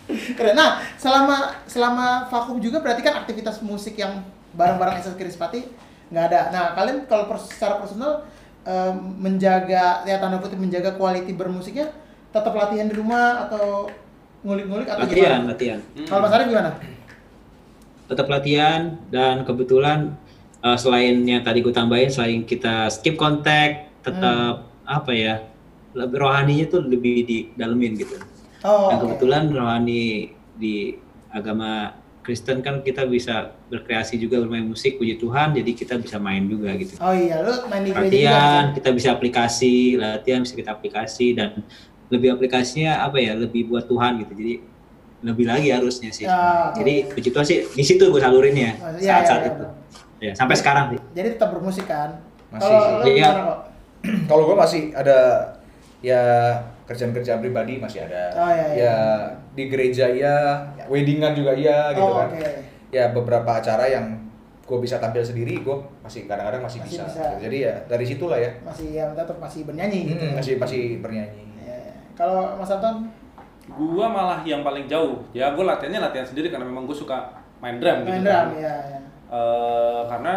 Keren. 0.07 0.55
Nah, 0.55 0.79
selama 0.95 1.51
selama 1.67 2.31
vakum 2.31 2.63
juga 2.63 2.79
berarti 2.79 3.03
kan 3.03 3.27
aktivitas 3.27 3.59
musik 3.59 3.99
yang 3.99 4.23
bareng-bareng 4.55 5.03
SS 5.03 5.19
Krispati 5.19 5.67
nggak 6.15 6.25
ada. 6.31 6.41
Nah, 6.55 6.65
kalian 6.79 7.11
kalau 7.11 7.27
secara 7.43 7.83
personal 7.83 8.23
em, 8.63 8.95
menjaga 9.19 10.07
ya 10.07 10.17
tanda 10.23 10.39
kutip 10.39 10.63
menjaga 10.63 10.95
quality 10.95 11.35
bermusiknya 11.35 11.91
tetap 12.31 12.55
latihan 12.55 12.87
di 12.87 12.95
rumah 12.95 13.51
atau 13.51 13.91
ngulik-ngulik 14.43 14.87
atau 14.87 15.01
Latihan, 15.03 15.41
gimana? 15.41 15.49
latihan. 15.49 15.81
Kalau 16.03 16.21
Mas 16.21 16.33
Arif 16.33 16.47
gimana? 16.49 16.71
Tetap 18.07 18.27
latihan 18.27 18.81
dan 19.09 19.43
kebetulan 19.43 20.15
eh, 20.61 20.79
selain 20.79 21.17
yang 21.23 21.43
tadi 21.43 21.59
gue 21.61 21.71
tambahin, 21.71 22.09
selain 22.09 22.43
kita 22.43 22.89
skip 22.89 23.15
kontak, 23.15 23.91
tetap 24.01 24.71
apa 24.83 25.11
ya, 25.11 25.43
lebih 25.93 26.21
rohaninya 26.21 26.67
tuh 26.69 26.81
lebih 26.81 27.27
didalemin 27.27 27.97
gitu. 27.97 28.15
Oh, 28.63 28.89
Dan 28.89 28.97
kebetulan 29.01 29.43
rohani 29.49 30.31
di 30.55 30.95
agama 31.29 31.93
Kristen 32.23 32.59
kan 32.59 32.83
kita 32.83 33.07
bisa 33.07 33.55
berkreasi 33.67 34.17
juga 34.17 34.39
bermain 34.39 34.65
musik 34.65 34.99
puji 34.99 35.15
Tuhan 35.15 35.55
jadi 35.55 35.71
kita 35.71 35.95
bisa 35.95 36.19
main 36.19 36.43
juga 36.43 36.75
gitu 36.75 36.99
Oh 36.99 37.15
iya, 37.15 37.39
lu 37.39 37.55
main 37.69 37.87
di 37.87 37.95
gereja 37.95 38.03
juga 38.03 38.03
latihan 38.03 38.63
sih? 38.67 38.75
kita 38.75 38.89
bisa 38.91 39.09
aplikasi 39.13 39.75
latihan 39.95 40.41
bisa 40.43 40.55
kita 40.55 40.71
aplikasi 40.73 41.27
dan 41.33 41.63
lebih 42.07 42.29
aplikasinya 42.33 43.03
apa 43.03 43.17
ya 43.17 43.35
lebih 43.35 43.67
buat 43.67 43.85
Tuhan 43.85 44.23
gitu 44.23 44.33
jadi 44.35 44.55
lebih 45.21 45.45
lagi 45.45 45.69
harusnya 45.71 46.11
sih 46.11 46.23
oke. 46.23 46.79
jadi 46.79 46.95
puji 47.09 47.29
Tuhan 47.31 47.43
sih 47.43 47.59
di 47.67 47.83
situ 47.83 48.05
gue 48.07 48.21
salurin 48.21 48.55
ya 48.55 48.73
Oh, 48.77 48.95
iya, 48.95 49.19
saat-saat 49.19 49.41
iya, 49.41 49.49
itu 49.49 49.65
benar. 49.65 49.73
ya 50.17 50.33
sampai 50.33 50.57
sekarang 50.57 50.85
sih 50.89 51.01
Jadi 51.13 51.29
tetap 51.33 51.51
bermusik 51.51 51.85
kan? 51.85 52.11
Masih 52.47 52.71
Kalau. 52.71 53.05
Iya. 53.05 53.31
Kalau 54.31 54.43
gue 54.45 54.57
masih 54.57 54.83
ada 54.93 55.19
ya 55.99 56.23
kerjaan-kerjaan 56.85 57.41
pribadi 57.41 57.77
masih 57.77 58.07
ada. 58.07 58.31
Oh, 58.33 58.47
iya, 58.47 58.67
iya. 58.71 58.79
Ya 58.79 58.97
di 59.51 59.65
gereja 59.67 60.07
ya, 60.07 60.37
weddingan 60.87 61.35
juga 61.35 61.53
iya 61.53 61.91
gitu 61.91 62.07
Oh, 62.07 62.23
kan. 62.23 62.31
oke. 62.31 62.51
Ya 62.93 63.11
beberapa 63.11 63.51
acara 63.51 63.89
yang 63.89 64.31
gue 64.63 64.79
bisa 64.79 64.99
tampil 64.99 65.23
sendiri, 65.23 65.59
gue 65.59 65.77
masih 66.01 66.27
kadang-kadang 66.27 66.63
masih, 66.63 66.79
Masih 66.81 67.03
bisa. 67.03 67.05
bisa. 67.09 67.27
Jadi 67.41 67.57
ya 67.65 67.75
dari 67.87 68.05
situlah 68.05 68.39
ya, 68.39 68.51
Masih 68.63 68.89
ya 68.93 69.05
tetap 69.11 69.37
masih 69.37 69.61
bernyanyi 69.65 70.01
gitu. 70.09 70.23
Hmm, 70.23 70.35
masih 70.37 70.53
masih 70.57 70.83
bernyanyi. 71.01 71.43
Iya, 72.17 72.19
iya. 72.19 72.19
Kalau 72.19 72.57
Mas 72.57 72.71
Anton 72.71 72.97
Gua 73.69 74.07
malah 74.07 74.41
yang 74.41 74.63
paling 74.63 74.87
jauh. 74.87 75.19
Ya 75.33 75.51
gua 75.51 75.67
latihannya 75.69 75.99
latihan 76.01 76.23
sendiri 76.25 76.49
karena 76.49 76.63
memang 76.63 76.85
gue 76.85 76.95
suka 76.95 77.19
main 77.59 77.77
drum 77.77 77.99
main 78.01 78.17
gitu. 78.17 78.25
drum 78.25 78.47
kan. 78.47 78.47
ya, 78.55 78.75
ya. 78.89 78.99
Eh, 79.29 80.01
karena 80.07 80.35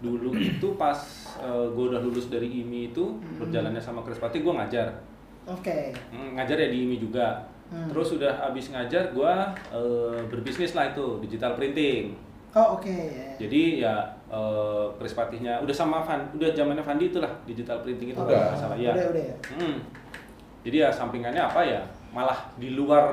dulu 0.00 0.32
itu 0.50 0.68
pas 0.74 0.96
gue 1.44 1.84
udah 1.86 2.00
lulus 2.00 2.26
dari 2.26 2.48
IMI 2.48 2.90
itu 2.90 3.04
Hmm. 3.04 3.36
berjalannya 3.38 3.78
sama 3.78 4.00
Krispati 4.00 4.40
gue 4.40 4.48
ngajar 4.50 4.88
Oke. 5.44 5.92
Hmm, 6.08 6.32
ngajar 6.34 6.56
ya 6.58 6.68
di 6.68 6.82
IMI 6.82 6.96
juga 6.98 7.44
Hmm. 7.68 7.86
terus 7.86 8.10
udah 8.12 8.34
habis 8.40 8.66
ngajar 8.66 9.12
gue 9.12 9.32
berbisnis 10.26 10.72
lah 10.72 10.90
itu 10.90 11.20
digital 11.20 11.54
printing 11.54 12.16
Oh, 12.50 12.74
oke. 12.74 12.90
ya. 12.90 13.30
jadi 13.38 13.62
ya 13.78 13.94
eh, 14.26 14.86
Krispatinya 14.96 15.60
udah 15.60 15.70
sama 15.70 16.00
Van 16.00 16.26
udah 16.32 16.50
zamannya 16.50 16.82
Fandi 16.82 17.06
itulah 17.06 17.30
digital 17.44 17.78
printing 17.78 18.10
itu 18.10 18.18
Oh, 18.18 18.26
udah. 18.26 18.40
nggak 18.42 18.58
salah 18.58 18.74
ya 18.74 18.90
Udah, 18.90 19.06
udah 19.06 19.22
ya. 19.22 19.36
Hmm. 19.54 19.76
Jadi 20.60 20.76
ya 20.84 20.90
sampingannya 20.90 21.40
apa 21.40 21.60
ya 21.62 21.80
malah 22.10 22.36
di 22.58 22.74
luar 22.74 23.06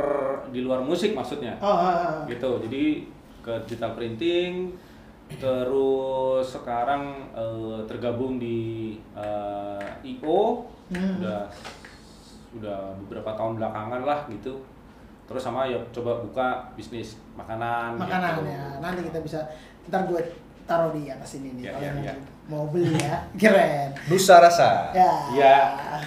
di 0.49 0.65
luar 0.65 0.81
musik 0.81 1.13
maksudnya 1.13 1.53
Oh, 1.61 1.69
ah, 1.69 1.93
ah. 1.93 2.17
gitu 2.25 2.57
jadi 2.65 3.05
ke 3.41 3.53
digital 3.63 3.93
printing 3.93 4.73
terus 5.37 6.47
sekarang 6.49 7.29
eh, 7.35 7.79
tergabung 7.85 8.39
di 8.39 8.95
eh, 9.13 9.83
IO 10.03 10.65
Hmm. 10.87 11.19
udah 11.19 11.43
udah 12.55 12.79
beberapa 13.03 13.35
tahun 13.35 13.59
belakangan 13.59 14.07
lah 14.07 14.23
gitu 14.31 14.55
terus 15.27 15.43
sama 15.43 15.67
ya 15.67 15.75
coba 15.91 16.15
buka 16.23 16.47
bisnis 16.79 17.19
makanan 17.35 17.99
makanan 17.99 18.39
gitu. 18.39 18.47
ya. 18.47 18.63
Nanti 18.79 19.03
kita 19.03 19.19
bisa 19.19 19.39
ntar 19.91 20.07
gue 20.07 20.15
taruh 20.67 20.91
di 20.91 21.07
atas 21.07 21.39
ini 21.39 21.55
nih 21.55 21.63
Ya, 21.63 21.71
kalau 21.73 21.87
ya, 21.87 21.91
mau, 21.95 22.03
ya. 22.03 22.13
mau 22.51 22.63
beli 22.67 22.91
ya. 22.99 23.15
Keren. 23.39 23.89
Nusa 24.11 24.35
rasa. 24.43 24.91
Ya. 24.91 25.11
Ya. 25.33 25.55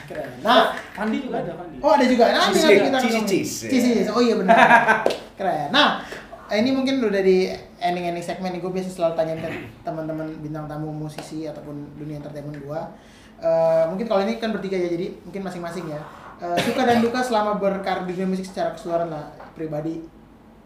Keren. 0.05 0.29
Nah, 0.45 0.77
Fandi 0.93 1.25
juga 1.25 1.41
ada 1.41 1.53
Fandi 1.57 1.77
Oh 1.81 1.91
ada 1.97 2.05
juga. 2.05 2.25
Nah, 2.29 2.53
nanti 2.53 2.61
Cheese 2.61 2.69
nanti 2.69 2.77
cake, 2.77 2.85
kita 2.87 2.99
cheese 3.01 3.25
cheese. 3.25 3.55
Cheese 3.73 3.87
cheese. 4.05 4.11
Oh 4.13 4.21
iya 4.21 4.37
benar. 4.37 4.57
Keren. 5.41 5.69
Nah, 5.73 6.05
ini 6.53 6.71
mungkin 6.77 7.01
udah 7.01 7.23
di 7.25 7.49
ending-ending 7.81 8.21
segmen 8.21 8.53
nih. 8.53 8.61
Gue 8.61 8.69
biasa 8.69 8.93
selalu 8.93 9.17
tanyain 9.17 9.41
ke 9.41 9.49
teman-teman 9.81 10.29
bintang 10.45 10.69
tamu 10.69 10.93
musisi 10.93 11.49
ataupun 11.49 11.97
dunia 11.97 12.21
entertainment 12.21 12.61
gua. 12.61 12.93
Eh, 13.41 13.85
mungkin 13.89 14.05
kalau 14.05 14.21
ini 14.21 14.37
kan 14.37 14.53
bertiga 14.53 14.77
ya, 14.77 14.93
jadi 14.93 15.17
mungkin 15.25 15.41
masing-masing 15.41 15.89
ya. 15.89 16.01
Eh, 16.41 16.57
suka 16.61 16.85
dan 16.85 17.01
duka 17.01 17.25
selama 17.25 17.57
berkarir 17.57 18.05
di 18.05 18.13
dunia 18.13 18.37
musik 18.37 18.45
secara 18.45 18.77
keseluruhan 18.77 19.09
lah 19.09 19.33
pribadi. 19.57 20.05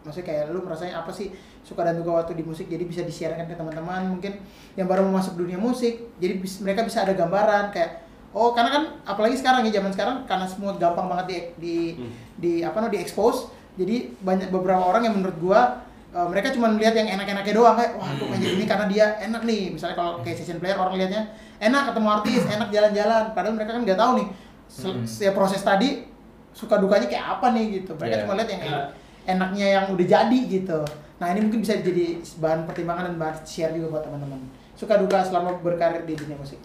Maksudnya 0.03 0.27
kayak 0.27 0.43
lu 0.51 0.59
merasanya 0.61 0.99
apa 0.99 1.09
sih 1.15 1.31
suka 1.65 1.81
dan 1.81 1.97
duka 1.97 2.13
waktu 2.15 2.33
di 2.33 2.43
musik 2.43 2.65
jadi 2.65 2.81
bisa 2.81 3.01
disiarkan 3.01 3.43
ke 3.43 3.55
teman-teman 3.55 4.05
mungkin 4.07 4.37
yang 4.73 4.85
baru 4.85 5.01
mau 5.01 5.17
masuk 5.17 5.33
dunia 5.35 5.57
musik 5.57 5.97
jadi 6.15 6.37
bis- 6.37 6.61
mereka 6.61 6.81
bisa 6.81 7.01
ada 7.01 7.11
gambaran 7.11 7.69
kayak 7.69 8.05
oh 8.31 8.53
karena 8.53 8.69
kan 8.71 8.83
apalagi 9.03 9.33
sekarang 9.33 9.63
ya 9.63 9.73
zaman 9.73 9.89
sekarang 9.89 10.15
karena 10.23 10.45
semua 10.45 10.75
gampang 10.75 11.07
banget 11.07 11.25
di 11.25 11.37
di 11.57 11.75
Hmm. 11.95 12.11
di 12.35 12.51
apa 12.61 12.77
namanya 12.77 12.93
di 12.93 13.01
expose 13.01 13.49
jadi 13.73 13.95
banyak 14.19 14.49
beberapa 14.49 14.79
orang 14.79 15.03
yang 15.03 15.15
menurut 15.15 15.35
gua 15.37 15.81
eh, 16.11 16.27
mereka 16.27 16.47
cuma 16.49 16.69
melihat 16.69 16.93
yang 16.93 17.09
enak-enaknya 17.11 17.51
doang 17.51 17.73
kayak 17.73 17.91
wah 17.95 18.13
gua 18.13 18.27
pengen 18.29 18.51
ini 18.53 18.65
karena 18.65 18.85
dia 18.85 19.05
enak 19.19 19.41
nih 19.41 19.61
misalnya 19.71 19.95
kalau 19.95 20.21
kayak 20.21 20.37
session 20.37 20.59
player 20.59 20.75
orang 20.75 20.95
lihatnya 20.95 21.33
enak 21.57 21.89
ketemu 21.89 22.07
artis 22.13 22.41
enak 22.47 22.69
jalan-jalan 22.69 23.23
padahal 23.31 23.53
mereka 23.53 23.71
kan 23.73 23.81
nggak 23.81 23.97
tahu 23.97 24.11
nih 24.15 24.27
se- 24.67 24.85
Hmm. 24.87 25.01
se- 25.03 25.31
proses 25.31 25.59
tadi 25.59 26.05
suka 26.51 26.77
dukanya 26.77 27.07
kayak 27.07 27.25
apa 27.33 27.51
nih 27.51 27.65
gitu 27.75 27.91
mereka 27.95 28.15
Iya. 28.15 28.21
cuma 28.21 28.33
lihat 28.35 28.49
yang 28.49 28.61
enak- 28.63 28.89
enaknya 29.25 29.65
yang 29.71 29.85
udah 29.89 30.05
jadi 30.05 30.39
gitu 30.45 30.79
nah 31.15 31.31
ini 31.31 31.39
mungkin 31.41 31.63
bisa 31.63 31.79
jadi 31.79 32.19
bahan 32.37 32.67
pertimbangan 32.67 33.07
dan 33.07 33.15
bahan 33.15 33.35
share 33.41 33.71
juga 33.71 33.87
buat 33.93 34.03
teman-teman 34.03 34.39
suka 34.75 34.99
duka 34.99 35.23
selama 35.23 35.55
berkarir 35.59 36.03
di 36.03 36.13
dunia 36.13 36.35
musik 36.35 36.59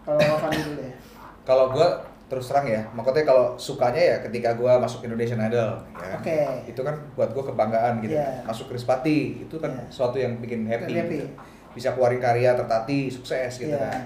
kalau 0.00 0.16
Fandi 0.38 0.56
dulu 0.58 0.80
ya 0.80 0.94
Kalau 1.40 1.72
gue 1.72 1.88
terus 2.30 2.46
terang 2.46 2.62
ya, 2.62 2.78
maksudnya 2.94 3.26
kalau 3.26 3.58
sukanya 3.58 3.98
ya 3.98 4.16
ketika 4.22 4.54
gue 4.54 4.70
masuk 4.78 5.02
Indonesian 5.02 5.42
Idol, 5.42 5.82
ya? 5.98 6.14
Oke. 6.14 6.38
itu 6.62 6.78
kan 6.78 6.94
buat 7.18 7.34
gue 7.34 7.42
kebanggaan 7.42 7.98
gitu. 8.06 8.14
Iya. 8.14 8.46
Masuk 8.46 8.70
Krispati 8.70 9.42
itu 9.42 9.56
kan 9.58 9.74
Iya. 9.74 9.82
suatu 9.90 10.14
yang 10.14 10.38
bikin 10.38 10.62
happy. 10.62 10.94
Happy. 10.94 11.16
gitu. 11.18 11.26
Bisa 11.74 11.90
keluarin 11.90 12.22
karya 12.22 12.54
tertati, 12.54 13.10
sukses 13.10 13.58
gitu 13.58 13.74
Iya. 13.74 13.82
kan. 13.82 14.00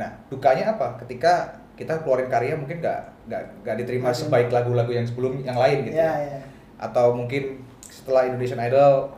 Nah 0.00 0.10
dukanya 0.32 0.72
apa? 0.72 0.96
Ketika 1.04 1.52
kita 1.76 2.00
keluarin 2.00 2.32
karya 2.32 2.56
mungkin 2.56 2.80
nggak 2.80 3.28
nggak 3.28 3.42
nggak 3.60 3.76
diterima 3.84 4.08
Nggak 4.08 4.16
sebaik 4.24 4.48
lagu-lagu 4.48 4.92
yang 4.96 5.04
sebelum 5.04 5.44
yang 5.44 5.58
lain 5.60 5.78
gitu. 5.84 6.00
ya 6.00 6.12
ya. 6.16 6.40
ya 6.40 6.42
Atau 6.80 7.12
mungkin 7.12 7.60
setelah 7.92 8.24
Indonesian 8.24 8.62
Idol 8.62 9.12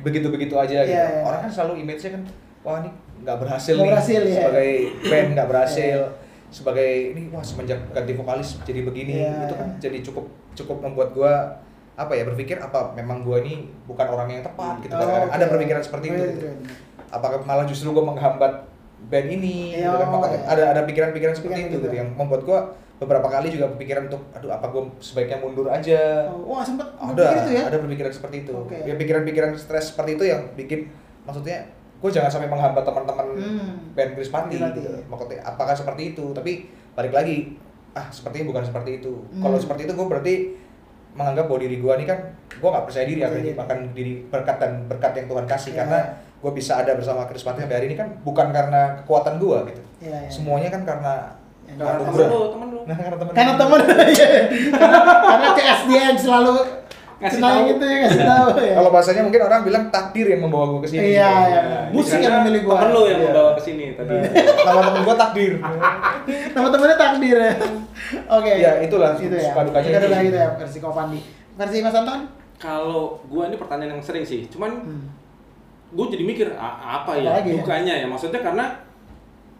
begitu-begitu 0.00 0.54
aja 0.54 0.78
gitu. 0.82 0.90
Iya, 0.90 1.04
iya. 1.10 1.22
Orang 1.22 1.40
kan 1.40 1.50
selalu 1.50 1.82
image-nya 1.82 2.10
kan 2.14 2.22
wah 2.60 2.76
ini 2.78 2.90
nggak 3.18 3.36
berhasil 3.38 3.74
Nggak 3.74 3.82
nih 3.82 3.92
berhasil, 3.92 4.20
iya. 4.22 4.34
sebagai 4.36 4.70
band 5.04 5.28
nggak 5.32 5.48
berhasil 5.48 5.98
Iya. 6.00 6.26
sebagai 6.48 6.88
ini 7.12 7.22
wah 7.28 7.42
semenjak 7.42 7.76
ganti 7.90 8.12
vokalis 8.12 8.48
jadi 8.62 8.80
begini 8.82 9.12
Iya, 9.20 9.44
itu 9.44 9.54
kan 9.54 9.68
iya. 9.68 9.78
jadi 9.78 9.98
cukup 10.00 10.24
cukup 10.54 10.76
membuat 10.80 11.10
gua 11.12 11.34
apa 11.94 12.14
ya 12.14 12.22
berpikir 12.24 12.56
apa 12.56 12.94
memang 12.94 13.20
gua 13.20 13.38
ini 13.38 13.66
bukan 13.84 14.06
orang 14.06 14.30
yang 14.30 14.42
tepat 14.42 14.78
gitu 14.80 14.90
Oh, 14.90 14.98
kadang-kadang 14.98 15.30
ada 15.30 15.44
oke. 15.44 15.52
pemikiran 15.54 15.82
seperti 15.82 16.06
itu 16.08 16.14
Iya, 16.16 16.30
gitu. 16.32 16.46
iya, 16.46 16.54
iya. 16.56 16.72
apakah 17.08 17.38
malah 17.42 17.66
justru 17.66 17.90
gua 17.90 18.04
menghambat 18.06 18.52
band 19.00 19.26
ini 19.30 19.78
gitu 19.78 19.94
kan 19.94 20.08
ada 20.44 20.62
ada 20.70 20.80
pikiran-pikiran 20.82 21.32
seperti 21.32 21.54
Pikiran 21.56 21.70
itu 21.70 21.78
gitu. 21.80 21.94
yang 21.94 22.08
membuat 22.12 22.42
gua 22.42 22.60
beberapa 22.98 23.24
kali 23.24 23.46
juga 23.48 23.70
berpikiran 23.70 24.06
untuk 24.06 24.22
aduh 24.32 24.50
apa 24.50 24.66
gua 24.66 24.82
sebaiknya 24.98 25.38
mundur 25.38 25.66
aja 25.66 26.26
Oh, 26.26 26.50
wah 26.50 26.62
sempet 26.62 26.90
ada 26.92 27.24
itu 27.38 27.50
ya 27.52 27.62
ada 27.64 27.78
pemikiran 27.78 28.10
seperti 28.10 28.42
itu 28.42 28.52
Oke. 28.52 28.74
ya 28.76 28.94
pikiran-pikiran 28.94 29.54
stres 29.54 29.94
seperti 29.94 30.10
itu 30.14 30.24
yang 30.26 30.42
bikin 30.52 30.90
maksudnya 31.22 31.62
gue 31.98 32.10
jangan 32.10 32.30
sampai 32.30 32.46
menghambat 32.46 32.82
teman-teman 32.82 33.26
Hmm. 33.34 33.70
band 33.92 34.14
Krispati 34.14 34.54
Krispati. 34.54 34.78
gitu. 34.78 34.90
maksudnya 35.06 35.38
apakah 35.42 35.74
seperti 35.74 36.02
itu 36.12 36.30
tapi 36.30 36.66
balik 36.92 37.10
lagi 37.12 37.54
ah 37.92 38.06
sepertinya 38.08 38.46
bukan 38.48 38.62
seperti 38.64 38.90
itu 38.98 39.14
Hmm. 39.28 39.42
kalau 39.42 39.56
seperti 39.56 39.82
itu 39.84 39.94
gue 39.94 40.06
berarti 40.08 40.34
menganggap 41.12 41.46
bahwa 41.46 41.58
diri 41.58 41.76
gue 41.76 41.92
ini 41.92 42.04
kan 42.04 42.18
gue 42.48 42.68
nggak 42.68 42.84
percaya 42.84 43.04
diri 43.04 43.20
akan 43.20 43.34
Percaya 43.56 43.90
diri. 43.92 44.12
berkat 44.24 44.56
dan 44.58 44.72
berkat 44.86 45.12
yang 45.14 45.26
Tuhan 45.26 45.46
kasih 45.46 45.70
Iya. 45.70 45.78
karena 45.80 45.98
gue 46.38 46.52
bisa 46.52 46.72
ada 46.76 46.94
bersama 46.94 47.24
Krispati 47.24 47.60
sampai 47.60 47.76
hari 47.76 47.86
ini 47.86 47.96
kan 47.96 48.08
bukan 48.20 48.48
karena 48.48 48.96
kekuatan 48.98 49.36
gue 49.36 49.58
gitu 49.68 49.82
Iya, 50.00 50.18
iya. 50.20 50.30
semuanya 50.30 50.68
kan 50.68 50.82
karena 50.84 51.14
Ya, 51.68 51.76
Karena 51.76 52.00
Temen 52.00 52.16
temen 52.16 52.30
lu, 52.32 52.42
temen 52.48 52.68
lu. 52.70 52.80
nah 52.82 52.96
karena 52.96 53.16
teman 53.18 53.32
karena 53.34 53.52
temen 53.54 53.80
Iya. 54.08 54.28
karena 54.80 54.98
karena 55.20 55.48
ke 55.52 55.62
SDN 55.76 56.14
selalu 56.16 56.52
Ngasih 57.18 57.40
tahu. 57.42 57.60
gitu 57.66 57.82
ya 57.82 57.96
ngasih 58.00 58.24
tahu 58.24 58.48
ya 58.64 58.74
kalau 58.78 58.88
bahasanya 58.88 59.22
mungkin 59.26 59.42
orang 59.42 59.60
bilang 59.60 59.84
takdir 59.88 60.26
yang 60.28 60.40
membawa 60.40 60.64
gue 60.70 60.80
ke 60.80 60.88
sini 60.88 61.00
Iya, 61.12 61.28
iya. 61.44 61.60
Nah, 61.60 61.84
Musik 61.90 62.14
dikira 62.14 62.24
yang 62.24 62.34
memilih 62.40 62.60
gua. 62.62 62.74
Temen 62.74 62.88
lu 62.88 63.02
yang 63.02 63.18
Iya. 63.18 63.26
membawa 63.28 63.50
ke 63.52 63.62
sini 63.62 63.84
tadi. 63.92 64.14
nama 64.64 64.80
temen 64.80 65.00
gue 65.02 65.16
takdir 65.18 65.52
nama 66.54 66.68
temennya 66.70 66.96
takdir 66.96 67.36
ya 67.36 67.52
oke 68.30 68.52
Ya, 68.54 68.72
itulah 68.80 69.10
itu 69.14 69.28
ya 69.28 69.44
suka 69.44 69.60
dukanya 69.66 69.88
itu. 69.90 70.24
gitu 70.24 70.38
ya 70.38 70.48
versi 70.56 70.78
Kofandi 70.78 71.20
versi 71.52 71.76
Mas 71.80 71.92
Anton 71.92 72.20
Kalau 72.56 72.98
gua 73.24 73.44
ini 73.44 73.54
pertanyaan 73.54 73.92
yang 73.92 74.02
sering 74.02 74.22
sih, 74.22 74.48
cuman 74.48 74.72
hmm. 74.80 75.04
Gue 75.90 76.06
jadi 76.10 76.20
mikir 76.22 76.46
"A- 76.52 76.76
apa 77.00 77.12
ya 77.14 77.32
Apalagi 77.32 77.48
ya? 77.48 77.54
dukanya 77.56 77.94
ya? 77.96 78.06
Maksudnya 78.06 78.40
karena 78.40 78.64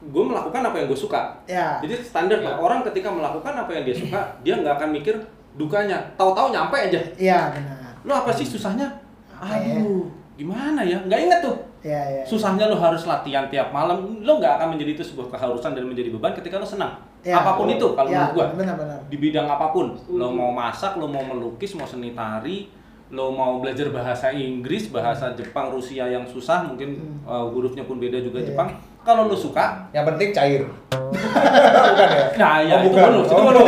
gue 0.00 0.22
melakukan 0.22 0.62
apa 0.62 0.76
yang 0.76 0.86
gue 0.86 0.98
suka. 0.98 1.20
Ya. 1.44 1.78
Jadi 1.78 1.94
standar 1.98 2.38
lah 2.38 2.56
orang 2.56 2.84
ketika 2.84 3.08
melakukan 3.08 3.52
apa 3.52 3.70
yang 3.70 3.82
dia 3.82 3.96
suka 3.96 4.20
dia 4.40 4.54
nggak 4.56 4.74
akan 4.76 4.90
mikir 4.92 5.14
dukanya. 5.54 5.98
Tahu-tahu 6.14 6.50
nyampe 6.50 6.76
aja. 6.78 7.00
Iya 7.14 7.50
benar. 7.50 7.92
Lo 8.02 8.14
apa 8.16 8.30
sih 8.30 8.44
susahnya? 8.44 8.86
Apa 9.30 9.54
ya? 9.54 9.74
aduh 9.76 10.06
gimana 10.34 10.80
ya? 10.82 10.98
Nggak 11.00 11.20
inget 11.20 11.40
tuh. 11.42 11.56
Iya, 11.78 12.02
iya. 12.10 12.22
susahnya 12.22 12.66
lo 12.66 12.74
harus 12.74 13.02
latihan 13.04 13.46
tiap 13.46 13.70
malam. 13.70 14.20
Lo 14.20 14.38
nggak 14.38 14.54
akan 14.56 14.74
menjadi 14.74 14.94
itu 14.94 15.04
sebuah 15.04 15.30
keharusan 15.30 15.72
dan 15.72 15.84
menjadi 15.84 16.10
beban 16.10 16.30
ketika 16.32 16.58
lo 16.58 16.66
senang. 16.66 16.94
Ya. 17.18 17.34
apa 17.36 17.58
pun 17.58 17.66
itu 17.66 17.82
kalau 17.92 18.06
Ya, 18.06 18.30
menurut 18.30 18.34
gua. 18.36 18.46
benar-benar. 18.54 18.98
di 19.04 19.16
bidang 19.16 19.46
apa 19.46 19.66
pun. 19.68 19.90
Lo 20.08 20.30
mau 20.30 20.50
masak 20.50 20.94
lo 20.94 21.06
mau 21.06 21.20
melukis 21.20 21.74
mau 21.74 21.84
seni 21.84 22.12
tari 22.12 22.70
lo 23.08 23.30
mau 23.30 23.56
belajar 23.58 23.88
bahasa 23.88 24.28
Inggris 24.28 24.88
bahasa 24.88 25.32
Jepang 25.32 25.70
Rusia 25.70 26.04
yang 26.04 26.22
susah 26.22 26.60
mungkin 26.62 26.92
uh, 27.24 27.48
hurufnya 27.48 27.82
pun 27.82 27.96
beda 27.96 28.18
juga 28.18 28.38
Hmm. 28.38 28.44
Iya. 28.44 28.52
Jepang 28.52 28.68
kalau 29.00 29.24
lo 29.24 29.32
suka 29.32 29.88
Yang 29.90 30.04
penting 30.12 30.28
cair. 30.30 30.62
Bukan 31.08 32.08
ya? 32.12 32.20
Nah, 32.36 32.60
ya 32.60 32.74
Oh, 32.76 32.80
itu 32.80 32.88
bukan. 32.92 33.02
bonus, 33.08 33.24
itu 33.24 33.32
Oh, 33.32 33.42
bonus. 33.48 33.64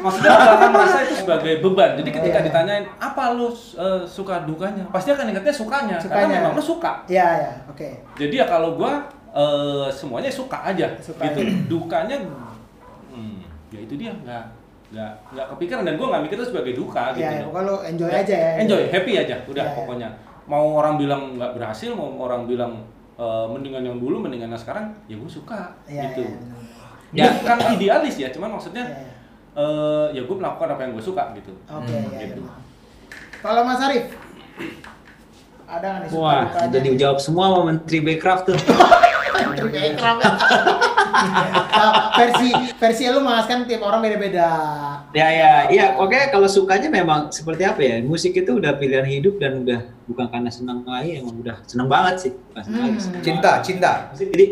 Maksudnya 0.00 0.30
lo 0.32 0.50
akan 0.50 0.70
merasa 0.72 0.98
itu 1.00 1.14
sebagai 1.16 1.52
beban. 1.60 1.90
Jadi 1.94 2.10
ketika 2.10 2.38
Iya. 2.40 2.46
ditanyain 2.50 2.84
apa 2.98 3.24
lo 3.30 3.46
uh, 3.46 3.54
suka 4.02 4.42
dukanya, 4.42 4.82
pasti 4.90 5.10
akan 5.10 5.30
ingatnya 5.30 5.54
sukanya, 5.54 5.96
Sukanya. 5.96 6.26
karena 6.26 6.34
memang 6.42 6.52
lo 6.58 6.62
suka. 6.64 6.92
Iya, 7.06 7.28
iya. 7.38 7.52
Oke. 7.66 7.88
Jadi 8.16 8.34
ya 8.36 8.46
kalau 8.46 8.74
gua 8.74 9.06
uh, 9.30 9.86
semuanya 9.86 10.26
suka 10.28 10.58
aja, 10.64 10.90
Suka 10.98 11.30
gitu. 11.30 11.46
aja. 11.46 11.52
Dukanya, 11.68 12.16
hmm, 13.08 13.46
ya 13.70 13.78
itu 13.80 13.94
dia 13.94 14.10
nggak 14.12 14.44
nggak 14.90 15.12
nggak 15.30 15.46
kepikiran 15.54 15.82
dan 15.86 15.94
gua 15.94 16.06
nggak 16.10 16.22
mikir 16.26 16.36
itu 16.36 16.46
sebagai 16.50 16.72
duka 16.74 17.14
gitu. 17.14 17.22
Iya, 17.22 17.30
ya, 17.30 17.38
loh. 17.38 17.46
pokoknya 17.48 17.66
lo 17.66 17.76
enjoy 17.86 18.10
aja 18.10 18.34
ya. 18.34 18.50
Enjoy, 18.58 18.82
happy 18.90 19.12
aja, 19.14 19.36
udah 19.44 19.62
Iya, 19.62 19.70
iya. 19.70 19.78
pokoknya. 19.78 20.08
Mau 20.44 20.66
orang 20.74 20.94
bilang 20.98 21.22
nggak 21.38 21.52
berhasil, 21.54 21.90
mau 21.94 22.10
orang 22.18 22.42
bilang 22.44 22.72
uh, 23.14 23.46
mendingan 23.46 23.86
yang 23.86 23.96
dulu, 23.96 24.18
mendingan 24.18 24.50
yang 24.50 24.58
sekarang, 24.58 24.90
ya 25.06 25.14
gue 25.14 25.30
suka, 25.30 25.78
Iya, 25.86 26.10
gitu. 26.10 26.26
benar. 26.26 26.58
Ya, 27.10 27.26
bukan 27.34 27.58
idealis 27.74 28.14
ya, 28.16 28.28
cuman 28.30 28.54
maksudnya 28.54 28.82
Iya, 28.82 28.98
iya. 28.98 29.10
eh 29.58 30.06
ya 30.14 30.22
gue 30.22 30.36
melakukan 30.36 30.68
apa 30.68 30.80
yang 30.82 30.92
gue 30.94 31.04
suka 31.04 31.22
gitu. 31.34 31.52
Oke, 31.66 31.90
Hmm, 31.90 32.10
iya, 32.10 32.26
gitu. 32.26 32.42
iya. 32.42 32.54
Kalau 33.40 33.62
Mas 33.62 33.78
Arif 33.80 34.10
ada 35.64 35.86
nggak 35.86 36.10
nih 36.10 36.18
Wah, 36.18 36.42
jadi 36.66 36.88
jawab 36.98 37.18
semua 37.18 37.44
sama 37.48 37.62
Menteri 37.70 37.98
Backcraft 38.00 38.42
tuh. 38.44 38.58
Nah, 41.70 42.12
versi 42.16 42.50
versi 42.76 43.04
lu 43.08 43.20
mas 43.24 43.44
kan 43.44 43.64
tiap 43.64 43.82
orang 43.84 44.00
beda-beda. 44.04 44.48
Ya 45.12 45.28
ya, 45.28 45.52
iya. 45.68 45.86
Oke, 45.98 46.16
kalau 46.30 46.46
sukanya 46.46 46.88
memang 46.88 47.32
seperti 47.34 47.66
apa 47.66 47.80
ya? 47.82 47.98
Musik 48.04 48.36
itu 48.36 48.60
udah 48.60 48.78
pilihan 48.78 49.04
hidup 49.04 49.40
dan 49.42 49.66
udah 49.66 49.80
bukan 50.06 50.26
karena 50.30 50.50
senang 50.52 50.86
lagi, 50.86 51.18
emang 51.18 51.40
udah 51.40 51.56
senang 51.66 51.88
banget 51.90 52.14
sih. 52.28 52.32
Bukan 52.32 52.62
senang 52.62 52.80
lagi. 52.86 52.98
Hmm. 53.00 53.22
Cinta, 53.24 53.50
cinta. 53.64 53.90
Musik 54.12 54.28
jadi 54.30 54.46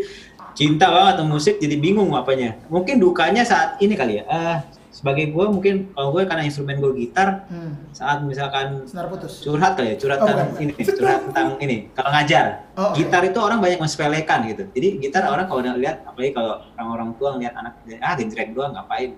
cinta 0.59 0.87
banget 0.91 1.15
sama 1.23 1.29
musik, 1.31 1.55
jadi 1.63 1.77
bingung 1.79 2.11
apanya. 2.19 2.59
Mungkin 2.67 2.99
dukanya 2.99 3.47
saat 3.47 3.79
ini 3.79 3.95
kali 3.95 4.19
ya. 4.19 4.25
Eh, 4.27 4.57
sebagai 4.99 5.31
gue 5.31 5.47
mungkin 5.47 5.95
kalau 5.95 6.11
gue 6.11 6.27
karena 6.27 6.43
instrumen 6.43 6.83
gue 6.83 6.91
gitar, 6.99 7.47
Hmm. 7.47 7.87
saat 7.95 8.19
misalkan 8.21 8.83
Senar 8.83 9.07
putus. 9.07 9.39
curhat 9.39 9.79
kali 9.79 9.95
ya, 9.95 9.97
curhat 9.97 10.19
Oh, 10.19 10.27
ini, 10.59 10.75
curhat 10.75 11.31
tentang 11.31 11.55
ini. 11.63 11.87
Kalau 11.95 12.11
ngajar, 12.11 12.67
Oh, 12.75 12.91
oke. 12.91 12.99
gitar 12.99 13.23
itu 13.23 13.39
orang 13.39 13.63
banyak 13.63 13.79
mensepelekan 13.79 14.39
gitu. 14.51 14.67
Jadi 14.75 14.89
gitar 14.99 15.31
orang 15.31 15.47
kalau 15.47 15.63
udah 15.63 15.79
lihat, 15.79 16.03
apalagi 16.03 16.35
kalau 16.35 16.59
orang-orang 16.75 17.09
tua 17.15 17.29
ngeliat 17.39 17.55
anak 17.55 17.73
ah 18.01 18.15
genjreng 18.19 18.51
doang 18.51 18.75
ngapain. 18.75 19.15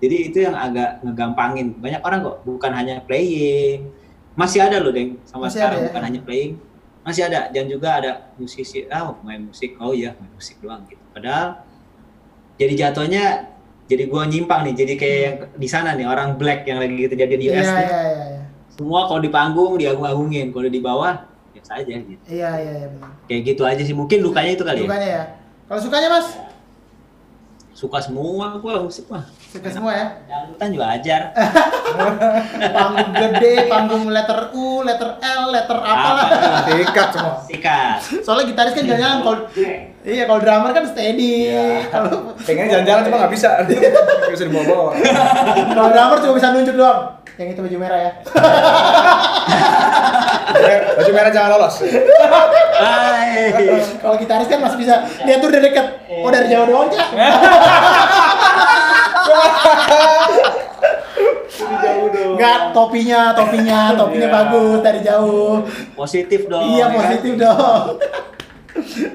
Jadi 0.00 0.16
itu 0.32 0.38
yang 0.40 0.56
agak 0.56 1.04
ngegampangin. 1.04 1.76
Banyak 1.76 2.00
orang 2.00 2.24
kok 2.24 2.36
bukan 2.40 2.72
hanya 2.72 3.04
playing, 3.04 3.92
masih 4.32 4.64
ada 4.64 4.80
loh 4.80 4.88
deng 4.88 5.20
sama 5.28 5.52
Masih 5.52 5.60
sekarang 5.60 5.76
ada 5.76 5.84
ya? 5.84 5.88
bukan 5.92 6.02
hanya 6.08 6.20
playing, 6.24 6.52
masih 7.04 7.22
ada 7.28 7.40
dan 7.52 7.64
juga 7.68 7.88
ada 7.92 8.10
musisi 8.40 8.88
ah 8.88 9.12
main 9.20 9.44
musik 9.44 9.76
oh 9.76 9.92
iya 9.92 10.16
main 10.16 10.32
musik 10.32 10.56
doang 10.64 10.80
gitu. 10.88 11.04
Padahal 11.12 11.60
jadi 12.56 12.72
jatuhnya 12.88 13.49
jadi 13.90 14.06
gua 14.06 14.30
nyimpang 14.30 14.70
nih, 14.70 14.74
jadi 14.78 14.92
kayak 14.94 15.18
yang 15.18 15.36
di 15.58 15.66
sana 15.66 15.98
nih 15.98 16.06
orang 16.06 16.38
black 16.38 16.62
yang 16.62 16.78
lagi 16.78 17.10
kejadian 17.10 17.40
di 17.42 17.46
US 17.50 17.66
iya 17.66 17.74
nih. 17.74 17.86
iya 17.90 18.02
iya. 18.06 18.42
Semua 18.70 19.10
kalau 19.10 19.18
di 19.18 19.30
panggung 19.34 19.74
diagung-agungin, 19.74 20.54
kalau 20.54 20.70
di 20.70 20.78
bawah 20.78 21.26
biasa 21.50 21.82
aja 21.82 21.94
gitu. 21.98 22.22
Iya 22.30 22.50
iya 22.62 22.72
iya 22.86 22.88
benar. 22.88 23.10
Kayak 23.26 23.40
gitu 23.50 23.62
aja 23.66 23.82
sih. 23.82 23.92
Mungkin 23.92 24.22
dukanya 24.22 24.54
itu 24.54 24.62
kali 24.62 24.80
ya. 24.80 24.86
Sukanya 24.86 25.08
ya. 25.10 25.24
Kalau 25.66 25.80
sukanya 25.82 26.08
mas, 26.08 26.26
Suka 27.80 27.96
semua 27.96 28.60
gua 28.60 28.84
musik 28.84 29.08
mah. 29.08 29.24
suka 29.48 29.72
semua 29.72 29.96
ya. 29.96 30.12
Dangdutan 30.28 30.68
juga 30.68 30.86
ajar. 31.00 31.32
Panggung 32.76 33.08
gede, 33.16 33.72
panggung 33.72 34.04
letter 34.12 34.52
U, 34.52 34.84
letter 34.84 35.16
L, 35.16 35.42
letter 35.48 35.80
apalah. 35.80 36.28
Apa? 36.28 36.68
Sikat 36.68 37.08
semua. 37.08 37.40
Sikat. 37.40 38.20
Soalnya 38.20 38.52
gitaris 38.52 38.76
kan 38.76 38.84
jalan-jalan 38.84 39.18
kalau 39.24 39.38
iya 40.04 40.28
kalau 40.28 40.44
drummer 40.44 40.76
kan 40.76 40.84
steady. 40.92 41.56
Kalau 41.88 42.36
Pengen 42.44 42.68
jalan-jalan 42.68 43.00
cuma 43.08 43.16
nggak 43.24 43.32
bisa. 43.32 43.48
Nggak 44.20 44.32
bisa 44.36 44.44
dibawa-bawa. 44.44 44.92
kalau 45.72 45.88
drummer 45.88 46.16
cuma 46.20 46.34
bisa 46.36 46.52
nunjuk 46.52 46.76
doang. 46.76 47.16
Yang 47.40 47.48
itu 47.56 47.60
baju 47.64 47.76
merah 47.80 48.00
ya. 48.04 48.12
Baju 50.96 51.10
merah 51.10 51.30
jangan 51.30 51.50
lolos. 51.54 51.74
Hai. 52.74 53.52
Kalau 53.96 54.16
gitaris 54.16 54.46
kan 54.46 54.58
masih 54.58 54.78
bisa 54.78 54.94
lihat 55.22 55.38
tuh 55.38 55.48
dari 55.48 55.62
dekat. 55.64 55.86
Oh 56.20 56.28
dari 56.28 56.46
jauh 56.48 56.66
doang 56.66 56.88
cak. 56.88 57.08
Jauh 61.80 62.06
dong. 62.08 62.32
Enggak 62.36 62.58
topinya, 62.72 63.20
topinya, 63.32 63.80
topinya 63.94 64.28
Iya. 64.28 64.34
bagus 64.34 64.78
dari 64.80 65.00
jauh. 65.00 65.64
Positif 65.94 66.40
dong. 66.46 66.62
iya 66.66 66.88
ya 66.88 66.94
positif 66.94 67.32
dong. 67.36 67.84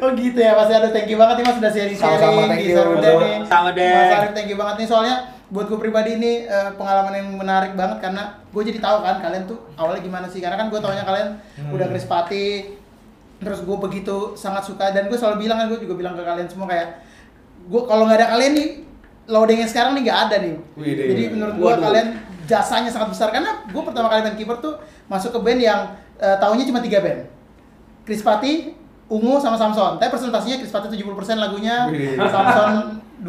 oh 0.03 0.09
gitu 0.13 0.35
ya 0.37 0.51
Mas 0.53 0.67
Arif, 0.67 0.91
thank 0.91 1.07
you 1.07 1.15
banget 1.17 1.41
nih 1.41 1.45
Mas 1.47 1.55
sudah 1.57 1.71
sharing 1.71 1.95
Sama-sama, 1.97 2.19
sharing 2.27 2.49
thank 2.51 2.59
di 2.61 2.67
you. 2.69 3.47
Sama 3.47 3.69
deh. 3.71 3.87
Mas 3.89 4.11
Arif 4.13 4.31
thank 4.35 4.49
you 4.51 4.57
banget 4.59 4.75
nih 4.83 4.87
soalnya 4.87 5.15
buat 5.47 5.65
gue 5.65 5.77
pribadi 5.77 6.15
ini 6.15 6.43
eh, 6.43 6.71
pengalaman 6.73 7.13
yang 7.13 7.27
menarik 7.31 7.73
banget 7.73 8.01
karena 8.01 8.23
gue 8.43 8.61
jadi 8.63 8.79
tahu 8.79 8.97
kan 8.99 9.19
kalian 9.19 9.45
tuh 9.45 9.61
awalnya 9.75 10.01
gimana 10.01 10.25
sih 10.25 10.39
karena 10.39 10.55
kan 10.55 10.67
gue 10.67 10.79
taunya 10.79 11.01
kalian 11.01 11.37
Hmm. 11.55 11.69
udah 11.71 11.87
Chris 11.87 12.03
Pati 12.03 12.73
terus 13.37 13.61
gue 13.61 13.77
begitu 13.77 14.33
sangat 14.33 14.63
suka 14.63 14.89
dan 14.89 15.05
gue 15.05 15.13
selalu 15.13 15.43
bilang 15.43 15.57
kan 15.59 15.67
gue 15.67 15.79
juga 15.79 15.93
bilang 15.93 16.13
ke 16.13 16.23
kalian 16.23 16.47
semua 16.47 16.65
kayak 16.65 17.03
gue 17.63 17.81
kalau 17.83 18.03
nggak 18.05 18.17
ada 18.17 18.27
kalian 18.31 18.53
nih 18.53 18.67
loadingnya 19.25 19.67
sekarang 19.67 19.93
nih 19.93 20.03
nggak 20.03 20.19
ada 20.23 20.35
nih 20.39 20.55
Widih. 20.73 21.05
jadi 21.09 21.23
menurut 21.29 21.55
gue 21.55 21.71
kalian 21.79 22.07
jasanya 22.45 22.89
sangat 22.89 23.09
besar 23.09 23.29
karena 23.29 23.65
gue 23.65 23.81
pertama 23.81 24.07
kali 24.07 24.21
main 24.21 24.35
keyboard 24.35 24.61
tuh 24.61 24.75
masuk 25.05 25.29
ke 25.29 25.39
band 25.41 25.59
yang 25.59 25.81
eh, 26.15 26.37
tahunnya 26.37 26.65
cuma 26.65 26.79
tiga 26.79 26.99
band 26.99 27.25
Chris 28.01 28.21
Pati, 28.21 28.69
Ungu 29.05 29.37
sama 29.37 29.57
Samson. 29.57 29.97
Tapi 29.97 30.13
presentasinya 30.13 30.61
Chris 30.61 30.69
Pati 30.69 30.93
70% 30.93 31.09
lagunya, 31.35 31.89
Wih. 31.89 32.13
Samson 32.21 33.01
20% 33.17 33.25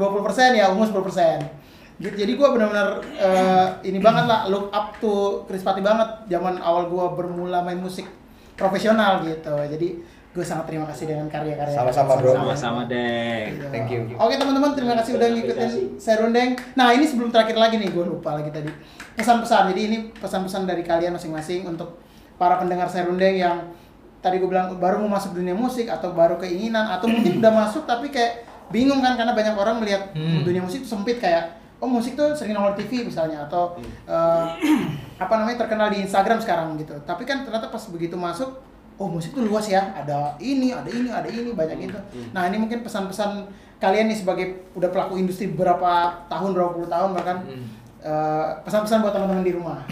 ya 0.52 0.68
Ungu 0.68 0.84
10%. 0.84 1.55
Gitu. 1.96 2.12
Jadi 2.12 2.32
gue 2.36 2.48
benar-benar 2.48 3.00
eh, 3.16 3.68
ini 3.88 3.98
banget 3.98 4.28
lah 4.28 4.40
look 4.46 4.68
up 4.68 5.00
to 5.00 5.44
Chris 5.48 5.64
Pati 5.64 5.80
banget 5.80 6.28
zaman 6.28 6.60
awal 6.60 6.92
gue 6.92 7.04
bermula 7.16 7.64
main 7.64 7.80
musik 7.80 8.04
profesional 8.52 9.24
gitu. 9.24 9.52
Jadi 9.64 9.88
gue 10.36 10.44
sangat 10.44 10.68
terima 10.68 10.84
kasih 10.84 11.08
dengan 11.08 11.24
karya-karya. 11.32 11.72
Sama-sama, 11.72 12.20
bro. 12.20 12.36
Sama-sama 12.36 12.80
deh. 12.84 13.48
Iya. 13.48 13.72
Thank 13.72 13.88
you. 13.88 14.12
Oke 14.20 14.36
teman-teman, 14.36 14.76
terima 14.76 14.92
kasih 15.00 15.16
udah 15.16 15.28
ngikutin 15.32 15.70
Serundeng. 15.96 16.50
Nah 16.76 16.92
ini 16.92 17.08
sebelum 17.08 17.32
terakhir 17.32 17.56
lagi 17.56 17.80
nih, 17.80 17.88
gue 17.88 18.04
lupa 18.04 18.36
lagi 18.36 18.52
tadi 18.52 18.68
pesan-pesan. 19.16 19.72
Jadi 19.72 19.80
ini 19.88 19.98
pesan-pesan 20.12 20.68
dari 20.68 20.84
kalian 20.84 21.16
masing-masing 21.16 21.64
untuk 21.64 21.96
para 22.36 22.60
pendengar 22.60 22.92
Serundeng 22.92 23.32
yang 23.32 23.72
tadi 24.20 24.36
gue 24.36 24.48
bilang 24.52 24.76
baru 24.76 25.00
mau 25.00 25.16
masuk 25.16 25.32
dunia 25.32 25.56
musik 25.56 25.88
atau 25.88 26.12
baru 26.12 26.36
keinginan 26.36 26.84
atau 26.92 27.08
mungkin 27.08 27.40
udah 27.40 27.52
masuk 27.64 27.88
tapi 27.88 28.12
kayak 28.12 28.44
bingung 28.68 29.00
kan 29.00 29.16
karena 29.16 29.32
banyak 29.32 29.54
orang 29.56 29.80
melihat 29.80 30.10
Hmm. 30.12 30.42
dunia 30.42 30.60
musik 30.60 30.82
itu 30.84 30.88
sempit 30.90 31.16
kayak 31.16 31.48
oh 31.76 31.88
musik 31.88 32.16
tuh 32.16 32.32
sering 32.32 32.56
nongol 32.56 32.72
TV 32.74 33.04
misalnya 33.04 33.44
atau 33.44 33.76
eh, 34.06 34.44
apa 35.24 35.34
namanya 35.36 35.64
terkenal 35.64 35.88
di 35.92 36.04
Instagram 36.04 36.40
sekarang 36.40 36.76
gitu. 36.80 36.96
Tapi 37.04 37.22
kan 37.24 37.44
ternyata 37.44 37.68
pas 37.68 37.84
begitu 37.88 38.16
masuk 38.16 38.50
oh 38.96 39.08
musik 39.12 39.36
tuh 39.36 39.44
luas 39.44 39.68
ya 39.68 39.92
ada 39.92 40.32
ini 40.40 40.72
ada 40.72 40.88
ini 40.88 41.12
ada 41.12 41.28
ini 41.28 41.52
banyak 41.52 41.84
itu 41.84 41.98
nah 42.32 42.48
ini 42.48 42.56
mungkin 42.56 42.80
pesan-pesan 42.80 43.44
kalian 43.76 44.08
nih 44.08 44.16
sebagai 44.16 44.72
udah 44.72 44.88
pelaku 44.88 45.20
industri 45.20 45.52
berapa 45.52 46.24
tahun 46.32 46.56
berapa 46.56 46.72
puluh 46.72 46.88
tahun 46.88 47.12
bahkan 47.12 47.44
Hmm. 47.44 47.68
eh, 48.00 48.48
pesan-pesan 48.64 49.04
buat 49.04 49.12
teman-teman 49.12 49.44
di 49.44 49.52
rumah 49.52 49.84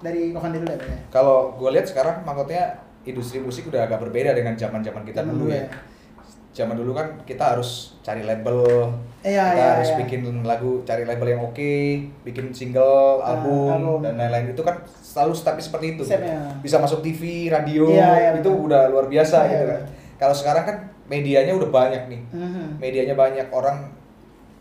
dari 0.00 0.32
Kokan 0.32 0.56
dulu 0.56 0.64
deh 0.72 0.78
ya 0.80 0.98
Kalau 1.12 1.52
gue 1.60 1.68
lihat 1.68 1.84
sekarang 1.84 2.24
maksudnya 2.24 2.80
industri 3.04 3.44
musik 3.44 3.68
udah 3.68 3.84
agak 3.84 4.00
berbeda 4.08 4.32
dengan 4.32 4.56
zaman-zaman 4.56 5.04
kita 5.04 5.20
dulu 5.20 5.44
dulu 5.44 5.52
ya. 5.52 5.68
Zaman 6.56 6.76
dulu 6.80 6.96
kan 6.96 7.06
kita 7.28 7.52
harus 7.56 8.00
cari 8.00 8.24
label, 8.24 8.88
Iya, 9.26 9.42
kita 9.50 9.58
iya, 9.58 9.70
harus 9.74 9.90
iya. 9.90 9.98
bikin 10.06 10.20
lagu, 10.46 10.86
cari 10.86 11.02
label 11.02 11.28
yang 11.28 11.42
oke, 11.42 11.74
bikin 12.22 12.46
single, 12.54 13.18
Ah, 13.18 13.34
album, 13.34 13.74
album. 13.74 13.98
dan 14.06 14.14
lain-lain 14.14 14.54
itu 14.54 14.62
kan 14.62 14.78
selalu 15.02 15.34
tapi 15.34 15.58
seperti 15.58 15.86
itu. 15.98 16.02
Stepnya. 16.06 16.38
Bisa 16.62 16.78
masuk 16.78 17.02
TV, 17.02 17.50
radio, 17.50 17.90
Iya, 17.90 18.06
iya, 18.14 18.30
itu 18.38 18.46
betul. 18.46 18.70
udah 18.70 18.86
luar 18.86 19.10
biasa 19.10 19.42
Iya, 19.42 19.50
gitu 19.50 19.64
iya. 19.64 19.70
kan. 19.74 19.80
Kalau 20.16 20.34
sekarang 20.38 20.64
kan 20.64 20.76
medianya 21.06 21.52
udah 21.52 21.66
banyak 21.66 22.02
nih, 22.06 22.20
Mhm. 22.30 22.78
medianya 22.78 23.14
banyak 23.14 23.50
orang 23.50 23.90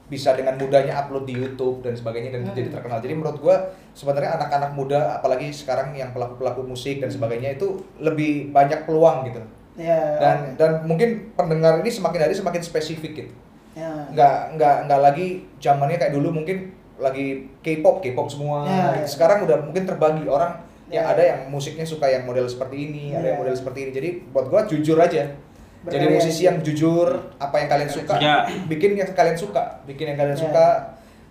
bisa 0.05 0.33
dengan 0.33 0.53
mudahnya 0.55 0.93
upload 0.95 1.25
di 1.25 1.33
YouTube 1.33 1.81
dan 1.81 1.93
sebagainya 1.93 2.29
dan 2.31 2.45
Hmm. 2.45 2.53
jadi 2.53 2.69
terkenal. 2.71 3.01
Jadi 3.01 3.13
menurut 3.13 3.37
gua 3.39 3.57
sebenarnya 3.91 4.33
anak-anak 4.35 4.73
muda 4.73 5.13
apalagi 5.13 5.49
sekarang 5.49 5.93
yang 5.93 6.09
pelaku-pelaku 6.09 6.61
musik 6.61 7.01
dan 7.01 7.09
sebagainya 7.09 7.53
itu 7.53 7.73
lebih 7.97 8.49
banyak 8.49 8.85
peluang 8.85 9.25
gitu. 9.25 9.41
Iya, 9.75 10.17
Dan 10.17 10.37
oke. 10.37 10.49
dan 10.55 10.71
mungkin 10.85 11.09
pendengar 11.33 11.81
ini 11.81 11.89
semakin 11.89 12.21
hari 12.21 12.33
semakin 12.33 12.61
spesifik 12.61 13.11
gitu. 13.15 13.33
Ya. 13.75 13.91
Nggak 14.09 14.35
nggak 14.55 14.75
nggak 14.85 15.01
lagi 15.01 15.27
zamannya 15.57 15.97
kayak 15.97 16.13
dulu 16.13 16.31
mungkin 16.33 16.57
lagi 16.95 17.43
K-pop, 17.59 17.99
K-pop 17.99 18.27
semua. 18.27 18.63
Ya, 18.63 18.95
ya. 18.95 19.05
Sekarang 19.05 19.43
udah 19.43 19.59
mungkin 19.61 19.83
terbagi 19.83 20.25
orang 20.25 20.55
ya 20.85 21.01
Ya. 21.01 21.11
ada 21.11 21.19
yang 21.19 21.39
musiknya 21.47 21.83
suka 21.83 22.05
yang 22.05 22.23
model 22.23 22.45
seperti 22.45 22.77
ini 22.83 23.03
ada 23.11 23.25
yang 23.25 23.35
Ya. 23.35 23.41
model 23.41 23.53
seperti 23.53 23.79
ini 23.81 23.91
jadi 23.91 24.09
buat 24.29 24.47
gua 24.47 24.63
jujur 24.63 24.95
aja 24.95 25.17
jadi 25.17 25.33
Berkarya 25.81 26.13
musisi 26.13 26.41
aja. 26.41 26.47
yang 26.47 26.57
jujur 26.61 27.07
apa 27.35 27.55
yang 27.57 27.67
kalian 27.67 27.89
suka 27.89 28.13
Ya. 28.15 28.45
bikin 28.63 28.93
yang 28.93 29.09
kalian 29.11 29.33
suka 29.35 29.81
bikin 29.83 30.07
yang 30.07 30.19
kalian 30.19 30.33
Ya. 30.33 30.43
suka 30.45 30.65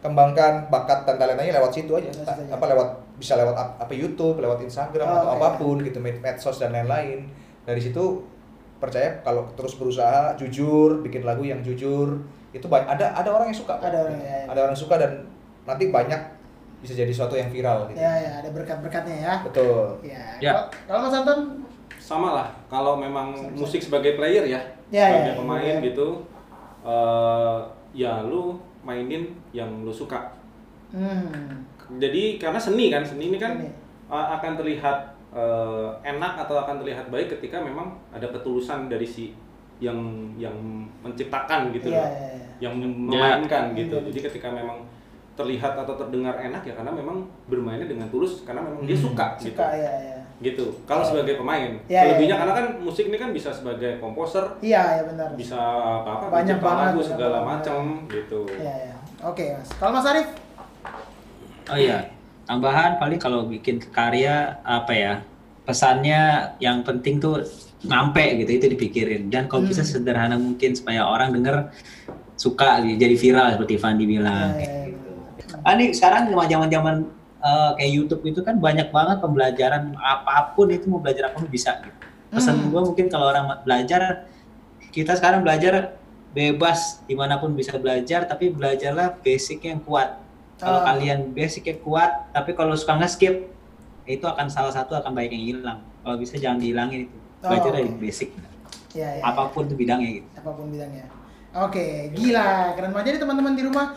kembangkan 0.01 0.69
bakat 0.69 1.07
dan 1.07 1.17
talentanya 1.17 1.55
lewat 1.55 1.71
situ 1.73 1.93
aja 1.93 2.11
aja. 2.11 2.35
apa 2.51 2.65
lewat 2.67 2.89
bisa 3.15 3.35
lewat 3.35 3.55
ap- 3.55 3.77
apa 3.79 3.93
YouTube 3.93 4.37
lewat 4.37 4.59
Instagram 4.61 5.07
Oh, 5.07 5.17
atau 5.17 5.29
oke. 5.31 5.37
apa 5.39 5.49
pun 5.57 5.77
gitu 5.81 5.99
med- 5.99 6.19
medsos 6.19 6.59
dan 6.59 6.71
lain-lain 6.71 7.25
dari 7.63 7.79
situ 7.79 8.21
percaya 8.77 9.21
kalau 9.21 9.47
terus 9.53 9.75
berusaha 9.75 10.35
jujur 10.35 11.01
bikin 11.01 11.23
lagu 11.23 11.43
yang 11.43 11.61
jujur 11.61 12.21
itu 12.51 12.67
ba- 12.67 12.85
ada 12.85 13.11
ada 13.11 13.29
orang 13.29 13.49
yang 13.49 13.57
suka. 13.57 13.75
Ada 13.77 13.99
orang, 14.01 14.15
ya, 14.17 14.27
ya. 14.27 14.47
ada 14.47 14.59
orang 14.61 14.73
yang 14.73 14.83
suka 14.83 14.95
dan 14.97 15.13
nanti 15.65 15.89
banyak 15.89 16.21
bisa 16.79 16.93
jadi 16.93 17.09
sesuatu 17.09 17.35
yang 17.35 17.49
viral 17.49 17.89
gitu 17.89 17.97
Ya 17.97 18.13
ya 18.15 18.31
ada 18.39 18.49
berkat-berkatnya 18.51 19.17
ya. 19.19 19.35
betul 19.43 19.97
Ya. 20.01 20.21
Ya. 20.39 20.53
Kalau- 20.53 20.69
Kalau 20.85 20.99
Mas 21.03 21.17
Anton 21.17 21.41
sama 21.97 22.29
lah 22.33 22.49
kalau 22.67 22.95
memang 22.95 23.33
musik 23.53 23.81
sebagai 23.81 24.15
player 24.15 24.45
ya, 24.45 24.61
Ya, 24.89 25.09
sebagai 25.09 25.33
ya, 25.33 25.35
pemain 25.35 25.75
ya. 25.75 25.81
gitu 25.83 26.09
eh, 26.83 27.59
ya 27.95 28.21
lu 28.23 28.55
mainin 28.83 29.25
yang 29.51 29.81
lu 29.81 29.89
suka 29.89 30.29
hmm. 30.91 31.65
jadi 31.97 32.37
karena 32.37 32.61
seni 32.61 32.87
kan 32.89 33.01
seni 33.01 33.33
ini 33.33 33.39
kan 33.39 33.57
Seni. 33.57 33.73
uh, 34.07 34.37
akan 34.37 34.53
terlihat 34.55 35.14
uh, 35.35 35.91
enak 36.01 36.33
atau 36.39 36.57
akan 36.57 36.81
terlihat 36.81 37.07
baik 37.09 37.29
ketika 37.29 37.59
memang 37.59 37.93
ada 38.09 38.25
ketulusan 38.25 38.87
dari 38.87 39.05
si 39.05 39.35
yang 39.79 39.99
yang 40.35 40.55
menciptakan 41.03 41.69
gitu 41.71 41.91
Iya, 41.91 41.99
loh 41.99 42.07
iya, 42.07 42.29
iya. 42.31 42.47
yang 42.63 42.75
memainkan 42.79 43.75
Ya. 43.75 43.83
gitu 43.83 43.97
Iya. 43.99 44.07
jadi 44.09 44.19
ketika 44.31 44.49
memang 44.49 44.87
terlihat 45.35 45.75
atau 45.75 45.99
terdengar 45.99 46.39
enak 46.39 46.63
ya 46.63 46.73
karena 46.73 46.89
memang 46.89 47.27
bermainnya 47.45 47.85
dengan 47.85 48.07
tulus 48.07 48.47
karena 48.47 48.63
memang 48.63 48.87
dia 48.87 48.95
Hmm. 48.95 49.05
suka 49.05 49.27
gitu 49.37 49.51
Suka 49.51 49.67
ya 49.75 49.91
ya. 49.91 50.19
gitu 50.41 50.67
kalau 50.87 51.03
Oh. 51.03 51.09
sebagai 51.11 51.35
pemain 51.37 51.75
Iya, 51.85 52.01
selebihnya 52.07 52.27
iya. 52.31 52.41
karena 52.41 52.55
kan 52.55 52.67
musik 52.79 53.05
ini 53.05 53.19
kan 53.19 53.31
bisa 53.31 53.51
sebagai 53.51 53.99
komposer 53.99 54.47
Iya 54.63 54.83
ya 54.95 55.03
benar. 55.05 55.29
bisa 55.35 55.59
apa 55.59 56.11
apa 56.17 56.27
Banyak 56.33 56.59
banget, 56.59 56.87
lagu 56.89 57.03
segala 57.03 57.39
macam 57.43 57.81
gitu 58.07 58.47
Iya 58.55 58.75
ya. 58.89 58.95
Oke 59.25 59.45
Mas. 59.51 59.69
Kalau 59.75 59.91
Mas 59.91 60.07
Arif? 60.07 60.29
Oh 61.65 61.75
iya, 61.75 61.97
tambahan 62.45 63.01
paling 63.01 63.17
kalau 63.17 63.49
bikin 63.49 63.81
karya 63.81 64.61
apa 64.61 64.93
ya 64.93 65.15
pesannya 65.65 66.53
yang 66.61 66.85
penting 66.85 67.17
tuh 67.17 67.41
nyampe 67.85 68.21
gitu 68.41 68.51
itu 68.61 68.67
dipikirin 68.77 69.29
dan 69.33 69.49
kalau 69.49 69.65
bisa 69.65 69.81
Hmm. 69.81 69.93
sederhana 70.01 70.37
mungkin 70.37 70.73
supaya 70.77 71.05
orang 71.05 71.33
denger 71.33 71.73
suka 72.35 72.81
gitu, 72.85 72.97
jadi 72.99 73.15
viral 73.17 73.47
seperti 73.57 73.75
Fandi 73.79 74.05
bilang. 74.05 74.57
Iya, 74.57 74.91
iya, 74.91 74.93
iya. 74.93 75.63
Ah, 75.65 75.73
ini 75.79 75.95
sekarang 75.95 76.33
zaman 76.33 76.69
zaman 76.69 76.97
eh, 77.45 77.71
kayak 77.77 77.93
YouTube 77.93 78.25
itu 78.25 78.41
kan 78.41 78.57
banyak 78.57 78.89
banget 78.89 79.21
pembelajaran 79.21 79.93
apa 80.01 80.57
pun 80.57 80.73
itu 80.73 80.89
mau 80.89 80.97
belajar 80.97 81.29
apa 81.29 81.45
pun 81.45 81.49
bisa. 81.49 81.77
Gitu. 81.85 81.93
Pesan 82.33 82.57
Hmm. 82.57 82.73
gua 82.73 82.81
mungkin 82.89 83.07
kalau 83.13 83.29
orang 83.29 83.61
belajar 83.69 84.33
kita 84.89 85.13
sekarang 85.13 85.45
belajar 85.45 85.93
bebas 86.33 87.05
di 87.05 87.13
mana 87.13 87.37
pun 87.37 87.53
bisa 87.53 87.77
belajar 87.77 88.25
tapi 88.25 88.49
belajarlah 88.49 89.21
basic 89.21 89.61
yang 89.69 89.79
kuat. 89.85 90.24
Kalau 90.59 90.81
kalian 90.87 91.35
basicnya 91.35 91.75
kuat 91.83 92.31
tapi 92.31 92.55
kalau 92.55 92.79
suka 92.79 92.95
nge-skip 92.99 93.51
itu 94.05 94.25
akan 94.25 94.47
salah 94.53 94.73
satu 94.73 94.95
akan 94.95 95.13
banyak 95.17 95.33
yang 95.35 95.45
hilang. 95.57 95.79
Kalau 96.05 96.17
bisa 96.21 96.37
jangan 96.37 96.61
dihilangin 96.61 97.09
itu. 97.09 97.17
Oh, 97.45 97.53
Belajar 97.53 97.71
dari 97.77 97.91
basic. 97.97 98.31
Iya, 98.95 99.21
iya. 99.21 99.23
Apa 99.27 99.51
pun 99.51 99.67
itu 99.67 99.75
bidangnya 99.75 100.23
gitu. 100.23 100.29
apa 100.39 100.51
pun 100.55 100.67
bidangnya. 100.71 101.05
Oke, 101.55 102.11
gila, 102.15 102.75
keren 102.75 102.91
banget. 102.91 103.15
Jadi 103.15 103.19
teman-teman 103.23 103.55
di 103.55 103.63
rumah, 103.63 103.95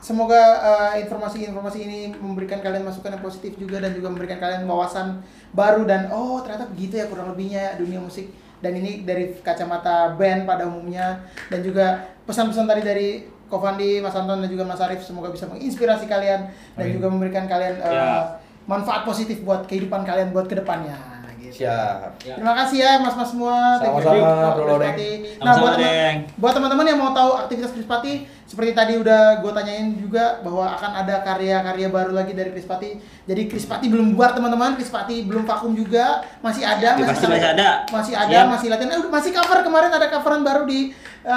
semoga 0.00 0.40
eh, 0.60 1.04
informasi-informasi 1.04 1.78
ini 1.80 1.98
memberikan 2.12 2.60
kalian 2.60 2.84
masukan 2.84 3.16
yang 3.16 3.24
positif 3.24 3.56
juga 3.56 3.80
dan 3.80 3.96
juga 3.96 4.12
memberikan 4.12 4.36
kalian 4.36 4.68
wawasan 4.68 5.24
baru 5.56 5.88
dan 5.88 6.12
oh 6.12 6.40
ternyata 6.44 6.68
begitu 6.68 7.00
ya 7.00 7.08
kurang 7.08 7.32
lebihnya 7.32 7.76
dunia 7.80 8.00
musik. 8.00 8.32
Dan 8.60 8.76
ini 8.76 9.08
dari 9.08 9.40
kacamata 9.40 10.12
band 10.20 10.44
pada 10.44 10.68
umumnya 10.68 11.24
dan 11.48 11.64
juga 11.64 12.12
pesan-pesan 12.28 12.68
tadi 12.68 12.82
dari 12.84 13.08
Kofandi, 13.50 13.98
Mas 13.98 14.14
Anton 14.14 14.38
dan 14.38 14.48
juga 14.48 14.62
Mas 14.62 14.78
Arif 14.78 15.02
semoga 15.02 15.28
bisa 15.28 15.44
menginspirasi 15.44 16.06
kalian 16.06 16.48
dan 16.72 16.84
Amin. 16.86 16.94
juga 16.94 17.06
memberikan 17.10 17.44
kalian 17.44 17.74
eh, 17.76 17.90
Ya. 17.90 18.38
manfaat 18.64 19.02
positif 19.02 19.42
buat 19.42 19.66
kehidupan 19.66 20.06
kalian 20.06 20.30
buat 20.30 20.46
ke 20.46 20.54
depannya. 20.54 20.96
Gitu. 21.40 21.66
siap 21.66 22.14
Ya. 22.22 22.38
Terima 22.38 22.54
kasih 22.54 22.78
ya 22.78 22.92
mas-mas 23.02 23.34
semua. 23.34 23.80
Thank 23.82 23.90
you, 23.90 24.02
Sama-sama. 24.06 25.66
Nah, 25.74 26.12
buat 26.38 26.52
teman-teman 26.54 26.86
yang 26.86 26.98
mau 27.00 27.10
tahu 27.10 27.30
aktivitas 27.36 27.72
Krispati, 27.74 28.12
seperti 28.50 28.74
tadi 28.74 28.98
udah 28.98 29.38
gue 29.38 29.52
tanyain 29.54 29.94
juga 29.94 30.42
bahwa 30.42 30.74
akan 30.74 31.06
ada 31.06 31.22
karya-karya 31.22 31.86
baru 31.86 32.10
lagi 32.10 32.34
dari 32.34 32.50
Krispati. 32.50 32.98
Jadi 33.22 33.46
Krispati 33.46 33.86
belum 33.86 34.18
buat 34.18 34.34
teman-teman, 34.34 34.74
Krispati 34.74 35.22
belum 35.22 35.46
vakum 35.46 35.70
juga, 35.70 36.18
masih 36.42 36.66
ada, 36.66 36.98
Ya, 36.98 37.06
pasti 37.06 37.30
masih 37.30 37.38
masih 37.38 37.46
ada. 37.54 37.68
masih 37.94 38.14
ada, 38.18 38.34
Siap. 38.34 38.50
masih 38.50 38.66
latihan. 38.74 38.90
Eh, 38.90 39.06
masih 39.06 39.30
cover 39.30 39.58
kemarin 39.62 39.94
ada 39.94 40.10
coveran 40.10 40.42
baru 40.42 40.66
di 40.66 40.90
di 40.90 41.28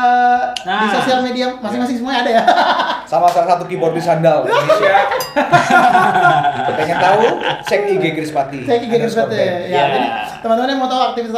Nah. 0.63 0.89
sosial 0.95 1.19
media 1.21 1.53
masing-masing 1.59 1.99
semuanya 1.99 2.19
ada 2.23 2.31
ya. 2.39 2.43
sama 3.11 3.27
salah 3.29 3.51
satu 3.51 3.67
keyboard 3.67 3.91
di 3.91 3.99
sandal 3.99 4.41
Indonesia 4.47 4.95
pengen 6.71 6.97
tahu 6.97 7.23
cek 7.67 7.81
IG 7.91 8.03
Krispati 8.15 8.57
Cek 8.63 8.79
IG 8.87 8.93
Krispati. 8.95 9.35
Ya. 9.35 9.67
Ya. 9.67 9.83
jadi 9.91 10.07
teman-teman 10.39 10.69
yang 10.71 10.79
mau 10.79 10.87
tahu 10.87 11.01
aktivitas 11.11 11.35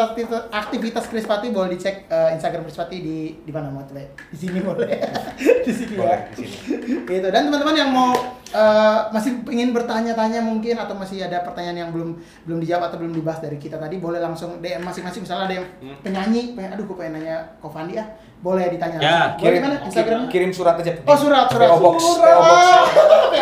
aktivitas, 0.53 1.03
Krispati 1.09 1.49
boleh 1.49 1.73
dicek 1.73 2.05
eh, 2.05 2.37
Instagram 2.37 2.69
Krispati 2.69 2.97
di 3.01 3.17
di 3.41 3.51
mana 3.51 3.73
mau 3.73 3.81
Di 3.89 4.37
sini 4.37 4.61
boleh. 4.61 4.93
di 5.65 5.73
sini 5.73 5.95
ya. 5.97 6.15
gitu. 7.09 7.27
Dan 7.27 7.41
teman-teman 7.45 7.75
yang 7.75 7.89
mau 7.89 8.13
eh, 8.47 8.99
masih 9.09 9.43
ingin 9.47 9.69
bertanya-tanya 9.71 10.39
mungkin 10.39 10.75
atau 10.75 10.93
masih 10.93 11.21
ada 11.21 11.41
pertanyaan 11.41 11.77
yang 11.77 11.89
belum 11.89 12.15
belum 12.43 12.59
dijawab 12.59 12.87
atau 12.87 12.97
belum 12.97 13.11
dibahas 13.11 13.39
dari 13.39 13.57
kita 13.57 13.75
tadi 13.75 13.97
boleh 13.97 14.17
langsung 14.17 14.57
DM 14.59 14.79
masing-masing. 14.79 15.21
Misalnya 15.21 15.45
ada 15.45 15.55
yang 15.55 15.67
Hmm. 15.75 15.97
penyanyi 15.99 16.53
pengen 16.53 16.73
aduh 16.73 16.85
gue 16.85 16.95
pengen 16.95 17.13
nanya 17.17 17.57
Kofandi 17.57 17.95
ah. 17.95 18.07
Boleh 18.37 18.69
ditanya 18.69 18.95
Ya, 18.95 19.01
langsung. 19.01 19.41
boleh 19.41 19.41
kirim 19.41 19.59
mana 19.59 19.75
Instagram? 19.81 20.19
kirim 20.29 20.51
surat 20.51 20.75
aja. 20.77 20.91
Oh 21.01 21.17
surat 21.17 21.49
surat. 21.49 21.67
PO 21.67 21.77
Box 21.81 21.97
surat 21.97 22.29
PO 22.29 22.41
Box. 22.43 22.63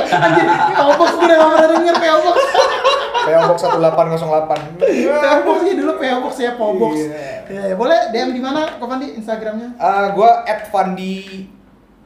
Anjir 0.09 0.45
PO 0.47 0.91
Box 0.95 1.09
gue 1.13 1.25
udah 1.25 1.37
pernah 1.43 1.67
denger 1.69 1.95
PO 1.99 2.17
Box. 2.23 2.37
PO 3.23 3.39
Box 3.45 3.59
1808 3.63 4.79
PO 4.79 5.39
Box 5.43 5.59
ya 5.61 5.73
dulu 5.73 5.91
PO 5.95 6.17
Box 6.21 6.33
ya 6.37 6.51
PO 6.55 6.71
Box. 6.77 6.93
Iya. 6.97 7.61
Ya, 7.65 7.75
boleh 7.75 7.99
DM 8.09 8.31
di 8.31 8.39
mana 8.39 8.79
Kofandi 8.79 9.13
Instagramnya? 9.13 9.75
Ah, 9.77 10.11
gua 10.11 10.43
at 10.43 10.67
Fandi 10.67 11.47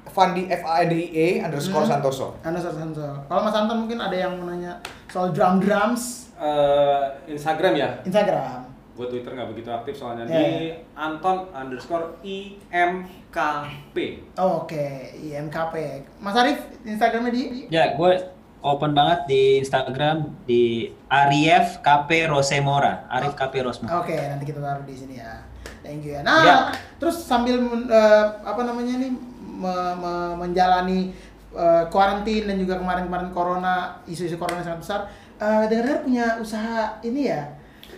Fandi 0.08 0.46
F 0.46 0.62
A 0.62 0.82
N 0.82 0.88
D 0.88 0.96
I 0.96 1.06
E 1.10 1.28
underscore 1.40 1.84
Hmm. 1.84 1.92
Santoso 1.94 2.28
Anda 2.42 2.60
Santo 2.60 3.04
kalau 3.26 3.42
Mas 3.42 3.54
Anton 3.54 3.78
mungkin 3.80 3.98
ada 3.98 4.14
yang 4.14 4.36
mau 4.36 4.48
nanya 4.48 4.80
soal 5.08 5.30
drum 5.30 5.58
drums 5.58 6.26
Eh, 6.38 7.02
Instagram 7.28 7.74
ya 7.74 7.90
Instagram 8.04 8.62
gue 8.94 9.06
Twitter 9.08 9.30
nggak 9.30 9.50
begitu 9.50 9.70
aktif 9.70 9.94
soalnya 9.96 10.26
Ya, 10.26 10.38
di 10.38 10.46
Anton 10.94 11.50
underscore 11.52 12.18
IMKP 12.22 13.98
Oh, 14.36 14.64
Oke, 14.64 14.86
IMKP. 15.16 15.76
Mas 16.18 16.34
Arif, 16.34 16.58
Instagramnya 16.84 17.30
di? 17.30 17.66
Ya, 17.68 17.94
gue 17.94 18.12
open 18.60 18.92
banget 18.92 19.20
di 19.26 19.42
Instagram 19.60 20.18
di 20.44 20.90
Arief 21.08 21.78
KP 21.80 22.26
Rosemora. 22.28 23.06
Arif 23.08 23.34
KP 23.34 23.62
Rosmora. 23.62 24.02
Oke, 24.02 24.14
nanti 24.14 24.46
kita 24.46 24.60
taruh 24.60 24.84
di 24.84 24.94
sini 24.94 25.18
ya. 25.18 25.42
Thank 25.80 26.04
you 26.04 26.14
ya. 26.14 26.22
Nah, 26.22 26.42
Ya. 26.42 26.58
terus 26.98 27.18
sambil 27.20 27.58
eh, 27.86 28.26
apa 28.40 28.62
namanya 28.62 28.98
nih 29.00 29.14
me- 29.58 29.96
me- 29.96 30.36
menjalani 30.38 31.10
eh, 31.50 31.84
kuarantin 31.88 32.46
dan 32.46 32.56
juga 32.56 32.78
kemarin-kemarin 32.78 33.30
corona, 33.32 33.76
isu-isu 34.06 34.38
corona 34.38 34.62
sangat 34.62 34.80
besar. 34.80 35.00
eh, 35.38 35.64
dengar-dengar 35.66 36.02
punya 36.02 36.26
usaha 36.38 36.78
ini 37.00 37.28
ya, 37.28 37.46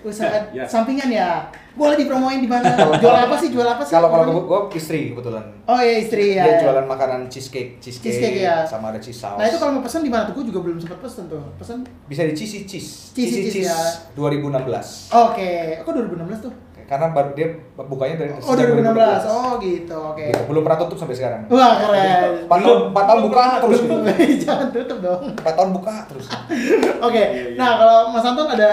usaha 0.02 0.27
Ya, 0.49 0.64
ya. 0.64 0.65
sampingan 0.65 1.07
ya. 1.07 1.30
Boleh 1.72 1.95
dipromoin 1.95 2.38
di 2.38 2.48
mana? 2.48 2.76
Jual 2.99 3.15
apa 3.15 3.36
sih? 3.36 3.48
Jual 3.49 3.64
apa 3.64 3.80
sih? 3.80 3.91
kalau 3.91 4.07
kalau 4.07 4.44
gua 4.44 4.68
istri 4.69 5.11
kebetulan 5.11 5.44
Oh 5.64 5.80
iya 5.80 5.95
istri 5.98 6.36
ya. 6.36 6.44
dia 6.44 6.53
ya. 6.53 6.60
jualan 6.61 6.84
makanan 6.84 7.22
cheesecake 7.27 7.80
cheesecake, 7.80 8.11
Cheesecake, 8.11 8.44
ya. 8.44 8.65
sama 8.65 8.91
ada 8.91 8.99
cheese 8.99 9.15
sauce 9.15 9.40
Nah 9.40 9.48
itu 9.48 9.56
kalau 9.56 9.72
mau 9.72 9.84
pesen 9.86 10.03
di 10.03 10.11
mana 10.11 10.27
tuh? 10.27 10.36
Gue 10.36 10.52
juga 10.52 10.60
belum 10.61 10.76
sempat 10.76 10.99
pesen 10.99 11.31
tuh. 11.31 11.40
Pesen? 11.56 11.88
bisa 12.06 12.22
di 12.22 12.34
cheesy 12.34 12.65
cheese 12.65 13.14
Cheesy 13.14 13.48
Cheese, 13.48 13.64
ya. 13.65 13.80
2016 14.14 15.15
Oke, 15.15 15.52
kok 15.80 15.91
2016 15.94 16.44
tuh? 16.44 16.53
Karena 16.90 17.14
baru 17.14 17.30
dia 17.32 17.48
bukanya 17.78 18.16
dari 18.18 18.34
Oh 18.34 18.57
2016. 18.57 19.30
Oh 19.30 19.52
gitu. 19.61 19.94
Oke. 20.10 20.26
Gitu. 20.26 20.41
belum 20.44 20.61
pernah 20.66 20.80
tutup 20.82 20.98
sampai 20.98 21.14
sekarang 21.14 21.41
Wah 21.45 21.74
keren. 21.78 22.49
empat 22.49 22.60
tahun 22.60 22.80
empat 22.90 23.03
tahun 23.06 23.22
buka 23.24 23.44
terus 23.61 23.78
gitu. 23.86 23.95
Jangan 24.41 24.68
tutup 24.74 24.98
dong. 24.99 25.22
empat 25.32 25.53
tahun 25.53 25.70
buka 25.72 25.95
terus 26.10 26.26
Oke. 27.07 27.22
Iya, 27.22 27.41
iya. 27.48 27.56
Nah 27.56 27.72
kalau 27.78 27.98
Mas 28.10 28.26
Anton 28.26 28.49
ada 28.49 28.72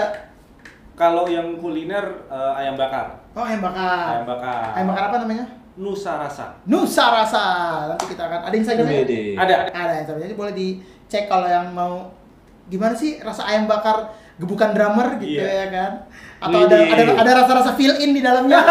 kalau 0.91 1.23
yang 1.25 1.47
kuliner 1.55 2.01
eh, 2.25 2.53
ayam 2.57 2.73
bakar 2.73 3.21
oh 3.31 3.45
ayam 3.45 3.61
bakar. 3.61 4.17
ayam 4.17 4.25
bakar 4.25 4.61
Ayam 4.73 4.87
bakar 4.89 5.03
apa 5.07 5.17
namanya? 5.21 5.45
Nusa 5.77 6.17
Rasa 6.17 6.57
Nusa 6.65 7.05
Rasa. 7.13 7.45
Nanti 7.87 8.09
kita 8.09 8.25
akan 8.25 8.49
ada 8.49 8.55
Instagramnya. 8.55 9.05
Ada 9.37 9.55
Ada 9.69 9.93
Instagramnya. 10.01 10.25
Jadi 10.25 10.35
boleh 10.35 10.53
dicek 10.53 11.29
kalau 11.29 11.45
yang 11.45 11.69
mau 11.69 12.09
gimana 12.65 12.91
sih 12.91 13.21
rasa 13.21 13.45
ayam 13.45 13.63
bakar 13.63 14.09
gebukan 14.35 14.73
drummer 14.73 15.15
gitu 15.17 15.37
Iya. 15.37 15.45
ya 15.45 15.67
kan? 15.69 15.91
Atau 16.37 16.69
ada 16.69 16.77
ada 16.85 17.03
ada 17.17 17.31
rasa-rasa 17.43 17.73
fill 17.73 17.97
in 17.97 18.13
di 18.13 18.21
dalamnya. 18.21 18.61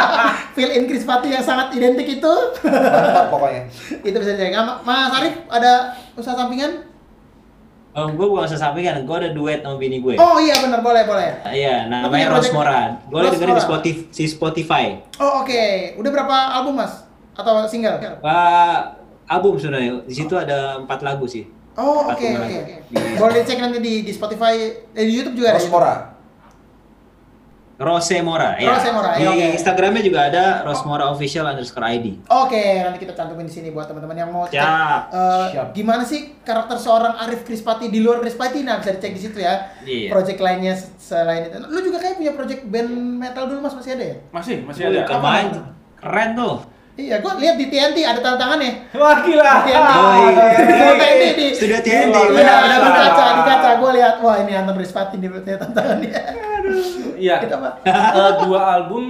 fill 0.56 0.72
in 0.72 0.88
Krispati 0.88 1.28
yang 1.28 1.44
sangat 1.44 1.76
identik 1.76 2.08
itu. 2.20 2.34
mantap 2.64 3.28
pokoknya 3.28 3.68
itu 4.08 4.16
bisa 4.16 4.32
dicek. 4.36 4.56
Nah, 4.56 4.80
Mas 4.80 5.12
Arif 5.12 5.36
ada 5.52 5.92
usaha 6.16 6.32
sampingan? 6.32 6.88
Oh, 7.90 8.06
gue 8.06 8.22
bukan 8.22 8.46
usah 8.46 8.54
sampaikan, 8.54 9.02
gue 9.02 9.16
ada 9.18 9.34
duet 9.34 9.66
sama 9.66 9.74
bini 9.74 9.98
gue. 9.98 10.14
Oh 10.14 10.38
iya 10.38 10.62
benar 10.62 10.78
boleh 10.78 11.02
boleh. 11.10 11.42
Ah, 11.42 11.50
Iya, 11.50 11.90
namanya 11.90 12.30
Rosmora. 12.30 13.02
Gue 13.10 13.18
Rosmora. 13.18 13.34
dengerin 13.34 13.54
di 13.58 13.64
Spotify, 13.66 14.02
si 14.14 14.22
Spotify. 14.30 14.84
Oh 15.18 15.42
oke. 15.42 15.62
Udah 15.98 16.10
berapa 16.14 16.36
album 16.54 16.78
mas? 16.78 17.02
Atau 17.34 17.50
single? 17.66 17.98
Pak 17.98 18.80
album 19.26 19.58
sebenarnya. 19.58 20.06
Di 20.06 20.14
situ 20.14 20.38
ada 20.38 20.78
empat 20.78 21.02
lagu 21.02 21.26
sih. 21.26 21.50
Oh 21.74 22.06
oke 22.06 22.14
oke. 22.14 22.26
lagu. 22.30 22.56
oke. 22.62 22.74
Boleh 23.18 23.34
dicek 23.42 23.58
nanti 23.58 23.82
di, 23.82 24.06
di 24.06 24.12
Spotify, 24.14 24.54
eh, 24.94 25.04
di 25.04 25.10
YouTube 25.10 25.42
juga 25.42 25.50
ada. 25.50 25.58
Rosmora. 25.58 25.94
Rose 27.80 28.12
Mora. 28.20 28.60
ya. 28.60 28.76
Rose 28.76 28.92
Mora, 28.92 29.16
Di 29.16 29.24
ya, 29.24 29.32
oke. 29.32 29.46
Instagramnya 29.56 30.02
juga 30.04 30.28
ada 30.28 30.60
Rosmora 30.62 31.08
Official 31.08 31.48
underscore 31.48 31.88
ID. 31.88 32.06
Oke, 32.28 32.60
nanti 32.78 33.00
kita 33.00 33.16
cantumin 33.16 33.48
di 33.48 33.52
sini 33.52 33.72
buat 33.72 33.88
teman-teman 33.88 34.12
yang 34.14 34.28
mau 34.28 34.44
cek 34.44 34.60
eh, 34.60 35.46
Siap. 35.50 35.72
gimana 35.72 36.04
sih 36.04 36.36
karakter 36.40 36.76
seorang 36.76 37.16
Arif 37.16 37.40
Krispati 37.40 37.88
di 37.88 37.98
luar 37.98 38.20
Krispati 38.20 38.60
nah 38.60 38.76
bisa 38.76 38.92
dicek 38.92 39.16
di 39.16 39.22
situ 39.22 39.40
ya. 39.40 39.64
Iya. 39.80 40.12
Project 40.12 40.38
lainnya 40.38 40.76
se- 40.76 40.92
selain 40.94 41.48
itu. 41.48 41.56
Lu 41.56 41.80
juga 41.80 41.96
kayak 41.98 42.20
punya 42.20 42.32
project 42.32 42.62
band 42.64 42.92
metal 43.16 43.48
dulu 43.48 43.58
Mas 43.60 43.72
masih 43.72 43.96
ada 43.96 44.04
ya? 44.04 44.16
Masih, 44.28 44.56
masih 44.60 44.82
ada. 44.86 45.00
Apa 45.08 45.30
keren 45.96 46.28
tuh. 46.36 46.56
Iya, 46.94 47.22
gua 47.22 47.38
lihat 47.38 47.56
di 47.56 47.66
TNT 47.66 47.96
ada 48.02 48.20
tanda 48.20 48.36
tangannya. 48.36 48.72
Wah 48.92 49.18
gila. 49.22 49.52
Di 49.64 49.72
TNT. 49.72 49.90
Oh, 49.94 50.14
iya. 50.20 50.44
Di 50.52 50.64
TNT 50.74 51.22
di 51.32 51.46
Studio 51.54 51.78
TNT, 51.80 52.14
Iya, 52.14 52.30
benar, 52.34 52.58
di 52.60 52.68
benar. 52.76 52.92
kaca, 53.08 53.24
di 53.32 53.42
kaca 53.46 53.70
gua 53.78 53.90
lihat 53.94 54.14
wah 54.20 54.36
ini 54.38 54.52
Anton 54.52 54.74
Krispati 54.76 55.16
di 55.16 55.26
tanda 55.30 55.66
tangannya. 55.70 56.22
Iya. 57.16 57.34
Kita 57.40 57.56
apa? 57.56 57.70
Eh, 57.88 58.32
dua 58.44 58.60
album 58.76 59.04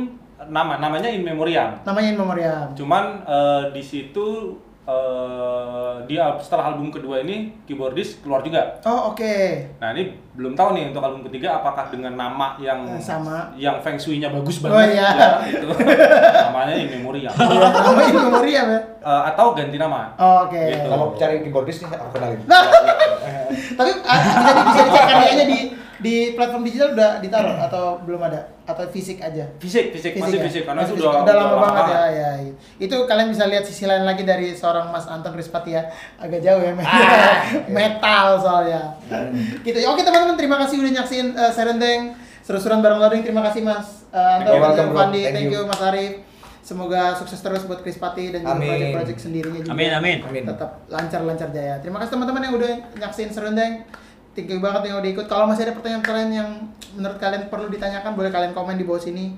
nama 0.46 0.78
namanya 0.78 1.08
In 1.10 1.22
Memoriam. 1.22 1.78
Namanya 1.82 2.08
In 2.10 2.18
Memoriam. 2.18 2.66
Cuman 2.74 3.22
eh, 3.26 3.62
di 3.74 3.82
situ 3.82 4.54
eh, 4.82 5.94
di 6.04 6.16
al- 6.16 6.36
setelah 6.36 6.70
album 6.70 6.88
kedua 6.88 7.20
ini 7.20 7.52
keyboardis 7.62 8.18
keluar 8.18 8.40
juga. 8.40 8.80
Oh, 8.82 9.10
oke. 9.10 9.34
Nah 9.76 9.92
ini 9.92 10.02
belum 10.32 10.52
tahu 10.52 10.72
nih 10.72 10.88
untuk 10.88 11.00
album 11.00 11.22
ketiga 11.24 11.58
apakah 11.58 11.86
dengan 11.86 12.14
nama 12.14 12.56
yang 12.56 12.82
Eh, 12.88 12.98
sama. 12.98 13.52
yang 13.54 13.76
feng 13.78 13.94
shui-nya 13.94 14.30
bagus 14.30 14.58
Oh, 14.58 14.68
banget 14.68 14.96
iya. 14.96 15.08
ya 15.10 15.28
itu 15.46 15.66
namanya 16.46 16.74
In 16.74 16.88
Memoriam. 16.92 17.30
Iya, 17.30 17.68
Namanya 17.68 18.08
In 18.08 18.16
Memoriam 18.22 18.66
ya. 18.68 18.80
Eh, 19.00 19.22
atau 19.26 19.46
ganti 19.52 19.76
nama. 19.76 20.12
Oh, 20.16 20.44
Oke. 20.44 20.60
Gitu. 20.70 20.86
Kalau 20.86 21.06
cari 21.14 21.36
keyboardis 21.40 21.76
nih 21.80 21.88
aku 21.90 22.06
kenalin. 22.12 22.40
Nah, 22.44 22.62
tapi 23.78 23.90
bisa 23.96 24.50
di, 24.50 24.62
bisa 24.64 24.80
dicek 24.82 25.04
karyanya 25.06 25.44
di 25.46 25.58
di 26.00 26.32
platform 26.32 26.64
digital 26.64 26.96
udah 26.96 27.20
ditaruh 27.20 27.56
atau 27.60 28.00
belum 28.02 28.20
ada 28.24 28.48
atau 28.64 28.88
fisik 28.88 29.20
aja? 29.20 29.44
Fisik, 29.60 29.92
fisik, 29.92 30.16
masih 30.16 30.40
ya? 30.40 30.44
fisik 30.48 30.62
karena 30.64 30.80
Masih 30.80 30.94
itu 30.96 31.02
fisik. 31.04 31.12
udah, 31.12 31.22
udah 31.26 31.34
lama 31.36 31.56
banget 31.60 31.84
ya, 31.86 32.02
ya. 32.08 32.30
Itu 32.80 32.96
kalian 33.04 33.28
bisa 33.28 33.44
lihat 33.44 33.64
sisi 33.68 33.84
lain 33.84 34.08
lagi 34.08 34.24
dari 34.24 34.56
seorang 34.56 34.88
Mas 34.88 35.04
Anton 35.04 35.36
Rispati 35.36 35.76
ya. 35.76 35.84
Agak 36.16 36.40
jauh 36.40 36.62
ya, 36.64 36.72
metal 37.76 38.26
soalnya. 38.40 38.96
gitu. 39.60 39.78
ya. 39.78 39.88
Oke 39.92 40.02
teman-teman, 40.02 40.36
terima 40.40 40.56
kasih 40.64 40.80
udah 40.80 40.92
nyaksin 41.02 41.26
uh, 41.36 41.52
Serendeng. 41.52 42.14
Seru-seruan 42.40 42.80
bareng 42.80 42.98
loading. 42.98 43.22
Terima 43.22 43.44
kasih 43.44 43.60
Mas 43.62 44.08
uh, 44.10 44.40
Anton, 44.40 44.56
welcome. 44.58 44.90
Fandi, 44.96 45.22
Thank 45.28 45.34
thank 45.36 45.52
you. 45.52 45.62
Mas 45.68 45.82
Arif. 45.84 46.14
Semoga 46.60 47.16
sukses 47.18 47.40
terus 47.42 47.66
buat 47.66 47.82
Krispati 47.82 48.30
dan 48.30 48.46
juga 48.46 48.62
project-project 48.62 49.18
sendirinya 49.18 49.60
juga. 49.64 49.72
Amin, 49.74 49.90
amin. 49.90 50.18
Amin. 50.22 50.42
Tetap 50.46 50.86
lancar-lancar 50.86 51.50
jaya. 51.50 51.82
Terima 51.82 51.98
kasih 51.98 52.14
teman-teman 52.14 52.46
yang 52.46 52.54
udah 52.54 52.72
nyaksin 53.00 53.28
Serendeng. 53.34 53.82
Thank 54.30 54.46
you 54.46 54.62
banget 54.62 54.86
yang 54.86 55.02
udah 55.02 55.10
ikut. 55.10 55.26
Kalau 55.26 55.50
masih 55.50 55.66
ada 55.66 55.74
pertanyaan-pertanyaan 55.74 56.30
yang 56.30 56.50
menurut 56.94 57.18
kalian 57.18 57.50
perlu 57.50 57.66
ditanyakan, 57.66 58.14
boleh 58.14 58.30
kalian 58.30 58.54
komen 58.54 58.78
di 58.78 58.86
bawah 58.86 59.02
sini. 59.02 59.34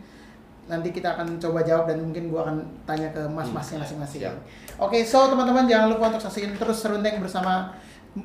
Nanti 0.68 0.92
kita 0.92 1.16
akan 1.16 1.40
coba 1.40 1.64
jawab 1.64 1.88
dan 1.88 2.04
mungkin 2.04 2.28
gua 2.28 2.46
akan 2.46 2.56
tanya 2.84 3.08
ke 3.08 3.24
mas-masnya 3.24 3.80
masing-masing. 3.82 4.20
Siap. 4.28 4.36
Oke, 4.78 5.00
so 5.08 5.24
teman-teman 5.32 5.64
jangan 5.64 5.96
lupa 5.96 6.12
untuk 6.12 6.22
saksikan 6.22 6.54
terus 6.60 6.84
Serundeng 6.84 7.18
bersama 7.24 7.72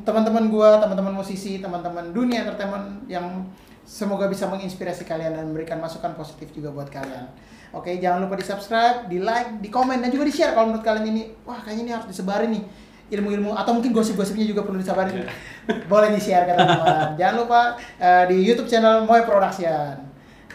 teman-teman 0.03 0.52
gua, 0.52 0.77
teman-teman 0.84 1.15
musisi, 1.15 1.64
teman-teman 1.64 2.11
dunia 2.11 2.44
entertainment 2.44 3.07
yang 3.07 3.48
semoga 3.88 4.27
bisa 4.27 4.52
menginspirasi 4.52 5.07
kalian 5.07 5.39
dan 5.39 5.48
memberikan 5.48 5.80
masukan 5.80 6.19
positif 6.19 6.52
juga 6.52 6.76
buat 6.76 6.91
kalian. 6.91 7.31
Oke, 7.72 7.95
jangan 7.95 8.27
lupa 8.27 8.35
di 8.35 8.44
subscribe, 8.44 9.07
di 9.07 9.23
like, 9.23 9.64
di 9.64 9.72
komen 9.72 10.03
dan 10.03 10.11
juga 10.11 10.27
di 10.27 10.35
share 10.35 10.52
kalau 10.52 10.76
menurut 10.76 10.84
kalian 10.84 11.15
ini, 11.15 11.23
wah 11.48 11.64
kayaknya 11.64 11.84
ini 11.84 11.91
harus 11.95 12.07
disebarin 12.11 12.52
nih 12.52 12.64
ilmu-ilmu 13.08 13.56
atau 13.56 13.72
mungkin 13.72 13.96
gosip-gosipnya 13.96 14.44
juga 14.44 14.68
perlu 14.68 14.80
disebarin. 14.80 15.24
Boleh 15.92 16.12
di 16.12 16.20
share 16.20 16.44
ke 16.48 16.54
teman-teman. 16.56 17.16
jangan 17.16 17.36
lupa 17.44 17.62
eh, 18.00 18.24
di 18.28 18.38
YouTube 18.44 18.68
channel 18.68 19.08
Moy 19.08 19.24
Production. 19.24 19.96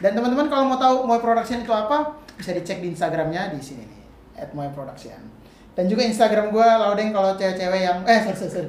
Dan 0.02 0.10
teman-teman 0.18 0.50
kalau 0.50 0.64
mau 0.68 0.76
tahu 0.76 1.06
Moy 1.08 1.20
Production 1.22 1.62
itu 1.62 1.72
apa, 1.72 2.18
bisa 2.36 2.52
dicek 2.52 2.82
di 2.82 2.92
Instagramnya 2.92 3.54
di 3.54 3.60
sini 3.62 3.84
nih, 3.86 4.02
at 4.36 4.50
Moy 4.52 4.68
Production. 4.74 5.42
Dan 5.72 5.88
juga 5.88 6.04
Instagram 6.04 6.52
gue 6.52 6.66
Laudeng 6.68 7.16
kalau 7.16 7.32
cewek-cewek 7.32 7.80
yang 7.80 8.04
eh 8.04 8.20
sorry 8.20 8.36
sorry. 8.36 8.50
sorry. 8.52 8.68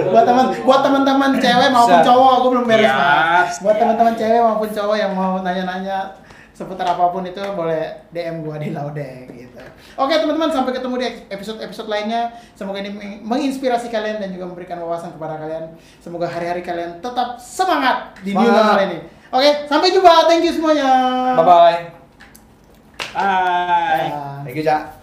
buat 0.16 0.24
teman 0.24 0.46
buat 0.64 0.80
teman-teman 0.80 1.36
cewek 1.36 1.68
maupun 1.68 2.00
cowok 2.00 2.34
gue 2.40 2.50
belum 2.56 2.64
beres 2.64 2.88
Mas. 2.88 3.52
Buat 3.60 3.76
teman-teman 3.76 4.14
cewek 4.16 4.40
maupun 4.40 4.68
cowok 4.72 4.96
yang 4.96 5.12
mau 5.12 5.44
nanya-nanya 5.44 6.08
seputar 6.58 6.90
apa 6.90 7.14
pun 7.14 7.22
itu 7.22 7.38
boleh 7.54 8.10
DM 8.10 8.42
gua 8.42 8.58
di 8.58 8.74
Laudeng 8.74 9.30
gitu. 9.30 9.62
Oke 9.94 10.18
teman-teman 10.18 10.50
sampai 10.50 10.74
ketemu 10.74 10.94
di 10.98 11.06
episode-episode 11.30 11.86
lainnya. 11.86 12.34
Semoga 12.58 12.82
ini 12.82 12.90
meng- 12.90 13.22
menginspirasi 13.22 13.86
kalian 13.86 14.18
dan 14.18 14.34
juga 14.34 14.50
memberikan 14.50 14.82
wawasan 14.82 15.14
kepada 15.14 15.38
kalian. 15.38 15.78
Semoga 16.02 16.26
hari-hari 16.26 16.66
kalian 16.66 16.98
tetap 16.98 17.38
semangat 17.38 18.18
di 18.26 18.34
new 18.34 18.42
normal 18.42 18.82
ini. 18.90 18.98
Oke, 19.30 19.70
sampai 19.70 19.94
jumpa. 19.94 20.26
Thank 20.26 20.50
you 20.50 20.52
semuanya. 20.52 20.90
Bye 21.38 21.46
bye. 21.46 21.78
Bye. 23.14 24.10
Bye. 24.10 24.42
Thank 24.42 24.58
you, 24.58 24.66
Cak. 24.66 24.82
Jangan 24.82 24.97